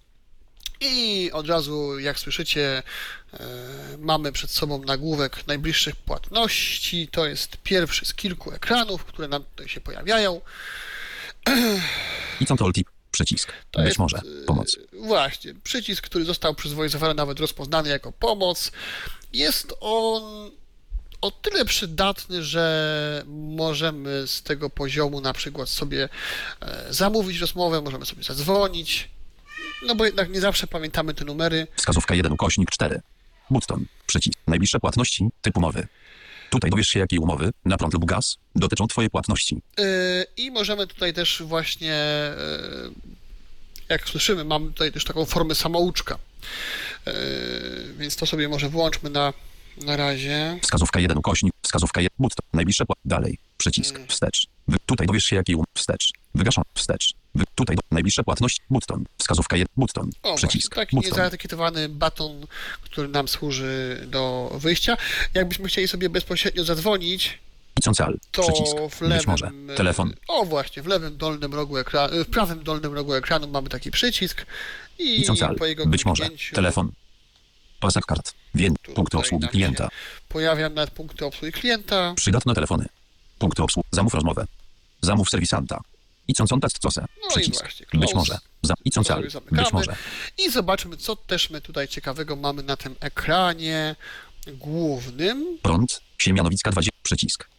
I 0.82 1.32
od 1.34 1.48
razu, 1.48 2.00
jak 2.00 2.20
słyszycie, 2.20 2.84
e, 3.34 3.40
mamy 3.98 4.32
przed 4.32 4.52
sobą 4.52 4.84
nagłówek 4.84 5.48
najbliższych 5.48 5.96
płatności. 5.96 7.08
To 7.12 7.26
jest 7.26 7.58
pierwszy 7.58 8.06
z 8.06 8.14
kilku 8.14 8.52
ekranów, 8.52 9.06
które 9.06 9.28
nam 9.28 9.44
tutaj 9.44 9.70
się 9.70 9.82
pojawiają. 9.82 10.42
I 12.42 12.46
control 12.46 12.74
tip. 12.74 12.90
Przycisk. 13.12 13.54
To 13.72 13.80
Być 13.80 13.88
jest, 13.88 14.00
może. 14.00 14.18
e, 14.18 14.46
Pomoc. 14.46 14.78
Właśnie, 14.94 15.54
przycisk, 15.64 16.04
który 16.06 16.26
został 16.26 16.56
przez 16.56 16.74
VoiceOver 16.74 17.16
nawet 17.16 17.40
rozpoznany 17.40 17.90
jako 17.90 18.12
pomoc. 18.12 18.72
Jest 19.34 19.74
on 19.80 20.52
o 21.22 21.32
tyle 21.32 21.66
przydatny, 21.66 22.44
że 22.44 23.24
możemy 23.28 24.28
z 24.28 24.44
tego 24.44 24.70
poziomu 24.70 25.22
na 25.22 25.34
przykład 25.34 25.70
sobie 25.70 26.10
e, 26.62 26.94
zamówić 26.94 27.40
rozmowę, 27.40 27.82
możemy 27.82 28.06
sobie 28.06 28.24
zadzwonić. 28.24 29.10
No 29.82 29.96
bo 29.96 30.06
jednak 30.06 30.30
nie 30.30 30.42
zawsze 30.42 30.68
pamiętamy 30.68 31.14
te 31.14 31.26
numery. 31.26 31.68
Wskazówka 31.76 32.16
1 32.16 32.32
ukośnik 32.32 32.72
4. 32.72 33.02
Button. 33.50 33.86
Przycisk. 34.08 34.40
Najbliższe 34.48 34.80
płatności. 34.80 35.30
Typ 35.42 35.58
umowy. 35.58 35.88
Tutaj 36.50 36.72
dowiesz 36.72 36.88
się, 36.88 37.00
jakiej 37.00 37.20
umowy, 37.20 37.52
na 37.66 37.78
prąd 37.78 37.94
lub 37.94 38.06
gaz, 38.06 38.38
dotyczą 38.56 38.88
Twojej 38.88 39.10
płatności. 39.10 39.62
Yy, 39.78 39.86
I 40.38 40.52
możemy 40.52 40.88
tutaj 40.88 41.14
też 41.14 41.44
właśnie, 41.46 41.88
yy, 42.84 42.92
jak 43.90 44.10
słyszymy, 44.10 44.44
mamy 44.44 44.68
tutaj 44.68 44.92
też 44.92 45.04
taką 45.04 45.26
formę 45.26 45.56
samouczka. 45.56 46.18
Yy, 47.06 47.14
Więc 47.98 48.16
to 48.16 48.26
sobie 48.26 48.50
może 48.50 48.70
wyłączmy 48.70 49.10
na, 49.10 49.34
na 49.86 49.96
razie. 49.98 50.60
Wskazówka 50.62 51.00
1 51.00 51.18
ukośnik. 51.18 51.54
Wskazówka 51.62 52.02
1. 52.02 52.16
Button. 52.20 52.46
Najbliższe. 52.54 52.86
Dalej. 53.06 53.38
Przycisk. 53.58 53.96
Mm. 53.96 54.08
Wstecz. 54.08 54.48
Wy, 54.68 54.78
tutaj 54.86 55.08
dowiesz 55.08 55.24
się, 55.26 55.36
jakiej 55.36 55.56
um... 55.56 55.66
Wstecz. 55.78 56.12
Wygaszą. 56.36 56.62
Wstecz. 56.74 57.14
Wy, 57.36 57.44
tutaj 57.56 57.76
do... 57.76 57.82
najbliższe 57.92 58.24
płatności. 58.24 58.62
Button. 58.70 59.06
Wskazówka 59.18 59.58
1. 59.58 59.68
Button. 59.78 60.10
O, 60.24 60.36
Przycisk. 60.36 60.74
właśnie, 60.74 60.86
taki 60.86 60.96
Button. 60.96 61.12
niezaetykietowany 61.12 61.90
baton, 61.90 62.48
który 62.82 63.08
nam 63.08 63.28
służy 63.28 64.04
do 64.08 64.52
wyjścia. 64.60 64.98
Jakbyśmy 65.34 65.68
chcieli 65.68 65.88
sobie 65.88 66.10
bezpośrednio 66.10 66.64
zadzwonić, 66.64 67.40
Icącal. 67.80 68.18
to 68.32 68.42
Przycisk. 68.42 68.76
w 68.90 69.02
lewym... 69.02 69.18
Być 69.18 69.28
może. 69.28 69.52
Telefon. 69.76 70.14
O, 70.28 70.46
właśnie, 70.46 70.84
w 70.84 70.88
lewym 70.88 71.18
dolnym 71.18 71.54
rogu 71.54 71.78
ekranu, 71.78 72.24
w 72.24 72.28
prawym 72.28 72.64
dolnym 72.64 72.94
rogu 72.94 73.14
ekranu 73.14 73.48
mamy 73.48 73.70
taki 73.70 73.92
przycisk 73.92 74.46
i 75.00 75.22
Icącal. 75.22 75.56
po 75.56 75.66
jego 75.66 75.86
Być 75.86 76.06
może. 76.06 76.30
Telefon. 76.54 76.92
Pasek 77.80 78.06
kart. 78.06 78.34
Punkty 78.66 78.94
Tutaj 78.94 79.20
obsługi 79.20 79.48
klienta. 79.48 79.90
Pojawiam 80.30 80.74
nawet 80.74 80.92
punkty 80.92 81.26
obsługi 81.26 81.52
klienta. 81.52 82.14
Przydatne 82.16 82.54
telefony. 82.54 82.86
Punkty 83.40 83.64
obsługi. 83.64 83.90
Zamów 83.92 84.14
rozmowę. 84.14 84.46
Zamów 85.02 85.30
serwisanta. 85.30 85.82
Icącą 86.28 86.60
test 86.60 86.80
cose. 86.80 87.02
No 87.02 87.28
i 87.28 87.30
Przycisk. 87.30 87.62
właśnie, 87.62 87.86
Być 87.94 88.14
może. 88.16 88.38
Za... 88.64 88.74
Icącal. 88.86 89.18
Sobie 89.18 89.30
zamykamy. 89.30 89.62
Być 89.62 89.74
może. 89.74 89.96
I 90.38 90.52
zobaczmy, 90.52 90.98
co 90.98 91.16
też 91.16 91.50
my 91.50 91.62
tutaj 91.62 91.88
ciekawego 91.88 92.36
mamy 92.36 92.64
na 92.64 92.78
tym 92.78 92.96
ekranie 93.00 93.96
głównym. 94.48 95.58
Prąd. 95.62 96.02
Siemianowicka 96.18 96.72
20. 96.72 96.92
Przycisk. 97.04 97.50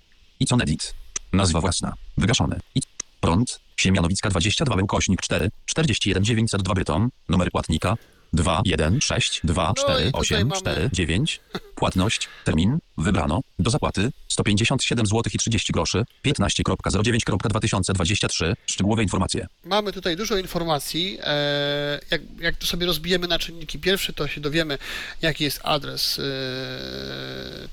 Icon 0.41 0.63
edit. 0.63 0.95
Nazwa 1.33 1.61
własna. 1.61 1.95
Wygaszony. 2.17 2.61
I... 2.75 2.81
Prąd. 3.21 3.61
Siemianowicka 3.77 4.31
22 4.31 4.75
ukośnik 4.83 5.21
4. 5.21 5.51
41 5.67 6.25
902 6.25 6.75
Bytom. 6.75 7.11
Numer 7.29 7.51
płatnika. 7.51 7.97
2 8.33 8.63
1 8.65 9.01
6 9.01 9.41
2 9.45 9.65
No 9.65 9.71
i 9.71 9.75
4 9.75 10.05
tutaj 10.07 10.21
8 10.21 10.49
mamy- 10.49 10.61
4 10.61 10.91
9. 10.93 11.41
Płatność. 11.75 12.29
Termin. 12.45 12.79
Wybrano. 12.99 13.41
Do 13.59 13.71
zapłaty. 13.71 14.11
157 14.29 15.07
zł 15.07 15.23
i 15.35 15.39
30 15.39 15.73
groszy. 15.73 16.05
15.09.2023. 16.25 18.55
Szczegółowe 18.67 19.03
informacje. 19.03 19.47
Mamy 19.65 19.93
tutaj 19.93 20.17
dużo 20.17 20.37
informacji. 20.37 21.19
E, 21.23 22.01
jak, 22.11 22.23
jak 22.41 22.57
to 22.57 22.67
sobie 22.67 22.87
rozbijemy 22.87 23.27
na 23.29 23.39
czynniki 23.39 23.79
pierwsze, 23.79 24.13
to 24.13 24.29
się 24.29 24.41
dowiemy, 24.41 24.79
jaki 25.23 25.45
jest 25.45 25.61
adres 25.65 26.19
e, 26.19 26.23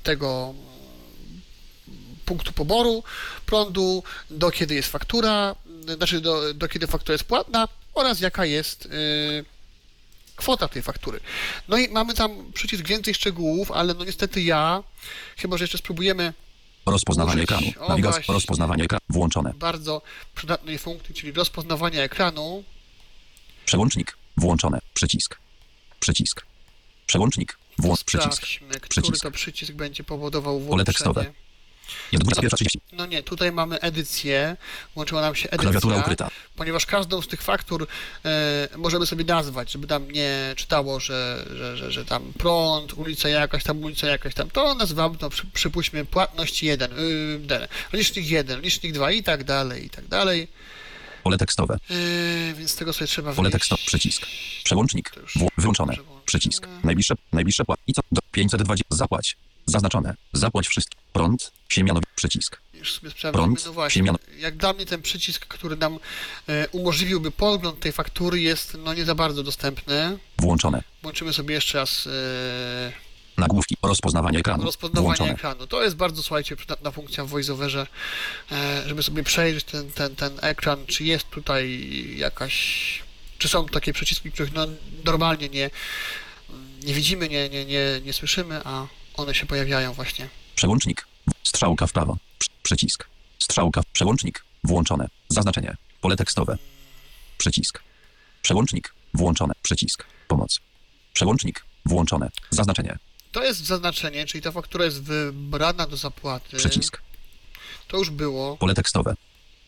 tego 0.02 0.54
punktu 2.24 2.52
poboru 2.52 3.02
prądu, 3.46 4.02
do 4.30 4.50
kiedy 4.50 4.74
jest 4.74 4.88
faktura, 4.88 5.54
znaczy 5.96 6.20
do, 6.20 6.54
do 6.54 6.68
kiedy 6.68 6.86
faktura 6.86 7.12
jest 7.12 7.24
płatna 7.24 7.68
oraz 7.94 8.20
jaka 8.20 8.44
jest 8.44 8.86
e, 8.86 8.88
kwota 10.36 10.68
tej 10.68 10.82
faktury. 10.82 11.20
No 11.68 11.76
i 11.76 11.88
mamy 11.88 12.14
tam 12.14 12.52
przycisk 12.52 12.86
więcej 12.88 13.14
szczegółów, 13.14 13.70
ale 13.70 13.94
no 13.94 14.04
niestety 14.04 14.42
ja, 14.42 14.82
chyba 15.36 15.56
że 15.58 15.64
jeszcze 15.64 15.78
spróbujemy 15.78 16.32
Rozpoznawanie 16.86 17.42
Użyć. 17.44 17.50
ekranu. 17.52 17.88
Nawigacja. 17.88 18.34
Rozpoznawanie 18.34 18.84
ekranu. 18.84 19.00
Włączone. 19.08 19.52
bardzo 19.54 20.02
przydatnej 20.34 20.78
funkcji, 20.78 21.14
czyli 21.14 21.32
rozpoznawania 21.32 22.02
ekranu, 22.02 22.64
Przełącznik. 23.66 24.16
Włączone. 24.36 24.78
Przycisk. 24.94 25.38
Przycisk. 26.00 26.46
Przełącznik. 27.06 27.58
Włącz 27.78 28.04
przycisk. 28.04 28.32
Sprawdźmy, 28.32 28.68
który 28.68 28.88
Przycisk. 29.02 29.22
to 29.22 29.30
przycisk 29.30 29.72
będzie 29.72 30.04
powodował 30.04 30.54
Pole 30.54 30.66
włączenie. 30.66 30.84
tekstowe. 30.84 31.32
Jest 32.12 32.24
21.30. 32.24 32.76
No 32.92 33.06
nie, 33.06 33.22
tutaj 33.22 33.52
mamy 33.52 33.80
edycję, 33.80 34.56
włączyła 34.94 35.20
nam 35.20 35.34
się 35.34 35.48
edycja, 35.50 35.58
Klawiatura 35.58 35.96
ukryta. 35.96 36.28
ponieważ 36.56 36.86
każdą 36.86 37.22
z 37.22 37.28
tych 37.28 37.42
faktur 37.42 37.86
e, 38.24 38.68
możemy 38.76 39.06
sobie 39.06 39.24
nazwać, 39.24 39.72
żeby 39.72 39.86
tam 39.86 40.10
nie 40.10 40.54
czytało, 40.56 41.00
że, 41.00 41.46
że, 41.56 41.76
że, 41.76 41.92
że 41.92 42.04
tam 42.04 42.32
prąd, 42.38 42.92
ulica 42.94 43.28
jakaś 43.28 43.64
tam, 43.64 43.82
ulica 43.84 44.06
jakaś 44.06 44.34
tam, 44.34 44.50
to 44.50 44.74
nazywamy 44.74 45.16
to, 45.18 45.30
przy, 45.30 45.46
przypuśćmy, 45.46 46.04
płatność 46.04 46.62
1, 46.62 46.90
yy, 46.90 47.68
licznik 47.92 48.26
1, 48.26 48.60
licznik 48.60 48.92
2 48.92 49.12
i 49.12 49.22
tak 49.22 49.44
dalej, 49.44 49.86
i 49.86 49.90
tak 49.90 50.06
dalej. 50.08 50.48
Pole 51.22 51.38
tekstowe. 51.38 51.78
Yy, 51.90 52.54
więc 52.54 52.76
tego 52.76 52.92
sobie 52.92 53.06
trzeba 53.06 53.32
Pole 53.32 53.50
tekstowe. 53.50 53.82
Przycisk. 53.86 54.26
Przełącznik. 54.64 55.10
W, 55.36 55.60
wyłączone. 55.60 55.94
Przycisk. 56.24 56.68
Najbliższe. 56.84 57.14
Najbliższe 57.32 57.64
płat. 57.64 57.80
I 57.86 57.92
co? 57.92 58.02
Do 58.12 58.20
520. 58.32 58.84
Zapłać. 58.90 59.36
Zaznaczone. 59.66 60.14
Zapłać 60.32 60.68
wszystko. 60.68 60.96
Prąd. 61.12 61.52
Siemianowy. 61.68 62.06
Przycisk. 62.14 62.60
już 62.74 62.92
sobie. 62.92 63.32
Prąd, 63.32 63.66
No 63.66 63.72
właśnie, 63.72 64.02
siemiano- 64.02 64.18
jak 64.38 64.56
dla 64.56 64.72
mnie 64.72 64.86
ten 64.86 65.02
przycisk, 65.02 65.46
który 65.46 65.76
nam 65.76 65.98
e, 66.48 66.68
umożliwiłby 66.68 67.30
podgląd 67.30 67.80
tej 67.80 67.92
faktury 67.92 68.40
jest 68.40 68.76
no 68.84 68.94
nie 68.94 69.04
za 69.04 69.14
bardzo 69.14 69.42
dostępny. 69.42 70.18
Włączone. 70.38 70.82
Włączymy 71.02 71.32
sobie 71.32 71.54
jeszcze 71.54 71.78
raz 71.78 72.06
e, 72.06 72.92
Nagłówki. 73.36 73.76
Rozpoznawanie 73.82 74.38
ekranu. 74.38 74.64
rozpoznawanie 74.64 75.06
Włączone. 75.06 75.32
ekranu. 75.32 75.66
To 75.66 75.82
jest 75.84 75.96
bardzo, 75.96 76.22
słuchajcie, 76.22 76.56
przydatna 76.56 76.90
funkcja 76.90 77.24
w 77.24 77.28
VoiceOverze, 77.28 77.86
e, 78.52 78.82
żeby 78.86 79.02
sobie 79.02 79.22
przejrzeć 79.22 79.64
ten, 79.64 79.90
ten, 79.92 80.16
ten 80.16 80.32
ekran, 80.42 80.86
czy 80.86 81.04
jest 81.04 81.30
tutaj 81.30 81.90
jakaś... 82.16 82.54
Czy 83.38 83.48
są 83.48 83.66
takie 83.66 83.92
przyciski, 83.92 84.32
których 84.32 84.52
no, 84.54 84.66
normalnie 85.04 85.48
nie, 85.48 85.70
nie 86.84 86.94
widzimy, 86.94 87.28
nie, 87.28 87.48
nie, 87.48 87.64
nie, 87.64 88.00
nie 88.04 88.12
słyszymy, 88.12 88.60
a 88.64 88.86
one 89.16 89.34
się 89.34 89.46
pojawiają 89.46 89.92
właśnie. 89.92 90.28
Przełącznik. 90.56 91.06
Strzałka 91.42 91.86
w 91.86 91.92
prawo. 91.92 92.16
Przy- 92.38 92.50
Przycisk. 92.62 93.06
Strzałka. 93.38 93.82
Przełącznik. 93.92 94.44
Włączone. 94.64 95.08
Zaznaczenie. 95.28 95.76
Pole 96.00 96.16
tekstowe. 96.16 96.58
Przycisk. 97.38 97.82
Przełącznik. 98.42 98.94
Włączone. 99.14 99.54
Przycisk. 99.62 100.04
Pomoc. 100.28 100.60
Przełącznik. 101.14 101.64
Włączone. 101.86 102.30
Zaznaczenie. 102.50 102.98
To 103.32 103.44
jest 103.44 103.64
zaznaczenie, 103.66 104.26
czyli 104.26 104.42
ta 104.42 104.52
faktura 104.52 104.84
jest 104.84 105.02
wybrana 105.02 105.86
do 105.86 105.96
zapłaty. 105.96 106.56
Przycisk. 106.56 107.02
To 107.88 107.96
już 107.96 108.10
było. 108.10 108.56
Pole 108.56 108.74
tekstowe. 108.74 109.14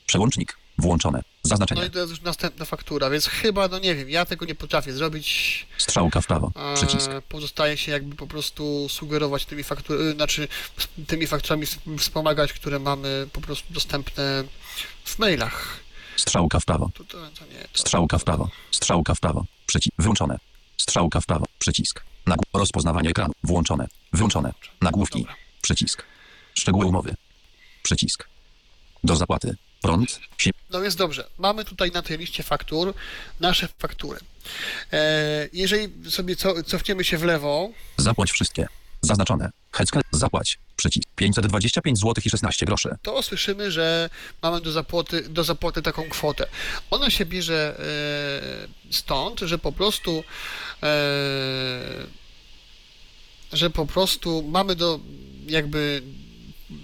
Przełącznik. 0.07 0.57
Włączone. 0.79 1.19
No 1.19 1.49
Zaznaczenie. 1.49 1.87
i 1.87 1.91
to 1.91 1.99
jest 1.99 2.11
już 2.11 2.21
następna 2.21 2.65
faktura, 2.65 3.11
więc 3.11 3.27
chyba, 3.27 3.69
no 3.69 3.79
nie 3.79 3.95
wiem, 3.95 4.11
ja 4.11 4.25
tego 4.25 4.47
nie 4.47 4.55
potrafię 4.55 4.93
zrobić. 4.93 5.67
Strzałka 5.79 6.21
w 6.21 6.27
prawo. 6.27 6.53
E, 6.57 6.75
Przycisk. 6.75 7.11
Pozostaje 7.29 7.77
się 7.77 7.93
jakby 7.93 8.17
po 8.17 8.27
prostu 8.27 8.87
sugerować 8.89 9.45
tymi 9.47 9.63
fakturami, 9.65 10.13
znaczy 10.13 10.49
tymi 11.07 11.27
fakturami 11.27 11.67
wspomagać, 11.99 12.53
które 12.53 12.79
mamy 12.79 13.27
po 13.33 13.41
prostu 13.41 13.73
dostępne 13.75 14.45
w 15.05 15.19
mailach. 15.19 15.81
Strzałka 16.17 16.61
w 16.61 16.65
prawo. 16.65 16.91
To, 16.95 17.05
to, 17.05 17.19
to 17.19 17.45
nie. 17.47 17.69
Strzałka 17.75 18.19
w 18.19 18.25
prawo. 18.25 18.51
Strzałka 18.71 19.15
w 19.15 19.21
prawo. 19.21 19.45
Przycisk. 19.67 19.95
Wyłączone. 19.99 20.39
Strzałka 20.77 21.21
w 21.21 21.27
prawo. 21.27 21.47
Przycisk. 21.59 22.05
Nagł... 22.27 22.45
Rozpoznawanie 22.53 23.11
ekranu. 23.11 23.33
Włączone. 23.45 23.87
Wyłączone. 24.13 24.53
Nagłówki. 24.81 25.19
Dobra. 25.19 25.35
Przycisk. 25.63 26.03
Szczegóły 26.55 26.87
umowy. 26.87 27.15
Przycisk. 27.83 28.29
Do 29.05 29.17
zapłaty. 29.17 29.57
Prąd. 29.83 30.21
No 30.71 30.81
więc 30.81 30.97
dobrze, 30.97 31.29
mamy 31.39 31.65
tutaj 31.65 31.91
na 31.91 32.03
tej 32.03 32.19
liście 32.19 32.43
faktur 32.43 32.95
nasze 33.41 33.69
faktury. 33.79 34.21
E, 34.93 35.49
jeżeli 35.53 36.11
sobie 36.11 36.37
co, 36.37 36.63
cofniemy 36.63 37.05
się 37.05 37.19
w 37.19 37.23
lewo, 37.25 37.71
Zapłać 37.97 38.31
wszystkie. 38.31 38.67
Zaznaczone. 39.03 39.51
Hecke. 39.73 40.01
Zapłać. 40.13 40.59
Przycisk. 40.77 41.09
525 41.17 41.99
zł 41.99 42.15
i 42.27 42.31
16 42.31 42.67
groszy. 42.67 42.97
to 43.03 43.23
słyszymy, 43.23 43.71
że 43.71 44.11
mamy 44.43 44.61
do 44.61 44.73
zapłaty, 44.73 45.29
do 45.29 45.45
zapłaty 45.45 45.83
taką 45.83 46.09
kwotę. 46.09 46.47
Ona 46.91 47.11
się 47.11 47.27
bierze 47.27 47.81
e, 48.89 48.93
stąd, 48.93 49.41
że 49.41 49.59
po 49.59 49.73
prostu 49.73 50.25
e, 50.83 52.07
że 53.53 53.71
po 53.71 53.87
prostu 53.87 54.43
mamy 54.43 54.77
do 54.77 55.01
jakby 55.47 56.03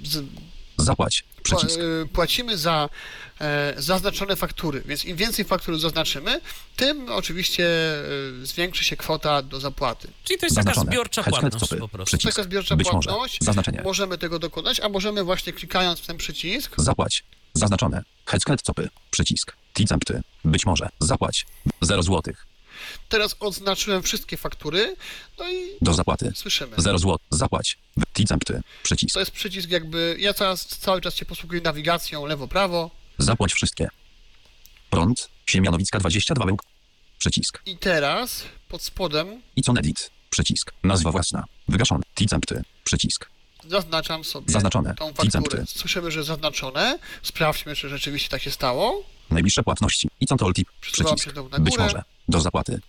z, 0.04 0.24
Zapłać. 0.78 1.24
Przycisk. 1.44 1.78
e, 1.80 2.06
płacimy 2.12 2.58
za 2.58 2.88
e, 3.40 3.74
zaznaczone 3.76 4.36
faktury, 4.36 4.82
więc 4.86 5.04
im 5.04 5.16
więcej 5.16 5.44
faktur 5.44 5.78
zaznaczymy, 5.78 6.40
tym 6.76 7.08
oczywiście 7.08 7.66
e, 8.42 8.46
zwiększy 8.46 8.84
się 8.84 8.96
kwota 8.96 9.42
do 9.42 9.60
zapłaty. 9.60 10.08
Czyli 10.24 10.40
to 10.40 10.46
jest 10.46 10.56
taka 10.56 10.64
Zaznaczone. 10.70 10.92
zbiorcza 10.92 11.22
Hecke. 11.22 11.40
płatność 11.40 11.64
Copy. 11.64 11.80
po 11.80 11.88
prostu. 11.88 12.16
Przycisk. 12.16 12.36
Taka 12.36 12.48
zbiorcza 12.48 12.76
Być 12.76 12.92
może. 12.92 13.08
płatność, 13.10 13.38
Zaznaczenie. 13.40 13.82
możemy 13.84 14.18
tego 14.18 14.38
dokonać, 14.38 14.80
a 14.80 14.88
możemy 14.88 15.24
właśnie 15.24 15.52
klikając 15.52 16.00
w 16.00 16.06
ten 16.06 16.16
przycisk 16.16 16.74
Zapłać. 16.76 17.24
Zaznaczone. 17.54 18.02
Hecke. 18.26 18.56
Copy. 18.56 18.88
Przycisk. 19.10 19.52
Ticempty. 19.74 20.20
Być 20.44 20.66
może. 20.66 20.88
Zapłać. 21.00 21.46
0 21.80 22.02
zł. 22.02 22.22
Teraz 23.08 23.36
odznaczyłem 23.40 24.02
wszystkie 24.02 24.36
faktury, 24.36 24.96
no 25.38 25.50
i 25.50 25.56
Do 25.82 25.94
zapłaty. 25.94 26.32
słyszymy. 26.34 26.76
0 26.78 26.98
zł. 26.98 27.16
Zapłać. 27.30 27.78
Ticempty. 28.12 28.60
Przycisk. 28.82 29.14
To 29.14 29.20
jest 29.20 29.30
przycisk 29.30 29.70
jakby, 29.70 30.16
ja 30.18 30.34
teraz 30.34 30.66
cały 30.66 31.00
czas 31.00 31.14
się 31.14 31.24
posługuję 31.24 31.60
nawigacją 31.60 32.26
lewo-prawo 32.26 32.90
Zapłać 33.18 33.52
wszystkie. 33.52 33.88
Prąd. 34.90 35.28
Siemianowicka 35.46 35.98
22 35.98 36.46
bełk. 36.46 36.62
Przycisk. 37.18 37.62
i 37.66 37.76
teraz 37.78 38.42
pod 38.68 38.82
spodem 38.82 39.42
I 39.56 39.62
co 39.62 39.72
edit. 39.72 40.10
Przycisk. 40.30 40.72
Nazwa 40.82 41.10
własna. 41.12 41.44
Wygaszony. 41.68 42.02
Ticempty. 42.14 42.62
Przycisk. 42.84 43.30
Zaznaczam 43.68 44.24
sobie 44.24 44.52
Zaznaczone. 44.52 44.94
tą 44.94 45.14
fakturę. 45.14 45.64
Słyszymy, 45.66 46.10
że 46.10 46.24
zaznaczone. 46.24 46.98
Sprawdźmy, 47.22 47.76
czy 47.76 47.88
rzeczywiście 47.88 48.28
tak 48.28 48.42
się 48.42 48.50
stało. 48.50 49.04
Najbliższe 49.30 49.62
płatności. 49.62 50.08
I 50.20 50.26
co 50.26 50.52
tip. 50.52 50.68
Przycisk. 50.80 51.24
się 51.24 51.30
Być 51.60 51.78
może. 51.78 52.02
Do 52.28 52.40
zapłaty. 52.40 52.80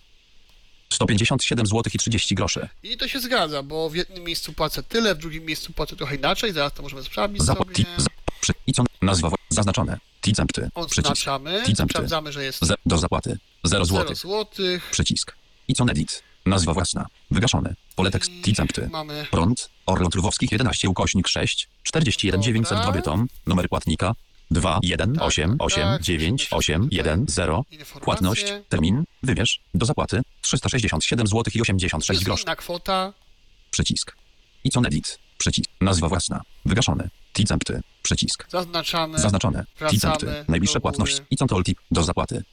157 0.92 1.66
zł 1.66 1.82
i 1.94 1.98
30 1.98 2.34
groszy. 2.34 2.68
I 2.82 2.96
to 2.96 3.08
się 3.08 3.20
zgadza, 3.20 3.62
bo 3.62 3.90
w 3.90 3.94
jednym 3.94 4.24
miejscu 4.24 4.52
płacę 4.52 4.82
tyle, 4.82 5.14
w 5.14 5.18
drugim 5.18 5.44
miejscu 5.44 5.72
płacę 5.72 5.96
trochę 5.96 6.16
inaczej. 6.16 6.52
Zaraz 6.52 6.72
to 6.72 6.82
możemy 6.82 7.02
sprawdzić 7.02 7.42
Zapłat. 7.42 7.68
sobie. 7.68 7.84
Za, 7.96 8.06
przy, 8.40 8.52
I 8.66 8.72
co 8.72 8.84
nazwa 9.02 9.30
zaznaczone. 9.48 9.98
Ticempty. 10.20 10.60
Przycisk. 10.60 10.98
Odznaczamy, 10.98 11.62
Ticempty. 11.66 11.92
sprawdzamy, 11.92 12.32
że 12.32 12.44
jest 12.44 12.64
Z, 12.64 12.76
do 12.86 12.98
zapłaty. 12.98 13.38
0 13.64 13.84
0 13.84 14.14
zł. 14.14 14.46
Przycisk. 14.90 15.36
I 15.68 15.74
co 15.74 15.84
edit. 15.84 16.22
Nazwa 16.46 16.74
własna. 16.74 17.06
Wygaszony. 17.30 17.74
Pole 17.96 18.10
tekst. 18.10 18.30
I 18.30 18.42
Ticempty. 18.42 18.88
Mamy 18.92 19.26
Prąd. 19.30 19.70
Orląt 19.86 20.14
Lwowskich 20.14 20.52
11 20.52 20.88
ukośnik 20.88 21.28
6 21.28 21.68
41 21.82 22.42
902 22.42 22.84
Dobra. 22.84 22.92
Bytom. 22.92 23.28
Numer 23.46 23.68
płatnika 23.68 24.14
2 24.50 24.78
1 24.82 25.14
Tak, 25.14 25.22
8 25.22 25.50
tak, 25.50 25.66
8 25.66 25.82
tak. 25.84 26.02
9 26.02 26.48
Musimy 26.52 26.58
8 26.58 26.82
tutaj 26.82 26.96
1 26.96 27.24
0 27.28 27.64
informacje. 27.70 28.00
Płatność. 28.00 28.52
Termin. 28.68 29.04
Wybierz. 29.22 29.60
Do 29.74 29.86
zapłaty 29.86 30.20
367 30.40 31.26
zł 31.26 31.42
i 31.54 31.60
86 31.60 32.08
jest 32.10 32.24
groszy. 32.24 32.44
kwota. 32.56 33.12
Przycisk. 33.70 34.16
I 34.64 34.70
co 34.70 34.80
edit. 34.80 35.18
Przycisk. 35.38 35.70
Nazwa 35.80 36.08
własna. 36.08 36.40
Wygaszony. 36.64 37.08
Ticempty. 37.32 37.80
Przycisk. 38.02 38.46
Zaznaczamy. 38.50 39.18
Zaznaczone. 39.18 39.64
Do 39.80 39.86
góry. 40.18 40.80
płatności. 40.80 41.20
I 41.30 41.36
co 41.36 41.62
tip. 41.62 41.78
Do 41.90 42.02
zapłaty. 42.02 42.44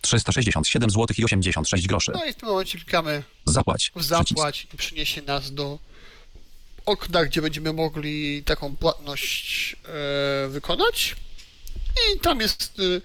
367 0.00 0.90
zł 0.90 1.06
i 1.18 1.24
86 1.24 1.86
groszy. 1.86 2.12
No 2.14 2.24
i 2.24 2.32
w 2.32 2.36
tym 2.36 2.48
momencie 2.48 2.78
klikamy 2.78 3.22
Zapłać. 3.44 3.90
w 3.94 3.98
Przycisk. 3.98 4.08
zapłać 4.36 4.66
i 4.74 4.76
przyniesie 4.76 5.22
nas 5.22 5.54
do 5.54 5.78
okna, 6.86 7.24
gdzie 7.24 7.42
będziemy 7.42 7.72
mogli 7.72 8.42
taką 8.44 8.76
płatność 8.76 9.76
e, 10.44 10.48
wykonać. 10.48 11.16
I 12.16 12.20
tam 12.20 12.40
jest, 12.40 12.72
e, 12.78 13.00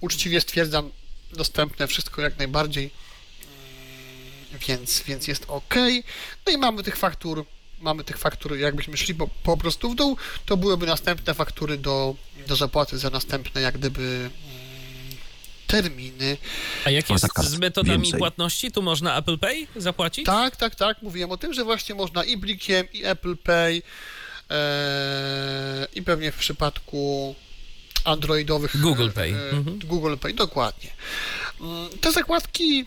uczciwie 0.00 0.40
stwierdzam, 0.40 0.90
dostępne 1.32 1.86
wszystko 1.86 2.22
jak 2.22 2.38
najbardziej, 2.38 2.90
Mm, 4.52 4.58
więc, 4.68 5.02
więc 5.02 5.28
jest 5.28 5.44
ok. 5.48 5.74
No 6.46 6.52
i 6.52 6.56
mamy 6.58 6.82
tych 6.82 6.96
faktur, 6.96 7.44
mamy 7.80 8.04
tych 8.04 8.18
faktur, 8.18 8.58
jakbyśmy 8.58 8.96
szli 8.96 9.14
po, 9.14 9.28
po 9.42 9.56
prostu 9.56 9.90
w 9.90 9.94
dół, 9.94 10.16
to 10.46 10.56
byłyby 10.56 10.86
następne 10.86 11.34
faktury 11.34 11.78
do, 11.78 12.14
do 12.46 12.56
zapłaty 12.56 12.98
za 12.98 13.10
następne 13.10 13.60
jak 13.60 13.78
gdyby 13.78 14.30
terminy. 15.72 16.36
A 16.84 16.90
jak 16.90 16.94
jest 16.96 17.08
Polsat 17.08 17.32
Card. 17.32 17.48
z 17.48 17.58
metodami 17.58 18.02
Więcej. 18.02 18.18
płatności? 18.18 18.70
Tu 18.72 18.82
można 18.82 19.18
Apple 19.18 19.38
Pay 19.38 19.66
zapłacić? 19.76 20.26
Tak, 20.26 20.56
tak, 20.56 20.74
tak. 20.74 21.02
Mówiłem 21.02 21.30
o 21.30 21.36
tym, 21.36 21.54
że 21.54 21.64
właśnie 21.64 21.94
można 21.94 22.24
i 22.24 22.36
Blikiem, 22.36 22.86
i 22.92 23.04
Apple 23.04 23.36
Pay, 23.36 23.82
e, 24.50 25.86
i 25.94 26.02
pewnie 26.02 26.32
w 26.32 26.36
przypadku 26.36 27.34
androidowych. 28.04 28.80
Google 28.80 29.10
Pay. 29.14 29.30
e, 29.34 29.50
Mhm. 29.50 29.78
Google 29.78 30.16
Pay, 30.16 30.34
dokładnie. 30.34 30.90
Mm, 31.60 31.88
Te 32.00 32.12
zakładki, 32.12 32.84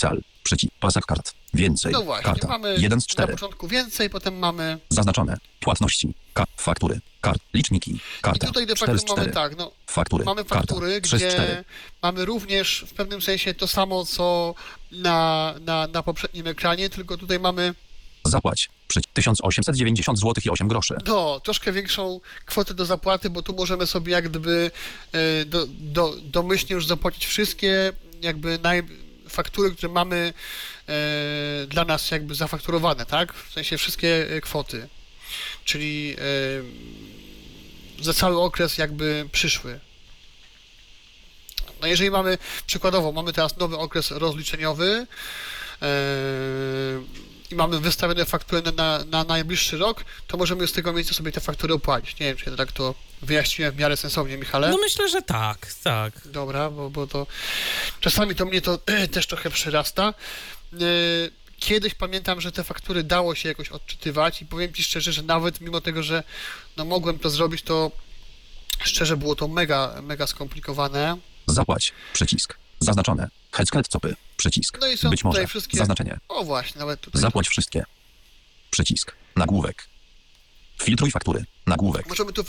cal. 0.00 0.20
Przycisk. 0.48 0.72
Pasak 0.80 1.06
kart. 1.06 1.34
Więcej. 1.54 1.92
no 1.92 2.02
właśnie, 2.02 2.24
Karta. 2.24 2.48
mamy 2.48 2.76
1 2.78 3.00
z 3.00 3.04
na 3.04 3.08
4. 3.08 3.32
początku 3.32 3.68
więcej, 3.68 4.10
potem 4.10 4.38
mamy. 4.38 4.78
Zaznaczone. 4.88 5.36
Płatności. 5.60 6.14
Ka 6.34 6.44
faktury. 6.56 7.00
Kart. 7.20 7.42
Liczniki. 7.54 7.90
I 7.90 8.00
Karta. 8.22 8.46
tutaj 8.46 8.66
de 8.66 8.74
4 8.74 8.98
z 8.98 9.02
facto 9.02 9.16
mamy 9.16 9.30
4. 9.30 9.34
tak, 9.34 9.58
no, 9.58 9.72
Faktury. 9.86 10.24
mamy 10.24 10.44
Karta. 10.44 10.54
faktury, 10.54 11.00
3 11.00 11.16
4. 11.18 11.34
gdzie 11.34 11.64
mamy 12.02 12.24
również 12.24 12.84
w 12.88 12.92
pewnym 12.92 13.22
sensie 13.22 13.54
to 13.54 13.66
samo, 13.66 14.04
co 14.04 14.54
na, 14.92 15.54
na, 15.60 15.86
na 15.86 16.02
poprzednim 16.02 16.46
ekranie, 16.46 16.90
tylko 16.90 17.16
tutaj 17.16 17.40
mamy 17.40 17.74
Zapłać. 18.24 18.68
Przy 18.88 19.00
1890 19.12 20.18
zł 20.18 20.34
i 20.46 20.50
8 20.50 20.68
groszy. 20.68 20.96
No, 21.06 21.40
troszkę 21.40 21.72
większą 21.72 22.20
kwotę 22.46 22.74
do 22.74 22.84
zapłaty, 22.84 23.30
bo 23.30 23.42
tu 23.42 23.52
możemy 23.52 23.86
sobie 23.86 24.12
jak 24.12 24.28
gdyby 24.28 24.70
e, 25.12 25.44
do, 25.44 25.66
do, 25.68 26.14
domyślnie 26.22 26.74
już 26.74 26.86
zapłacić 26.86 27.26
wszystkie 27.26 27.92
jakby 28.22 28.58
naj, 28.62 28.82
faktury, 29.28 29.70
które 29.70 29.92
mamy 29.92 30.32
e, 30.88 31.66
dla 31.66 31.84
nas 31.84 32.10
jakby 32.10 32.34
zafakturowane, 32.34 33.06
tak? 33.06 33.34
W 33.34 33.52
sensie 33.52 33.78
wszystkie 33.78 34.30
e, 34.30 34.40
kwoty. 34.40 34.88
Czyli 35.64 36.16
e, 36.18 38.02
za 38.02 38.14
cały 38.14 38.40
okres 38.40 38.78
jakby 38.78 39.28
przyszły. 39.32 39.80
No 41.80 41.86
jeżeli 41.86 42.10
mamy, 42.10 42.38
przykładowo, 42.66 43.12
mamy 43.12 43.32
teraz 43.32 43.56
nowy 43.56 43.78
okres 43.78 44.10
rozliczeniowy, 44.10 45.06
i 47.50 47.54
mamy 47.54 47.80
wystawione 47.80 48.24
faktury 48.24 48.62
na, 48.62 48.72
na, 48.72 49.04
na 49.04 49.24
najbliższy 49.24 49.78
rok, 49.78 50.04
to 50.26 50.36
możemy 50.36 50.66
z 50.66 50.72
tego 50.72 50.92
miejsca 50.92 51.14
sobie 51.14 51.32
te 51.32 51.40
faktury 51.40 51.74
opłacić. 51.74 52.20
Nie 52.20 52.26
wiem, 52.26 52.36
czy 52.36 52.50
ja 52.50 52.56
tak 52.56 52.72
to 52.72 52.94
wyjaśniłem 53.22 53.72
w 53.72 53.78
miarę 53.78 53.96
sensownie, 53.96 54.38
Michale. 54.38 54.70
No 54.70 54.78
myślę, 54.78 55.08
że 55.08 55.22
tak, 55.22 55.66
tak. 55.84 56.12
Dobra, 56.28 56.70
bo, 56.70 56.90
bo 56.90 57.06
to 57.06 57.26
czasami 58.00 58.34
to 58.34 58.44
mnie 58.44 58.60
to 58.60 58.78
też 59.14 59.26
trochę 59.26 59.50
przyrasta. 59.50 60.14
Yy, 60.72 61.30
Kiedyś 61.58 61.94
pamiętam, 61.94 62.40
że 62.40 62.52
te 62.52 62.64
faktury 62.64 63.02
dało 63.02 63.34
się 63.34 63.48
jakoś 63.48 63.68
odczytywać 63.68 64.42
i 64.42 64.46
powiem 64.46 64.72
Ci 64.72 64.82
szczerze, 64.82 65.12
że 65.12 65.22
nawet 65.22 65.60
mimo 65.60 65.80
tego, 65.80 66.02
że 66.02 66.22
no 66.76 66.84
mogłem 66.84 67.18
to 67.18 67.30
zrobić, 67.30 67.62
to 67.62 67.90
szczerze 68.84 69.16
było 69.16 69.36
to 69.36 69.48
mega, 69.48 70.02
mega 70.02 70.26
skomplikowane. 70.26 71.16
Zapłać. 71.46 71.92
Przycisk. 72.12 72.54
Zaznaczone. 72.80 73.28
Headset 73.58 73.88
copy. 73.88 74.16
Przycisk. 74.36 74.78
No 74.80 74.86
i 74.86 74.96
są 74.96 75.10
Być 75.10 75.24
może. 75.24 75.46
wszystkie- 75.46 75.78
Zaznaczenie. 75.78 76.18
O 76.28 76.44
właśnie, 76.44 76.78
nawet 76.78 77.00
tutaj. 77.00 77.20
Zapłać 77.22 77.48
wszystkie. 77.48 77.84
Przycisk. 78.70 79.12
Nagłówek. 79.36 79.88
Filtruj 80.82 81.10
faktury. 81.10 81.44
Nagłówek. 81.66 82.08
Możemy 82.08 82.32
tu 82.32 82.42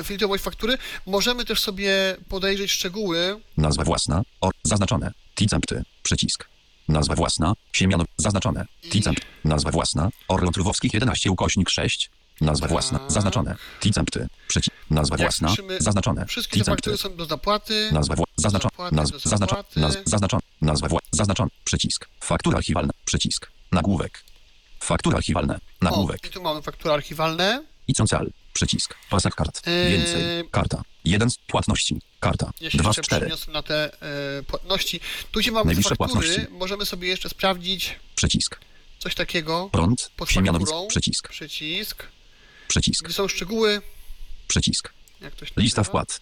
e, 0.00 0.04
filtrować 0.04 0.40
faktury. 0.40 0.78
Możemy 1.06 1.44
też 1.44 1.60
sobie 1.60 2.16
podejrzeć 2.28 2.70
szczegóły. 2.72 3.40
Nazwa 3.56 3.84
własna. 3.84 4.22
Or. 4.40 4.52
Zaznaczone. 4.62 5.12
Ticempty. 5.34 5.82
Przycisk. 6.02 6.48
Nazwa 6.88 7.14
własna. 7.14 7.54
Siemiano. 7.72 8.04
Zaznaczone. 8.16 8.66
Ticempt. 8.90 9.20
Nazwa 9.44 9.70
własna. 9.70 10.08
Orlon 10.28 10.52
Trwowskich 10.52 10.94
11 10.94 11.30
ukośnik 11.30 11.70
6. 11.70 12.10
Nazwa 12.40 12.66
własna. 12.68 13.00
Zaznaczone. 13.08 13.56
Ticempty. 13.80 14.26
Przycisk. 14.48 14.76
Nazwa 14.90 15.16
własna. 15.16 15.54
Zaznaczone. 15.78 16.26
Wszystkie 16.26 16.64
faktury 16.64 16.96
są 16.96 17.16
do 17.16 17.26
zapłaty. 17.26 17.88
Nazwa 17.92 18.14
wła... 18.14 18.24
Zaznaczone. 18.36 18.70
Zapłaty, 18.70 19.28
Zaznaczone. 19.28 19.62
zapłaty. 19.78 20.02
Zaznaczone. 20.10 20.42
Nazwa 20.62 20.88
wła... 20.88 21.00
Zaznaczone. 21.10 21.50
Przycisk. 21.64 22.08
Faktura 22.20 22.58
archiwalna. 22.58 22.92
Przycisk. 23.04 23.50
Nagłówek. 23.72 24.24
Faktura 24.80 25.16
archiwalne. 25.16 25.58
Nagłówek. 25.82 26.20
O, 26.24 26.26
I 26.26 26.30
tu 26.30 26.42
mamy 26.42 26.62
faktury 26.62 26.94
archiwalne. 26.94 27.64
I 27.88 27.94
cal. 27.94 28.30
Przycisk. 28.52 28.94
Pasek 29.10 29.34
kart. 29.34 29.62
Eee. 29.68 29.92
Więcej. 29.92 30.48
Karta. 30.50 30.82
Jeden 31.04 31.30
z 31.30 31.36
płatności. 31.38 32.00
Karta. 32.20 32.50
Ja 32.60 32.70
Dwa 32.74 32.92
z 32.92 32.96
cztery. 32.96 33.30
na 33.52 33.62
te 33.62 34.02
e, 34.38 34.42
płatności. 34.42 35.00
Tu 35.32 35.40
gdzie 35.40 35.52
mamy 35.52 35.64
Najbliższe 35.64 35.96
faktury, 35.96 36.26
płatności. 36.28 36.52
możemy 36.52 36.86
sobie 36.86 37.08
jeszcze 37.08 37.28
sprawdzić 37.28 37.96
Przycisk. 38.14 38.60
coś 38.98 39.14
takiego. 39.14 39.68
Prąd. 39.72 40.10
Pod. 40.16 40.28
Przycisk. 40.88 41.28
Przycisk. 41.28 42.02
Przycisk. 42.68 43.10
Są 43.12 43.28
szczegóły. 43.28 43.82
Przycisk. 44.48 44.92
Lista 45.56 45.80
nazywa? 45.80 45.84
wpłat. 45.84 46.20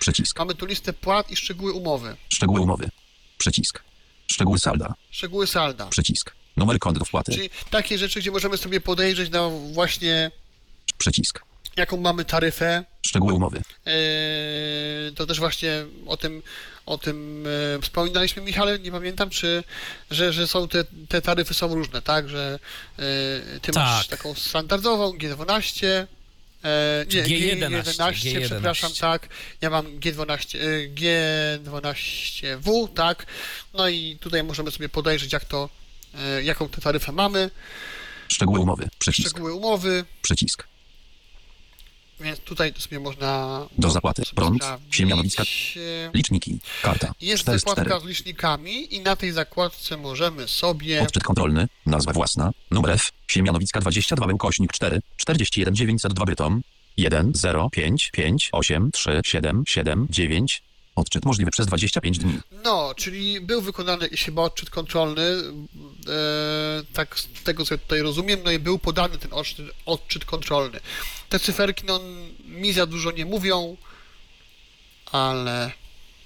Przycisk. 0.00 0.38
Mamy 0.38 0.54
tu 0.54 0.66
listę 0.66 0.92
płat 0.92 1.30
i 1.30 1.36
szczegóły 1.36 1.72
umowy. 1.72 2.16
Szczegóły 2.28 2.60
umowy. 2.60 2.90
Przycisk. 3.38 3.82
Szczegóły 4.32 4.58
salda. 4.58 4.94
Szczegóły 5.10 5.46
salda. 5.46 5.86
Przycisk. 5.86 6.34
Numer 6.56 6.78
do 6.78 7.04
wpłaty. 7.04 7.32
Czyli 7.32 7.50
takie 7.70 7.98
rzeczy, 7.98 8.20
gdzie 8.20 8.30
możemy 8.30 8.56
sobie 8.56 8.80
podejrzeć 8.80 9.30
na 9.30 9.48
właśnie 9.48 10.30
Przycisk. 10.98 11.40
jaką 11.76 11.96
mamy 11.96 12.24
taryfę. 12.24 12.84
Szczegóły 13.06 13.34
umowy. 13.34 13.62
Eee, 13.86 15.14
to 15.14 15.26
też 15.26 15.38
właśnie 15.38 15.86
o 16.06 16.16
tym, 16.16 16.42
o 16.86 16.98
tym 16.98 17.44
e, 17.76 17.82
wspominaliśmy, 17.82 18.42
Michale, 18.42 18.78
nie 18.78 18.92
pamiętam, 18.92 19.30
czy, 19.30 19.64
że, 20.10 20.32
że 20.32 20.48
są 20.48 20.68
te, 20.68 20.84
te 21.08 21.22
taryfy 21.22 21.54
są 21.54 21.74
różne, 21.74 22.02
tak, 22.02 22.28
że 22.28 22.58
e, 22.98 23.60
ty 23.60 23.72
masz 23.74 24.08
Tak. 24.08 24.18
taką 24.18 24.34
standardową 24.34 25.12
G12, 25.12 25.86
e, 25.86 26.06
nie, 27.14 27.22
G11, 27.22 27.82
G11, 27.82 28.44
przepraszam, 28.44 28.92
tak, 29.00 29.28
ja 29.60 29.70
mam 29.70 29.86
G12, 30.00 30.58
e, 30.58 30.88
G12W, 30.94 32.88
tak, 32.94 33.26
no 33.74 33.88
i 33.88 34.16
tutaj 34.20 34.44
możemy 34.44 34.70
sobie 34.70 34.88
podejrzeć, 34.88 35.32
jak 35.32 35.44
to, 35.44 35.68
jaką 36.42 36.68
tę 36.68 36.80
taryfę 36.80 37.12
mamy, 37.12 37.50
Szczegóły 38.28 38.60
umowy. 38.60 38.88
Przycisk. 38.98 39.28
szczegóły 39.28 39.52
umowy, 39.54 40.04
Przycisk. 40.22 40.64
Więc 42.20 42.40
tutaj 42.40 42.72
to 42.72 42.80
sobie 42.80 43.00
można 43.00 43.60
Do 43.78 43.90
zapłaty. 43.90 44.22
Prąd. 44.34 44.64
Siemianowicka. 44.90 45.42
Liczniki. 46.14 46.58
Karta. 46.82 47.12
Jest 47.20 47.42
4 47.42 47.58
z 47.58 47.62
4. 47.62 47.76
zakładka 47.76 48.06
z 48.06 48.08
licznikami 48.08 48.94
i 48.94 49.00
na 49.00 49.16
tej 49.16 49.32
zakładce 49.32 49.96
możemy 49.96 50.48
sobie 50.48 51.02
Odczyt 51.02 51.22
kontrolny. 51.22 51.68
Nazwa 51.86 52.12
własna. 52.12 52.50
Numer 52.70 52.90
F. 52.90 53.12
Siemianowicka 53.28 53.80
22 53.80 54.26
ukośnik 54.32 54.72
4. 54.72 55.00
41 55.16 55.74
902 55.74 56.24
Bytom. 56.24 56.62
1 56.96 57.32
0 57.34 57.70
5 57.70 58.10
5 58.12 58.48
8 58.52 58.90
3 58.92 59.20
7 59.24 59.64
7 59.66 60.06
9. 60.10 60.62
Odczyt 60.96 61.24
możliwy 61.24 61.50
przez 61.50 61.66
25 61.66 62.18
dni. 62.18 62.38
No, 62.64 62.94
czyli 62.96 63.40
był 63.40 63.62
wykonany 63.62 64.08
chyba 64.08 64.42
odczyt 64.42 64.70
kontrolny, 64.70 65.22
e, 65.22 66.82
tak 66.92 67.18
z 67.18 67.28
tego 67.44 67.64
co 67.64 67.74
ja 67.74 67.78
tutaj 67.78 68.00
rozumiem, 68.00 68.40
no 68.44 68.50
i 68.50 68.58
był 68.58 68.78
podany 68.78 69.18
ten 69.18 69.32
odczyt, 69.32 69.66
odczyt 69.86 70.24
kontrolny. 70.24 70.80
Te 71.28 71.38
cyferki, 71.40 71.84
no, 71.86 72.00
mi 72.44 72.72
za 72.72 72.86
dużo 72.86 73.10
nie 73.10 73.26
mówią, 73.26 73.76
ale 75.12 75.72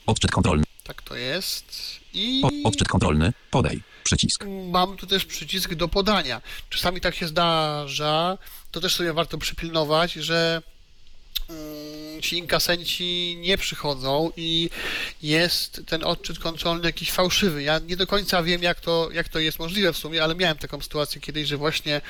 Odczyt 0.06 0.30
kontrolny. 0.30 0.64
tak 0.84 1.02
to 1.02 1.16
jest. 1.16 2.00
I 2.12 2.42
odczyt 2.64 2.88
kontrolny. 2.88 3.32
Podaj. 3.50 3.82
Przycisk. 4.04 4.44
mam 4.70 4.96
tu 4.96 5.06
też 5.06 5.24
przycisk 5.24 5.74
do 5.74 5.88
podania. 5.88 6.40
Czasami 6.70 7.00
tak 7.00 7.14
się 7.14 7.28
zdarza, 7.28 8.38
to 8.70 8.80
też 8.80 8.94
sobie 8.94 9.12
warto 9.12 9.38
przypilnować, 9.38 10.12
że 10.12 10.62
ci 12.22 12.38
inkasenci 12.38 13.36
nie 13.40 13.58
przychodzą 13.58 14.30
i 14.36 14.70
jest 15.22 15.80
ten 15.86 16.04
odczyt 16.04 16.38
kontrolny 16.38 16.86
jakiś 16.86 17.12
fałszywy. 17.12 17.62
Ja 17.62 17.78
nie 17.78 17.96
do 17.96 18.06
końca 18.06 18.42
wiem, 18.42 18.62
jak 18.62 18.80
to, 18.80 19.08
jak 19.12 19.28
to 19.28 19.38
jest 19.38 19.58
możliwe 19.58 19.92
w 19.92 19.96
sumie, 19.96 20.24
ale 20.24 20.34
miałem 20.34 20.58
taką 20.58 20.80
sytuację 20.80 21.20
kiedyś, 21.20 21.48
że 21.48 21.56
właśnie 21.56 22.00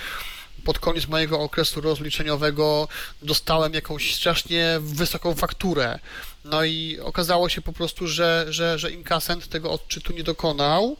pod 0.64 0.78
koniec 0.78 1.08
mojego 1.08 1.40
okresu 1.40 1.80
rozliczeniowego 1.80 2.88
dostałem 3.22 3.74
jakąś 3.74 4.14
strasznie 4.14 4.76
wysoką 4.80 5.34
fakturę. 5.34 5.98
No 6.44 6.64
i 6.64 6.98
okazało 7.02 7.48
się 7.48 7.62
po 7.62 7.72
prostu, 7.72 8.06
że, 8.06 8.46
że, 8.48 8.78
że 8.78 8.92
inkasent 8.92 9.48
tego 9.48 9.72
odczytu 9.72 10.12
nie 10.12 10.22
dokonał. 10.22 10.96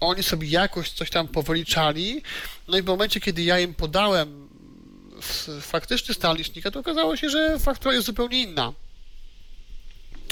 Oni 0.00 0.22
sobie 0.22 0.48
jakoś 0.48 0.90
coś 0.90 1.10
tam 1.10 1.28
powyliczali. 1.28 2.22
No 2.68 2.78
i 2.78 2.82
w 2.82 2.86
momencie, 2.86 3.20
kiedy 3.20 3.42
ja 3.42 3.60
im 3.60 3.74
podałem 3.74 4.41
faktyczny 5.60 6.14
stan 6.14 6.36
licznika, 6.36 6.70
to 6.70 6.80
okazało 6.80 7.16
się, 7.16 7.30
że 7.30 7.58
faktura 7.58 7.94
jest 7.94 8.06
zupełnie 8.06 8.42
inna. 8.42 8.72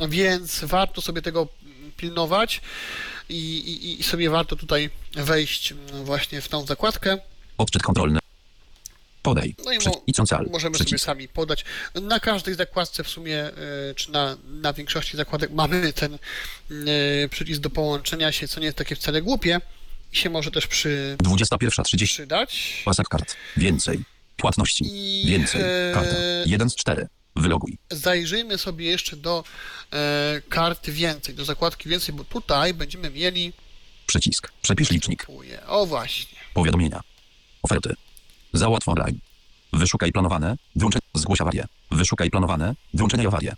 Więc 0.09 0.65
warto 0.65 1.01
sobie 1.01 1.23
tego 1.23 1.49
pilnować 1.97 2.61
i, 3.29 3.59
i, 3.59 4.01
i 4.01 4.03
sobie 4.03 4.31
warto 4.31 4.57
tutaj 4.57 4.91
wejść 5.13 5.75
właśnie 6.05 6.41
w 6.41 6.49
tą 6.49 6.67
zakładkę. 6.67 7.19
Odczyt 7.59 7.83
kontrolny. 7.83 8.21
Podaj. 9.23 9.55
No 9.65 9.73
i 9.73 9.79
mo-. 9.79 10.51
Możemy 10.51 10.79
sobie 10.79 10.99
sami 10.99 11.29
podać. 11.29 11.65
Na 11.95 12.21
każdej 12.21 12.55
zakładce 12.55 13.05
w 13.05 13.09
sumie, 13.09 13.51
y, 13.91 13.95
czy 13.95 14.13
na, 14.13 14.37
na 14.45 14.73
większości 14.73 15.17
zakładek 15.17 15.51
mamy 15.51 15.93
ten 15.93 16.19
y, 16.71 17.29
przycisk 17.31 17.61
do 17.61 17.71
połączenia 17.71 18.33
się, 18.33 18.49
co 18.49 18.61
nie 18.61 18.67
jest 18.67 18.79
takie 18.79 18.97
wcale 18.97 19.23
głupie 19.23 19.61
i 20.13 20.17
się 20.17 20.31
może 20.31 20.51
też 20.51 20.67
przy, 20.67 21.17
21.30. 21.23 22.05
przydać. 22.05 22.83
Pasek 22.85 23.09
kart. 23.09 23.37
Więcej. 23.57 24.01
Płatności. 24.41 24.85
I, 24.93 25.27
Więcej. 25.27 25.63
Karta. 25.95 26.17
e, 26.17 26.45
1 26.47 26.71
z 26.71 26.77
4. 26.77 27.07
Wyloguj. 27.37 27.79
Zajrzyjmy 27.91 28.59
sobie 28.59 28.87
jeszcze 28.87 29.17
do 29.17 29.45
e, 29.93 30.43
karty 30.49 30.93
więcej, 30.93 31.35
do 31.35 31.45
zakładki 31.45 31.89
więcej, 31.89 32.15
bo 32.15 32.25
tutaj 32.25 32.75
będziemy 32.75 33.11
mieli... 33.11 33.53
Przycisk. 34.07 34.53
Przepisz 34.63 34.91
licznik. 34.91 35.27
O 35.67 35.87
właśnie. 35.87 36.39
Powiadomienia. 36.55 37.01
Oferty. 37.63 37.95
Załatw 38.53 38.89
online. 38.89 39.19
Wyszukaj 39.73 40.13
planowane. 40.13 40.57
Wyłączenie. 40.77 41.01
Zgłoś 41.15 41.41
awarię. 41.41 41.65
Wyszukaj 41.91 42.31
planowane. 42.31 42.75
Wyłączenie 42.95 43.27
awarię. 43.27 43.57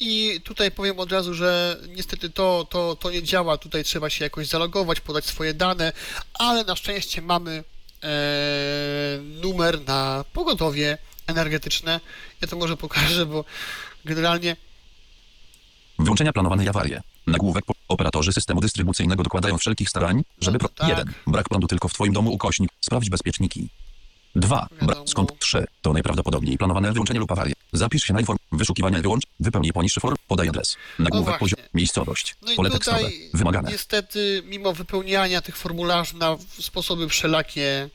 I 0.00 0.40
tutaj 0.44 0.70
powiem 0.70 1.00
od 1.00 1.12
razu, 1.12 1.34
że 1.34 1.76
niestety 1.88 2.30
to, 2.30 2.66
to, 2.70 2.96
to 2.96 3.10
nie 3.10 3.22
działa. 3.22 3.58
Tutaj 3.58 3.84
trzeba 3.84 4.10
się 4.10 4.24
jakoś 4.24 4.46
zalogować, 4.46 5.00
podać 5.00 5.24
swoje 5.24 5.54
dane, 5.54 5.92
ale 6.34 6.64
na 6.64 6.76
szczęście 6.76 7.22
mamy 7.22 7.64
numer 9.42 9.80
na 9.86 10.24
pogotowie 10.32 10.98
energetyczne. 11.26 12.00
Ja 12.40 12.48
to 12.48 12.56
może 12.56 12.76
pokażę, 12.76 13.26
bo 13.26 13.44
generalnie 14.04 14.56
Wyłączenia 15.98 16.32
planowane 16.32 16.64
i 16.64 16.68
awarie. 16.68 17.02
Nagłówek. 17.26 17.64
po- 17.64 17.74
Operatorzy 17.88 18.32
systemu 18.32 18.60
dystrybucyjnego 18.60 19.22
dokładają 19.22 19.58
wszelkich 19.58 19.88
starań, 19.88 20.24
żeby... 20.40 20.58
Pro... 20.58 20.68
tak. 20.68 20.88
1. 20.88 21.12
Brak 21.26 21.48
prądu 21.48 21.66
tylko 21.66 21.88
w 21.88 21.92
Twoim 21.92 22.12
domu 22.12 22.30
ukośnik. 22.32 22.70
Sprawdź 22.80 23.10
bezpieczniki. 23.10 23.68
2. 24.36 24.66
Brak... 24.70 24.88
Wiadomo. 24.88 25.06
Skąd 25.06 25.38
3. 25.38 25.66
To 25.82 25.92
najprawdopodobniej 25.92 26.58
planowane 26.58 26.92
wyłączenie 26.92 27.20
lub 27.20 27.32
awarie. 27.32 27.52
Zapisz 27.72 28.02
się 28.02 28.14
na 28.14 28.20
inform... 28.20 28.38
Wyszukiwania 28.52 28.98
i 28.98 29.02
wyłącz. 29.02 29.22
Wypełnij 29.40 29.72
poniższy 29.72 30.00
form. 30.00 30.16
Podaj 30.28 30.48
adres. 30.48 30.76
Nagłówek 30.98 31.34
No 31.34 31.38
poziom. 31.38 31.60
Miejscowość. 31.74 32.36
No 32.42 32.52
i 32.52 32.56
Pole 32.56 32.70
tutaj 32.70 33.04
tekstowe. 33.04 33.28
Wymagane. 33.34 33.70
niestety, 33.70 34.42
mimo 34.46 34.72
wypełniania 34.72 35.40
tych 35.42 35.56
formularzy 35.56 36.16
na 36.16 36.36
sposoby 36.60 37.08
wszelakie 37.08 37.88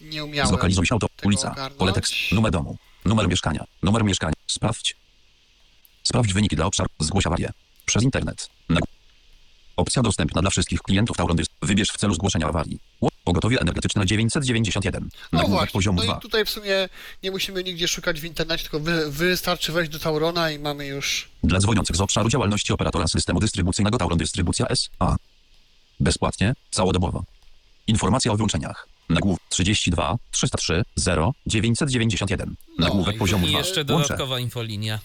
nie 0.00 0.24
umiałem. 0.24 0.48
Zlokalizuj 0.48 0.86
się 0.86 0.94
auto, 0.94 1.06
ulica, 1.24 1.52
ogarnąć. 1.52 1.78
pole 1.78 1.92
tekst, 1.92 2.14
numer 2.32 2.52
domu, 2.52 2.76
numer 3.04 3.28
mieszkania, 3.28 3.64
numer 3.82 4.04
mieszkania, 4.04 4.34
sprawdź. 4.46 4.96
Sprawdź 6.02 6.32
wyniki 6.32 6.56
dla 6.56 6.66
obszaru, 6.66 6.88
zgłoś 7.00 7.26
awarię. 7.26 7.52
Przez 7.86 8.02
internet. 8.02 8.48
Nag... 8.68 8.84
Opcja 9.76 10.02
dostępna 10.02 10.40
dla 10.40 10.50
wszystkich 10.50 10.82
klientów 10.82 11.16
Taurondys. 11.16 11.46
Wybierz 11.62 11.90
w 11.90 11.96
celu 11.96 12.14
zgłoszenia 12.14 12.46
awarii. 12.46 12.78
Pogotowie 13.24 13.60
energetyczne 13.60 14.06
991. 14.06 15.02
No 15.02 15.38
Nagłówek 15.38 15.58
właśnie, 15.58 15.72
poziomu 15.72 15.98
no 15.98 16.04
2. 16.04 16.16
i 16.16 16.20
tutaj 16.20 16.44
w 16.44 16.50
sumie 16.50 16.88
nie 17.22 17.30
musimy 17.30 17.64
nigdzie 17.64 17.88
szukać 17.88 18.20
w 18.20 18.24
internecie, 18.24 18.62
tylko 18.62 18.80
wy, 18.80 19.10
wystarczy 19.10 19.72
wejść 19.72 19.92
do 19.92 19.98
Taurona 19.98 20.50
i 20.50 20.58
mamy 20.58 20.86
już... 20.86 21.28
Dla 21.44 21.58
dzwoniących 21.60 21.96
z 21.96 22.00
obszaru 22.00 22.28
działalności 22.28 22.72
operatora 22.72 23.08
systemu 23.08 23.40
dystrybucyjnego 23.40 23.98
Tauron 23.98 24.18
Dystrybucja 24.18 24.66
S.A. 24.66 25.16
Bezpłatnie, 26.00 26.54
całodobowo. 26.70 27.24
Informacja 27.86 28.32
o 28.32 28.36
wyłączeniach. 28.36 28.88
Nagłów 29.08 29.38
32 29.48 30.16
303 30.30 30.82
0 30.96 31.32
991. 31.46 32.54
Nagłówek 32.78 33.18
poziomu 33.18 33.46
I 33.46 33.50
2. 33.50 33.58
jeszcze 33.58 33.84
dodatkowa 33.84 34.40
infolinia. 34.40 34.98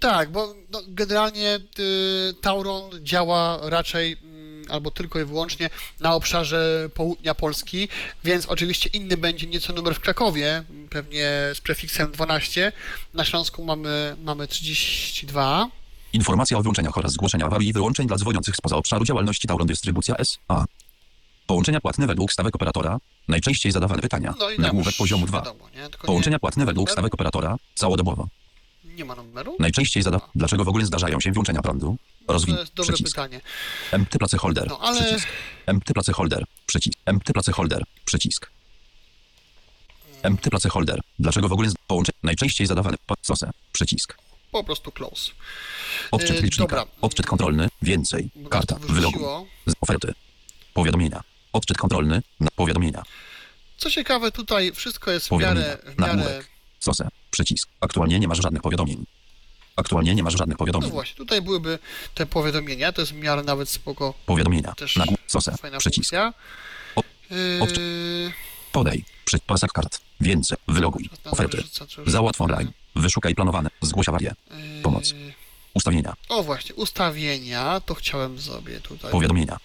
Tak, 0.00 0.32
bo 0.32 0.54
no, 0.70 0.82
generalnie 0.88 1.60
y, 1.78 2.34
Tauron 2.40 2.90
działa 3.02 3.58
raczej 3.62 4.16
mm, 4.22 4.64
albo 4.68 4.90
tylko 4.90 5.20
i 5.20 5.24
wyłącznie 5.24 5.70
na 6.00 6.14
obszarze 6.14 6.88
południa 6.94 7.34
Polski, 7.34 7.88
więc 8.24 8.46
oczywiście 8.46 8.90
inny 8.92 9.16
będzie 9.16 9.46
nieco 9.46 9.72
numer 9.72 9.94
w 9.94 10.00
Krakowie, 10.00 10.64
pewnie 10.90 11.30
z 11.54 11.60
prefiksem 11.60 12.12
12. 12.12 12.72
Na 13.14 13.24
Śląsku 13.24 13.64
mamy, 13.64 14.16
mamy 14.24 14.48
32. 14.48 15.68
Informacja 16.12 16.58
o 16.58 16.62
wyłączeniach 16.62 16.98
oraz 16.98 17.12
zgłoszenia 17.12 17.46
awarii 17.46 17.68
i 17.68 17.72
wyłączeń 17.72 18.06
dla 18.06 18.16
dzwoniących 18.16 18.56
spoza 18.56 18.76
obszaru 18.76 19.04
działalności 19.04 19.48
Tauron 19.48 19.66
Dystrybucja 19.66 20.16
S.A. 20.16 20.64
Połączenia 21.46 21.80
płatne 21.80 22.06
według 22.06 22.32
stawek 22.32 22.54
operatora. 22.56 22.98
Najczęściej 23.28 23.72
zadawane 23.72 24.02
pytania. 24.02 24.34
No 24.38 24.50
i 24.50 24.58
Nagłówek 24.58 24.94
poziomu 24.96 25.26
2. 25.26 25.38
wiadomo, 25.38 25.68
nie? 25.74 25.88
Tylko 25.88 26.06
Połączenia 26.06 26.34
nie, 26.36 26.40
płatne 26.40 26.64
według 26.66 26.86
numer? 26.86 26.92
stawek 26.92 27.14
operatora. 27.14 27.56
Całodobowo. 27.74 28.28
Nie 28.84 29.04
ma 29.04 29.14
numeru? 29.14 29.56
Najczęściej 29.58 30.02
zada... 30.02 30.20
Dlaczego 30.34 30.64
w 30.64 30.68
ogóle 30.68 30.86
zdarzają 30.86 31.20
się 31.20 31.32
wyłączenia 31.32 31.62
prądu? 31.62 31.96
Rozwin... 32.28 32.54
To 32.54 32.60
jest 32.60 32.74
dobre 32.74 32.92
Przycisk. 32.94 33.16
pytanie. 33.16 33.40
Empty 33.92 34.18
placeholder. 34.18 34.68
No, 34.68 34.78
ale- 34.80 35.00
Przycisk. 35.04 35.28
Empty 35.66 35.94
placeholder. 35.94 36.44
Przycisk. 36.66 36.98
Empty 37.06 37.32
placeholder. 37.32 37.82
Przycisk. 38.04 38.50
Empty 40.22 40.50
placeholder. 40.50 41.00
Dlaczego 41.18 41.48
w 41.48 41.52
ogóle 41.52 41.70
z... 41.70 41.74
połączenie? 41.86 42.18
Najczęściej 42.22 42.66
zadawane. 42.66 42.96
Po... 43.06 43.14
Sosę. 43.22 43.50
Przycisk. 43.72 44.18
Po 44.52 44.64
prostu 44.64 44.92
close. 44.92 45.32
Odczyt 46.10 46.36
Yy, 46.36 46.42
licznika. 46.42 46.76
dobra. 46.76 46.92
Odczyt 47.00 47.26
kontrolny. 47.26 47.68
Więcej. 47.82 48.30
Karta. 48.50 48.76
wyrzuciło. 48.80 49.46
Z 49.66 49.72
oferty. 49.80 50.14
Powiadomienia. 50.74 51.20
Odczyt 51.54 51.76
kontrolny. 51.78 52.22
Na 52.40 52.48
powiadomienia. 52.56 53.02
Co 53.76 53.90
ciekawe, 53.90 54.32
tutaj 54.32 54.72
wszystko 54.72 55.10
jest 55.10 55.28
w 55.28 55.32
miarę, 55.32 55.78
w 55.96 56.00
miarę. 56.00 56.42
Sosę. 56.80 57.08
Przycisk. 57.30 57.68
Aktualnie 57.80 58.20
nie 58.20 58.28
masz 58.28 58.42
żadnych 58.42 58.62
powiadomień. 58.62 59.04
Aktualnie 59.76 60.14
nie 60.14 60.22
masz 60.22 60.32
żadnych 60.38 60.54
No 60.54 60.58
powiadomień. 60.58 60.90
właśnie, 60.90 61.16
tutaj 61.16 61.42
byłyby 61.42 61.78
te 62.14 62.26
powiadomienia, 62.26 62.92
to 62.92 63.00
jest 63.02 63.12
w 63.12 63.16
miarę 63.16 63.42
nawet 63.42 63.68
spoko 63.68 64.14
Powiadomienia. 64.26 64.72
też 64.72 64.96
Nagłówek. 64.96 65.24
Sosę. 65.26 65.56
fajna 65.60 65.78
Przycisk. 65.78 65.96
funkcja. 65.96 66.34
Od- 66.96 67.04
Yy, 67.30 68.32
Podaj. 68.72 69.04
Przy 69.24 69.38
pasek 69.38 69.72
kart. 69.72 70.00
Więcej. 70.20 70.58
Wyloguj. 70.68 71.10
Oferty. 71.24 71.64
Załatw 72.06 72.40
online. 72.40 72.72
Wyszukaj 72.96 73.34
planowane. 73.34 73.70
Zgłoś 73.82 74.08
awarię. 74.08 74.34
yy, 74.50 74.82
Pomoc. 74.82 75.14
Ustawienia. 75.74 76.14
O 76.28 76.42
właśnie, 76.42 76.74
ustawienia, 76.74 77.80
to 77.80 77.94
chciałem 77.94 78.40
sobie 78.40 78.80
tutaj 78.80 79.10
Powiadomienia. 79.10 79.56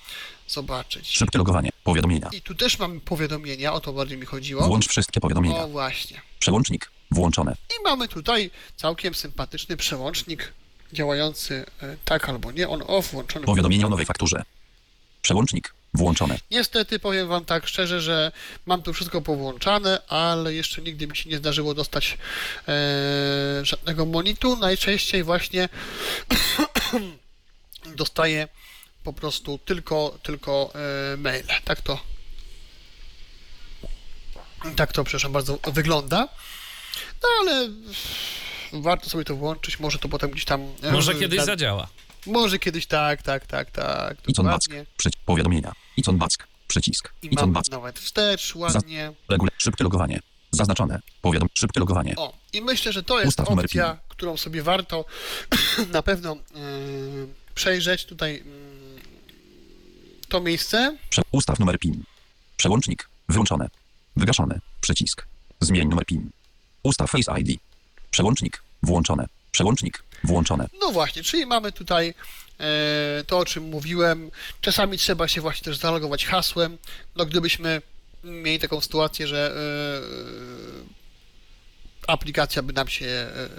Zobaczyć. 0.52 1.10
Szybkie 1.10 1.38
logowanie. 1.38 1.70
Powiadomienia. 1.84 2.30
I 2.32 2.42
tu 2.42 2.56
też 2.56 2.80
mamy 2.80 3.00
powiadomienia, 3.00 3.74
o 3.74 3.80
to 3.80 3.94
bardziej 3.94 4.18
mi 4.18 4.26
chodziło. 4.26 4.68
Włącz 4.68 4.88
wszystkie 4.88 5.20
powiadomienia. 5.20 5.64
O 5.64 5.68
właśnie. 5.68 6.22
Przełącznik. 6.40 6.92
Włączone. 7.12 7.56
I 7.80 7.84
mamy 7.84 8.08
tutaj 8.08 8.52
całkiem 8.76 9.16
sympatyczny 9.16 9.78
przełącznik 9.78 10.54
działający 10.94 11.66
e, 11.82 11.98
tak 12.06 12.30
albo 12.30 12.52
nie, 12.52 12.70
on 12.70 12.84
off, 12.88 13.12
włączony. 13.12 13.46
Powiadomienie 13.46 13.86
o 13.86 13.90
nowej 13.90 14.06
fakturze. 14.06 14.44
Przełącznik. 15.22 15.74
Włączone. 15.94 16.40
Niestety 16.52 17.00
powiem 17.00 17.28
Wam 17.28 17.46
tak 17.46 17.68
szczerze, 17.68 18.02
że 18.02 18.32
mam 18.66 18.82
tu 18.82 18.94
wszystko 18.94 19.22
powłączane, 19.22 20.02
ale 20.08 20.54
jeszcze 20.54 20.82
nigdy 20.82 21.08
mi 21.08 21.18
się 21.18 21.30
nie 21.30 21.38
zdarzyło 21.38 21.74
dostać 21.74 22.18
e, 22.68 23.66
żadnego 23.66 24.06
monitu. 24.06 24.56
Najczęściej 24.56 25.24
właśnie 25.24 25.70
dostaję 27.96 28.48
po 29.04 29.14
prostu 29.14 29.58
tylko, 29.58 30.20
tylko 30.24 30.72
e, 31.14 31.18
maile. 31.18 31.48
Tak 31.66 31.82
to 31.82 32.00
tak 34.76 34.94
to, 34.94 35.04
przepraszam 35.04 35.32
bardzo, 35.32 35.60
wygląda. 35.74 36.28
No 37.24 37.30
ale 37.42 37.70
warto 38.74 39.10
sobie 39.10 39.24
to 39.24 39.36
włączyć, 39.36 39.80
może 39.80 40.00
to 40.00 40.10
potem 40.10 40.30
gdzieś 40.32 40.46
tam... 40.46 40.62
e, 40.84 40.92
Może 40.92 41.16
kiedyś 41.16 41.40
na- 41.40 41.46
zadziała. 41.46 41.88
Może 42.26 42.60
kiedyś 42.60 42.86
tak, 42.86 43.24
tak, 43.24 43.46
tak, 43.46 43.72
tak. 43.72 44.18
Icon 44.28 44.46
Back. 44.46 44.64
dokładnie. 44.64 44.86
Przy... 44.98 45.10
Powiadomienia. 45.26 45.72
Icon 45.98 46.18
Back. 46.18 46.48
Przycisk. 46.68 47.14
I 47.22 47.28
Icon 47.28 47.54
Back. 47.54 47.72
nawet 47.72 48.00
wstecz, 48.00 48.56
ładnie. 48.56 49.12
Regule. 49.30 49.52
Szybkie 49.58 49.84
logowanie. 49.84 50.20
Zaznaczone. 50.52 51.00
Powiadom. 51.22 51.50
Szybkie 51.54 51.80
logowanie. 51.80 52.16
O, 52.18 52.34
i 52.54 52.62
myślę, 52.62 52.92
że 52.94 53.04
to 53.04 53.20
jest 53.20 53.28
Ustaw 53.28 53.50
opcja, 53.50 53.98
którą 54.08 54.38
sobie 54.38 54.64
warto 54.64 55.06
na 55.94 56.04
pewno 56.04 56.36
yy, 56.36 57.28
przejrzeć. 57.56 58.06
Tutaj 58.06 58.34
yy, 58.34 58.69
to 60.30 60.42
miejsce. 60.42 60.98
Prze... 61.10 61.22
Ustaw 61.32 61.60
numer 61.60 61.80
PIN. 61.80 62.04
Przełącznik. 62.58 63.10
Wyłączone. 63.30 63.70
Wygaszone. 64.16 64.60
Przycisk. 64.82 65.26
Zmień 65.60 65.88
numer 65.88 66.06
PIN. 66.06 66.30
Ustaw 66.84 67.12
Face 67.12 67.40
ID. 67.40 67.60
Przełącznik. 68.12 68.64
Włączone. 68.84 69.28
Przełącznik. 69.52 70.04
Włączone. 70.24 70.68
No 70.82 70.92
właśnie, 70.92 71.24
czyli 71.24 71.46
mamy 71.46 71.72
tutaj 71.72 72.14
e, 72.60 73.24
to, 73.28 73.38
o 73.40 73.46
czym 73.46 73.64
mówiłem. 73.64 74.32
Czasami 74.62 74.98
trzeba 74.98 75.28
się 75.28 75.42
właśnie 75.42 75.66
też 75.66 75.78
zalogować 75.78 76.26
hasłem. 76.26 76.78
No 77.16 77.26
gdybyśmy 77.26 77.82
mieli 78.24 78.60
taką 78.60 78.82
sytuację, 78.82 79.28
że 79.28 79.56
e, 82.08 82.12
aplikacja 82.12 82.64
by 82.64 82.74
nam 82.74 82.88
się 82.88 83.06
e, 83.06 83.50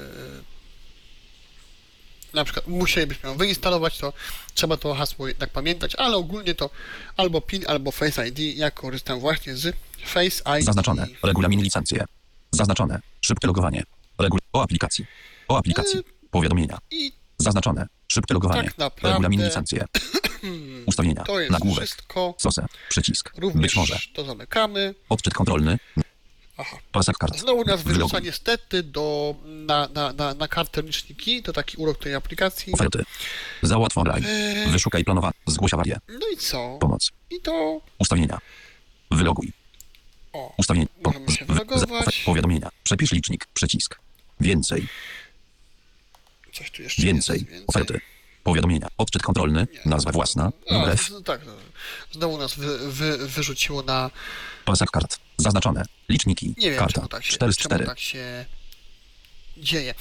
na 2.35 2.44
przykład 2.44 2.66
musielibyśmy 2.66 3.28
ją 3.28 3.36
wyinstalować, 3.36 3.98
to 3.98 4.12
trzeba 4.55 4.77
to 4.77 4.94
hasło 4.94 5.28
jednak 5.28 5.51
pamiętać, 5.51 5.94
ale 5.94 6.16
ogólnie 6.16 6.55
to 6.55 6.70
albo 7.16 7.40
PIN, 7.40 7.65
albo 7.69 7.90
Face 7.90 8.28
ID. 8.28 8.39
Ja 8.39 8.70
korzystam 8.70 9.20
właśnie 9.20 9.57
z 9.57 9.77
Face 10.05 10.59
ID. 10.59 10.65
Zaznaczone. 10.65 11.07
Regulamin 11.23 11.62
licencje. 11.62 12.05
Zaznaczone. 12.51 13.01
Szybkie 13.20 13.47
logowanie. 13.47 13.82
Regul... 14.19 14.39
O 14.52 14.62
aplikacji. 14.62 15.07
O 15.48 15.59
aplikacji. 15.59 16.01
Powiadomienia. 16.31 16.78
I 16.90 17.12
Zaznaczone. 17.39 17.86
Szybkie 18.12 18.35
logowanie. 18.35 18.62
Tak 18.65 18.78
naprawdę- 18.78 19.09
Regulamin 19.09 19.44
licencje. 19.47 19.85
Ustawienia. 20.86 21.24
to 21.24 21.40
jest 21.40 21.52
Nagłówek. 21.52 21.85
wszystko. 21.86 22.35
Sosę. 22.39 22.66
Przycisk. 22.89 23.32
Również 23.39 23.62
Być 23.62 23.77
może. 23.77 23.98
to 24.15 24.24
zamykamy. 24.24 24.94
Odczyt 25.09 25.35
kontrolny. 25.35 25.78
Aha. 26.61 26.77
Pasek 26.93 27.19
kart. 27.19 27.39
Znowu 27.39 27.65
nas 27.65 27.82
wyrzuca 27.82 28.19
niestety 28.20 28.82
do, 28.82 29.35
na, 29.45 29.89
na, 29.95 30.12
na, 30.12 30.35
na 30.35 30.49
kartę 30.49 30.82
liczniki, 30.82 31.43
to 31.43 31.53
taki 31.53 31.77
urok 31.77 31.99
tej 31.99 32.15
aplikacji. 32.15 32.73
Oferty. 32.73 33.05
Załatw 33.62 33.99
online. 33.99 34.24
Eee. 34.27 34.70
Wyszukaj 34.70 35.05
planowane. 35.05 35.32
Zgłoś 35.47 35.74
awarię. 35.74 35.99
No 36.09 36.27
i 36.32 36.37
co? 36.37 36.78
Pomoc. 36.81 37.11
I 37.31 37.41
to... 37.41 37.81
Ustawienia. 37.99 38.39
Wyloguj. 39.11 39.53
O, 40.32 40.55
Ustawienia. 40.59 40.87
Po, 41.03 41.11
Możemy 41.11 41.32
się 41.32 41.45
wylogować. 41.45 42.23
powiadomienia. 42.27 42.69
Przepisz 42.85 43.12
licznik. 43.12 43.47
Przycisk. 43.55 43.99
Więcej. 44.41 44.89
coś 46.53 46.70
tu 46.70 46.82
jeszcze 46.82 47.03
Więcej. 47.03 47.37
jest. 47.39 47.51
Więcej. 47.51 47.66
Oferty. 47.69 48.01
Powiadomienia. 48.45 48.89
Odczyt 48.99 49.23
kontrolny. 49.23 49.66
Nazwa 49.85 50.12
własna. 50.12 50.53
F. 50.93 51.11
no 51.11 51.20
tak, 51.20 51.47
no. 51.47 51.53
znowu 52.12 52.39
nas 52.39 52.55
wy, 52.55 52.93
wy, 52.93 53.19
wyrzuciło 53.28 53.82
na... 53.82 54.11
Pasek 54.65 54.91
kart. 54.91 55.19
Zaznaczone. 55.40 55.82
Liczniki. 56.08 56.54
Nie 56.58 56.70
wiem, 56.70 56.78
Karta. 56.78 57.08
tak, 57.08 57.24
się, 57.24 57.32
4 57.32 57.52
z 57.52 57.56
czemu 57.56 57.68
4. 57.68 57.86
tak 57.86 58.00
się 58.00 58.44
dzieje. 59.56 59.94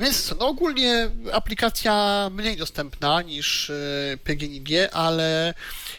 Więc 0.00 0.34
no 0.38 0.48
ogólnie 0.48 1.10
aplikacja 1.32 2.28
mniej 2.32 2.56
dostępna 2.56 3.22
niż 3.22 3.70
e, 3.70 3.74
PGNiG, 4.24 4.68
ale 4.92 5.54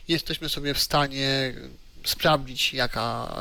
jesteśmy 0.08 0.50
sobie 0.50 0.74
w 0.74 0.80
stanie 0.80 1.54
sprawdzić, 2.06 2.74
jaka, 2.74 3.34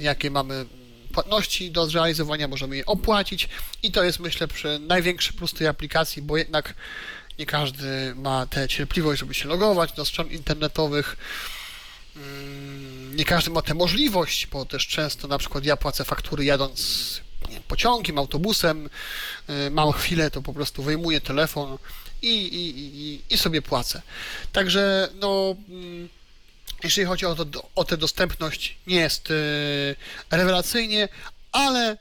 jakie 0.00 0.30
mamy 0.30 0.66
płatności 1.12 1.70
do 1.70 1.86
zrealizowania, 1.86 2.48
możemy 2.48 2.76
je 2.76 2.86
opłacić 2.86 3.48
i 3.82 3.92
to 3.92 4.04
jest 4.04 4.20
myślę 4.20 4.48
przy 4.48 4.78
największy 4.78 5.32
plus 5.32 5.54
tej 5.54 5.66
aplikacji, 5.66 6.22
bo 6.22 6.36
jednak 6.36 6.74
nie 7.38 7.46
każdy 7.46 8.14
ma 8.14 8.46
tę 8.46 8.68
cierpliwość, 8.68 9.20
żeby 9.20 9.34
się 9.34 9.48
logować 9.48 9.92
do 9.92 10.04
stron 10.04 10.30
internetowych. 10.30 11.16
Mm, 12.16 12.99
Nie 13.10 13.24
każdy 13.24 13.50
ma 13.50 13.62
tę 13.62 13.74
możliwość, 13.74 14.46
bo 14.46 14.66
też 14.66 14.86
często 14.86 15.28
na 15.28 15.38
przykład 15.38 15.64
ja 15.64 15.76
płacę 15.76 16.04
faktury 16.04 16.44
jadąc 16.44 17.20
pociągiem, 17.68 18.18
autobusem, 18.18 18.90
y, 19.50 19.70
mam 19.70 19.92
chwilę, 19.92 20.30
to 20.30 20.42
po 20.42 20.52
prostu 20.52 20.82
wyjmuję 20.82 21.20
telefon 21.20 21.78
i, 22.22 22.28
i, 22.28 22.78
i, 22.78 23.20
i 23.34 23.38
sobie 23.38 23.62
płacę. 23.62 24.02
Także 24.52 25.08
no, 25.14 25.56
mm, 25.68 26.08
jeżeli 26.84 27.06
chodzi 27.06 27.26
o, 27.26 27.34
to, 27.34 27.68
o 27.74 27.84
tę 27.84 27.96
dostępność, 27.96 28.76
nie 28.86 28.96
jest 28.96 29.30
y, 29.30 29.96
rewelacyjnie, 30.30 31.08
ale 31.52 31.96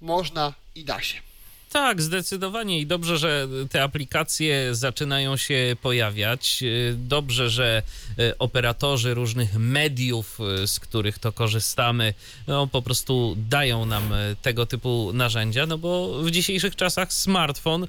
można 0.00 0.54
i 0.74 0.84
da 0.84 1.02
się. 1.02 1.29
Tak, 1.72 2.02
zdecydowanie 2.02 2.80
i 2.80 2.86
dobrze, 2.86 3.18
że 3.18 3.48
te 3.70 3.82
aplikacje 3.82 4.74
zaczynają 4.74 5.36
się 5.36 5.76
pojawiać. 5.82 6.64
Dobrze, 6.94 7.50
że 7.50 7.82
e, 8.18 8.38
operatorzy 8.38 9.14
różnych 9.14 9.54
mediów, 9.54 10.38
e, 10.40 10.66
z 10.66 10.80
których 10.80 11.18
to 11.18 11.32
korzystamy, 11.32 12.14
no, 12.46 12.66
po 12.66 12.82
prostu 12.82 13.36
dają 13.48 13.86
nam 13.86 14.12
e, 14.12 14.36
tego 14.42 14.66
typu 14.66 15.10
narzędzia, 15.14 15.66
no 15.66 15.78
bo 15.78 16.22
w 16.22 16.30
dzisiejszych 16.30 16.76
czasach 16.76 17.12
smartfon 17.12 17.86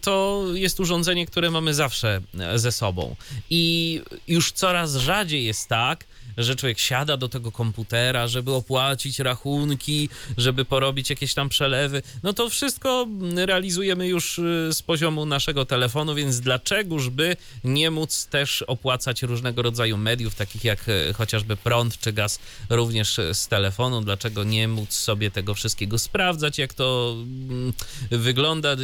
to 0.00 0.44
jest 0.54 0.80
urządzenie, 0.80 1.26
które 1.26 1.50
mamy 1.50 1.74
zawsze 1.74 2.20
ze 2.54 2.72
sobą. 2.72 3.16
I 3.50 4.00
już 4.28 4.52
coraz 4.52 4.94
rzadziej 4.96 5.44
jest 5.44 5.68
tak, 5.68 6.04
że 6.36 6.56
człowiek 6.56 6.78
siada 6.78 7.16
do 7.16 7.28
tego 7.28 7.52
komputera, 7.52 8.28
żeby 8.28 8.52
opłacić 8.52 9.18
rachunki, 9.18 10.08
żeby 10.36 10.64
porobić 10.64 11.10
jakieś 11.10 11.34
tam 11.34 11.48
przelewy. 11.48 12.02
No 12.22 12.32
to 12.32 12.50
wszystko 12.50 13.06
realizujemy 13.36 14.08
już 14.08 14.38
y, 14.38 14.70
z 14.72 14.82
poziomu 14.82 15.26
naszego 15.26 15.64
telefonu, 15.64 16.14
więc 16.14 16.40
dlaczegoż 16.40 17.08
by 17.08 17.36
nie 17.64 17.90
móc 17.90 18.26
też 18.26 18.62
opłacać 18.62 19.22
różnego 19.22 19.62
rodzaju 19.62 19.96
mediów, 19.96 20.34
takich 20.34 20.64
jak 20.64 20.88
y, 20.88 21.12
chociażby 21.12 21.56
prąd 21.56 21.98
czy 21.98 22.12
gaz, 22.12 22.38
również 22.70 23.18
y, 23.18 23.34
z 23.34 23.48
telefonu? 23.48 24.00
Dlaczego 24.00 24.44
nie 24.44 24.68
móc 24.68 24.92
sobie 24.92 25.30
tego 25.30 25.54
wszystkiego 25.54 25.98
sprawdzać, 25.98 26.58
jak 26.58 26.74
to 26.74 27.16
mm, 27.22 27.72
wygląda, 28.10 28.76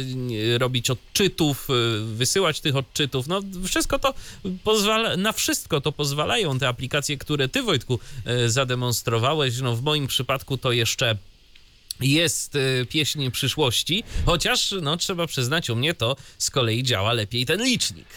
robić 0.57 0.89
odczytów, 0.89 1.67
wysyłać 2.13 2.61
tych 2.61 2.75
odczytów? 2.75 3.27
No 3.27 3.41
wszystko 3.65 3.99
to 3.99 4.13
pozwala, 4.63 5.17
na 5.17 5.31
wszystko 5.31 5.81
to 5.81 5.91
pozwalają 5.91 6.59
te 6.59 6.67
aplikacje, 6.67 7.17
które 7.17 7.36
ty, 7.47 7.63
Wojtku, 7.63 7.99
e, 8.25 8.49
zademonstrowałeś. 8.49 9.59
No 9.61 9.75
w 9.75 9.81
moim 9.81 10.07
przypadku 10.07 10.57
to 10.57 10.71
jeszcze 10.71 11.17
jest 11.99 12.55
e, 12.55 12.85
pieśń 12.85 13.31
przyszłości, 13.31 14.03
chociaż 14.25 14.73
no 14.81 14.97
trzeba 14.97 15.27
przyznać, 15.27 15.69
u 15.69 15.75
mnie 15.75 15.93
to 15.93 16.15
z 16.37 16.49
kolei 16.49 16.83
działa 16.83 17.13
lepiej 17.13 17.45
ten 17.45 17.63
licznik. 17.63 18.07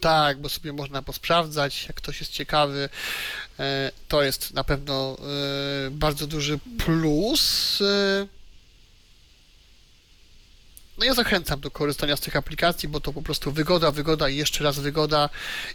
Tak, 0.00 0.40
bo 0.40 0.48
sobie 0.48 0.72
można 0.72 1.02
posprawdzać, 1.02 1.84
jak 1.86 1.96
ktoś 1.96 2.20
jest 2.20 2.32
ciekawy. 2.32 2.88
E, 3.58 3.92
to 4.08 4.22
jest 4.22 4.54
na 4.54 4.64
pewno 4.64 5.16
bardzo 5.90 6.26
duży 6.26 6.58
plus. 6.84 7.82
No 10.98 11.04
ja 11.04 11.14
zachęcam 11.14 11.60
do 11.60 11.70
korzystania 11.70 12.16
z 12.16 12.20
tych 12.20 12.36
aplikacji, 12.36 12.88
bo 12.88 13.00
to 13.00 13.12
po 13.12 13.22
prostu 13.22 13.52
wygoda, 13.52 13.90
wygoda 13.90 14.28
i 14.28 14.36
jeszcze 14.36 14.64
raz 14.64 14.78
wygoda 14.78 15.30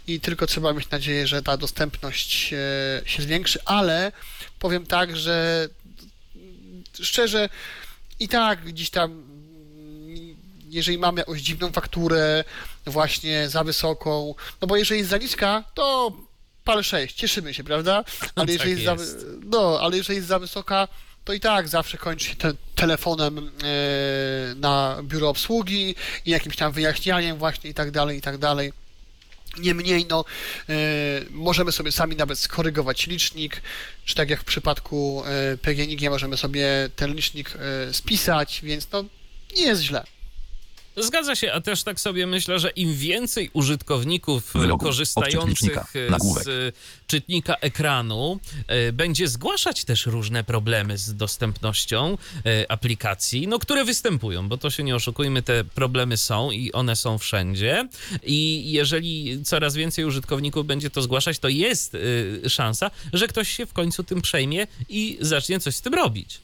i 0.06 0.20
tylko 0.20 0.46
trzeba 0.46 0.72
mieć 0.72 0.90
nadzieję, 0.90 1.26
że 1.26 1.42
ta 1.42 1.56
dostępność 1.56 2.52
e, 2.52 3.02
się 3.04 3.22
zwiększy, 3.22 3.58
ale 3.64 4.12
powiem 4.58 4.86
tak, 4.86 5.16
że 5.16 5.68
szczerze 7.02 7.48
i 8.20 8.28
tak 8.28 8.64
gdzieś 8.64 8.90
tam 8.90 9.30
jeżeli 10.70 10.98
mamy 10.98 11.20
jakąś 11.20 11.40
dziwną 11.40 11.72
fakturę 11.72 12.44
właśnie 12.86 13.48
za 13.48 13.64
wysoką, 13.64 14.34
no 14.60 14.68
bo 14.68 14.76
jeżeli 14.76 14.98
jest 14.98 15.10
za 15.10 15.16
niska, 15.16 15.64
to 15.74 16.12
pal 16.64 16.84
6, 16.84 17.14
cieszymy 17.14 17.54
się, 17.54 17.64
prawda? 17.64 18.04
Ale 18.34 18.46
tak 18.46 18.48
jeżeli 18.48 18.70
jest, 18.70 19.00
jest. 19.00 19.20
Za, 19.20 19.26
no, 19.44 19.78
ale 19.80 19.96
jeżeli 19.96 20.16
jest 20.16 20.28
za 20.28 20.38
wysoka, 20.38 20.88
to 21.24 21.32
i 21.32 21.40
tak 21.40 21.68
zawsze 21.68 21.98
kończy 21.98 22.28
się 22.28 22.36
te, 22.36 22.52
telefonem 22.74 23.38
e, 23.38 24.54
na 24.54 24.98
biuro 25.02 25.28
obsługi 25.28 25.94
i 26.26 26.30
jakimś 26.30 26.56
tam 26.56 26.72
wyjaśnianiem 26.72 27.38
właśnie 27.38 27.70
i 27.70 27.74
tak 27.74 27.90
dalej, 27.90 28.18
i 28.18 28.20
tak 28.20 28.38
dalej. 28.38 28.72
Niemniej, 29.58 30.06
no, 30.10 30.24
e, 30.68 30.74
możemy 31.30 31.72
sobie 31.72 31.92
sami 31.92 32.16
nawet 32.16 32.38
skorygować 32.38 33.06
licznik, 33.06 33.62
czy 34.04 34.14
tak 34.14 34.30
jak 34.30 34.40
w 34.40 34.44
przypadku 34.44 35.22
e, 35.26 35.56
PGNiG 35.56 36.10
możemy 36.10 36.36
sobie 36.36 36.66
ten 36.96 37.14
licznik 37.14 37.54
spisać, 37.92 38.60
więc 38.62 38.88
no, 38.92 39.04
nie 39.56 39.62
jest 39.62 39.82
źle. 39.82 40.04
Zgadza 41.02 41.36
się, 41.36 41.52
a 41.52 41.60
też 41.60 41.82
tak 41.82 42.00
sobie 42.00 42.26
myślę, 42.26 42.58
że 42.58 42.70
im 42.70 42.94
więcej 42.94 43.50
użytkowników 43.52 44.52
Wylogu, 44.52 44.84
korzystających 44.84 45.78
z 46.18 46.74
czytnika 47.06 47.54
ekranu 47.54 48.40
e, 48.66 48.92
będzie 48.92 49.28
zgłaszać 49.28 49.84
też 49.84 50.06
różne 50.06 50.44
problemy 50.44 50.98
z 50.98 51.14
dostępnością 51.14 52.18
e, 52.46 52.72
aplikacji, 52.72 53.48
no 53.48 53.58
które 53.58 53.84
występują, 53.84 54.48
bo 54.48 54.58
to 54.58 54.70
się 54.70 54.82
nie 54.82 54.96
oszukujmy, 54.96 55.42
te 55.42 55.64
problemy 55.64 56.16
są 56.16 56.50
i 56.50 56.72
one 56.72 56.96
są 56.96 57.18
wszędzie 57.18 57.88
i 58.22 58.72
jeżeli 58.72 59.44
coraz 59.44 59.74
więcej 59.74 60.04
użytkowników 60.04 60.66
będzie 60.66 60.90
to 60.90 61.02
zgłaszać, 61.02 61.38
to 61.38 61.48
jest 61.48 61.96
e, 62.44 62.50
szansa, 62.50 62.90
że 63.12 63.28
ktoś 63.28 63.48
się 63.48 63.66
w 63.66 63.72
końcu 63.72 64.04
tym 64.04 64.22
przejmie 64.22 64.66
i 64.88 65.18
zacznie 65.20 65.60
coś 65.60 65.76
z 65.76 65.80
tym 65.80 65.94
robić. 65.94 66.40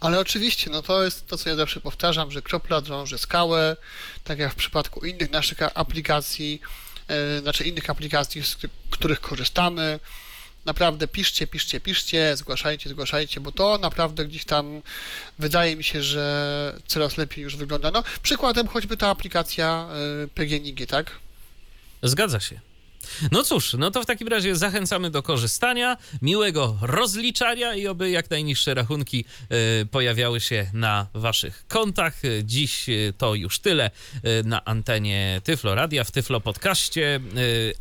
Ale 0.00 0.20
oczywiście, 0.20 0.70
no 0.70 0.82
to 0.82 1.02
jest 1.04 1.26
to, 1.26 1.38
co 1.38 1.48
ja 1.48 1.56
zawsze 1.56 1.80
powtarzam, 1.80 2.30
że 2.30 2.42
kropla 2.42 2.80
drąży 2.80 3.18
skałę, 3.18 3.76
tak 4.24 4.38
jak 4.38 4.52
w 4.52 4.56
przypadku 4.56 5.06
innych 5.06 5.30
naszych 5.30 5.58
aplikacji, 5.74 6.60
yy, 7.08 7.40
znaczy 7.40 7.64
innych 7.64 7.90
aplikacji, 7.90 8.42
z 8.42 8.56
których 8.90 9.20
korzystamy. 9.20 10.00
Naprawdę 10.64 11.08
piszcie, 11.08 11.46
piszcie, 11.46 11.80
piszcie, 11.80 12.36
zgłaszajcie, 12.36 12.90
zgłaszajcie, 12.90 13.40
bo 13.40 13.52
to 13.52 13.78
naprawdę 13.78 14.24
gdzieś 14.24 14.44
tam 14.44 14.82
wydaje 15.38 15.76
mi 15.76 15.84
się, 15.84 16.02
że 16.02 16.80
coraz 16.86 17.16
lepiej 17.16 17.44
już 17.44 17.56
wygląda. 17.56 17.90
No, 17.90 18.02
przykładem 18.22 18.68
choćby 18.68 18.96
ta 18.96 19.08
aplikacja 19.08 19.88
e, 20.24 20.28
PGNiG, 20.28 20.86
tak? 20.86 21.10
Zgadza 22.02 22.40
się. 22.40 22.60
No 23.32 23.42
cóż, 23.42 23.74
no 23.78 23.90
to 23.90 24.02
w 24.02 24.06
takim 24.06 24.28
razie 24.28 24.56
zachęcamy 24.56 25.10
do 25.10 25.22
korzystania, 25.22 25.96
miłego 26.22 26.78
rozliczania 26.82 27.74
i 27.74 27.86
oby 27.86 28.10
jak 28.10 28.30
najniższe 28.30 28.74
rachunki 28.74 29.24
y, 29.82 29.86
pojawiały 29.86 30.40
się 30.40 30.70
na 30.72 31.06
waszych 31.14 31.64
kontach. 31.68 32.14
Dziś 32.44 32.88
y, 32.88 33.12
to 33.18 33.34
już 33.34 33.60
tyle 33.60 33.90
y, 33.90 34.44
na 34.44 34.64
antenie 34.64 35.40
Tyflo 35.44 35.74
Radia, 35.74 36.04
w 36.04 36.10
Tyflo 36.10 36.40
Podcaście. 36.40 37.20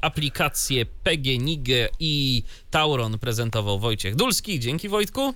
Aplikacje 0.02 0.86
PGNiG 0.86 1.68
i 2.00 2.44
Tauron 2.72 3.20
prezentował 3.20 3.80
Wojciech 3.80 4.16
Dulski. 4.16 4.60
Dzięki 4.60 4.90
Wojtku. 4.90 5.34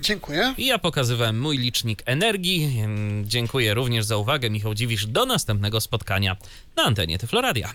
Dziękuję. 0.00 0.54
I 0.58 0.66
ja 0.66 0.78
pokazywałem 0.78 1.40
mój 1.40 1.58
licznik 1.58 2.02
energii. 2.06 2.82
Dziękuję 3.24 3.74
również 3.74 4.04
za 4.04 4.16
uwagę. 4.16 4.50
Michał 4.50 4.74
Dziwisz. 4.74 5.06
Do 5.06 5.26
następnego 5.26 5.80
spotkania 5.80 6.36
na 6.76 6.82
antenie 6.82 7.18
Tyfloradia. 7.18 7.74